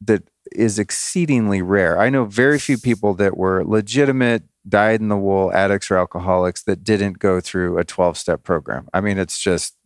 that 0.00 0.22
is 0.52 0.78
exceedingly 0.78 1.62
rare. 1.62 1.98
I 1.98 2.10
know 2.10 2.24
very 2.24 2.58
few 2.58 2.78
people 2.78 3.14
that 3.14 3.36
were 3.36 3.64
legitimate 3.64 4.44
dyed 4.68 5.00
in 5.00 5.08
the 5.08 5.16
wool 5.16 5.52
addicts 5.52 5.90
or 5.90 5.96
alcoholics 5.96 6.62
that 6.64 6.84
didn't 6.84 7.18
go 7.18 7.40
through 7.40 7.78
a 7.78 7.84
12 7.84 8.16
step 8.16 8.42
program. 8.42 8.88
I 8.92 9.00
mean, 9.00 9.18
it's 9.18 9.38
just, 9.38 9.76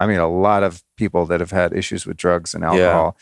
I 0.00 0.06
mean, 0.06 0.18
a 0.18 0.28
lot 0.28 0.62
of 0.62 0.82
people 0.96 1.26
that 1.26 1.40
have 1.40 1.50
had 1.50 1.72
issues 1.72 2.06
with 2.06 2.16
drugs 2.16 2.54
and 2.54 2.64
alcohol. 2.64 3.16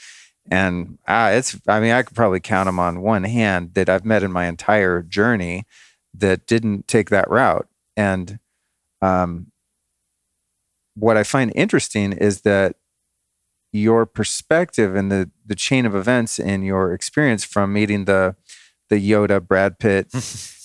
And 0.51 0.99
ah, 1.07 1.31
it's, 1.31 1.61
I 1.69 1.81
mean, 1.81 1.93
I 1.93 2.03
could 2.03 2.17
probably 2.17 2.41
count 2.41 2.67
them 2.67 2.79
on 2.79 3.03
one 3.03 3.25
hand 3.25 3.75
that 3.75 3.89
I've 3.89 4.05
met 4.05 4.23
in 4.23 4.33
my 4.33 4.47
entire 4.47 5.03
journey 5.03 5.65
that 6.15 6.47
didn't 6.47 6.89
take 6.89 7.11
that 7.11 7.31
route. 7.31 7.69
And 7.97 8.39
um, 9.03 9.53
what 10.95 11.17
I 11.17 11.23
find 11.23 11.53
interesting 11.55 12.13
is 12.13 12.43
that 12.43 12.77
your 13.73 14.05
perspective 14.07 14.97
and 14.97 15.11
the 15.11 15.31
the 15.47 15.55
chain 15.55 15.87
of 15.87 15.95
events 15.95 16.39
in 16.39 16.63
your 16.63 16.93
experience 16.93 17.45
from 17.45 17.73
meeting 17.73 18.05
the 18.05 18.35
the 18.89 18.97
Yoda 18.97 19.41
Brad 19.47 19.79
Pitt 19.79 20.09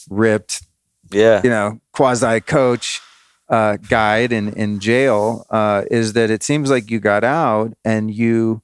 ripped 0.09 0.63
Yeah. 1.11 1.41
you 1.43 1.49
know 1.49 1.79
quasi 1.93 2.41
coach 2.41 2.99
uh, 3.47 3.77
guide 3.77 4.31
in 4.31 4.53
in 4.53 4.79
jail 4.79 5.45
uh, 5.51 5.83
is 5.91 6.13
that 6.13 6.31
it 6.31 6.41
seems 6.41 6.71
like 6.71 6.89
you 6.89 6.99
got 6.99 7.23
out 7.23 7.73
and 7.85 8.09
you 8.11 8.63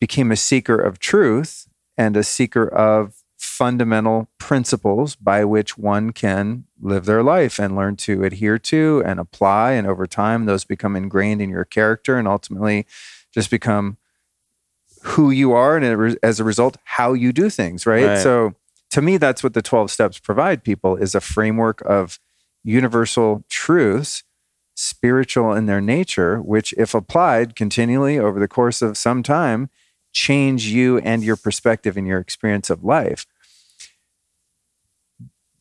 became 0.00 0.30
a 0.30 0.36
seeker 0.36 0.78
of 0.80 1.00
truth 1.00 1.66
and 1.98 2.16
a 2.16 2.22
seeker 2.22 2.68
of 2.68 3.14
fundamental 3.56 4.28
principles 4.36 5.16
by 5.16 5.42
which 5.42 5.78
one 5.78 6.10
can 6.10 6.64
live 6.78 7.06
their 7.06 7.22
life 7.22 7.58
and 7.58 7.74
learn 7.74 7.96
to 7.96 8.22
adhere 8.22 8.58
to 8.58 9.02
and 9.06 9.18
apply 9.18 9.72
and 9.72 9.86
over 9.86 10.06
time 10.06 10.44
those 10.44 10.62
become 10.62 10.94
ingrained 10.94 11.40
in 11.40 11.48
your 11.48 11.64
character 11.64 12.18
and 12.18 12.28
ultimately 12.28 12.86
just 13.32 13.50
become 13.50 13.96
who 15.04 15.30
you 15.30 15.52
are 15.52 15.78
and 15.78 16.18
as 16.22 16.38
a 16.38 16.44
result 16.44 16.76
how 16.84 17.14
you 17.14 17.32
do 17.32 17.48
things 17.48 17.86
right? 17.86 18.04
Right. 18.04 18.18
so 18.18 18.54
to 18.90 19.00
me 19.00 19.16
that's 19.16 19.42
what 19.42 19.54
the 19.54 19.62
12 19.62 19.90
steps 19.90 20.18
provide 20.18 20.62
people 20.62 20.96
is 20.96 21.14
a 21.14 21.20
framework 21.22 21.80
of 21.86 22.18
universal 22.62 23.42
truths 23.48 24.22
spiritual 24.74 25.54
in 25.54 25.64
their 25.64 25.80
nature 25.80 26.42
which 26.42 26.74
if 26.76 26.94
applied 26.94 27.56
continually 27.56 28.18
over 28.18 28.38
the 28.38 28.48
course 28.48 28.82
of 28.82 28.98
some 28.98 29.22
time 29.22 29.70
change 30.12 30.66
you 30.66 30.98
and 30.98 31.24
your 31.24 31.36
perspective 31.36 31.96
and 31.96 32.06
your 32.06 32.18
experience 32.18 32.68
of 32.68 32.84
life 32.84 33.24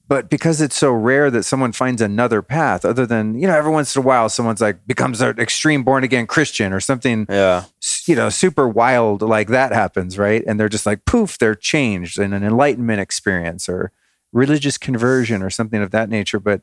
but 0.07 0.29
because 0.29 0.61
it's 0.61 0.75
so 0.77 0.91
rare 0.91 1.31
that 1.31 1.43
someone 1.43 1.71
finds 1.71 2.01
another 2.01 2.41
path 2.41 2.85
other 2.85 3.05
than 3.05 3.39
you 3.39 3.47
know 3.47 3.55
every 3.57 3.71
once 3.71 3.95
in 3.95 4.01
a 4.01 4.05
while 4.05 4.29
someone's 4.29 4.61
like 4.61 4.85
becomes 4.85 5.21
an 5.21 5.39
extreme 5.39 5.83
born 5.83 6.03
again 6.03 6.27
christian 6.27 6.71
or 6.73 6.79
something 6.79 7.25
Yeah. 7.29 7.63
you 8.05 8.15
know 8.15 8.29
super 8.29 8.67
wild 8.67 9.21
like 9.21 9.47
that 9.49 9.71
happens 9.71 10.17
right? 10.17 10.43
And 10.45 10.59
they're 10.59 10.69
just 10.69 10.85
like 10.85 11.05
poof 11.05 11.37
they're 11.37 11.55
changed 11.55 12.19
in 12.19 12.33
an 12.33 12.43
enlightenment 12.43 12.99
experience 12.99 13.67
or 13.69 13.91
religious 14.33 14.77
conversion 14.77 15.41
or 15.41 15.49
something 15.49 15.81
of 15.81 15.91
that 15.91 16.09
nature. 16.09 16.39
But 16.39 16.61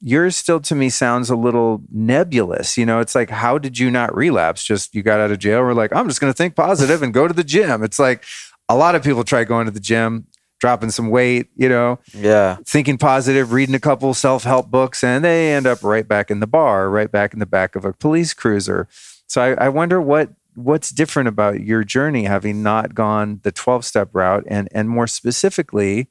yours 0.00 0.34
still 0.34 0.60
to 0.60 0.74
me 0.74 0.88
sounds 0.88 1.28
a 1.28 1.36
little 1.36 1.82
nebulous 1.92 2.78
you 2.78 2.86
know? 2.86 3.00
It's 3.00 3.14
like 3.14 3.30
how 3.30 3.58
did 3.58 3.78
you 3.78 3.90
not 3.90 4.14
relapse? 4.16 4.64
Just 4.64 4.94
you 4.94 5.02
got 5.02 5.20
out 5.20 5.30
of 5.30 5.38
jail 5.38 5.60
we're 5.60 5.74
like 5.74 5.94
i'm 5.94 6.08
just 6.08 6.20
going 6.20 6.32
to 6.32 6.36
think 6.36 6.56
positive 6.56 7.02
and 7.02 7.12
go 7.14 7.28
to 7.28 7.34
the 7.34 7.44
gym. 7.44 7.82
It's 7.84 7.98
like 7.98 8.24
a 8.68 8.76
lot 8.76 8.94
of 8.94 9.02
people 9.02 9.24
try 9.24 9.44
going 9.44 9.66
to 9.66 9.72
the 9.72 9.80
gym 9.80 10.26
dropping 10.60 10.90
some 10.90 11.08
weight 11.10 11.48
you 11.56 11.68
know 11.68 11.98
Yeah. 12.14 12.58
thinking 12.64 12.98
positive, 12.98 13.52
reading 13.52 13.74
a 13.74 13.80
couple 13.80 14.14
self 14.14 14.44
help 14.44 14.70
books, 14.70 15.02
and 15.02 15.24
they 15.24 15.52
end 15.52 15.66
up 15.66 15.82
right 15.82 16.06
back 16.06 16.30
in 16.30 16.38
the 16.40 16.46
bar, 16.46 16.88
right 16.88 17.10
back 17.10 17.32
in 17.32 17.40
the 17.40 17.46
back 17.46 17.74
of 17.74 17.84
a 17.84 17.92
police 17.92 18.32
cruiser. 18.34 18.86
So 19.26 19.40
I, 19.42 19.66
I 19.66 19.68
wonder 19.68 20.00
what 20.00 20.30
what's 20.54 20.90
different 20.90 21.28
about 21.28 21.60
your 21.60 21.82
journey 21.84 22.24
having 22.24 22.62
not 22.62 22.94
gone 22.94 23.40
the 23.44 23.52
12 23.52 23.84
step 23.84 24.10
route 24.12 24.44
and 24.48 24.68
and 24.72 24.90
more 24.90 25.06
specifically 25.06 26.08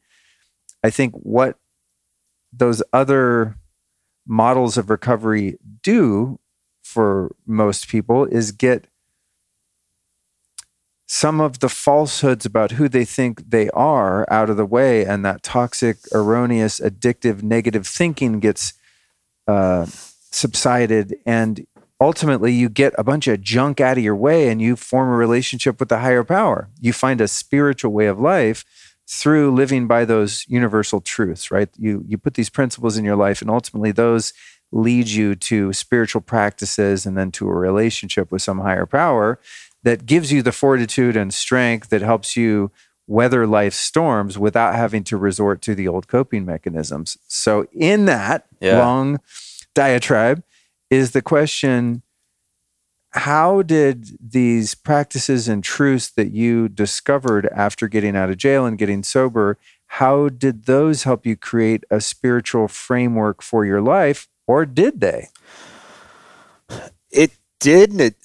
i 0.82 0.90
think 0.90 1.14
what 1.16 1.58
those 2.54 2.82
other 2.94 3.58
models 4.26 4.78
of 4.78 4.90
recovery 4.90 5.58
do 5.84 6.40
for 6.82 7.36
most 7.46 7.90
people 7.90 8.26
is 8.26 8.54
get 8.54 8.88
some 11.12 11.42
of 11.42 11.58
the 11.58 11.70
falsehoods 11.70 12.46
about 12.46 12.74
who 12.74 12.88
they 12.88 13.04
think 13.04 13.50
they 13.50 13.68
are 13.72 14.32
out 14.32 14.48
of 14.48 14.58
the 14.58 14.66
way 14.66 15.04
and 15.04 15.26
that 15.26 15.42
toxic 15.42 15.98
erroneous 16.14 16.80
addictive 16.80 17.42
negative 17.42 17.88
thinking 17.88 18.40
gets 18.40 18.74
uh, 19.48 19.88
subsided 19.88 21.16
and 21.26 21.66
ultimately 22.00 22.54
you 22.54 22.70
get 22.70 22.94
a 22.96 23.04
bunch 23.04 23.28
of 23.28 23.42
junk 23.42 23.82
out 23.82 23.98
of 23.98 24.04
your 24.04 24.16
way 24.16 24.50
and 24.50 24.62
you 24.62 24.76
form 24.76 25.10
a 25.10 25.18
relationship 25.18 25.80
with 25.80 25.90
the 25.90 25.98
higher 25.98 26.24
power. 26.24 26.70
You 26.80 26.94
find 26.94 27.20
a 27.22 27.28
spiritual 27.28 27.92
way 27.92 28.06
of 28.06 28.20
life 28.20 28.64
through 29.08 29.56
living 29.56 29.88
by 29.88 30.06
those 30.06 30.46
universal 30.48 31.02
truths 31.02 31.50
right? 31.50 31.70
You 31.76 32.04
you 32.08 32.20
put 32.20 32.36
these 32.36 32.52
principles 32.52 32.98
in 32.98 33.04
your 33.04 33.16
life 33.16 33.42
and 33.42 33.50
ultimately 33.50 33.92
those 33.92 34.32
lead 34.72 35.08
you 35.08 35.34
to 35.34 35.74
spiritual 35.74 36.22
practices 36.22 37.08
and 37.08 37.18
then 37.18 37.32
to 37.32 37.48
a 37.48 37.56
relationship 37.56 38.32
with 38.32 38.44
some 38.44 38.60
higher 38.60 38.86
power 38.86 39.40
that 39.84 40.06
gives 40.06 40.32
you 40.32 40.42
the 40.42 40.52
fortitude 40.52 41.16
and 41.16 41.34
strength 41.34 41.90
that 41.90 42.02
helps 42.02 42.36
you 42.36 42.72
weather 43.08 43.48
life's 43.48 43.78
storms 43.78 44.38
without 44.38 44.76
having 44.76 45.04
to 45.04 45.18
resort 45.18 45.62
to 45.64 45.74
the 45.74 45.88
old 45.88 46.08
coping 46.08 46.46
mechanisms. 46.46 47.18
So 47.28 47.66
in 47.74 48.06
that 48.06 48.46
Yeah. 48.60 48.78
long 48.78 49.20
diatribe 49.74 50.44
is 50.90 51.12
the 51.12 51.22
question 51.22 52.04
how 53.12 53.64
did 53.64 54.20
these 54.22 54.76
practices 54.76 55.48
and 55.48 55.64
truths 55.64 56.12
that 56.12 56.32
you 56.32 56.70
discovered 56.70 57.48
after 57.48 57.88
getting 57.88 58.16
out 58.16 58.30
of 58.30 58.38
jail 58.38 58.68
and 58.68 58.78
getting 58.78 59.02
sober 59.02 59.58
how 59.94 60.30
did 60.30 60.66
those 60.66 61.04
help 61.04 61.26
you 61.26 61.36
create 61.36 61.84
a 61.90 62.00
spiritual 62.00 62.68
framework 62.68 63.42
for 63.42 63.66
your 63.66 63.82
life 63.82 64.28
or 64.46 64.66
did 64.66 65.02
they? 65.02 65.30
It 67.12 67.32
did 67.60 67.92
and 67.92 68.02
it 68.02 68.16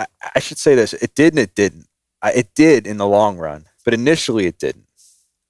I, 0.00 0.30
I 0.34 0.38
should 0.38 0.58
say 0.58 0.74
this. 0.74 0.92
It 0.94 1.14
did 1.14 1.32
and 1.32 1.38
it 1.38 1.54
didn't. 1.54 1.86
I, 2.22 2.32
it 2.32 2.54
did 2.54 2.86
in 2.86 2.96
the 2.96 3.06
long 3.06 3.38
run, 3.38 3.66
but 3.84 3.94
initially 3.94 4.46
it 4.46 4.58
didn't. 4.58 4.86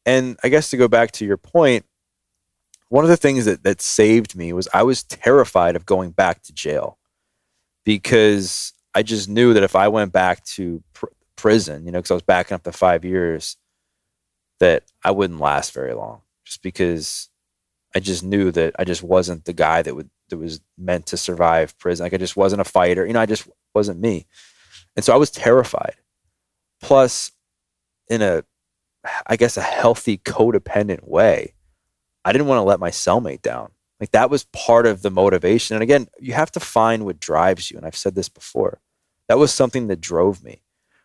And 0.06 0.38
I 0.42 0.48
guess 0.48 0.70
to 0.70 0.76
go 0.76 0.88
back 0.88 1.12
to 1.12 1.24
your 1.24 1.36
point, 1.36 1.84
one 2.88 3.04
of 3.04 3.10
the 3.10 3.16
things 3.16 3.44
that, 3.44 3.62
that 3.62 3.80
saved 3.80 4.34
me 4.34 4.52
was 4.52 4.68
I 4.74 4.82
was 4.82 5.02
terrified 5.04 5.76
of 5.76 5.86
going 5.86 6.10
back 6.10 6.42
to 6.42 6.52
jail 6.52 6.98
because 7.84 8.72
I 8.94 9.02
just 9.02 9.28
knew 9.28 9.54
that 9.54 9.62
if 9.62 9.76
I 9.76 9.88
went 9.88 10.12
back 10.12 10.44
to 10.56 10.82
pr- 10.92 11.06
prison, 11.36 11.84
you 11.84 11.92
know, 11.92 11.98
because 11.98 12.10
I 12.10 12.14
was 12.14 12.22
backing 12.22 12.54
up 12.56 12.64
to 12.64 12.72
five 12.72 13.04
years, 13.04 13.56
that 14.58 14.84
I 15.04 15.12
wouldn't 15.12 15.40
last 15.40 15.72
very 15.72 15.94
long 15.94 16.22
just 16.44 16.62
because 16.62 17.28
I 17.94 18.00
just 18.00 18.22
knew 18.22 18.50
that 18.52 18.74
I 18.78 18.84
just 18.84 19.02
wasn't 19.02 19.44
the 19.44 19.52
guy 19.52 19.82
that 19.82 19.94
would 19.94 20.10
that 20.30 20.38
was 20.38 20.60
meant 20.78 21.06
to 21.06 21.16
survive 21.16 21.78
prison. 21.78 22.04
Like 22.04 22.14
I 22.14 22.18
just 22.18 22.36
wasn't 22.36 22.60
a 22.60 22.64
fighter. 22.64 23.06
You 23.06 23.12
know, 23.12 23.20
I 23.20 23.26
just 23.26 23.48
wasn't 23.74 24.00
me. 24.00 24.26
And 24.96 25.04
so 25.04 25.12
I 25.12 25.16
was 25.16 25.30
terrified. 25.30 25.96
Plus, 26.82 27.30
in 28.08 28.22
a 28.22 28.42
I 29.26 29.36
guess 29.36 29.56
a 29.56 29.62
healthy 29.62 30.18
codependent 30.18 31.06
way, 31.08 31.54
I 32.24 32.32
didn't 32.32 32.48
want 32.48 32.58
to 32.58 32.64
let 32.64 32.80
my 32.80 32.90
cellmate 32.90 33.42
down. 33.42 33.70
Like 33.98 34.10
that 34.12 34.30
was 34.30 34.44
part 34.44 34.86
of 34.86 35.02
the 35.02 35.10
motivation. 35.10 35.76
And 35.76 35.82
again, 35.82 36.08
you 36.18 36.32
have 36.32 36.50
to 36.52 36.60
find 36.60 37.04
what 37.04 37.20
drives 37.20 37.70
you. 37.70 37.76
And 37.76 37.86
I've 37.86 37.96
said 37.96 38.14
this 38.14 38.28
before. 38.28 38.80
That 39.28 39.38
was 39.38 39.52
something 39.52 39.86
that 39.88 40.00
drove 40.00 40.42
me. 40.42 40.62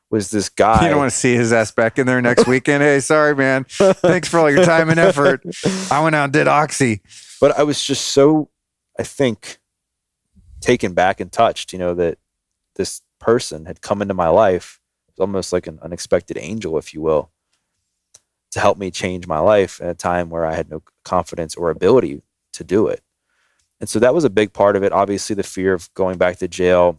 was 0.09 0.29
this 0.31 0.49
guy. 0.49 0.83
You 0.83 0.89
don't 0.89 0.97
want 0.99 1.11
to 1.11 1.17
see 1.17 1.35
his 1.35 1.51
ass 1.53 1.71
back 1.71 1.99
in 1.99 2.07
there 2.07 2.21
next 2.21 2.47
weekend. 2.53 2.81
hey, 2.83 2.99
sorry, 3.01 3.35
man. 3.35 3.65
Thanks 3.65 4.29
for 4.29 4.39
all 4.39 4.49
your 4.49 4.65
time 4.65 4.89
and 4.89 4.99
effort. 4.99 5.43
I 5.91 6.01
went 6.01 6.15
out 6.15 6.25
and 6.25 6.33
did 6.33 6.47
Oxy. 6.47 7.01
But 7.41 7.57
I 7.59 7.63
was 7.63 7.83
just 7.83 8.07
so, 8.07 8.49
I 8.97 9.03
think, 9.03 9.59
taken 10.61 10.93
back 10.93 11.19
and 11.19 11.31
touched, 11.31 11.73
you 11.73 11.79
know, 11.79 11.93
that 11.93 12.17
this 12.75 13.01
person 13.19 13.65
had 13.65 13.81
come 13.81 14.01
into 14.01 14.13
my 14.13 14.29
life. 14.29 14.79
Almost 15.17 15.53
like 15.53 15.65
an 15.65 15.79
unexpected 15.81 16.37
angel, 16.37 16.77
if 16.77 16.93
you 16.93 16.99
will, 17.01 17.31
to 18.51 18.59
help 18.59 18.77
me 18.77 18.91
change 18.91 19.27
my 19.27 19.39
life 19.39 19.79
at 19.81 19.89
a 19.89 19.93
time 19.93 20.29
where 20.29 20.45
I 20.45 20.53
had 20.53 20.69
no 20.69 20.83
confidence 21.05 21.55
or 21.55 21.69
ability 21.69 22.21
to 22.51 22.63
do 22.65 22.87
it. 22.87 23.01
And 23.79 23.87
so 23.87 23.99
that 23.99 24.13
was 24.13 24.25
a 24.25 24.29
big 24.29 24.51
part 24.51 24.75
of 24.75 24.83
it. 24.83 24.91
Obviously, 24.91 25.33
the 25.33 25.43
fear 25.43 25.73
of 25.73 25.93
going 25.93 26.17
back 26.17 26.37
to 26.39 26.49
jail. 26.49 26.97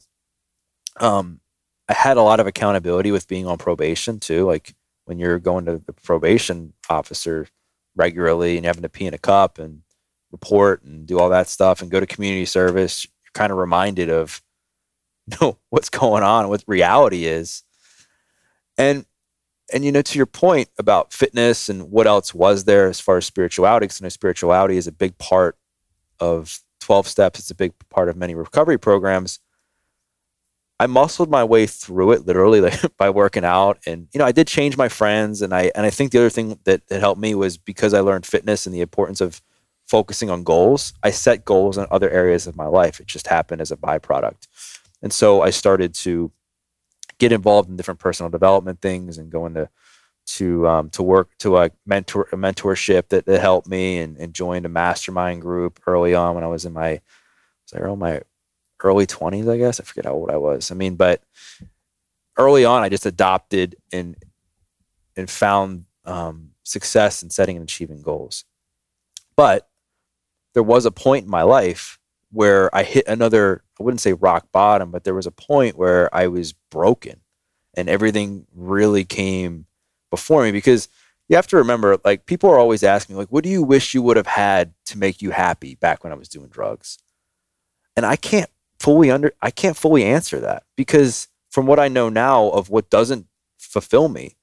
Um, 0.98 1.40
I 1.88 1.92
had 1.92 2.16
a 2.16 2.22
lot 2.22 2.40
of 2.40 2.46
accountability 2.46 3.12
with 3.12 3.28
being 3.28 3.46
on 3.46 3.58
probation 3.58 4.18
too. 4.18 4.46
Like 4.46 4.74
when 5.04 5.18
you're 5.18 5.38
going 5.38 5.66
to 5.66 5.82
the 5.84 5.92
probation 5.92 6.72
officer 6.88 7.48
regularly 7.94 8.56
and 8.56 8.64
having 8.64 8.82
to 8.82 8.88
pee 8.88 9.06
in 9.06 9.14
a 9.14 9.18
cup 9.18 9.58
and 9.58 9.82
report 10.36 10.82
and 10.82 11.06
do 11.06 11.18
all 11.18 11.30
that 11.30 11.48
stuff 11.48 11.82
and 11.82 11.90
go 11.90 12.00
to 12.00 12.06
community 12.06 12.44
service, 12.44 13.04
you're 13.04 13.32
kind 13.32 13.50
of 13.50 13.58
reminded 13.58 14.10
of 14.10 14.42
you 15.26 15.36
know 15.40 15.58
what's 15.70 15.88
going 15.88 16.22
on, 16.22 16.48
what 16.48 16.62
reality 16.66 17.24
is. 17.24 17.62
And 18.78 19.06
and 19.72 19.84
you 19.84 19.90
know, 19.90 20.02
to 20.02 20.18
your 20.18 20.26
point 20.26 20.68
about 20.78 21.12
fitness 21.12 21.68
and 21.68 21.90
what 21.90 22.06
else 22.06 22.32
was 22.34 22.64
there 22.64 22.86
as 22.86 23.00
far 23.00 23.16
as 23.16 23.26
spirituality, 23.26 23.84
because 23.84 24.00
you 24.00 24.04
know, 24.04 24.10
spirituality 24.10 24.76
is 24.76 24.86
a 24.86 24.92
big 24.92 25.18
part 25.18 25.56
of 26.20 26.60
12 26.80 27.08
steps. 27.08 27.40
It's 27.40 27.50
a 27.50 27.54
big 27.54 27.72
part 27.90 28.08
of 28.08 28.16
many 28.16 28.34
recovery 28.34 28.78
programs. 28.78 29.40
I 30.78 30.86
muscled 30.86 31.30
my 31.30 31.42
way 31.42 31.66
through 31.66 32.12
it 32.12 32.26
literally 32.26 32.60
like 32.66 32.96
by 32.96 33.10
working 33.10 33.44
out. 33.44 33.78
And, 33.86 34.08
you 34.12 34.18
know, 34.18 34.26
I 34.26 34.32
did 34.32 34.46
change 34.46 34.76
my 34.76 34.88
friends. 34.88 35.42
And 35.42 35.52
I, 35.54 35.72
and 35.74 35.86
I 35.86 35.90
think 35.90 36.12
the 36.12 36.18
other 36.18 36.30
thing 36.30 36.58
that, 36.64 36.86
that 36.86 37.00
helped 37.00 37.20
me 37.20 37.34
was 37.34 37.56
because 37.56 37.94
I 37.94 38.00
learned 38.00 38.26
fitness 38.26 38.66
and 38.66 38.74
the 38.74 38.82
importance 38.82 39.20
of 39.20 39.42
focusing 39.86 40.30
on 40.30 40.42
goals. 40.42 40.92
I 41.02 41.10
set 41.10 41.44
goals 41.44 41.78
in 41.78 41.86
other 41.90 42.10
areas 42.10 42.46
of 42.46 42.56
my 42.56 42.66
life. 42.66 43.00
It 43.00 43.06
just 43.06 43.28
happened 43.28 43.60
as 43.60 43.70
a 43.70 43.76
byproduct. 43.76 44.48
And 45.02 45.12
so 45.12 45.42
I 45.42 45.50
started 45.50 45.94
to 45.94 46.32
get 47.18 47.32
involved 47.32 47.68
in 47.68 47.76
different 47.76 48.00
personal 48.00 48.30
development 48.30 48.80
things 48.80 49.18
and 49.18 49.30
go 49.30 49.46
into 49.46 49.68
to 50.26 50.66
um, 50.66 50.90
to 50.90 51.02
work 51.02 51.30
to 51.38 51.56
a 51.56 51.70
mentor 51.86 52.28
a 52.32 52.36
mentorship 52.36 53.08
that, 53.08 53.26
that 53.26 53.40
helped 53.40 53.68
me 53.68 53.98
and, 53.98 54.16
and 54.16 54.34
joined 54.34 54.66
a 54.66 54.68
mastermind 54.68 55.40
group 55.40 55.80
early 55.86 56.14
on 56.14 56.34
when 56.34 56.42
I 56.42 56.48
was 56.48 56.64
in 56.64 56.72
my 56.72 57.00
was 57.72 57.80
I 57.80 57.88
in 57.88 57.98
my 57.98 58.22
early 58.82 59.06
twenties 59.06 59.48
I 59.48 59.56
guess 59.56 59.78
I 59.78 59.84
forget 59.84 60.04
how 60.04 60.12
old 60.12 60.30
I 60.30 60.36
was 60.36 60.70
I 60.70 60.74
mean 60.74 60.96
but 60.96 61.22
early 62.36 62.64
on 62.64 62.82
I 62.82 62.88
just 62.88 63.06
adopted 63.06 63.76
and 63.92 64.16
and 65.16 65.30
found 65.30 65.84
um, 66.04 66.50
success 66.64 67.22
in 67.22 67.30
setting 67.30 67.56
and 67.56 67.62
achieving 67.62 68.02
goals 68.02 68.44
but 69.36 69.68
there 70.56 70.62
was 70.62 70.86
a 70.86 70.90
point 70.90 71.26
in 71.26 71.30
my 71.30 71.42
life 71.42 71.98
where 72.32 72.74
I 72.74 72.82
hit 72.82 73.06
another 73.06 73.62
I 73.78 73.82
wouldn't 73.82 74.00
say 74.00 74.14
rock 74.14 74.50
bottom 74.52 74.90
but 74.90 75.04
there 75.04 75.14
was 75.14 75.26
a 75.26 75.30
point 75.30 75.76
where 75.76 76.12
I 76.16 76.28
was 76.28 76.54
broken 76.70 77.20
and 77.74 77.90
everything 77.90 78.46
really 78.54 79.04
came 79.04 79.66
before 80.10 80.42
me 80.42 80.52
because 80.52 80.88
you 81.28 81.36
have 81.36 81.46
to 81.48 81.58
remember 81.58 81.98
like 82.06 82.24
people 82.24 82.48
are 82.48 82.58
always 82.58 82.82
asking 82.82 83.16
like 83.16 83.28
what 83.28 83.44
do 83.44 83.50
you 83.50 83.62
wish 83.62 83.92
you 83.92 84.00
would 84.00 84.16
have 84.16 84.28
had 84.28 84.72
to 84.86 84.96
make 84.96 85.20
you 85.20 85.30
happy 85.30 85.74
back 85.74 86.02
when 86.02 86.12
I 86.12 86.16
was 86.16 86.30
doing 86.30 86.48
drugs? 86.48 86.96
And 87.94 88.06
I 88.06 88.16
can't 88.16 88.48
fully 88.78 89.10
under 89.10 89.34
I 89.42 89.50
can't 89.50 89.76
fully 89.76 90.04
answer 90.04 90.40
that 90.40 90.62
because 90.74 91.28
from 91.50 91.66
what 91.66 91.78
I 91.78 91.88
know 91.88 92.08
now 92.08 92.48
of 92.48 92.70
what 92.70 92.88
doesn't 92.88 93.26
fulfill 93.58 94.08
me 94.08 94.36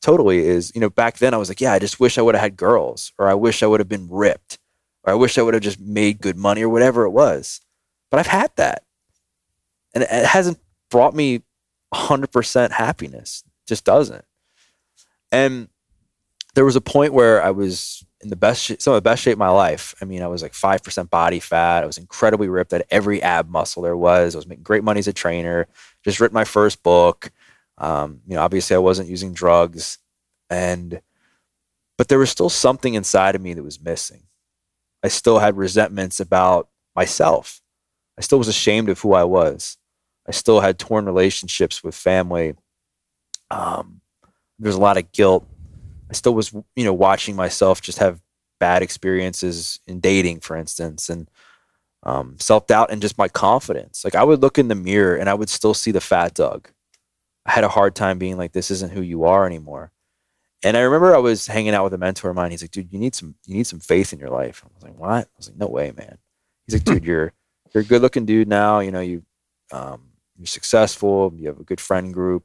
totally 0.00 0.38
is 0.38 0.72
you 0.74 0.80
know 0.80 0.90
back 0.90 1.18
then 1.18 1.32
I 1.32 1.36
was 1.36 1.48
like 1.48 1.60
yeah 1.60 1.74
I 1.74 1.78
just 1.78 2.00
wish 2.00 2.18
I 2.18 2.22
would 2.22 2.34
have 2.34 2.42
had 2.42 2.56
girls 2.56 3.12
or 3.18 3.28
I 3.28 3.34
wish 3.34 3.62
I 3.62 3.68
would 3.68 3.78
have 3.78 3.88
been 3.88 4.08
ripped 4.10 4.58
or 5.06 5.12
I 5.12 5.16
wish 5.16 5.38
I 5.38 5.42
would 5.42 5.54
have 5.54 5.62
just 5.62 5.80
made 5.80 6.20
good 6.20 6.36
money 6.36 6.62
or 6.62 6.68
whatever 6.68 7.04
it 7.04 7.10
was 7.10 7.60
but 8.10 8.18
I've 8.18 8.26
had 8.26 8.50
that 8.56 8.84
and 9.94 10.04
it 10.04 10.10
hasn't 10.10 10.58
brought 10.90 11.14
me 11.14 11.42
100% 11.94 12.70
happiness 12.72 13.44
it 13.46 13.68
just 13.68 13.84
doesn't 13.84 14.24
and 15.32 15.68
there 16.54 16.64
was 16.64 16.76
a 16.76 16.80
point 16.80 17.12
where 17.12 17.42
I 17.42 17.50
was 17.50 18.04
in 18.22 18.30
the 18.30 18.36
best, 18.36 18.80
some 18.80 18.94
of 18.94 18.96
the 18.96 19.08
best 19.08 19.22
shape 19.22 19.34
of 19.34 19.38
my 19.38 19.50
life. 19.50 19.94
I 20.00 20.06
mean, 20.06 20.22
I 20.22 20.26
was 20.26 20.42
like 20.42 20.52
5% 20.52 21.10
body 21.10 21.38
fat. 21.38 21.84
I 21.84 21.86
was 21.86 21.98
incredibly 21.98 22.48
ripped 22.48 22.72
at 22.72 22.86
every 22.90 23.22
ab 23.22 23.48
muscle 23.48 23.82
there 23.82 23.96
was. 23.96 24.34
I 24.34 24.38
was 24.38 24.46
making 24.46 24.64
great 24.64 24.82
money 24.82 24.98
as 24.98 25.06
a 25.06 25.12
trainer, 25.12 25.68
just 26.02 26.18
written 26.18 26.34
my 26.34 26.44
first 26.44 26.82
book. 26.82 27.30
Um, 27.78 28.22
you 28.26 28.34
know, 28.34 28.40
obviously 28.40 28.74
I 28.74 28.80
wasn't 28.80 29.10
using 29.10 29.34
drugs 29.34 29.98
and, 30.48 31.02
but 31.98 32.08
there 32.08 32.18
was 32.18 32.30
still 32.30 32.48
something 32.48 32.94
inside 32.94 33.34
of 33.34 33.42
me 33.42 33.52
that 33.52 33.62
was 33.62 33.80
missing. 33.80 34.22
I 35.06 35.08
still 35.08 35.38
had 35.38 35.56
resentments 35.56 36.18
about 36.18 36.68
myself. 36.96 37.60
I 38.18 38.22
still 38.22 38.38
was 38.38 38.48
ashamed 38.48 38.88
of 38.88 38.98
who 38.98 39.12
I 39.12 39.22
was. 39.22 39.78
I 40.26 40.32
still 40.32 40.58
had 40.58 40.80
torn 40.80 41.06
relationships 41.06 41.84
with 41.84 41.94
family. 41.94 42.54
Um, 43.48 44.00
there's 44.58 44.74
a 44.74 44.80
lot 44.80 44.96
of 44.96 45.12
guilt. 45.12 45.46
I 46.10 46.14
still 46.14 46.34
was, 46.34 46.52
you 46.74 46.84
know, 46.84 46.92
watching 46.92 47.36
myself 47.36 47.80
just 47.80 47.98
have 47.98 48.20
bad 48.58 48.82
experiences 48.82 49.78
in 49.86 50.00
dating, 50.00 50.40
for 50.40 50.56
instance, 50.56 51.08
and 51.08 51.30
um, 52.02 52.34
self 52.40 52.66
doubt 52.66 52.90
and 52.90 53.00
just 53.00 53.16
my 53.16 53.28
confidence. 53.28 54.04
Like 54.04 54.16
I 54.16 54.24
would 54.24 54.42
look 54.42 54.58
in 54.58 54.66
the 54.66 54.74
mirror 54.74 55.14
and 55.14 55.30
I 55.30 55.34
would 55.34 55.50
still 55.50 55.74
see 55.74 55.92
the 55.92 56.00
fat 56.00 56.34
Doug. 56.34 56.68
I 57.44 57.52
had 57.52 57.62
a 57.62 57.68
hard 57.68 57.94
time 57.94 58.18
being 58.18 58.36
like, 58.36 58.50
this 58.50 58.72
isn't 58.72 58.90
who 58.90 59.02
you 59.02 59.22
are 59.22 59.46
anymore. 59.46 59.92
And 60.64 60.76
I 60.76 60.80
remember 60.80 61.14
I 61.14 61.18
was 61.18 61.46
hanging 61.46 61.74
out 61.74 61.84
with 61.84 61.92
a 61.94 61.98
mentor 61.98 62.30
of 62.30 62.36
mine. 62.36 62.50
He's 62.50 62.62
like, 62.62 62.70
dude, 62.70 62.92
you 62.92 62.98
need 62.98 63.14
some, 63.14 63.34
you 63.44 63.54
need 63.54 63.66
some 63.66 63.80
faith 63.80 64.12
in 64.12 64.18
your 64.18 64.30
life. 64.30 64.62
I 64.64 64.68
was 64.74 64.82
like, 64.82 64.98
what? 64.98 65.26
I 65.26 65.36
was 65.36 65.48
like, 65.48 65.58
no 65.58 65.68
way, 65.68 65.92
man. 65.96 66.18
He's 66.66 66.74
like, 66.74 66.84
dude, 66.84 67.04
you're, 67.04 67.32
you're 67.72 67.82
a 67.82 67.86
good 67.86 68.02
looking 68.02 68.26
dude 68.26 68.48
now. 68.48 68.80
You 68.80 68.90
know, 68.90 69.00
you, 69.00 69.22
um, 69.70 70.08
you're 70.36 70.46
successful. 70.46 71.32
You 71.36 71.48
have 71.48 71.60
a 71.60 71.64
good 71.64 71.80
friend 71.80 72.12
group. 72.12 72.44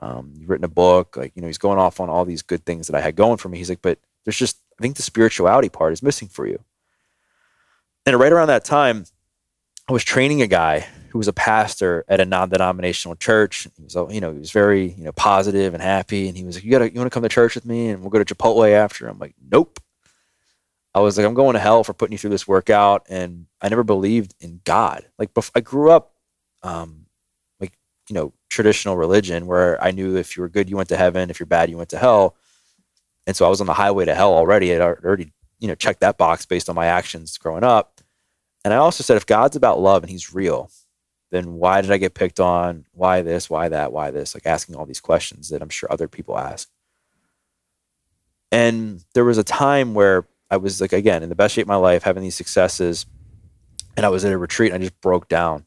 Um, 0.00 0.34
you've 0.36 0.50
written 0.50 0.64
a 0.64 0.68
book. 0.68 1.16
Like, 1.16 1.32
you 1.34 1.42
know, 1.42 1.48
he's 1.48 1.58
going 1.58 1.78
off 1.78 2.00
on 2.00 2.10
all 2.10 2.24
these 2.24 2.42
good 2.42 2.66
things 2.66 2.88
that 2.88 2.96
I 2.96 3.00
had 3.00 3.16
going 3.16 3.38
for 3.38 3.48
me. 3.48 3.58
He's 3.58 3.68
like, 3.68 3.82
but 3.82 3.98
there's 4.24 4.36
just, 4.36 4.58
I 4.78 4.82
think 4.82 4.96
the 4.96 5.02
spirituality 5.02 5.68
part 5.68 5.92
is 5.92 6.02
missing 6.02 6.28
for 6.28 6.46
you. 6.46 6.62
And 8.04 8.18
right 8.18 8.32
around 8.32 8.48
that 8.48 8.64
time, 8.64 9.06
I 9.88 9.92
was 9.92 10.04
training 10.04 10.42
a 10.42 10.46
guy 10.46 10.86
who 11.14 11.18
was 11.18 11.28
a 11.28 11.32
pastor 11.32 12.04
at 12.08 12.18
a 12.18 12.24
non-denominational 12.24 13.14
church. 13.14 13.68
He 13.76 13.84
was, 13.84 13.94
you 14.12 14.20
know, 14.20 14.32
he 14.32 14.40
was 14.40 14.50
very, 14.50 14.90
you 14.94 15.04
know, 15.04 15.12
positive 15.12 15.72
and 15.72 15.80
happy. 15.80 16.26
And 16.26 16.36
he 16.36 16.42
was 16.42 16.56
like, 16.56 16.64
"You 16.64 16.72
gotta, 16.72 16.92
you 16.92 16.98
want 16.98 17.06
to 17.06 17.14
come 17.14 17.22
to 17.22 17.28
church 17.28 17.54
with 17.54 17.64
me, 17.64 17.90
and 17.90 18.00
we'll 18.00 18.10
go 18.10 18.20
to 18.20 18.34
Chipotle 18.34 18.68
after." 18.68 19.06
I'm 19.06 19.20
like, 19.20 19.36
"Nope." 19.40 19.78
I 20.92 20.98
was 20.98 21.16
like, 21.16 21.24
"I'm 21.24 21.34
going 21.34 21.54
to 21.54 21.60
hell 21.60 21.84
for 21.84 21.94
putting 21.94 22.10
you 22.10 22.18
through 22.18 22.30
this 22.30 22.48
workout," 22.48 23.06
and 23.08 23.46
I 23.60 23.68
never 23.68 23.84
believed 23.84 24.34
in 24.40 24.60
God. 24.64 25.06
Like, 25.16 25.30
I 25.54 25.60
grew 25.60 25.92
up, 25.92 26.14
um, 26.64 27.06
like, 27.60 27.74
you 28.08 28.14
know, 28.14 28.32
traditional 28.48 28.96
religion 28.96 29.46
where 29.46 29.80
I 29.80 29.92
knew 29.92 30.16
if 30.16 30.36
you 30.36 30.42
were 30.42 30.48
good, 30.48 30.68
you 30.68 30.76
went 30.76 30.88
to 30.88 30.96
heaven. 30.96 31.30
If 31.30 31.38
you're 31.38 31.46
bad, 31.46 31.70
you 31.70 31.76
went 31.76 31.90
to 31.90 31.98
hell. 31.98 32.34
And 33.24 33.36
so 33.36 33.46
I 33.46 33.50
was 33.50 33.60
on 33.60 33.68
the 33.68 33.74
highway 33.74 34.04
to 34.06 34.16
hell 34.16 34.34
already. 34.34 34.74
I 34.74 34.80
already, 34.80 35.32
you 35.60 35.68
know, 35.68 35.76
checked 35.76 36.00
that 36.00 36.18
box 36.18 36.44
based 36.44 36.68
on 36.68 36.74
my 36.74 36.86
actions 36.86 37.38
growing 37.38 37.62
up. 37.62 38.00
And 38.64 38.74
I 38.74 38.78
also 38.78 39.04
said, 39.04 39.16
if 39.16 39.26
God's 39.26 39.54
about 39.54 39.78
love 39.78 40.02
and 40.02 40.10
he's 40.10 40.34
real, 40.34 40.72
then 41.34 41.54
why 41.54 41.80
did 41.80 41.90
I 41.90 41.98
get 41.98 42.14
picked 42.14 42.38
on? 42.38 42.86
Why 42.92 43.22
this? 43.22 43.50
Why 43.50 43.68
that? 43.68 43.92
Why 43.92 44.10
this? 44.10 44.34
Like 44.34 44.46
asking 44.46 44.76
all 44.76 44.86
these 44.86 45.00
questions 45.00 45.48
that 45.48 45.62
I'm 45.62 45.68
sure 45.68 45.90
other 45.90 46.06
people 46.06 46.38
ask. 46.38 46.68
And 48.52 49.04
there 49.14 49.24
was 49.24 49.36
a 49.36 49.44
time 49.44 49.94
where 49.94 50.28
I 50.48 50.58
was 50.58 50.80
like, 50.80 50.92
again, 50.92 51.24
in 51.24 51.28
the 51.28 51.34
best 51.34 51.54
shape 51.54 51.64
of 51.64 51.68
my 51.68 51.74
life, 51.74 52.04
having 52.04 52.22
these 52.22 52.36
successes. 52.36 53.06
And 53.96 54.06
I 54.06 54.10
was 54.10 54.24
at 54.24 54.32
a 54.32 54.38
retreat 54.38 54.72
and 54.72 54.80
I 54.80 54.86
just 54.86 55.00
broke 55.00 55.28
down. 55.28 55.66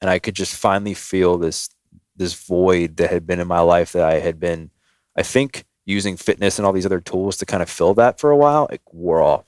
And 0.00 0.10
I 0.10 0.18
could 0.18 0.34
just 0.34 0.56
finally 0.56 0.94
feel 0.94 1.38
this 1.38 1.70
this 2.16 2.34
void 2.34 2.96
that 2.96 3.10
had 3.10 3.26
been 3.26 3.40
in 3.40 3.48
my 3.48 3.60
life 3.60 3.92
that 3.92 4.04
I 4.04 4.18
had 4.18 4.38
been, 4.38 4.70
I 5.16 5.22
think, 5.22 5.64
using 5.86 6.16
fitness 6.16 6.58
and 6.58 6.66
all 6.66 6.72
these 6.72 6.84
other 6.84 7.00
tools 7.00 7.36
to 7.38 7.46
kind 7.46 7.62
of 7.62 7.70
fill 7.70 7.94
that 7.94 8.18
for 8.18 8.30
a 8.30 8.36
while. 8.36 8.66
It 8.66 8.82
wore 8.92 9.22
off. 9.22 9.44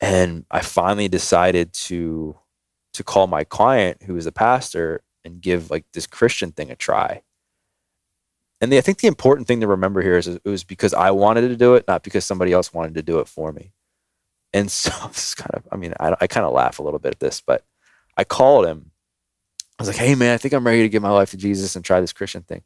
And 0.00 0.44
I 0.50 0.60
finally 0.60 1.08
decided 1.08 1.72
to 1.72 2.36
to 2.94 3.04
call 3.04 3.26
my 3.26 3.44
client 3.44 4.02
who 4.02 4.16
is 4.16 4.26
a 4.26 4.32
pastor 4.32 5.02
and 5.24 5.40
give 5.40 5.70
like 5.70 5.84
this 5.92 6.06
Christian 6.06 6.52
thing 6.52 6.70
a 6.70 6.76
try. 6.76 7.22
And 8.60 8.70
the, 8.70 8.78
I 8.78 8.82
think 8.82 8.98
the 8.98 9.08
important 9.08 9.48
thing 9.48 9.60
to 9.60 9.66
remember 9.66 10.02
here 10.02 10.18
is 10.18 10.26
it 10.26 10.44
was 10.44 10.64
because 10.64 10.92
I 10.92 11.10
wanted 11.10 11.48
to 11.48 11.56
do 11.56 11.74
it, 11.74 11.86
not 11.88 12.02
because 12.02 12.24
somebody 12.24 12.52
else 12.52 12.72
wanted 12.72 12.94
to 12.94 13.02
do 13.02 13.20
it 13.20 13.28
for 13.28 13.52
me. 13.52 13.72
And 14.52 14.70
so 14.70 14.90
this 15.08 15.34
kind 15.34 15.54
of, 15.54 15.66
I 15.72 15.76
mean, 15.76 15.94
I, 15.98 16.16
I 16.20 16.26
kind 16.26 16.46
of 16.46 16.52
laugh 16.52 16.78
a 16.78 16.82
little 16.82 16.98
bit 16.98 17.14
at 17.14 17.20
this, 17.20 17.40
but 17.40 17.64
I 18.16 18.24
called 18.24 18.66
him. 18.66 18.90
I 19.78 19.82
was 19.82 19.88
like, 19.88 19.96
hey, 19.96 20.14
man, 20.14 20.34
I 20.34 20.36
think 20.36 20.52
I'm 20.52 20.66
ready 20.66 20.82
to 20.82 20.90
give 20.90 21.02
my 21.02 21.10
life 21.10 21.30
to 21.30 21.38
Jesus 21.38 21.74
and 21.74 21.84
try 21.84 22.00
this 22.00 22.12
Christian 22.12 22.42
thing. 22.42 22.62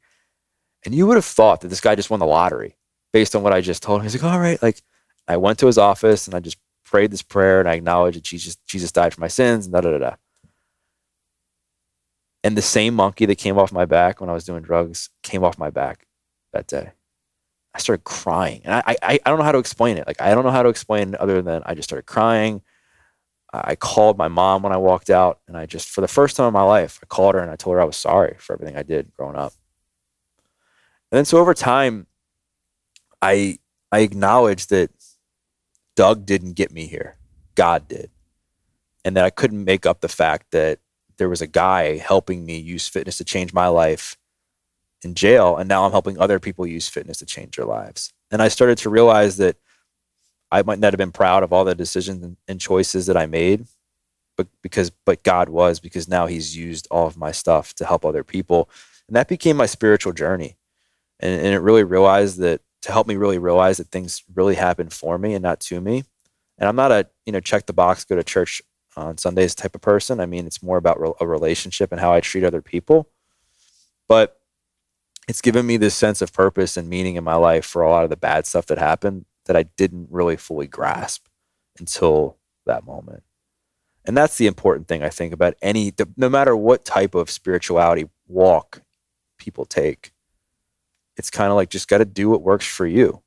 And 0.85 0.95
you 0.95 1.07
would 1.07 1.17
have 1.17 1.25
thought 1.25 1.61
that 1.61 1.69
this 1.69 1.81
guy 1.81 1.95
just 1.95 2.11
won 2.11 2.19
the 2.19 2.27
lottery 2.27 2.77
based 3.13 3.37
on 3.37 3.43
what 3.45 3.53
I 3.53 3.61
just 3.61 3.83
told 3.83 4.01
him. 4.01 4.03
He's 4.03 4.21
like, 4.21 4.31
all 4.31 4.41
right. 4.41 4.61
Like, 4.61 4.83
I 5.29 5.37
went 5.37 5.61
to 5.61 5.67
his 5.67 5.79
office 5.79 6.27
and 6.27 6.35
I 6.35 6.41
just 6.41 6.59
prayed 6.95 7.11
this 7.11 7.23
prayer 7.23 7.59
and 7.59 7.69
I 7.69 7.73
acknowledged 7.73 8.19
that 8.19 8.23
Jesus, 8.23 8.55
Jesus 8.69 8.93
died 8.93 9.13
for 9.13 9.21
my 9.21 9.27
sins 9.27 9.67
and 9.67 9.73
da 9.73 9.81
da 9.81 9.91
da 9.91 9.99
da. 9.99 10.15
And 12.45 12.57
the 12.57 12.63
same 12.63 12.95
monkey 12.95 13.27
that 13.27 13.35
came 13.35 13.59
off 13.59 13.73
my 13.73 13.85
back 13.85 14.21
when 14.21 14.31
I 14.31 14.33
was 14.33 14.45
doing 14.45 14.63
drugs 14.63 15.11
came 15.25 15.43
off 15.43 15.59
my 15.59 15.71
back 15.71 16.07
that 16.53 16.69
day. 16.69 16.93
I 17.75 17.81
started 17.81 18.05
crying. 18.05 18.61
And 18.63 18.75
I, 18.75 18.95
I, 19.03 19.19
I 19.27 19.29
don't 19.29 19.39
know 19.41 19.45
how 19.45 19.51
to 19.51 19.59
explain 19.59 19.99
it. 19.99 20.07
Like, 20.07 20.23
I 20.23 20.37
don't 20.37 20.45
know 20.45 20.53
how 20.53 20.63
to 20.63 20.69
explain 20.69 21.15
it 21.15 21.21
other 21.21 21.43
than 21.43 21.65
I 21.67 21.75
just 21.75 21.89
started 21.89 22.07
crying. 22.07 22.63
I 23.53 23.75
called 23.75 24.17
my 24.17 24.29
mom 24.29 24.63
when 24.63 24.73
I 24.73 24.77
walked 24.77 25.11
out. 25.11 25.41
And 25.49 25.57
I 25.57 25.67
just, 25.67 25.89
for 25.89 26.01
the 26.01 26.07
first 26.07 26.37
time 26.37 26.47
in 26.47 26.53
my 26.53 26.63
life, 26.63 27.01
I 27.03 27.07
called 27.07 27.35
her 27.35 27.41
and 27.41 27.51
I 27.51 27.57
told 27.57 27.75
her 27.75 27.81
I 27.81 27.87
was 27.87 27.97
sorry 27.97 28.37
for 28.39 28.53
everything 28.53 28.77
I 28.77 28.85
did 28.85 29.13
growing 29.17 29.35
up. 29.35 29.53
And 31.11 31.19
then 31.19 31.25
so 31.25 31.39
over 31.39 31.55
time, 31.55 32.07
I, 33.21 33.59
I 33.91 33.99
acknowledged 34.01 34.71
that 34.71 34.93
Doug 35.97 36.27
didn't 36.27 36.53
get 36.53 36.73
me 36.73 36.87
here. 36.87 37.17
God 37.55 37.89
did. 37.89 38.11
And 39.05 39.17
that 39.17 39.25
I 39.25 39.31
couldn't 39.31 39.65
make 39.65 39.87
up 39.87 40.01
the 40.01 40.09
fact 40.09 40.51
that 40.53 40.81
there 41.19 41.29
was 41.29 41.43
a 41.43 41.47
guy 41.47 41.99
helping 41.99 42.45
me 42.45 42.59
use 42.59 42.89
fitness 42.89 43.19
to 43.19 43.25
change 43.25 43.53
my 43.53 43.69
life 43.69 44.17
in 45.03 45.15
jail. 45.15 45.57
And 45.57 45.69
now 45.69 45.85
I'm 45.85 45.93
helping 45.93 46.19
other 46.19 46.41
people 46.41 46.67
use 46.67 46.89
fitness 46.89 47.19
to 47.19 47.27
change 47.27 47.57
their 47.57 47.67
lives. 47.67 48.13
And 48.31 48.43
I 48.43 48.49
started 48.49 48.79
to 48.79 48.91
realize 48.91 49.37
that 49.37 49.57
I 50.51 50.63
might 50.63 50.79
not 50.79 50.93
have 50.93 50.99
been 50.99 51.13
proud 51.13 51.43
of 51.43 51.53
all 51.53 51.65
the 51.65 51.75
decisions 51.75 52.37
and 52.49 52.61
choices 52.61 53.07
that 53.07 53.17
I 53.17 53.27
made, 53.27 53.67
but 54.37 54.49
because, 54.63 54.91
but 54.91 55.23
God 55.23 55.49
was, 55.49 55.81
because 55.81 56.09
now 56.09 56.27
He's 56.27 56.57
used 56.57 56.89
all 56.91 57.07
of 57.07 57.17
my 57.17 57.33
stuff 57.33 57.75
to 57.75 57.85
help 57.85 58.05
other 58.05 58.25
people. 58.25 58.71
And 59.07 59.17
that 59.17 59.29
became 59.29 59.57
my 59.57 59.67
spiritual 59.67 60.13
journey. 60.13 60.57
And, 61.21 61.41
and 61.41 61.55
it 61.55 61.59
really 61.59 61.85
realized 61.85 62.39
that 62.39 62.61
to 62.85 62.93
help 62.93 63.07
me 63.07 63.17
really 63.17 63.39
realize 63.39 63.79
that 63.79 63.89
things 63.89 64.23
really 64.35 64.57
happen 64.57 64.91
for 64.91 65.17
me 65.17 65.33
and 65.33 65.43
not 65.43 65.59
to 65.59 65.81
me. 65.81 66.05
And 66.59 66.69
I'm 66.69 66.77
not 66.77 66.93
a, 66.93 67.09
you 67.25 67.33
know, 67.33 67.41
check 67.41 67.65
the 67.65 67.73
box, 67.73 68.05
go 68.05 68.15
to 68.15 68.23
church 68.23 68.61
on 68.95 69.17
Sundays 69.17 69.55
type 69.55 69.75
of 69.75 69.81
person. 69.81 70.21
I 70.21 70.27
mean, 70.27 70.47
it's 70.47 70.63
more 70.63 70.77
about 70.77 70.99
a 71.19 71.27
relationship 71.27 71.93
and 71.93 72.01
how 72.01 72.13
I 72.13 72.21
treat 72.21 72.45
other 72.45 72.61
people. 72.61 73.09
But 74.07 74.39
it's 75.27 75.41
given 75.41 75.65
me 75.65 75.79
this 75.79 75.95
sense 75.95 76.21
of 76.21 76.35
purpose 76.35 76.77
and 76.77 76.91
meaning 76.91 77.17
in 77.17 77.25
my 77.25 77.37
life 77.37 77.65
for 77.65 77.81
a 77.81 77.91
lot 77.91 78.05
of 78.05 78.11
the 78.11 78.19
bad 78.19 78.45
stuff 78.47 78.67
that 78.67 78.77
happened 78.77 79.25
that 79.47 79.57
I 79.57 79.63
didn't 79.63 80.09
really 80.11 80.37
fully 80.37 80.67
grasp 80.67 81.27
until 81.79 82.37
that 82.67 82.85
moment. 82.85 83.23
And 84.05 84.15
that's 84.15 84.37
the 84.37 84.47
important 84.47 84.89
thing 84.89 85.03
I 85.03 85.09
think 85.09 85.33
about 85.33 85.55
any, 85.63 85.91
no 86.19 86.29
matter 86.29 86.55
what 86.55 86.85
type 86.85 87.15
of 87.15 87.31
spirituality 87.31 88.11
walk 88.29 88.83
people 89.39 89.65
take. 89.65 90.13
It's 91.17 91.31
kind 91.31 91.51
of 91.51 91.57
like 91.57 91.71
just 91.71 91.89
got 91.89 91.99
to 91.99 92.05
do 92.05 92.29
what 92.31 92.43
works 92.43 92.67
for 92.67 92.87
you. 92.87 93.23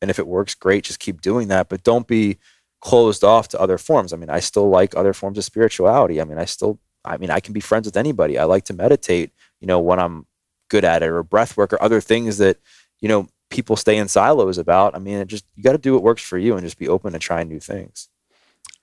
And 0.00 0.10
if 0.10 0.18
it 0.18 0.26
works, 0.26 0.54
great, 0.54 0.84
just 0.84 1.00
keep 1.00 1.20
doing 1.20 1.48
that. 1.48 1.68
But 1.68 1.82
don't 1.82 2.06
be 2.06 2.38
closed 2.80 3.24
off 3.24 3.48
to 3.48 3.60
other 3.60 3.78
forms. 3.78 4.12
I 4.12 4.16
mean, 4.16 4.30
I 4.30 4.40
still 4.40 4.68
like 4.68 4.96
other 4.96 5.12
forms 5.12 5.38
of 5.38 5.44
spirituality. 5.44 6.20
I 6.20 6.24
mean, 6.24 6.38
I 6.38 6.44
still, 6.44 6.78
I 7.04 7.16
mean, 7.16 7.30
I 7.30 7.40
can 7.40 7.52
be 7.52 7.60
friends 7.60 7.86
with 7.86 7.96
anybody. 7.96 8.38
I 8.38 8.44
like 8.44 8.64
to 8.66 8.74
meditate, 8.74 9.32
you 9.60 9.66
know, 9.66 9.80
when 9.80 9.98
I'm 9.98 10.26
good 10.70 10.84
at 10.84 11.02
it 11.02 11.08
or 11.08 11.22
breath 11.22 11.56
work 11.56 11.72
or 11.72 11.82
other 11.82 12.00
things 12.00 12.38
that, 12.38 12.58
you 13.00 13.08
know, 13.08 13.28
people 13.50 13.76
stay 13.76 13.96
in 13.96 14.08
silos 14.08 14.58
about. 14.58 14.94
I 14.94 14.98
mean, 14.98 15.18
it 15.18 15.28
just, 15.28 15.44
you 15.56 15.62
got 15.62 15.72
to 15.72 15.78
do 15.78 15.94
what 15.94 16.02
works 16.02 16.22
for 16.22 16.38
you 16.38 16.54
and 16.54 16.64
just 16.64 16.78
be 16.78 16.88
open 16.88 17.12
to 17.12 17.18
trying 17.18 17.48
new 17.48 17.60
things. 17.60 18.08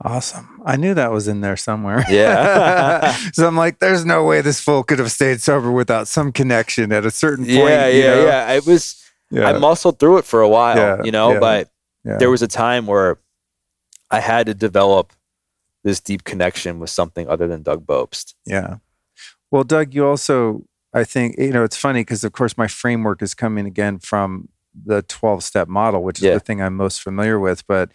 Awesome. 0.04 0.62
I 0.66 0.76
knew 0.76 0.94
that 0.94 1.12
was 1.12 1.28
in 1.28 1.42
there 1.42 1.56
somewhere. 1.56 2.04
Yeah. 2.10 3.14
so 3.34 3.48
I'm 3.48 3.56
like, 3.56 3.80
there's 3.80 4.06
no 4.06 4.26
way 4.26 4.42
this 4.42 4.60
fool 4.60 4.84
could 4.84 5.00
have 5.00 5.12
stayed 5.12 5.42
sober 5.42 5.72
without 5.72 6.08
some 6.08 6.32
connection 6.32 6.92
at 6.92 7.06
a 7.06 7.12
certain 7.12 7.46
point. 7.46 7.58
Yeah, 7.58 7.88
yeah, 7.88 8.16
know? 8.16 8.26
yeah. 8.26 8.52
It 8.54 8.66
was, 8.66 9.02
yeah. 9.32 9.50
I 9.50 9.58
muscled 9.58 10.00
through 10.00 10.18
it 10.18 10.26
for 10.26 10.42
a 10.42 10.50
while, 10.50 10.78
yeah, 10.78 11.04
you 11.04 11.12
know, 11.12 11.34
yeah, 11.34 11.40
but 11.40 11.70
there 12.04 12.30
was 12.30 12.42
a 12.42 12.48
time 12.48 12.86
where 12.86 13.18
I 14.12 14.20
had 14.20 14.46
to 14.48 14.54
develop 14.54 15.14
this 15.84 16.00
deep 16.00 16.24
connection 16.24 16.80
with 16.80 16.90
something 16.90 17.28
other 17.28 17.48
than 17.48 17.64
Doug 17.64 17.86
Bopst. 17.86 18.34
Yeah. 18.46 18.78
Well, 19.52 19.64
Doug, 19.64 19.94
you 19.94 20.06
also, 20.06 20.66
I 20.94 21.04
think, 21.04 21.38
you 21.38 21.52
know, 21.52 21.64
it's 21.64 21.78
funny 21.78 22.02
because, 22.02 22.24
of 22.24 22.32
course, 22.32 22.58
my 22.58 22.68
framework 22.68 23.22
is 23.22 23.34
coming 23.34 23.66
again 23.66 24.00
from 24.00 24.50
the 24.74 25.04
12 25.04 25.44
step 25.44 25.68
model, 25.68 26.04
which 26.04 26.22
is 26.22 26.34
the 26.34 26.40
thing 26.40 26.62
I'm 26.62 26.76
most 26.76 27.02
familiar 27.02 27.40
with. 27.40 27.66
But 27.68 27.92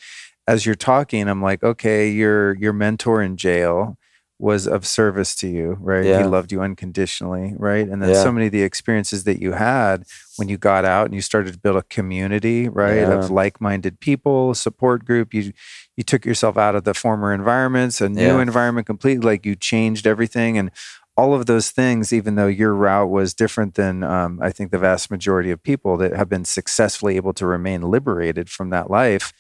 as 0.51 0.67
you're 0.67 0.75
talking, 0.75 1.29
I'm 1.29 1.41
like, 1.41 1.63
okay, 1.63 2.11
your 2.11 2.57
your 2.57 2.73
mentor 2.73 3.23
in 3.23 3.37
jail 3.37 3.97
was 4.41 4.67
of 4.67 4.87
service 4.87 5.35
to 5.37 5.47
you, 5.47 5.77
right? 5.81 6.05
Yeah. 6.05 6.23
He 6.23 6.25
loved 6.25 6.51
you 6.51 6.63
unconditionally, 6.63 7.53
right? 7.57 7.87
And 7.87 8.03
then 8.03 8.09
yeah. 8.09 8.23
so 8.23 8.33
many 8.33 8.47
of 8.47 8.53
the 8.53 8.63
experiences 8.63 9.25
that 9.25 9.39
you 9.39 9.53
had 9.53 10.05
when 10.39 10.49
you 10.49 10.57
got 10.57 10.85
out 10.85 11.05
and 11.05 11.15
you 11.15 11.21
started 11.21 11.53
to 11.53 11.59
build 11.59 11.77
a 11.77 11.83
community, 11.83 12.69
right, 12.69 12.97
yeah. 12.97 13.13
of 13.13 13.31
like-minded 13.31 14.01
people, 14.01 14.55
support 14.55 15.05
group. 15.05 15.33
You 15.33 15.53
you 15.97 16.03
took 16.03 16.25
yourself 16.25 16.57
out 16.57 16.75
of 16.75 16.83
the 16.83 16.95
former 16.95 17.33
environments, 17.33 18.01
a 18.01 18.09
new 18.09 18.41
environment 18.41 18.89
completely. 18.89 19.25
Like 19.25 19.47
you 19.47 19.55
changed 19.55 20.05
everything, 20.05 20.59
and 20.59 20.73
all 21.17 21.33
of 21.35 21.47
those 21.47 21.71
things. 21.71 22.13
Even 22.13 22.35
though 22.35 22.49
your 22.49 22.75
route 22.75 23.11
was 23.11 23.35
different 23.35 23.75
than 23.75 24.03
um, 24.03 24.41
I 24.43 24.51
think 24.51 24.73
the 24.73 24.79
vast 24.79 25.13
majority 25.13 25.53
of 25.53 25.63
people 25.63 25.97
that 25.99 26.17
have 26.17 26.29
been 26.29 26.45
successfully 26.45 27.15
able 27.15 27.35
to 27.35 27.47
remain 27.47 27.83
liberated 27.83 28.51
from 28.51 28.71
that 28.71 28.91
life, 28.91 29.33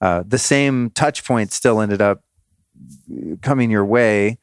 uh, 0.00 0.22
the 0.26 0.38
same 0.38 0.90
touch 0.90 1.24
point 1.24 1.52
still 1.52 1.80
ended 1.80 2.00
up 2.00 2.22
coming 3.42 3.70
your 3.70 3.84
way 3.84 4.38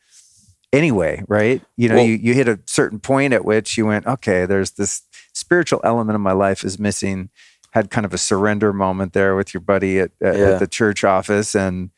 anyway, 0.72 1.24
right? 1.28 1.62
You 1.76 1.90
know, 1.90 1.96
well, 1.96 2.06
you, 2.06 2.14
you 2.14 2.34
hit 2.34 2.48
a 2.48 2.60
certain 2.66 3.00
point 3.00 3.34
at 3.34 3.46
which 3.46 3.78
you 3.78 3.86
went, 3.86 4.06
okay, 4.06 4.46
there's 4.46 4.72
this 4.72 5.04
spiritual 5.34 5.82
element 5.84 6.16
of 6.16 6.22
my 6.22 6.34
life 6.34 6.64
is 6.64 6.80
missing. 6.80 7.30
Had 7.72 7.90
kind 7.90 8.06
of 8.06 8.14
a 8.14 8.18
surrender 8.18 8.74
moment 8.74 9.14
there 9.14 9.36
with 9.36 9.54
your 9.54 9.62
buddy 9.62 10.00
at, 10.00 10.12
at, 10.22 10.36
yeah. 10.38 10.46
at 10.52 10.60
the 10.60 10.68
church 10.68 11.04
office 11.04 11.56
and 11.56 11.92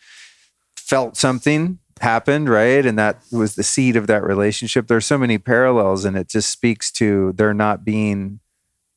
felt 0.75 1.15
something 1.15 1.79
happened, 2.01 2.49
right? 2.49 2.85
And 2.85 2.97
that 2.97 3.21
was 3.31 3.55
the 3.55 3.63
seed 3.63 3.95
of 3.95 4.07
that 4.07 4.23
relationship. 4.23 4.87
There's 4.87 5.05
so 5.05 5.17
many 5.17 5.37
parallels, 5.37 6.05
and 6.05 6.17
it 6.17 6.27
just 6.27 6.49
speaks 6.49 6.91
to 6.93 7.33
there 7.33 7.53
not 7.53 7.85
being 7.85 8.39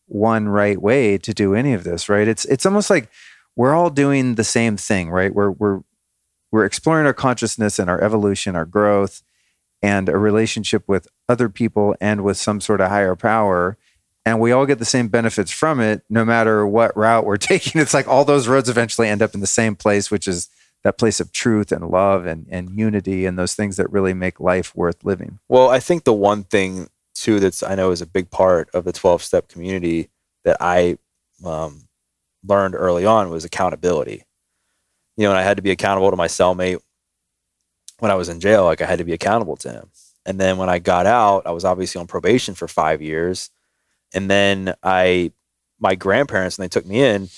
one 0.07 0.49
right 0.49 0.81
way 0.81 1.19
to 1.19 1.35
do 1.35 1.55
any 1.55 1.73
of 1.73 1.85
this, 1.85 2.09
right? 2.09 2.27
It's 2.27 2.45
it's 2.47 2.67
almost 2.67 2.91
like 2.91 3.11
we're 3.57 3.75
all 3.75 3.91
doing 3.91 4.37
the 4.37 4.45
same 4.45 4.77
thing, 4.77 5.11
right? 5.11 5.35
We're 5.35 5.51
we're 5.51 5.83
we're 6.51 6.65
exploring 6.65 7.07
our 7.07 7.15
consciousness 7.15 7.79
and 7.79 7.89
our 7.89 8.01
evolution, 8.03 8.55
our 8.55 8.67
growth, 8.67 9.23
and 9.83 10.09
a 10.09 10.19
relationship 10.19 10.85
with 10.87 11.09
other 11.29 11.49
people 11.49 11.95
and 12.01 12.23
with 12.23 12.37
some 12.37 12.61
sort 12.61 12.81
of 12.81 12.89
higher 12.89 13.17
power. 13.17 13.77
And 14.25 14.39
we 14.39 14.53
all 14.53 14.67
get 14.67 14.79
the 14.79 14.85
same 14.85 15.09
benefits 15.09 15.51
from 15.51 15.81
it, 15.81 16.03
no 16.09 16.25
matter 16.25 16.65
what 16.67 16.97
route 16.97 17.25
we're 17.25 17.37
taking. 17.39 17.81
It's 17.81 17.95
like 17.95 18.07
all 18.07 18.25
those 18.25 18.49
roads 18.49 18.69
eventually 18.69 19.09
end 19.09 19.23
up 19.23 19.35
in 19.35 19.41
the 19.41 19.47
same 19.47 19.75
place, 19.75 20.11
which 20.11 20.29
is 20.29 20.49
that 20.85 20.99
place 20.99 21.21
of 21.21 21.33
truth 21.33 21.73
and 21.73 21.89
love 21.89 22.27
and, 22.27 22.47
and 22.51 22.79
unity 22.79 23.25
and 23.25 23.39
those 23.39 23.55
things 23.55 23.77
that 23.77 23.91
really 23.91 24.15
make 24.15 24.41
life 24.41 24.75
worth 24.75 25.05
living. 25.05 25.39
Well, 25.49 25.71
I 25.71 25.81
think 25.81 26.05
the 26.05 26.13
one 26.13 26.45
thing 26.45 26.89
too 27.15 27.41
that's 27.41 27.63
I 27.63 27.75
know 27.75 27.91
is 27.91 28.03
a 28.03 28.07
big 28.07 28.31
part 28.31 28.69
of 28.75 28.85
the 28.85 28.93
12 28.93 29.23
step 29.23 29.49
community 29.49 30.11
that 30.45 30.57
I 30.61 30.99
um, 31.45 31.89
learned 32.47 32.75
early 32.75 33.07
on 33.07 33.31
was 33.31 33.45
accountability 33.45 34.25
you 35.17 35.25
know, 35.25 35.31
and 35.31 35.39
I 35.39 35.43
had 35.43 35.57
to 35.57 35.63
be 35.63 35.71
accountable 35.71 36.11
to 36.11 36.17
my 36.17 36.27
cellmate 36.27 36.81
when 37.99 38.11
I 38.11 38.15
was 38.15 38.29
in 38.29 38.41
jail. 38.41 38.65
Like 38.65 38.81
I 38.81 38.87
had 38.87 38.99
to 38.99 39.05
be 39.05 39.13
accountable 39.13 39.57
to 39.59 39.71
him. 39.71 39.91
And 40.25 40.41
then 40.41 40.57
when 40.57 40.69
I 40.69 40.79
got 40.79 41.07
out, 41.07 41.47
I 41.47 41.51
was 41.51 41.65
obviously 41.65 42.01
on 42.01 42.07
probation 42.07 42.55
for 42.55 42.69
five 42.69 43.03
years. 43.03 43.51
And 44.15 44.31
then 44.31 44.75
I, 44.83 45.33
my 45.81 45.95
grandparents, 45.95 46.59
when 46.59 46.65
they 46.65 46.69
took 46.69 46.87
me 46.87 47.03
in, 47.03 47.29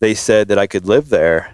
they 0.00 0.14
said 0.14 0.48
that 0.48 0.58
I 0.58 0.66
could 0.66 0.86
live 0.86 1.08
there 1.08 1.52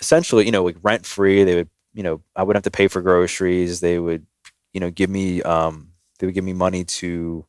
essentially, 0.00 0.44
you 0.44 0.52
know, 0.52 0.64
like 0.64 0.76
rent 0.82 1.06
free. 1.06 1.44
They 1.44 1.54
would, 1.54 1.70
you 1.94 2.02
know, 2.02 2.20
I 2.34 2.42
wouldn't 2.42 2.64
have 2.64 2.70
to 2.70 2.76
pay 2.76 2.88
for 2.88 3.00
groceries. 3.00 3.80
They 3.80 3.98
would, 3.98 4.26
you 4.72 4.80
know, 4.80 4.90
give 4.90 5.08
me, 5.08 5.42
um, 5.42 5.92
they 6.18 6.26
would 6.26 6.34
give 6.34 6.44
me 6.44 6.52
money 6.52 6.84
to 6.84 7.46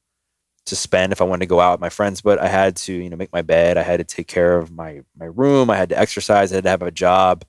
to 0.68 0.76
spend 0.76 1.12
if 1.12 1.22
I 1.22 1.26
wanted 1.26 1.42
to 1.42 1.50
go 1.50 1.60
out 1.60 1.74
with 1.74 1.82
my 1.82 1.90
friends, 1.90 2.22
but 2.22 2.40
I 2.40 2.48
had 2.48 2.76
to, 2.78 2.94
you 2.94 3.10
know, 3.10 3.18
make 3.18 3.34
my 3.34 3.42
bed. 3.42 3.78
I 3.78 3.84
had 3.84 3.98
to 3.98 4.04
take 4.04 4.28
care 4.28 4.58
of 4.58 4.72
my 4.72 5.02
my 5.18 5.26
room. 5.26 5.70
I 5.70 5.78
had 5.78 5.90
to 5.90 6.00
exercise. 6.00 6.52
I 6.52 6.56
had 6.56 6.64
to 6.66 6.70
have 6.70 6.82
a 6.82 6.92
job, 6.92 7.46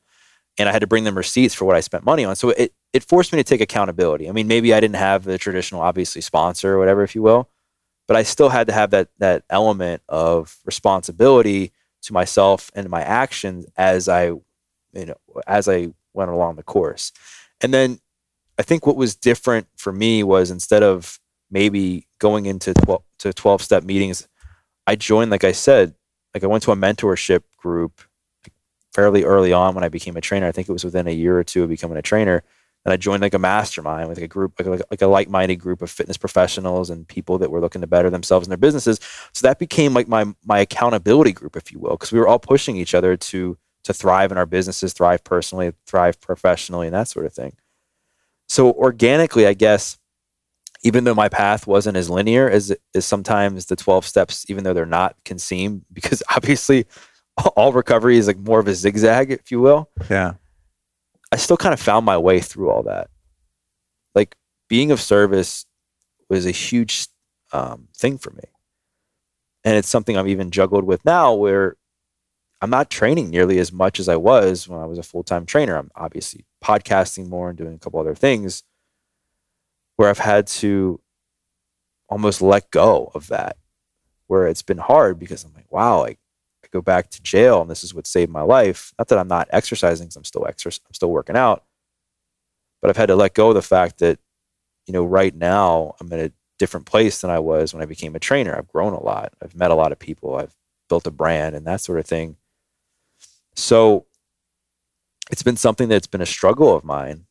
and 0.58 0.68
I 0.68 0.72
had 0.72 0.80
to 0.80 0.86
bring 0.86 1.04
them 1.04 1.16
receipts 1.16 1.54
for 1.54 1.64
what 1.64 1.76
I 1.76 1.80
spent 1.80 2.04
money 2.04 2.24
on. 2.24 2.36
So 2.36 2.50
it 2.50 2.72
it 2.92 3.04
forced 3.04 3.32
me 3.32 3.38
to 3.38 3.44
take 3.44 3.60
accountability. 3.60 4.28
I 4.28 4.32
mean, 4.32 4.48
maybe 4.48 4.72
I 4.72 4.80
didn't 4.80 4.96
have 4.96 5.24
the 5.24 5.38
traditional, 5.38 5.82
obviously, 5.82 6.22
sponsor 6.22 6.74
or 6.74 6.78
whatever, 6.78 7.02
if 7.02 7.14
you 7.14 7.22
will, 7.22 7.48
but 8.06 8.16
I 8.16 8.22
still 8.22 8.48
had 8.48 8.66
to 8.68 8.72
have 8.72 8.90
that 8.90 9.08
that 9.18 9.44
element 9.50 10.02
of 10.08 10.56
responsibility 10.64 11.72
to 12.02 12.12
myself 12.12 12.70
and 12.74 12.88
my 12.88 13.02
actions 13.02 13.66
as 13.76 14.08
I, 14.08 14.26
you 14.26 14.42
know, 14.94 15.16
as 15.46 15.68
I 15.68 15.88
went 16.12 16.30
along 16.30 16.56
the 16.56 16.62
course. 16.62 17.12
And 17.60 17.74
then 17.74 17.98
I 18.58 18.62
think 18.62 18.86
what 18.86 18.96
was 18.96 19.14
different 19.14 19.66
for 19.76 19.92
me 19.92 20.22
was 20.22 20.50
instead 20.50 20.82
of 20.82 21.18
maybe 21.50 22.06
going 22.18 22.46
into 22.46 22.74
12, 22.74 23.02
to 23.20 23.32
12 23.32 23.62
step 23.62 23.84
meetings, 23.84 24.28
I 24.86 24.96
joined, 24.96 25.30
like 25.30 25.44
I 25.44 25.52
said, 25.52 25.94
like 26.34 26.44
I 26.44 26.46
went 26.46 26.62
to 26.64 26.72
a 26.72 26.76
mentorship 26.76 27.42
group 27.56 28.00
fairly 28.92 29.24
early 29.24 29.52
on 29.52 29.74
when 29.74 29.84
I 29.84 29.88
became 29.88 30.16
a 30.16 30.20
trainer. 30.20 30.46
I 30.46 30.52
think 30.52 30.68
it 30.68 30.72
was 30.72 30.84
within 30.84 31.06
a 31.06 31.12
year 31.12 31.38
or 31.38 31.44
two 31.44 31.62
of 31.62 31.68
becoming 31.68 31.98
a 31.98 32.02
trainer. 32.02 32.42
And 32.84 32.92
I 32.92 32.96
joined 32.96 33.22
like 33.22 33.34
a 33.34 33.38
mastermind 33.38 34.08
with 34.08 34.18
like 34.18 34.24
a 34.24 34.28
group, 34.28 34.58
like, 34.58 34.80
like 34.90 35.02
a 35.02 35.06
like-minded 35.06 35.56
group 35.56 35.82
of 35.82 35.90
fitness 35.90 36.16
professionals 36.16 36.90
and 36.90 37.06
people 37.06 37.38
that 37.38 37.50
were 37.50 37.60
looking 37.60 37.80
to 37.80 37.86
better 37.86 38.08
themselves 38.08 38.46
and 38.46 38.50
their 38.50 38.56
businesses. 38.56 39.00
So 39.32 39.46
that 39.46 39.58
became 39.58 39.94
like 39.94 40.08
my 40.08 40.26
my 40.44 40.60
accountability 40.60 41.32
group, 41.32 41.56
if 41.56 41.70
you 41.70 41.78
will, 41.78 41.90
because 41.90 42.12
we 42.12 42.18
were 42.18 42.28
all 42.28 42.38
pushing 42.38 42.76
each 42.76 42.94
other 42.94 43.16
to 43.16 43.58
to 43.84 43.92
thrive 43.92 44.32
in 44.32 44.38
our 44.38 44.46
businesses, 44.46 44.92
thrive 44.92 45.24
personally, 45.24 45.72
thrive 45.86 46.20
professionally, 46.20 46.86
and 46.86 46.94
that 46.94 47.08
sort 47.08 47.26
of 47.26 47.32
thing. 47.32 47.56
So 48.48 48.72
organically, 48.72 49.46
I 49.46 49.54
guess 49.54 49.98
even 50.82 51.04
though 51.04 51.14
my 51.14 51.28
path 51.28 51.66
wasn't 51.66 51.96
as 51.96 52.10
linear 52.10 52.48
as 52.48 52.74
as 52.94 53.04
sometimes 53.04 53.66
the 53.66 53.76
12 53.76 54.04
steps 54.04 54.46
even 54.48 54.64
though 54.64 54.74
they're 54.74 54.86
not 54.86 55.16
can 55.24 55.38
seem 55.38 55.84
because 55.92 56.22
obviously 56.34 56.86
all 57.56 57.72
recovery 57.72 58.18
is 58.18 58.26
like 58.26 58.38
more 58.38 58.58
of 58.58 58.66
a 58.66 58.74
zigzag 58.74 59.30
if 59.30 59.50
you 59.50 59.60
will. 59.60 59.88
Yeah. 60.10 60.34
i 61.32 61.36
still 61.36 61.56
kind 61.56 61.72
of 61.72 61.80
found 61.80 62.04
my 62.04 62.18
way 62.18 62.40
through 62.40 62.70
all 62.70 62.82
that. 62.84 63.08
Like 64.14 64.36
being 64.68 64.90
of 64.90 65.00
service 65.00 65.66
was 66.28 66.46
a 66.46 66.50
huge 66.50 67.06
um, 67.52 67.88
thing 67.96 68.18
for 68.18 68.30
me. 68.30 68.44
And 69.64 69.76
it's 69.76 69.88
something 69.88 70.16
i've 70.16 70.28
even 70.28 70.50
juggled 70.50 70.84
with 70.84 71.04
now 71.04 71.34
where 71.34 71.76
i'm 72.60 72.70
not 72.70 72.90
training 72.90 73.30
nearly 73.30 73.58
as 73.58 73.72
much 73.72 74.00
as 74.00 74.08
i 74.08 74.16
was 74.16 74.66
when 74.66 74.80
i 74.80 74.86
was 74.86 74.98
a 74.98 75.02
full-time 75.02 75.46
trainer. 75.46 75.76
I'm 75.76 75.90
obviously 75.94 76.44
podcasting 76.62 77.28
more 77.28 77.48
and 77.50 77.58
doing 77.58 77.74
a 77.74 77.78
couple 77.78 78.00
other 78.00 78.14
things 78.14 78.64
where 79.98 80.08
I've 80.08 80.18
had 80.18 80.46
to 80.46 81.00
almost 82.08 82.40
let 82.40 82.70
go 82.70 83.10
of 83.14 83.26
that, 83.28 83.56
where 84.28 84.46
it's 84.46 84.62
been 84.62 84.78
hard 84.78 85.18
because 85.18 85.42
I'm 85.42 85.52
like, 85.54 85.70
wow, 85.72 85.98
like 85.98 86.20
I 86.64 86.68
go 86.72 86.80
back 86.80 87.10
to 87.10 87.22
jail 87.22 87.60
and 87.60 87.68
this 87.68 87.82
is 87.82 87.92
what 87.92 88.06
saved 88.06 88.30
my 88.30 88.42
life. 88.42 88.94
Not 88.96 89.08
that 89.08 89.18
I'm 89.18 89.26
not 89.26 89.48
exercising, 89.50 90.06
because 90.06 90.14
I'm 90.14 90.22
still 90.24 90.46
exercising, 90.46 90.84
I'm 90.88 90.94
still 90.94 91.10
working 91.10 91.36
out, 91.36 91.64
but 92.80 92.90
I've 92.90 92.96
had 92.96 93.08
to 93.08 93.16
let 93.16 93.34
go 93.34 93.48
of 93.48 93.56
the 93.56 93.62
fact 93.62 93.98
that, 93.98 94.20
you 94.86 94.92
know, 94.92 95.04
right 95.04 95.34
now 95.34 95.96
I'm 96.00 96.12
in 96.12 96.20
a 96.20 96.32
different 96.60 96.86
place 96.86 97.20
than 97.20 97.30
I 97.30 97.40
was 97.40 97.74
when 97.74 97.82
I 97.82 97.86
became 97.86 98.14
a 98.14 98.20
trainer. 98.20 98.56
I've 98.56 98.68
grown 98.68 98.92
a 98.92 99.02
lot. 99.02 99.32
I've 99.42 99.56
met 99.56 99.72
a 99.72 99.74
lot 99.74 99.90
of 99.90 99.98
people. 99.98 100.36
I've 100.36 100.54
built 100.88 101.08
a 101.08 101.10
brand 101.10 101.56
and 101.56 101.66
that 101.66 101.80
sort 101.80 101.98
of 101.98 102.06
thing. 102.06 102.36
So 103.56 104.06
it's 105.32 105.42
been 105.42 105.56
something 105.56 105.88
that's 105.88 106.06
been 106.06 106.20
a 106.20 106.26
struggle 106.26 106.74
of 106.74 106.84
mine 106.84 107.24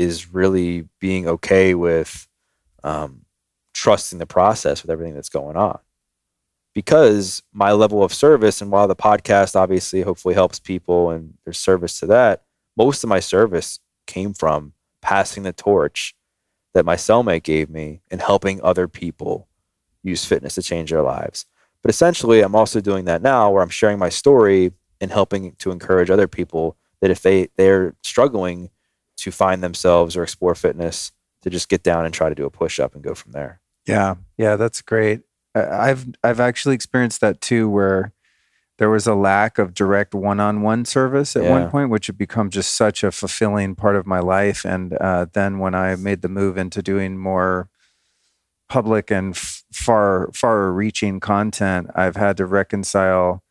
is 0.00 0.32
really 0.32 0.88
being 0.98 1.28
okay 1.28 1.74
with 1.74 2.26
um, 2.82 3.20
trusting 3.74 4.18
the 4.18 4.24
process 4.24 4.80
with 4.80 4.90
everything 4.90 5.14
that's 5.14 5.28
going 5.28 5.58
on. 5.58 5.78
Because 6.74 7.42
my 7.52 7.72
level 7.72 8.02
of 8.02 8.14
service, 8.14 8.62
and 8.62 8.70
while 8.70 8.88
the 8.88 8.96
podcast 8.96 9.56
obviously 9.56 10.00
hopefully 10.00 10.32
helps 10.32 10.58
people 10.58 11.10
and 11.10 11.34
there's 11.44 11.58
service 11.58 12.00
to 12.00 12.06
that, 12.06 12.44
most 12.78 13.04
of 13.04 13.10
my 13.10 13.20
service 13.20 13.78
came 14.06 14.32
from 14.32 14.72
passing 15.02 15.42
the 15.42 15.52
torch 15.52 16.14
that 16.72 16.86
my 16.86 16.96
cellmate 16.96 17.42
gave 17.42 17.68
me 17.68 18.00
and 18.10 18.22
helping 18.22 18.58
other 18.62 18.88
people 18.88 19.48
use 20.02 20.24
fitness 20.24 20.54
to 20.54 20.62
change 20.62 20.88
their 20.88 21.02
lives. 21.02 21.44
But 21.82 21.90
essentially, 21.90 22.40
I'm 22.40 22.54
also 22.54 22.80
doing 22.80 23.04
that 23.04 23.20
now 23.20 23.50
where 23.50 23.62
I'm 23.62 23.68
sharing 23.68 23.98
my 23.98 24.08
story 24.08 24.72
and 24.98 25.10
helping 25.10 25.52
to 25.56 25.70
encourage 25.70 26.08
other 26.08 26.28
people 26.28 26.78
that 27.02 27.10
if 27.10 27.20
they 27.20 27.48
they're 27.56 27.94
struggling 28.02 28.70
to 29.20 29.30
find 29.30 29.62
themselves 29.62 30.16
or 30.16 30.22
explore 30.22 30.54
fitness 30.54 31.12
to 31.42 31.50
just 31.50 31.68
get 31.68 31.82
down 31.82 32.04
and 32.04 32.12
try 32.12 32.28
to 32.28 32.34
do 32.34 32.46
a 32.46 32.50
push 32.50 32.78
up 32.78 32.94
and 32.94 33.02
go 33.02 33.14
from 33.14 33.32
there. 33.32 33.60
Yeah, 33.86 34.16
yeah, 34.36 34.56
that's 34.56 34.82
great. 34.82 35.22
I've 35.54 36.06
I've 36.22 36.40
actually 36.40 36.74
experienced 36.74 37.20
that 37.22 37.40
too, 37.40 37.68
where 37.68 38.12
there 38.78 38.90
was 38.90 39.06
a 39.06 39.14
lack 39.14 39.58
of 39.58 39.74
direct 39.74 40.14
one-on-one 40.14 40.86
service 40.86 41.36
at 41.36 41.42
yeah. 41.42 41.50
one 41.50 41.70
point, 41.70 41.90
which 41.90 42.06
had 42.06 42.16
become 42.16 42.48
just 42.50 42.74
such 42.74 43.04
a 43.04 43.12
fulfilling 43.12 43.74
part 43.74 43.96
of 43.96 44.06
my 44.06 44.20
life. 44.20 44.64
And 44.64 44.94
uh, 44.94 45.26
then 45.32 45.58
when 45.58 45.74
I 45.74 45.96
made 45.96 46.22
the 46.22 46.28
move 46.28 46.56
into 46.56 46.82
doing 46.82 47.18
more 47.18 47.68
public 48.68 49.10
and 49.10 49.34
f- 49.34 49.64
far 49.72 50.30
far-reaching 50.32 51.20
content, 51.20 51.90
I've 51.94 52.16
had 52.16 52.36
to 52.38 52.46
reconcile 52.46 53.42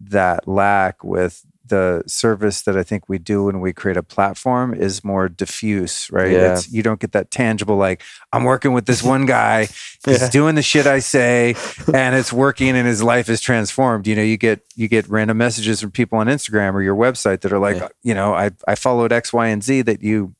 that 0.00 0.48
lack 0.48 1.04
with 1.04 1.44
the 1.66 2.02
service 2.06 2.62
that 2.62 2.76
I 2.76 2.82
think 2.82 3.08
we 3.08 3.18
do 3.18 3.44
when 3.44 3.60
we 3.60 3.72
create 3.72 3.96
a 3.96 4.02
platform 4.02 4.74
is 4.74 5.02
more 5.02 5.28
diffuse, 5.28 6.10
right? 6.10 6.30
Yeah. 6.30 6.52
It's, 6.52 6.70
you 6.70 6.82
don't 6.82 7.00
get 7.00 7.12
that 7.12 7.30
tangible, 7.30 7.76
like, 7.76 8.02
I'm 8.32 8.44
working 8.44 8.72
with 8.72 8.86
this 8.86 9.02
one 9.02 9.24
guy, 9.24 9.66
he's 10.04 10.20
yeah. 10.20 10.30
doing 10.30 10.54
the 10.54 10.62
shit 10.62 10.86
I 10.86 10.98
say, 10.98 11.54
and 11.94 12.14
it's 12.14 12.32
working 12.32 12.76
and 12.76 12.86
his 12.86 13.02
life 13.02 13.28
is 13.28 13.40
transformed. 13.40 14.06
You 14.06 14.16
know, 14.16 14.22
you 14.22 14.36
get 14.36 14.60
you 14.76 14.88
get 14.88 15.08
random 15.08 15.38
messages 15.38 15.80
from 15.80 15.90
people 15.90 16.18
on 16.18 16.26
Instagram 16.26 16.74
or 16.74 16.82
your 16.82 16.96
website 16.96 17.40
that 17.40 17.52
are 17.52 17.58
like, 17.58 17.76
yeah. 17.76 17.88
you 18.02 18.14
know, 18.14 18.34
I 18.34 18.50
I 18.68 18.74
followed 18.74 19.12
X, 19.12 19.32
Y, 19.32 19.46
and 19.46 19.62
Z 19.62 19.82
that 19.82 20.02
you 20.02 20.34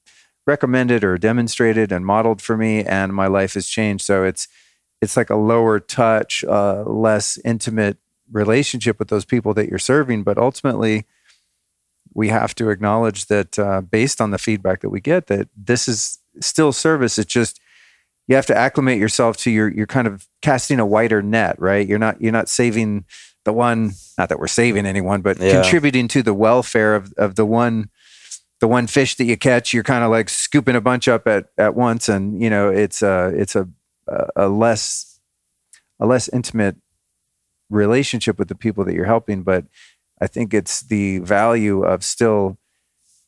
recommended 0.47 1.05
or 1.05 1.17
demonstrated 1.17 1.91
and 1.91 2.05
modeled 2.05 2.43
for 2.43 2.57
me, 2.57 2.85
and 2.85 3.15
my 3.15 3.27
life 3.27 3.55
has 3.55 3.67
changed. 3.67 4.05
So 4.05 4.25
it's 4.25 4.49
it's 5.01 5.17
like 5.17 5.31
a 5.31 5.37
lower 5.37 5.81
touch, 5.81 6.45
uh, 6.45 6.83
less 6.85 7.39
intimate 7.45 7.99
relationship 8.31 8.99
with 8.99 9.09
those 9.09 9.25
people 9.25 9.55
that 9.55 9.69
you're 9.69 9.79
serving, 9.79 10.23
but 10.23 10.39
ultimately 10.39 11.07
we 12.15 12.29
have 12.29 12.55
to 12.55 12.71
acknowledge 12.71 13.27
that 13.27 13.59
uh, 13.59 13.81
based 13.81 14.21
on 14.21 14.31
the 14.31 14.39
feedback 14.39 14.81
that 14.81 14.91
we 14.91 15.01
get 15.01 15.27
that 15.27 15.49
this 15.57 15.89
is 15.89 16.19
still 16.41 16.73
service. 16.73 17.19
It's 17.19 17.33
just 17.33 17.61
you 18.27 18.37
have 18.37 18.47
to 18.47 18.57
acclimate 18.57 18.99
yourself 18.99 19.37
to 19.39 19.51
your 19.51 19.69
you're 19.69 19.87
kind 19.87 20.07
of 20.07 20.27
casting 20.41 20.81
a 20.81 20.87
wider 20.87 21.23
net 21.23 21.61
right? 21.61 21.87
You're 21.87 21.99
not 21.99 22.21
you're 22.21 22.33
not 22.33 22.49
saving 22.49 23.05
the 23.45 23.53
one 23.53 23.93
not 24.17 24.29
that 24.29 24.39
we're 24.39 24.47
saving 24.47 24.87
anyone 24.87 25.21
but 25.21 25.39
yeah. 25.39 25.61
contributing 25.61 26.09
to 26.09 26.23
the 26.23 26.33
welfare 26.33 26.95
of 26.95 27.13
of 27.15 27.35
the 27.35 27.45
one 27.45 27.91
the 28.61 28.69
one 28.69 28.87
fish 28.87 29.17
that 29.17 29.25
you 29.25 29.37
catch. 29.37 29.75
You're 29.75 29.83
kind 29.83 30.05
of 30.05 30.11
like 30.11 30.29
scooping 30.29 30.77
a 30.77 30.81
bunch 30.81 31.09
up 31.09 31.27
at 31.27 31.47
at 31.59 31.75
once 31.75 32.09
and 32.09 32.41
you 32.41 32.49
know 32.49 32.71
it's 32.71 33.03
a 33.03 33.33
it's 33.37 33.57
a 33.57 33.69
a 34.37 34.49
less 34.49 35.19
a 35.99 36.07
less 36.07 36.29
intimate 36.29 36.77
relationship 37.75 38.39
with 38.39 38.49
the 38.49 38.55
people 38.55 38.85
that 38.85 38.95
you're 38.95 39.05
helping 39.05 39.43
but 39.43 39.65
I 40.21 40.27
think 40.27 40.55
it's 40.55 40.81
the 40.81 41.19
value 41.19 41.83
of 41.83 42.05
still 42.05 42.59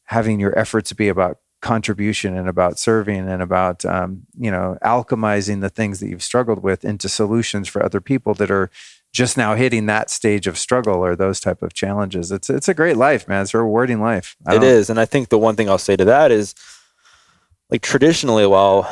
having 0.05 0.40
your 0.40 0.56
efforts 0.59 0.93
be 0.93 1.09
about 1.09 1.39
contribution 1.60 2.36
and 2.36 2.48
about 2.48 2.78
serving 2.78 3.28
and 3.28 3.43
about 3.43 3.85
um, 3.85 4.23
you 4.39 4.51
know 4.51 4.78
alchemizing 4.82 5.60
the 5.60 5.68
things 5.68 6.01
that 6.01 6.09
you've 6.09 6.23
struggled 6.23 6.62
with 6.62 6.85
into 6.85 7.09
solutions 7.09 7.66
for 7.66 7.82
other 7.85 8.01
people 8.01 8.35
that 8.35 8.51
are 8.51 8.70
just 9.12 9.36
now 9.36 9.55
hitting 9.55 9.86
that 9.86 10.10
stage 10.10 10.47
of 10.47 10.59
struggle 10.59 10.97
or 10.97 11.16
those 11.16 11.40
type 11.40 11.62
of 11.62 11.73
challenges. 11.73 12.31
It's 12.31 12.51
it's 12.51 12.68
a 12.68 12.74
great 12.74 12.97
life, 12.97 13.27
man. 13.27 13.43
It's 13.43 13.55
a 13.55 13.59
rewarding 13.59 14.01
life. 14.01 14.36
It 14.47 14.62
is, 14.62 14.90
and 14.90 15.01
I 15.01 15.06
think 15.06 15.31
the 15.31 15.39
one 15.39 15.56
thing 15.56 15.68
I'll 15.68 15.78
say 15.78 15.97
to 15.97 16.05
that 16.05 16.31
is, 16.31 16.55
like 17.70 17.82
traditionally, 17.82 18.47
while 18.47 18.89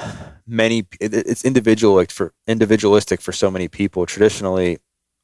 many 0.47 0.87
it, 1.01 1.15
it's 1.15 1.45
individual 1.45 1.95
like 1.95 2.11
for 2.11 2.33
individualistic 2.47 3.21
for 3.21 3.33
so 3.33 3.51
many 3.51 3.69
people. 3.69 4.07
Traditionally, 4.07 4.79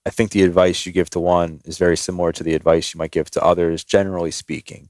I 0.06 0.10
think 0.10 0.30
the 0.30 0.42
advice 0.42 0.86
you 0.86 0.92
give 0.92 1.10
to 1.10 1.20
one 1.20 1.60
is 1.64 1.76
very 1.76 1.96
similar 1.96 2.32
to 2.32 2.42
the 2.42 2.54
advice 2.54 2.94
you 2.94 2.98
might 2.98 3.10
give 3.10 3.30
to 3.32 3.44
others, 3.44 3.84
generally 3.84 4.30
speaking. 4.30 4.88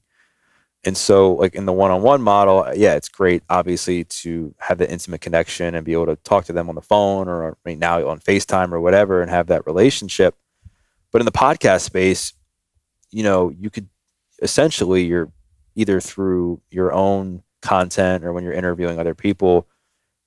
And 0.83 0.97
so, 0.97 1.33
like 1.33 1.53
in 1.53 1.65
the 1.65 1.73
one 1.73 1.91
on 1.91 2.01
one 2.01 2.21
model, 2.21 2.65
yeah, 2.75 2.95
it's 2.95 3.09
great, 3.09 3.43
obviously, 3.49 4.03
to 4.05 4.55
have 4.57 4.77
the 4.79 4.89
intimate 4.89 5.21
connection 5.21 5.75
and 5.75 5.85
be 5.85 5.93
able 5.93 6.07
to 6.07 6.15
talk 6.15 6.45
to 6.45 6.53
them 6.53 6.69
on 6.69 6.75
the 6.75 6.81
phone 6.81 7.27
or 7.27 7.57
right 7.65 7.77
now 7.77 8.07
on 8.07 8.19
FaceTime 8.19 8.71
or 8.71 8.79
whatever 8.79 9.21
and 9.21 9.29
have 9.29 9.47
that 9.47 9.67
relationship. 9.67 10.35
But 11.11 11.21
in 11.21 11.25
the 11.25 11.31
podcast 11.31 11.81
space, 11.81 12.33
you 13.11 13.21
know, 13.21 13.49
you 13.49 13.69
could 13.69 13.89
essentially, 14.41 15.03
you're 15.03 15.31
either 15.75 15.99
through 15.99 16.61
your 16.71 16.91
own 16.93 17.43
content 17.61 18.23
or 18.23 18.33
when 18.33 18.43
you're 18.43 18.53
interviewing 18.53 18.99
other 18.99 19.13
people, 19.13 19.67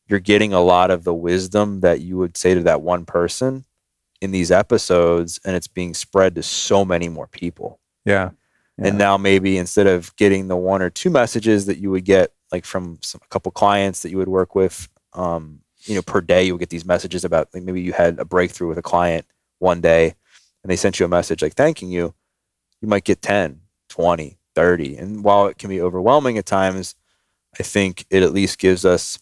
you're 0.06 0.20
getting 0.20 0.52
a 0.52 0.60
lot 0.60 0.90
of 0.90 1.02
the 1.02 1.14
wisdom 1.14 1.80
that 1.80 2.00
you 2.00 2.16
would 2.18 2.36
say 2.36 2.54
to 2.54 2.62
that 2.62 2.82
one 2.82 3.04
person 3.06 3.64
in 4.24 4.30
these 4.30 4.50
episodes 4.50 5.38
and 5.44 5.54
it's 5.54 5.68
being 5.68 5.92
spread 5.92 6.34
to 6.34 6.42
so 6.42 6.84
many 6.84 7.08
more 7.08 7.26
people. 7.26 7.78
Yeah. 8.06 8.30
yeah. 8.78 8.88
And 8.88 8.98
now 8.98 9.18
maybe 9.18 9.58
instead 9.58 9.86
of 9.86 10.16
getting 10.16 10.48
the 10.48 10.56
one 10.56 10.82
or 10.82 10.90
two 10.90 11.10
messages 11.10 11.66
that 11.66 11.78
you 11.78 11.90
would 11.90 12.06
get 12.06 12.32
like 12.50 12.64
from 12.64 12.98
some, 13.02 13.20
a 13.22 13.28
couple 13.28 13.52
clients 13.52 14.02
that 14.02 14.10
you 14.10 14.16
would 14.16 14.28
work 14.28 14.54
with, 14.54 14.88
um, 15.12 15.60
you 15.82 15.94
know, 15.94 16.02
per 16.02 16.22
day, 16.22 16.44
you 16.44 16.54
would 16.54 16.60
get 16.60 16.70
these 16.70 16.86
messages 16.86 17.24
about 17.24 17.48
like 17.52 17.62
maybe 17.62 17.82
you 17.82 17.92
had 17.92 18.18
a 18.18 18.24
breakthrough 18.24 18.68
with 18.68 18.78
a 18.78 18.82
client 18.82 19.26
one 19.58 19.82
day 19.82 20.14
and 20.62 20.70
they 20.70 20.76
sent 20.76 20.98
you 20.98 21.04
a 21.04 21.08
message 21.08 21.42
like 21.42 21.54
thanking 21.54 21.90
you. 21.90 22.14
You 22.80 22.88
might 22.88 23.04
get 23.04 23.20
10, 23.20 23.60
20, 23.90 24.38
30. 24.54 24.96
And 24.96 25.22
while 25.22 25.46
it 25.48 25.58
can 25.58 25.68
be 25.68 25.82
overwhelming 25.82 26.38
at 26.38 26.46
times, 26.46 26.94
I 27.60 27.62
think 27.62 28.06
it 28.08 28.22
at 28.22 28.32
least 28.32 28.58
gives 28.58 28.86
us 28.86 29.18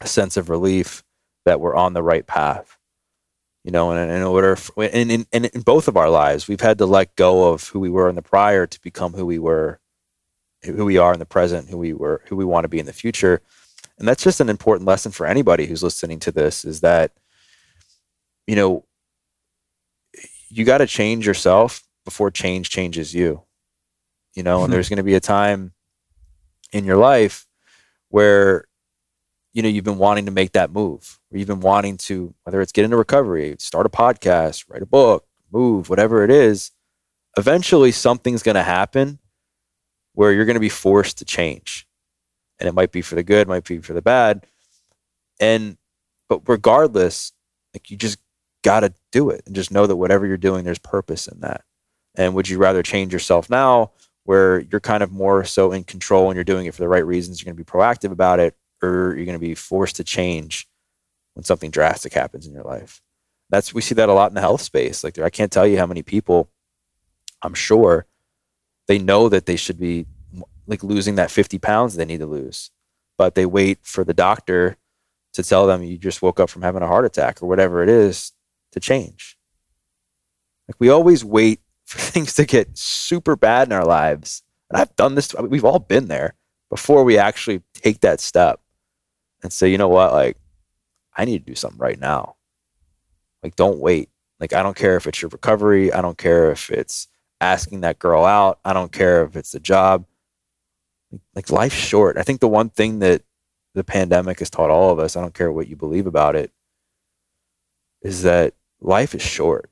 a 0.00 0.06
sense 0.06 0.36
of 0.36 0.48
relief 0.48 1.02
that 1.44 1.60
we're 1.60 1.74
on 1.74 1.94
the 1.94 2.02
right 2.02 2.26
path 2.26 2.78
you 3.64 3.70
know, 3.70 3.90
and 3.92 4.10
in 4.10 4.22
order, 4.22 4.56
for, 4.56 4.84
in, 4.84 5.10
in, 5.10 5.26
in 5.32 5.60
both 5.62 5.88
of 5.88 5.96
our 5.96 6.10
lives, 6.10 6.46
we've 6.46 6.60
had 6.60 6.78
to 6.78 6.86
let 6.86 7.16
go 7.16 7.50
of 7.50 7.68
who 7.68 7.80
we 7.80 7.88
were 7.88 8.10
in 8.10 8.14
the 8.14 8.22
prior 8.22 8.66
to 8.66 8.80
become 8.82 9.14
who 9.14 9.24
we 9.24 9.38
were, 9.38 9.80
who 10.62 10.84
we 10.84 10.98
are 10.98 11.14
in 11.14 11.18
the 11.18 11.26
present, 11.26 11.70
who 11.70 11.78
we 11.78 11.94
were, 11.94 12.20
who 12.26 12.36
we 12.36 12.44
want 12.44 12.64
to 12.64 12.68
be 12.68 12.78
in 12.78 12.86
the 12.86 12.92
future. 12.92 13.40
And 13.98 14.06
that's 14.06 14.22
just 14.22 14.40
an 14.40 14.50
important 14.50 14.86
lesson 14.86 15.12
for 15.12 15.26
anybody 15.26 15.66
who's 15.66 15.82
listening 15.82 16.20
to 16.20 16.32
this 16.32 16.64
is 16.64 16.82
that, 16.82 17.12
you 18.46 18.54
know, 18.54 18.84
you 20.50 20.64
got 20.64 20.78
to 20.78 20.86
change 20.86 21.26
yourself 21.26 21.82
before 22.04 22.30
change 22.30 22.68
changes 22.68 23.14
you, 23.14 23.42
you 24.34 24.42
know, 24.42 24.56
and 24.56 24.64
mm-hmm. 24.64 24.72
there's 24.72 24.90
going 24.90 24.98
to 24.98 25.02
be 25.02 25.14
a 25.14 25.20
time 25.20 25.72
in 26.70 26.84
your 26.84 26.98
life 26.98 27.46
where 28.10 28.66
you 29.54 29.62
know 29.62 29.68
you've 29.70 29.84
been 29.84 29.98
wanting 29.98 30.26
to 30.26 30.32
make 30.32 30.52
that 30.52 30.72
move 30.72 31.20
or 31.32 31.38
you've 31.38 31.48
been 31.48 31.60
wanting 31.60 31.96
to 31.98 32.34
whether 32.44 32.60
it's 32.60 32.72
get 32.72 32.84
into 32.84 32.98
recovery 32.98 33.56
start 33.60 33.86
a 33.86 33.90
podcast 33.90 34.66
write 34.70 34.82
a 34.82 34.86
book 34.86 35.26
move 35.52 35.90
whatever 35.90 36.24
it 36.24 36.30
is 36.30 36.72
eventually 37.38 37.92
something's 37.92 38.42
going 38.44 38.56
to 38.56 38.62
happen 38.64 39.18
where 40.14 40.32
you're 40.32 40.46
going 40.46 40.54
to 40.54 40.60
be 40.60 40.68
forced 40.70 41.18
to 41.18 41.24
change 41.24 41.88
and 42.60 42.68
it 42.68 42.74
might 42.74 42.92
be 42.92 43.02
for 43.02 43.16
the 43.16 43.24
good 43.24 43.48
might 43.48 43.64
be 43.64 43.78
for 43.78 43.94
the 43.94 44.02
bad 44.02 44.42
And 45.40 45.76
but 46.28 46.42
regardless, 46.48 47.32
like 47.74 47.90
you 47.90 47.96
just 47.96 48.18
got 48.64 48.80
to 48.80 48.94
do 49.12 49.30
it 49.30 49.42
and 49.46 49.54
just 49.54 49.70
know 49.70 49.86
that 49.86 49.96
whatever 49.96 50.26
you're 50.26 50.36
doing, 50.38 50.64
there's 50.64 50.78
purpose 50.78 51.28
in 51.28 51.40
that. 51.40 51.62
And 52.16 52.34
would 52.34 52.48
you 52.48 52.58
rather 52.58 52.82
change 52.82 53.12
yourself 53.12 53.50
now 53.50 53.92
where 54.24 54.60
you're 54.60 54.80
kind 54.80 55.02
of 55.02 55.12
more 55.12 55.44
so 55.44 55.72
in 55.72 55.84
control 55.84 56.28
and 56.30 56.36
you're 56.36 56.44
doing 56.44 56.66
it 56.66 56.74
for 56.74 56.82
the 56.82 56.88
right 56.88 57.06
reasons, 57.06 57.40
you're 57.40 57.52
going 57.52 57.56
to 57.58 57.64
be 57.64 57.70
proactive 57.70 58.12
about 58.12 58.40
it, 58.40 58.56
you're 59.16 59.26
going 59.26 59.38
to 59.38 59.46
be 59.46 59.54
forced 59.54 59.96
to 59.96 60.04
change 60.04 60.68
when 61.34 61.44
something 61.44 61.70
drastic 61.70 62.12
happens 62.12 62.46
in 62.46 62.52
your 62.52 62.64
life? 62.64 63.00
That's 63.50 63.74
we 63.74 63.82
see 63.82 63.94
that 63.96 64.08
a 64.08 64.12
lot 64.12 64.30
in 64.30 64.34
the 64.34 64.40
health 64.40 64.62
space. 64.62 65.04
Like 65.04 65.14
there, 65.14 65.24
I 65.24 65.30
can't 65.30 65.52
tell 65.52 65.66
you 65.66 65.78
how 65.78 65.86
many 65.86 66.02
people 66.02 66.50
I'm 67.42 67.54
sure 67.54 68.06
they 68.88 68.98
know 68.98 69.28
that 69.28 69.46
they 69.46 69.56
should 69.56 69.78
be 69.78 70.06
like 70.66 70.82
losing 70.82 71.16
that 71.16 71.30
50 71.30 71.58
pounds 71.58 71.94
they 71.94 72.04
need 72.04 72.20
to 72.20 72.26
lose, 72.26 72.70
but 73.18 73.34
they 73.34 73.46
wait 73.46 73.78
for 73.82 74.02
the 74.02 74.14
doctor 74.14 74.78
to 75.34 75.42
tell 75.42 75.66
them 75.66 75.82
you 75.82 75.98
just 75.98 76.22
woke 76.22 76.40
up 76.40 76.48
from 76.48 76.62
having 76.62 76.82
a 76.82 76.86
heart 76.86 77.04
attack 77.04 77.42
or 77.42 77.48
whatever 77.48 77.82
it 77.82 77.88
is 77.88 78.32
to 78.72 78.80
change. 78.80 79.36
Like 80.68 80.76
we 80.78 80.88
always 80.88 81.24
wait 81.24 81.60
for 81.84 81.98
things 81.98 82.34
to 82.34 82.46
get 82.46 82.78
super 82.78 83.36
bad 83.36 83.68
in 83.68 83.72
our 83.72 83.84
lives. 83.84 84.42
And 84.70 84.80
I've 84.80 84.96
done 84.96 85.14
this, 85.14 85.34
we've 85.34 85.64
all 85.64 85.78
been 85.78 86.08
there 86.08 86.34
before 86.70 87.04
we 87.04 87.18
actually 87.18 87.62
take 87.74 88.00
that 88.00 88.20
step 88.20 88.60
and 89.44 89.52
say, 89.52 89.70
you 89.70 89.78
know 89.78 89.88
what, 89.88 90.12
like, 90.12 90.38
I 91.16 91.24
need 91.24 91.46
to 91.46 91.52
do 91.52 91.54
something 91.54 91.78
right 91.78 92.00
now. 92.00 92.36
Like, 93.42 93.54
don't 93.54 93.78
wait. 93.78 94.08
Like, 94.40 94.52
I 94.54 94.62
don't 94.62 94.76
care 94.76 94.96
if 94.96 95.06
it's 95.06 95.22
your 95.22 95.28
recovery. 95.28 95.92
I 95.92 96.00
don't 96.00 96.18
care 96.18 96.50
if 96.50 96.70
it's 96.70 97.08
asking 97.40 97.82
that 97.82 97.98
girl 97.98 98.24
out. 98.24 98.58
I 98.64 98.72
don't 98.72 98.90
care 98.90 99.22
if 99.22 99.36
it's 99.36 99.52
the 99.52 99.60
job. 99.60 100.06
Like, 101.34 101.50
life's 101.50 101.76
short. 101.76 102.16
I 102.16 102.22
think 102.22 102.40
the 102.40 102.48
one 102.48 102.70
thing 102.70 103.00
that 103.00 103.22
the 103.74 103.84
pandemic 103.84 104.38
has 104.38 104.50
taught 104.50 104.70
all 104.70 104.90
of 104.90 104.98
us, 104.98 105.14
I 105.14 105.20
don't 105.20 105.34
care 105.34 105.52
what 105.52 105.68
you 105.68 105.76
believe 105.76 106.06
about 106.06 106.36
it, 106.36 106.50
is 108.02 108.22
that 108.22 108.54
life 108.80 109.14
is 109.14 109.22
short. 109.22 109.70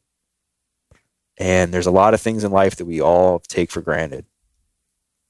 And 1.39 1.73
there's 1.73 1.86
a 1.86 1.90
lot 1.90 2.12
of 2.12 2.20
things 2.20 2.44
in 2.44 2.53
life 2.53 2.77
that 2.77 2.85
we 2.85 3.01
all 3.01 3.40
take 3.40 3.70
for 3.70 3.81
granted, 3.81 4.27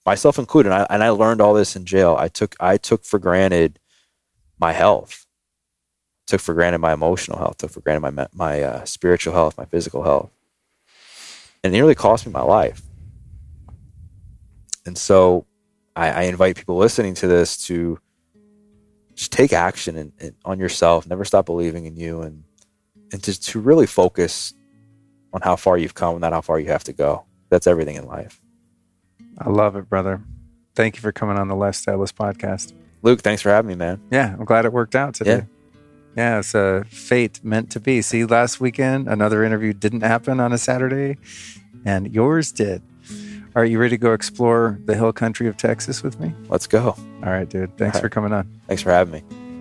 myself 0.04 0.36
included. 0.36 0.72
And 0.72 0.82
I, 0.82 0.86
and 0.90 1.04
I 1.04 1.10
learned 1.10 1.40
all 1.40 1.54
this 1.54 1.76
in 1.76 1.84
jail. 1.84 2.16
I 2.18 2.26
took 2.28 2.56
I 2.58 2.76
took 2.76 3.04
for 3.04 3.20
granted 3.20 3.78
my 4.62 4.72
health, 4.72 5.26
took 6.28 6.40
for 6.40 6.54
granted 6.54 6.78
my 6.78 6.92
emotional 6.92 7.36
health, 7.36 7.58
took 7.58 7.72
for 7.72 7.80
granted 7.80 8.12
my 8.14 8.28
my 8.32 8.62
uh, 8.62 8.84
spiritual 8.84 9.34
health, 9.34 9.58
my 9.58 9.64
physical 9.64 10.04
health, 10.04 10.30
and 11.62 11.74
it 11.74 11.76
nearly 11.76 11.96
cost 11.96 12.24
me 12.24 12.32
my 12.32 12.42
life. 12.42 12.80
And 14.86 14.96
so, 14.96 15.46
I, 15.96 16.10
I 16.10 16.22
invite 16.22 16.54
people 16.56 16.76
listening 16.76 17.14
to 17.14 17.26
this 17.26 17.66
to 17.66 17.98
just 19.14 19.32
take 19.32 19.52
action 19.52 19.96
in, 19.96 20.12
in, 20.20 20.34
on 20.44 20.60
yourself. 20.60 21.08
Never 21.08 21.24
stop 21.24 21.44
believing 21.44 21.86
in 21.86 21.96
you, 21.96 22.22
and 22.22 22.44
and 23.12 23.20
to 23.24 23.38
to 23.38 23.58
really 23.58 23.88
focus 23.88 24.54
on 25.32 25.40
how 25.40 25.56
far 25.56 25.76
you've 25.76 25.94
come, 25.94 26.20
not 26.20 26.32
how 26.32 26.40
far 26.40 26.60
you 26.60 26.68
have 26.68 26.84
to 26.84 26.92
go. 26.92 27.24
That's 27.50 27.66
everything 27.66 27.96
in 27.96 28.06
life. 28.06 28.40
I 29.38 29.50
love 29.50 29.74
it, 29.74 29.88
brother. 29.88 30.22
Thank 30.76 30.94
you 30.94 31.02
for 31.02 31.10
coming 31.10 31.36
on 31.36 31.48
the 31.48 31.56
Lifestylist 31.56 32.14
podcast. 32.14 32.72
Luke, 33.02 33.20
thanks 33.20 33.42
for 33.42 33.50
having 33.50 33.68
me, 33.68 33.74
man. 33.74 34.00
Yeah, 34.10 34.34
I'm 34.38 34.44
glad 34.44 34.64
it 34.64 34.72
worked 34.72 34.94
out 34.94 35.14
today. 35.14 35.30
Yeah. 35.30 35.44
Yeah, 36.16 36.38
it's 36.40 36.54
a 36.54 36.84
fate 36.88 37.42
meant 37.42 37.70
to 37.70 37.80
be. 37.80 38.02
See, 38.02 38.24
last 38.24 38.60
weekend, 38.60 39.08
another 39.08 39.44
interview 39.44 39.72
didn't 39.72 40.02
happen 40.02 40.40
on 40.40 40.52
a 40.52 40.58
Saturday, 40.58 41.16
and 41.86 42.12
yours 42.12 42.52
did. 42.52 42.82
Are 43.54 43.64
you 43.64 43.78
ready 43.78 43.96
to 43.96 43.98
go 43.98 44.12
explore 44.12 44.78
the 44.84 44.94
hill 44.94 45.12
country 45.12 45.48
of 45.48 45.56
Texas 45.56 46.02
with 46.02 46.20
me? 46.20 46.34
Let's 46.48 46.66
go. 46.66 46.94
All 47.24 47.30
right, 47.30 47.48
dude. 47.48 47.76
Thanks 47.76 47.96
right. 47.96 48.02
for 48.02 48.08
coming 48.08 48.32
on. 48.32 48.48
Thanks 48.66 48.82
for 48.82 48.90
having 48.90 49.12
me. 49.12 49.51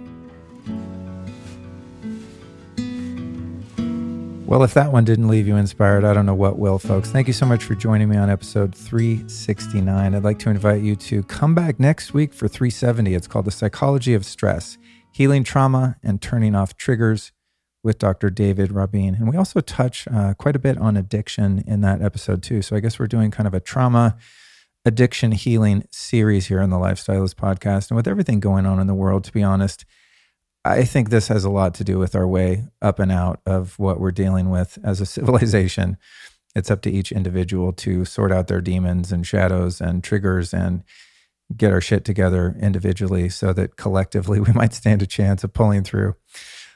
Well, 4.51 4.63
if 4.63 4.73
that 4.73 4.91
one 4.91 5.05
didn't 5.05 5.29
leave 5.29 5.47
you 5.47 5.55
inspired, 5.55 6.03
I 6.03 6.13
don't 6.13 6.25
know 6.25 6.35
what 6.35 6.59
will, 6.59 6.77
folks. 6.77 7.09
Thank 7.09 7.27
you 7.27 7.33
so 7.33 7.45
much 7.45 7.63
for 7.63 7.73
joining 7.73 8.09
me 8.09 8.17
on 8.17 8.29
episode 8.29 8.75
369. 8.75 10.13
I'd 10.13 10.23
like 10.25 10.39
to 10.39 10.49
invite 10.49 10.81
you 10.81 10.97
to 10.97 11.23
come 11.23 11.55
back 11.55 11.79
next 11.79 12.13
week 12.13 12.33
for 12.33 12.49
370. 12.49 13.15
It's 13.15 13.27
called 13.27 13.45
The 13.45 13.51
Psychology 13.51 14.13
of 14.13 14.25
Stress 14.25 14.77
Healing 15.13 15.45
Trauma 15.45 15.95
and 16.03 16.21
Turning 16.21 16.53
Off 16.53 16.75
Triggers 16.75 17.31
with 17.81 17.97
Dr. 17.97 18.29
David 18.29 18.73
Rabin. 18.73 19.15
And 19.15 19.29
we 19.29 19.37
also 19.37 19.61
touch 19.61 20.05
uh, 20.09 20.33
quite 20.33 20.57
a 20.57 20.59
bit 20.59 20.77
on 20.77 20.97
addiction 20.97 21.63
in 21.65 21.79
that 21.79 22.01
episode, 22.01 22.43
too. 22.43 22.61
So 22.61 22.75
I 22.75 22.81
guess 22.81 22.99
we're 22.99 23.07
doing 23.07 23.31
kind 23.31 23.47
of 23.47 23.53
a 23.53 23.61
trauma 23.61 24.17
addiction 24.83 25.31
healing 25.31 25.85
series 25.91 26.47
here 26.47 26.59
on 26.59 26.71
the 26.71 26.75
Lifestylist 26.75 27.35
podcast. 27.35 27.89
And 27.89 27.95
with 27.95 28.05
everything 28.05 28.41
going 28.41 28.65
on 28.65 28.81
in 28.81 28.87
the 28.87 28.95
world, 28.95 29.23
to 29.23 29.31
be 29.31 29.43
honest, 29.43 29.85
I 30.63 30.83
think 30.83 31.09
this 31.09 31.27
has 31.27 31.43
a 31.43 31.49
lot 31.49 31.73
to 31.75 31.83
do 31.83 31.97
with 31.97 32.15
our 32.15 32.27
way 32.27 32.65
up 32.81 32.99
and 32.99 33.11
out 33.11 33.41
of 33.45 33.79
what 33.79 33.99
we're 33.99 34.11
dealing 34.11 34.49
with 34.49 34.77
as 34.83 35.01
a 35.01 35.05
civilization. 35.17 35.97
It's 36.55 36.69
up 36.69 36.81
to 36.81 36.91
each 36.91 37.11
individual 37.11 37.71
to 37.73 38.05
sort 38.05 38.31
out 38.31 38.47
their 38.47 38.61
demons 38.61 39.11
and 39.11 39.25
shadows 39.25 39.81
and 39.81 40.03
triggers 40.03 40.53
and 40.53 40.83
get 41.55 41.71
our 41.71 41.81
shit 41.81 42.05
together 42.05 42.55
individually 42.59 43.29
so 43.29 43.53
that 43.53 43.75
collectively 43.75 44.39
we 44.41 44.53
might 44.53 44.73
stand 44.73 45.01
a 45.01 45.07
chance 45.07 45.43
of 45.43 45.53
pulling 45.53 45.83
through. 45.83 46.15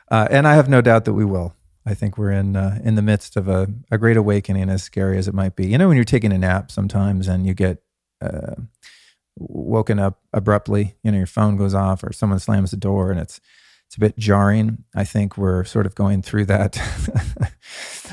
Uh, 0.10 0.28
and 0.30 0.48
I 0.48 0.56
have 0.56 0.70
no 0.70 0.82
doubt 0.82 1.06
that 1.06 1.14
we 1.14 1.26
will. 1.26 1.56
I 1.86 1.94
think 1.94 2.18
we're 2.18 2.32
in 2.32 2.56
uh, 2.56 2.80
in 2.84 2.96
the 2.96 3.04
midst 3.04 3.38
of 3.38 3.48
a, 3.48 3.68
a 3.92 4.00
great 4.00 4.18
awakening, 4.18 4.70
as 4.70 4.82
scary 4.82 5.20
as 5.20 5.28
it 5.28 5.36
might 5.36 5.56
be. 5.56 5.68
You 5.68 5.78
know, 5.78 5.88
when 5.88 5.98
you're 5.98 6.04
taking 6.04 6.34
a 6.34 6.38
nap 6.38 6.72
sometimes 6.72 7.28
and 7.28 7.46
you 7.46 7.54
get 7.54 7.84
uh, 8.22 8.56
woken 9.38 10.00
up 10.00 10.20
abruptly, 10.34 10.96
you 11.04 11.12
know, 11.12 11.18
your 11.18 11.28
phone 11.28 11.58
goes 11.58 11.76
off 11.76 12.04
or 12.04 12.12
someone 12.12 12.40
slams 12.40 12.72
the 12.72 12.78
door 12.78 13.12
and 13.12 13.20
it's 13.20 13.40
it's 13.96 13.98
a 13.98 14.08
bit 14.08 14.18
jarring. 14.18 14.84
I 14.94 15.06
think 15.06 15.38
we're 15.38 15.64
sort 15.64 15.86
of 15.86 15.96
going 15.96 16.22
through 16.22 16.48
that 16.48 16.78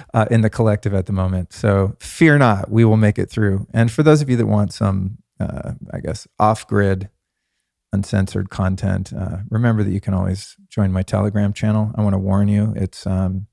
uh, 0.15 0.27
in 0.31 0.43
the 0.43 0.51
collective 0.51 0.95
at 0.95 1.07
the 1.07 1.13
moment. 1.13 1.53
So 1.53 1.97
fear 1.99 2.39
not, 2.39 2.71
we 2.71 2.85
will 2.85 2.97
make 2.97 3.19
it 3.19 3.29
through. 3.29 3.67
And 3.75 3.91
for 3.91 4.05
those 4.05 4.23
of 4.23 4.31
you 4.31 4.37
that 4.37 4.47
want 4.47 4.73
some, 4.73 5.19
uh, 5.41 5.73
I 5.93 5.99
guess, 5.99 6.29
off 6.39 6.69
grid, 6.69 7.11
uncensored 7.93 8.49
content, 8.49 9.13
uh, 9.13 9.39
remember 9.51 9.83
that 9.83 9.91
you 9.91 10.01
can 10.01 10.15
always 10.15 10.57
join 10.69 10.93
my 10.93 11.03
Telegram 11.03 11.53
channel. 11.53 11.91
I 11.97 12.03
want 12.03 12.15
to 12.15 12.19
warn 12.19 12.47
you, 12.47 12.73
it's 12.77 13.05
um, 13.05 13.49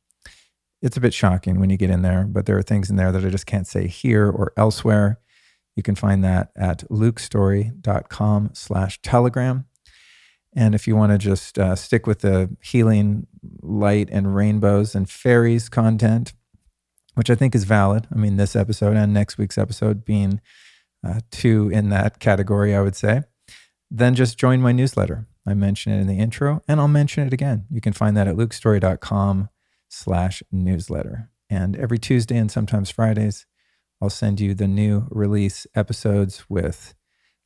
it's 0.84 0.98
a 0.98 1.02
bit 1.02 1.16
shocking 1.16 1.60
when 1.60 1.72
you 1.72 1.78
get 1.78 1.90
in 1.90 2.04
there, 2.04 2.26
but 2.26 2.46
there 2.46 2.60
are 2.60 2.62
things 2.64 2.92
in 2.92 2.96
there 2.96 3.12
that 3.12 3.26
I 3.26 3.30
just 3.30 3.48
can't 3.48 3.66
say 3.66 3.88
here 3.88 4.30
or 4.30 4.54
elsewhere. 4.56 5.20
You 5.76 5.82
can 5.82 5.96
find 5.96 6.24
that 6.24 6.52
at 6.56 6.88
lukestorey.com 6.92 8.52
slash 8.54 9.02
telegram. 9.02 9.66
And 10.56 10.74
if 10.74 10.88
you 10.88 10.96
want 10.96 11.12
to 11.12 11.18
just 11.18 11.60
uh, 11.60 11.76
stick 11.76 12.08
with 12.08 12.20
the 12.20 12.56
healing 12.62 13.28
light 13.62 14.10
and 14.12 14.36
rainbows 14.36 14.96
and 14.96 15.10
fairies 15.10 15.70
content, 15.70 16.34
which 17.16 17.30
I 17.30 17.36
think 17.36 17.54
is 17.54 17.66
valid. 17.66 18.08
I 18.14 18.18
mean, 18.18 18.38
this 18.38 18.56
episode 18.56 18.96
and 18.96 19.14
next 19.14 19.38
week's 19.38 19.58
episode 19.58 20.06
being 20.06 20.40
uh, 21.06 21.20
two 21.32 21.70
in 21.70 21.90
that 21.90 22.20
category, 22.20 22.74
I 22.74 22.82
would 22.82 22.96
say. 22.96 23.24
Then 23.92 24.16
just 24.16 24.38
join 24.38 24.62
my 24.62 24.72
newsletter. 24.72 25.28
I 25.46 25.54
mention 25.54 25.92
it 25.92 26.00
in 26.00 26.08
the 26.08 26.20
intro, 26.20 26.62
and 26.68 26.80
I'll 26.80 26.88
mention 26.88 27.26
it 27.26 27.34
again. 27.34 27.66
You 27.70 27.82
can 27.82 27.94
find 27.94 28.16
that 28.16 28.28
at 28.28 28.36
lukestorey.com 28.36 29.50
slash 29.90 30.44
newsletter. 30.52 31.30
And 31.50 31.76
every 31.76 31.98
Tuesday 31.98 32.38
and 32.38 32.52
sometimes 32.52 32.92
Fridays, 32.92 33.46
I'll 34.02 34.10
send 34.10 34.40
you 34.40 34.54
the 34.54 34.68
new 34.68 35.08
release 35.10 35.66
episodes 35.76 36.46
with 36.48 36.94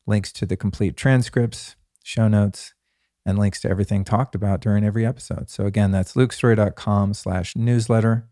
links 0.06 0.32
to 0.34 0.46
the 0.46 0.58
complete 0.58 0.98
transcripts, 0.98 1.76
show 2.04 2.28
notes, 2.28 2.74
and 3.26 3.40
links 3.40 3.62
to 3.62 3.70
everything 3.70 4.04
talked 4.04 4.36
about 4.36 4.62
during 4.62 4.84
every 4.84 5.06
episode. 5.06 5.50
So 5.50 5.66
again, 5.66 5.92
that's 5.92 6.14
lukestorey.com 6.14 7.14
slash 7.14 7.56
newsletter 7.56 8.28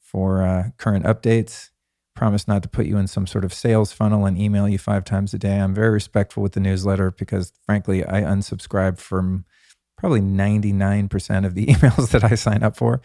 for 0.00 0.42
uh, 0.42 0.70
current 0.76 1.04
updates. 1.04 1.70
Promise 2.14 2.48
not 2.48 2.62
to 2.64 2.68
put 2.68 2.86
you 2.86 2.98
in 2.98 3.06
some 3.06 3.26
sort 3.26 3.44
of 3.44 3.54
sales 3.54 3.92
funnel 3.92 4.26
and 4.26 4.38
email 4.38 4.68
you 4.68 4.78
five 4.78 5.04
times 5.04 5.32
a 5.32 5.38
day. 5.38 5.58
I'm 5.58 5.74
very 5.74 5.90
respectful 5.90 6.42
with 6.42 6.52
the 6.52 6.60
newsletter 6.60 7.10
because 7.12 7.52
frankly, 7.64 8.04
I 8.04 8.22
unsubscribe 8.22 8.98
from 8.98 9.44
probably 9.96 10.20
99% 10.20 11.46
of 11.46 11.54
the 11.54 11.66
emails 11.66 12.10
that 12.10 12.24
I 12.24 12.34
sign 12.34 12.62
up 12.62 12.76
for. 12.76 13.00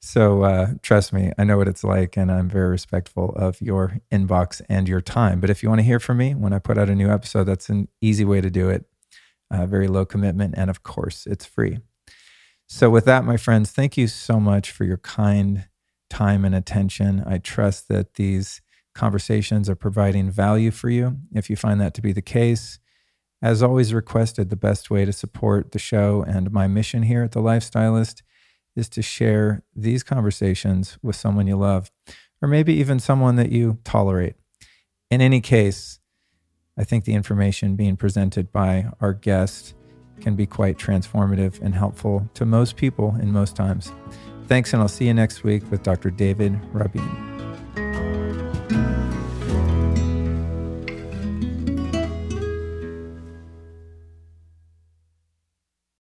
So 0.00 0.42
uh, 0.42 0.74
trust 0.82 1.12
me, 1.12 1.32
I 1.38 1.44
know 1.44 1.56
what 1.56 1.68
it's 1.68 1.82
like, 1.82 2.16
and 2.16 2.30
I'm 2.30 2.48
very 2.48 2.68
respectful 2.68 3.30
of 3.34 3.60
your 3.60 3.98
inbox 4.12 4.62
and 4.68 4.88
your 4.88 5.00
time. 5.00 5.40
But 5.40 5.50
if 5.50 5.62
you 5.62 5.68
want 5.68 5.80
to 5.80 5.84
hear 5.84 5.98
from 5.98 6.18
me 6.18 6.34
when 6.34 6.52
I 6.52 6.60
put 6.60 6.78
out 6.78 6.88
a 6.88 6.94
new 6.94 7.10
episode, 7.10 7.44
that's 7.44 7.68
an 7.68 7.88
easy 8.00 8.24
way 8.24 8.40
to 8.40 8.50
do 8.50 8.68
it 8.68 8.87
uh, 9.50 9.66
very 9.66 9.88
low 9.88 10.04
commitment, 10.04 10.54
and 10.56 10.70
of 10.70 10.82
course, 10.82 11.26
it's 11.26 11.46
free. 11.46 11.78
So, 12.66 12.90
with 12.90 13.04
that, 13.06 13.24
my 13.24 13.36
friends, 13.36 13.70
thank 13.70 13.96
you 13.96 14.08
so 14.08 14.38
much 14.38 14.70
for 14.70 14.84
your 14.84 14.98
kind 14.98 15.68
time 16.10 16.44
and 16.44 16.54
attention. 16.54 17.22
I 17.26 17.38
trust 17.38 17.88
that 17.88 18.14
these 18.14 18.60
conversations 18.94 19.70
are 19.70 19.76
providing 19.76 20.30
value 20.30 20.70
for 20.70 20.90
you. 20.90 21.18
If 21.32 21.48
you 21.48 21.56
find 21.56 21.80
that 21.80 21.94
to 21.94 22.02
be 22.02 22.12
the 22.12 22.22
case, 22.22 22.78
as 23.40 23.62
always 23.62 23.94
requested, 23.94 24.50
the 24.50 24.56
best 24.56 24.90
way 24.90 25.04
to 25.04 25.12
support 25.12 25.72
the 25.72 25.78
show 25.78 26.24
and 26.26 26.50
my 26.50 26.66
mission 26.66 27.04
here 27.04 27.22
at 27.22 27.32
The 27.32 27.40
Lifestylist 27.40 28.22
is 28.74 28.88
to 28.90 29.02
share 29.02 29.62
these 29.74 30.02
conversations 30.02 30.98
with 31.02 31.16
someone 31.16 31.46
you 31.46 31.56
love, 31.56 31.90
or 32.42 32.48
maybe 32.48 32.74
even 32.74 32.98
someone 32.98 33.36
that 33.36 33.50
you 33.50 33.78
tolerate. 33.84 34.34
In 35.10 35.20
any 35.20 35.40
case, 35.40 35.97
I 36.78 36.84
think 36.84 37.04
the 37.04 37.14
information 37.14 37.74
being 37.76 37.96
presented 37.96 38.52
by 38.52 38.86
our 39.00 39.12
guest 39.12 39.74
can 40.20 40.36
be 40.36 40.46
quite 40.46 40.78
transformative 40.78 41.60
and 41.60 41.74
helpful 41.74 42.28
to 42.34 42.46
most 42.46 42.76
people 42.76 43.16
in 43.20 43.32
most 43.32 43.56
times. 43.56 43.92
Thanks, 44.46 44.72
and 44.72 44.80
I'll 44.80 44.88
see 44.88 45.06
you 45.06 45.14
next 45.14 45.44
week 45.44 45.68
with 45.70 45.82
Dr. 45.82 46.10
David 46.10 46.58
Rabin. 46.72 47.27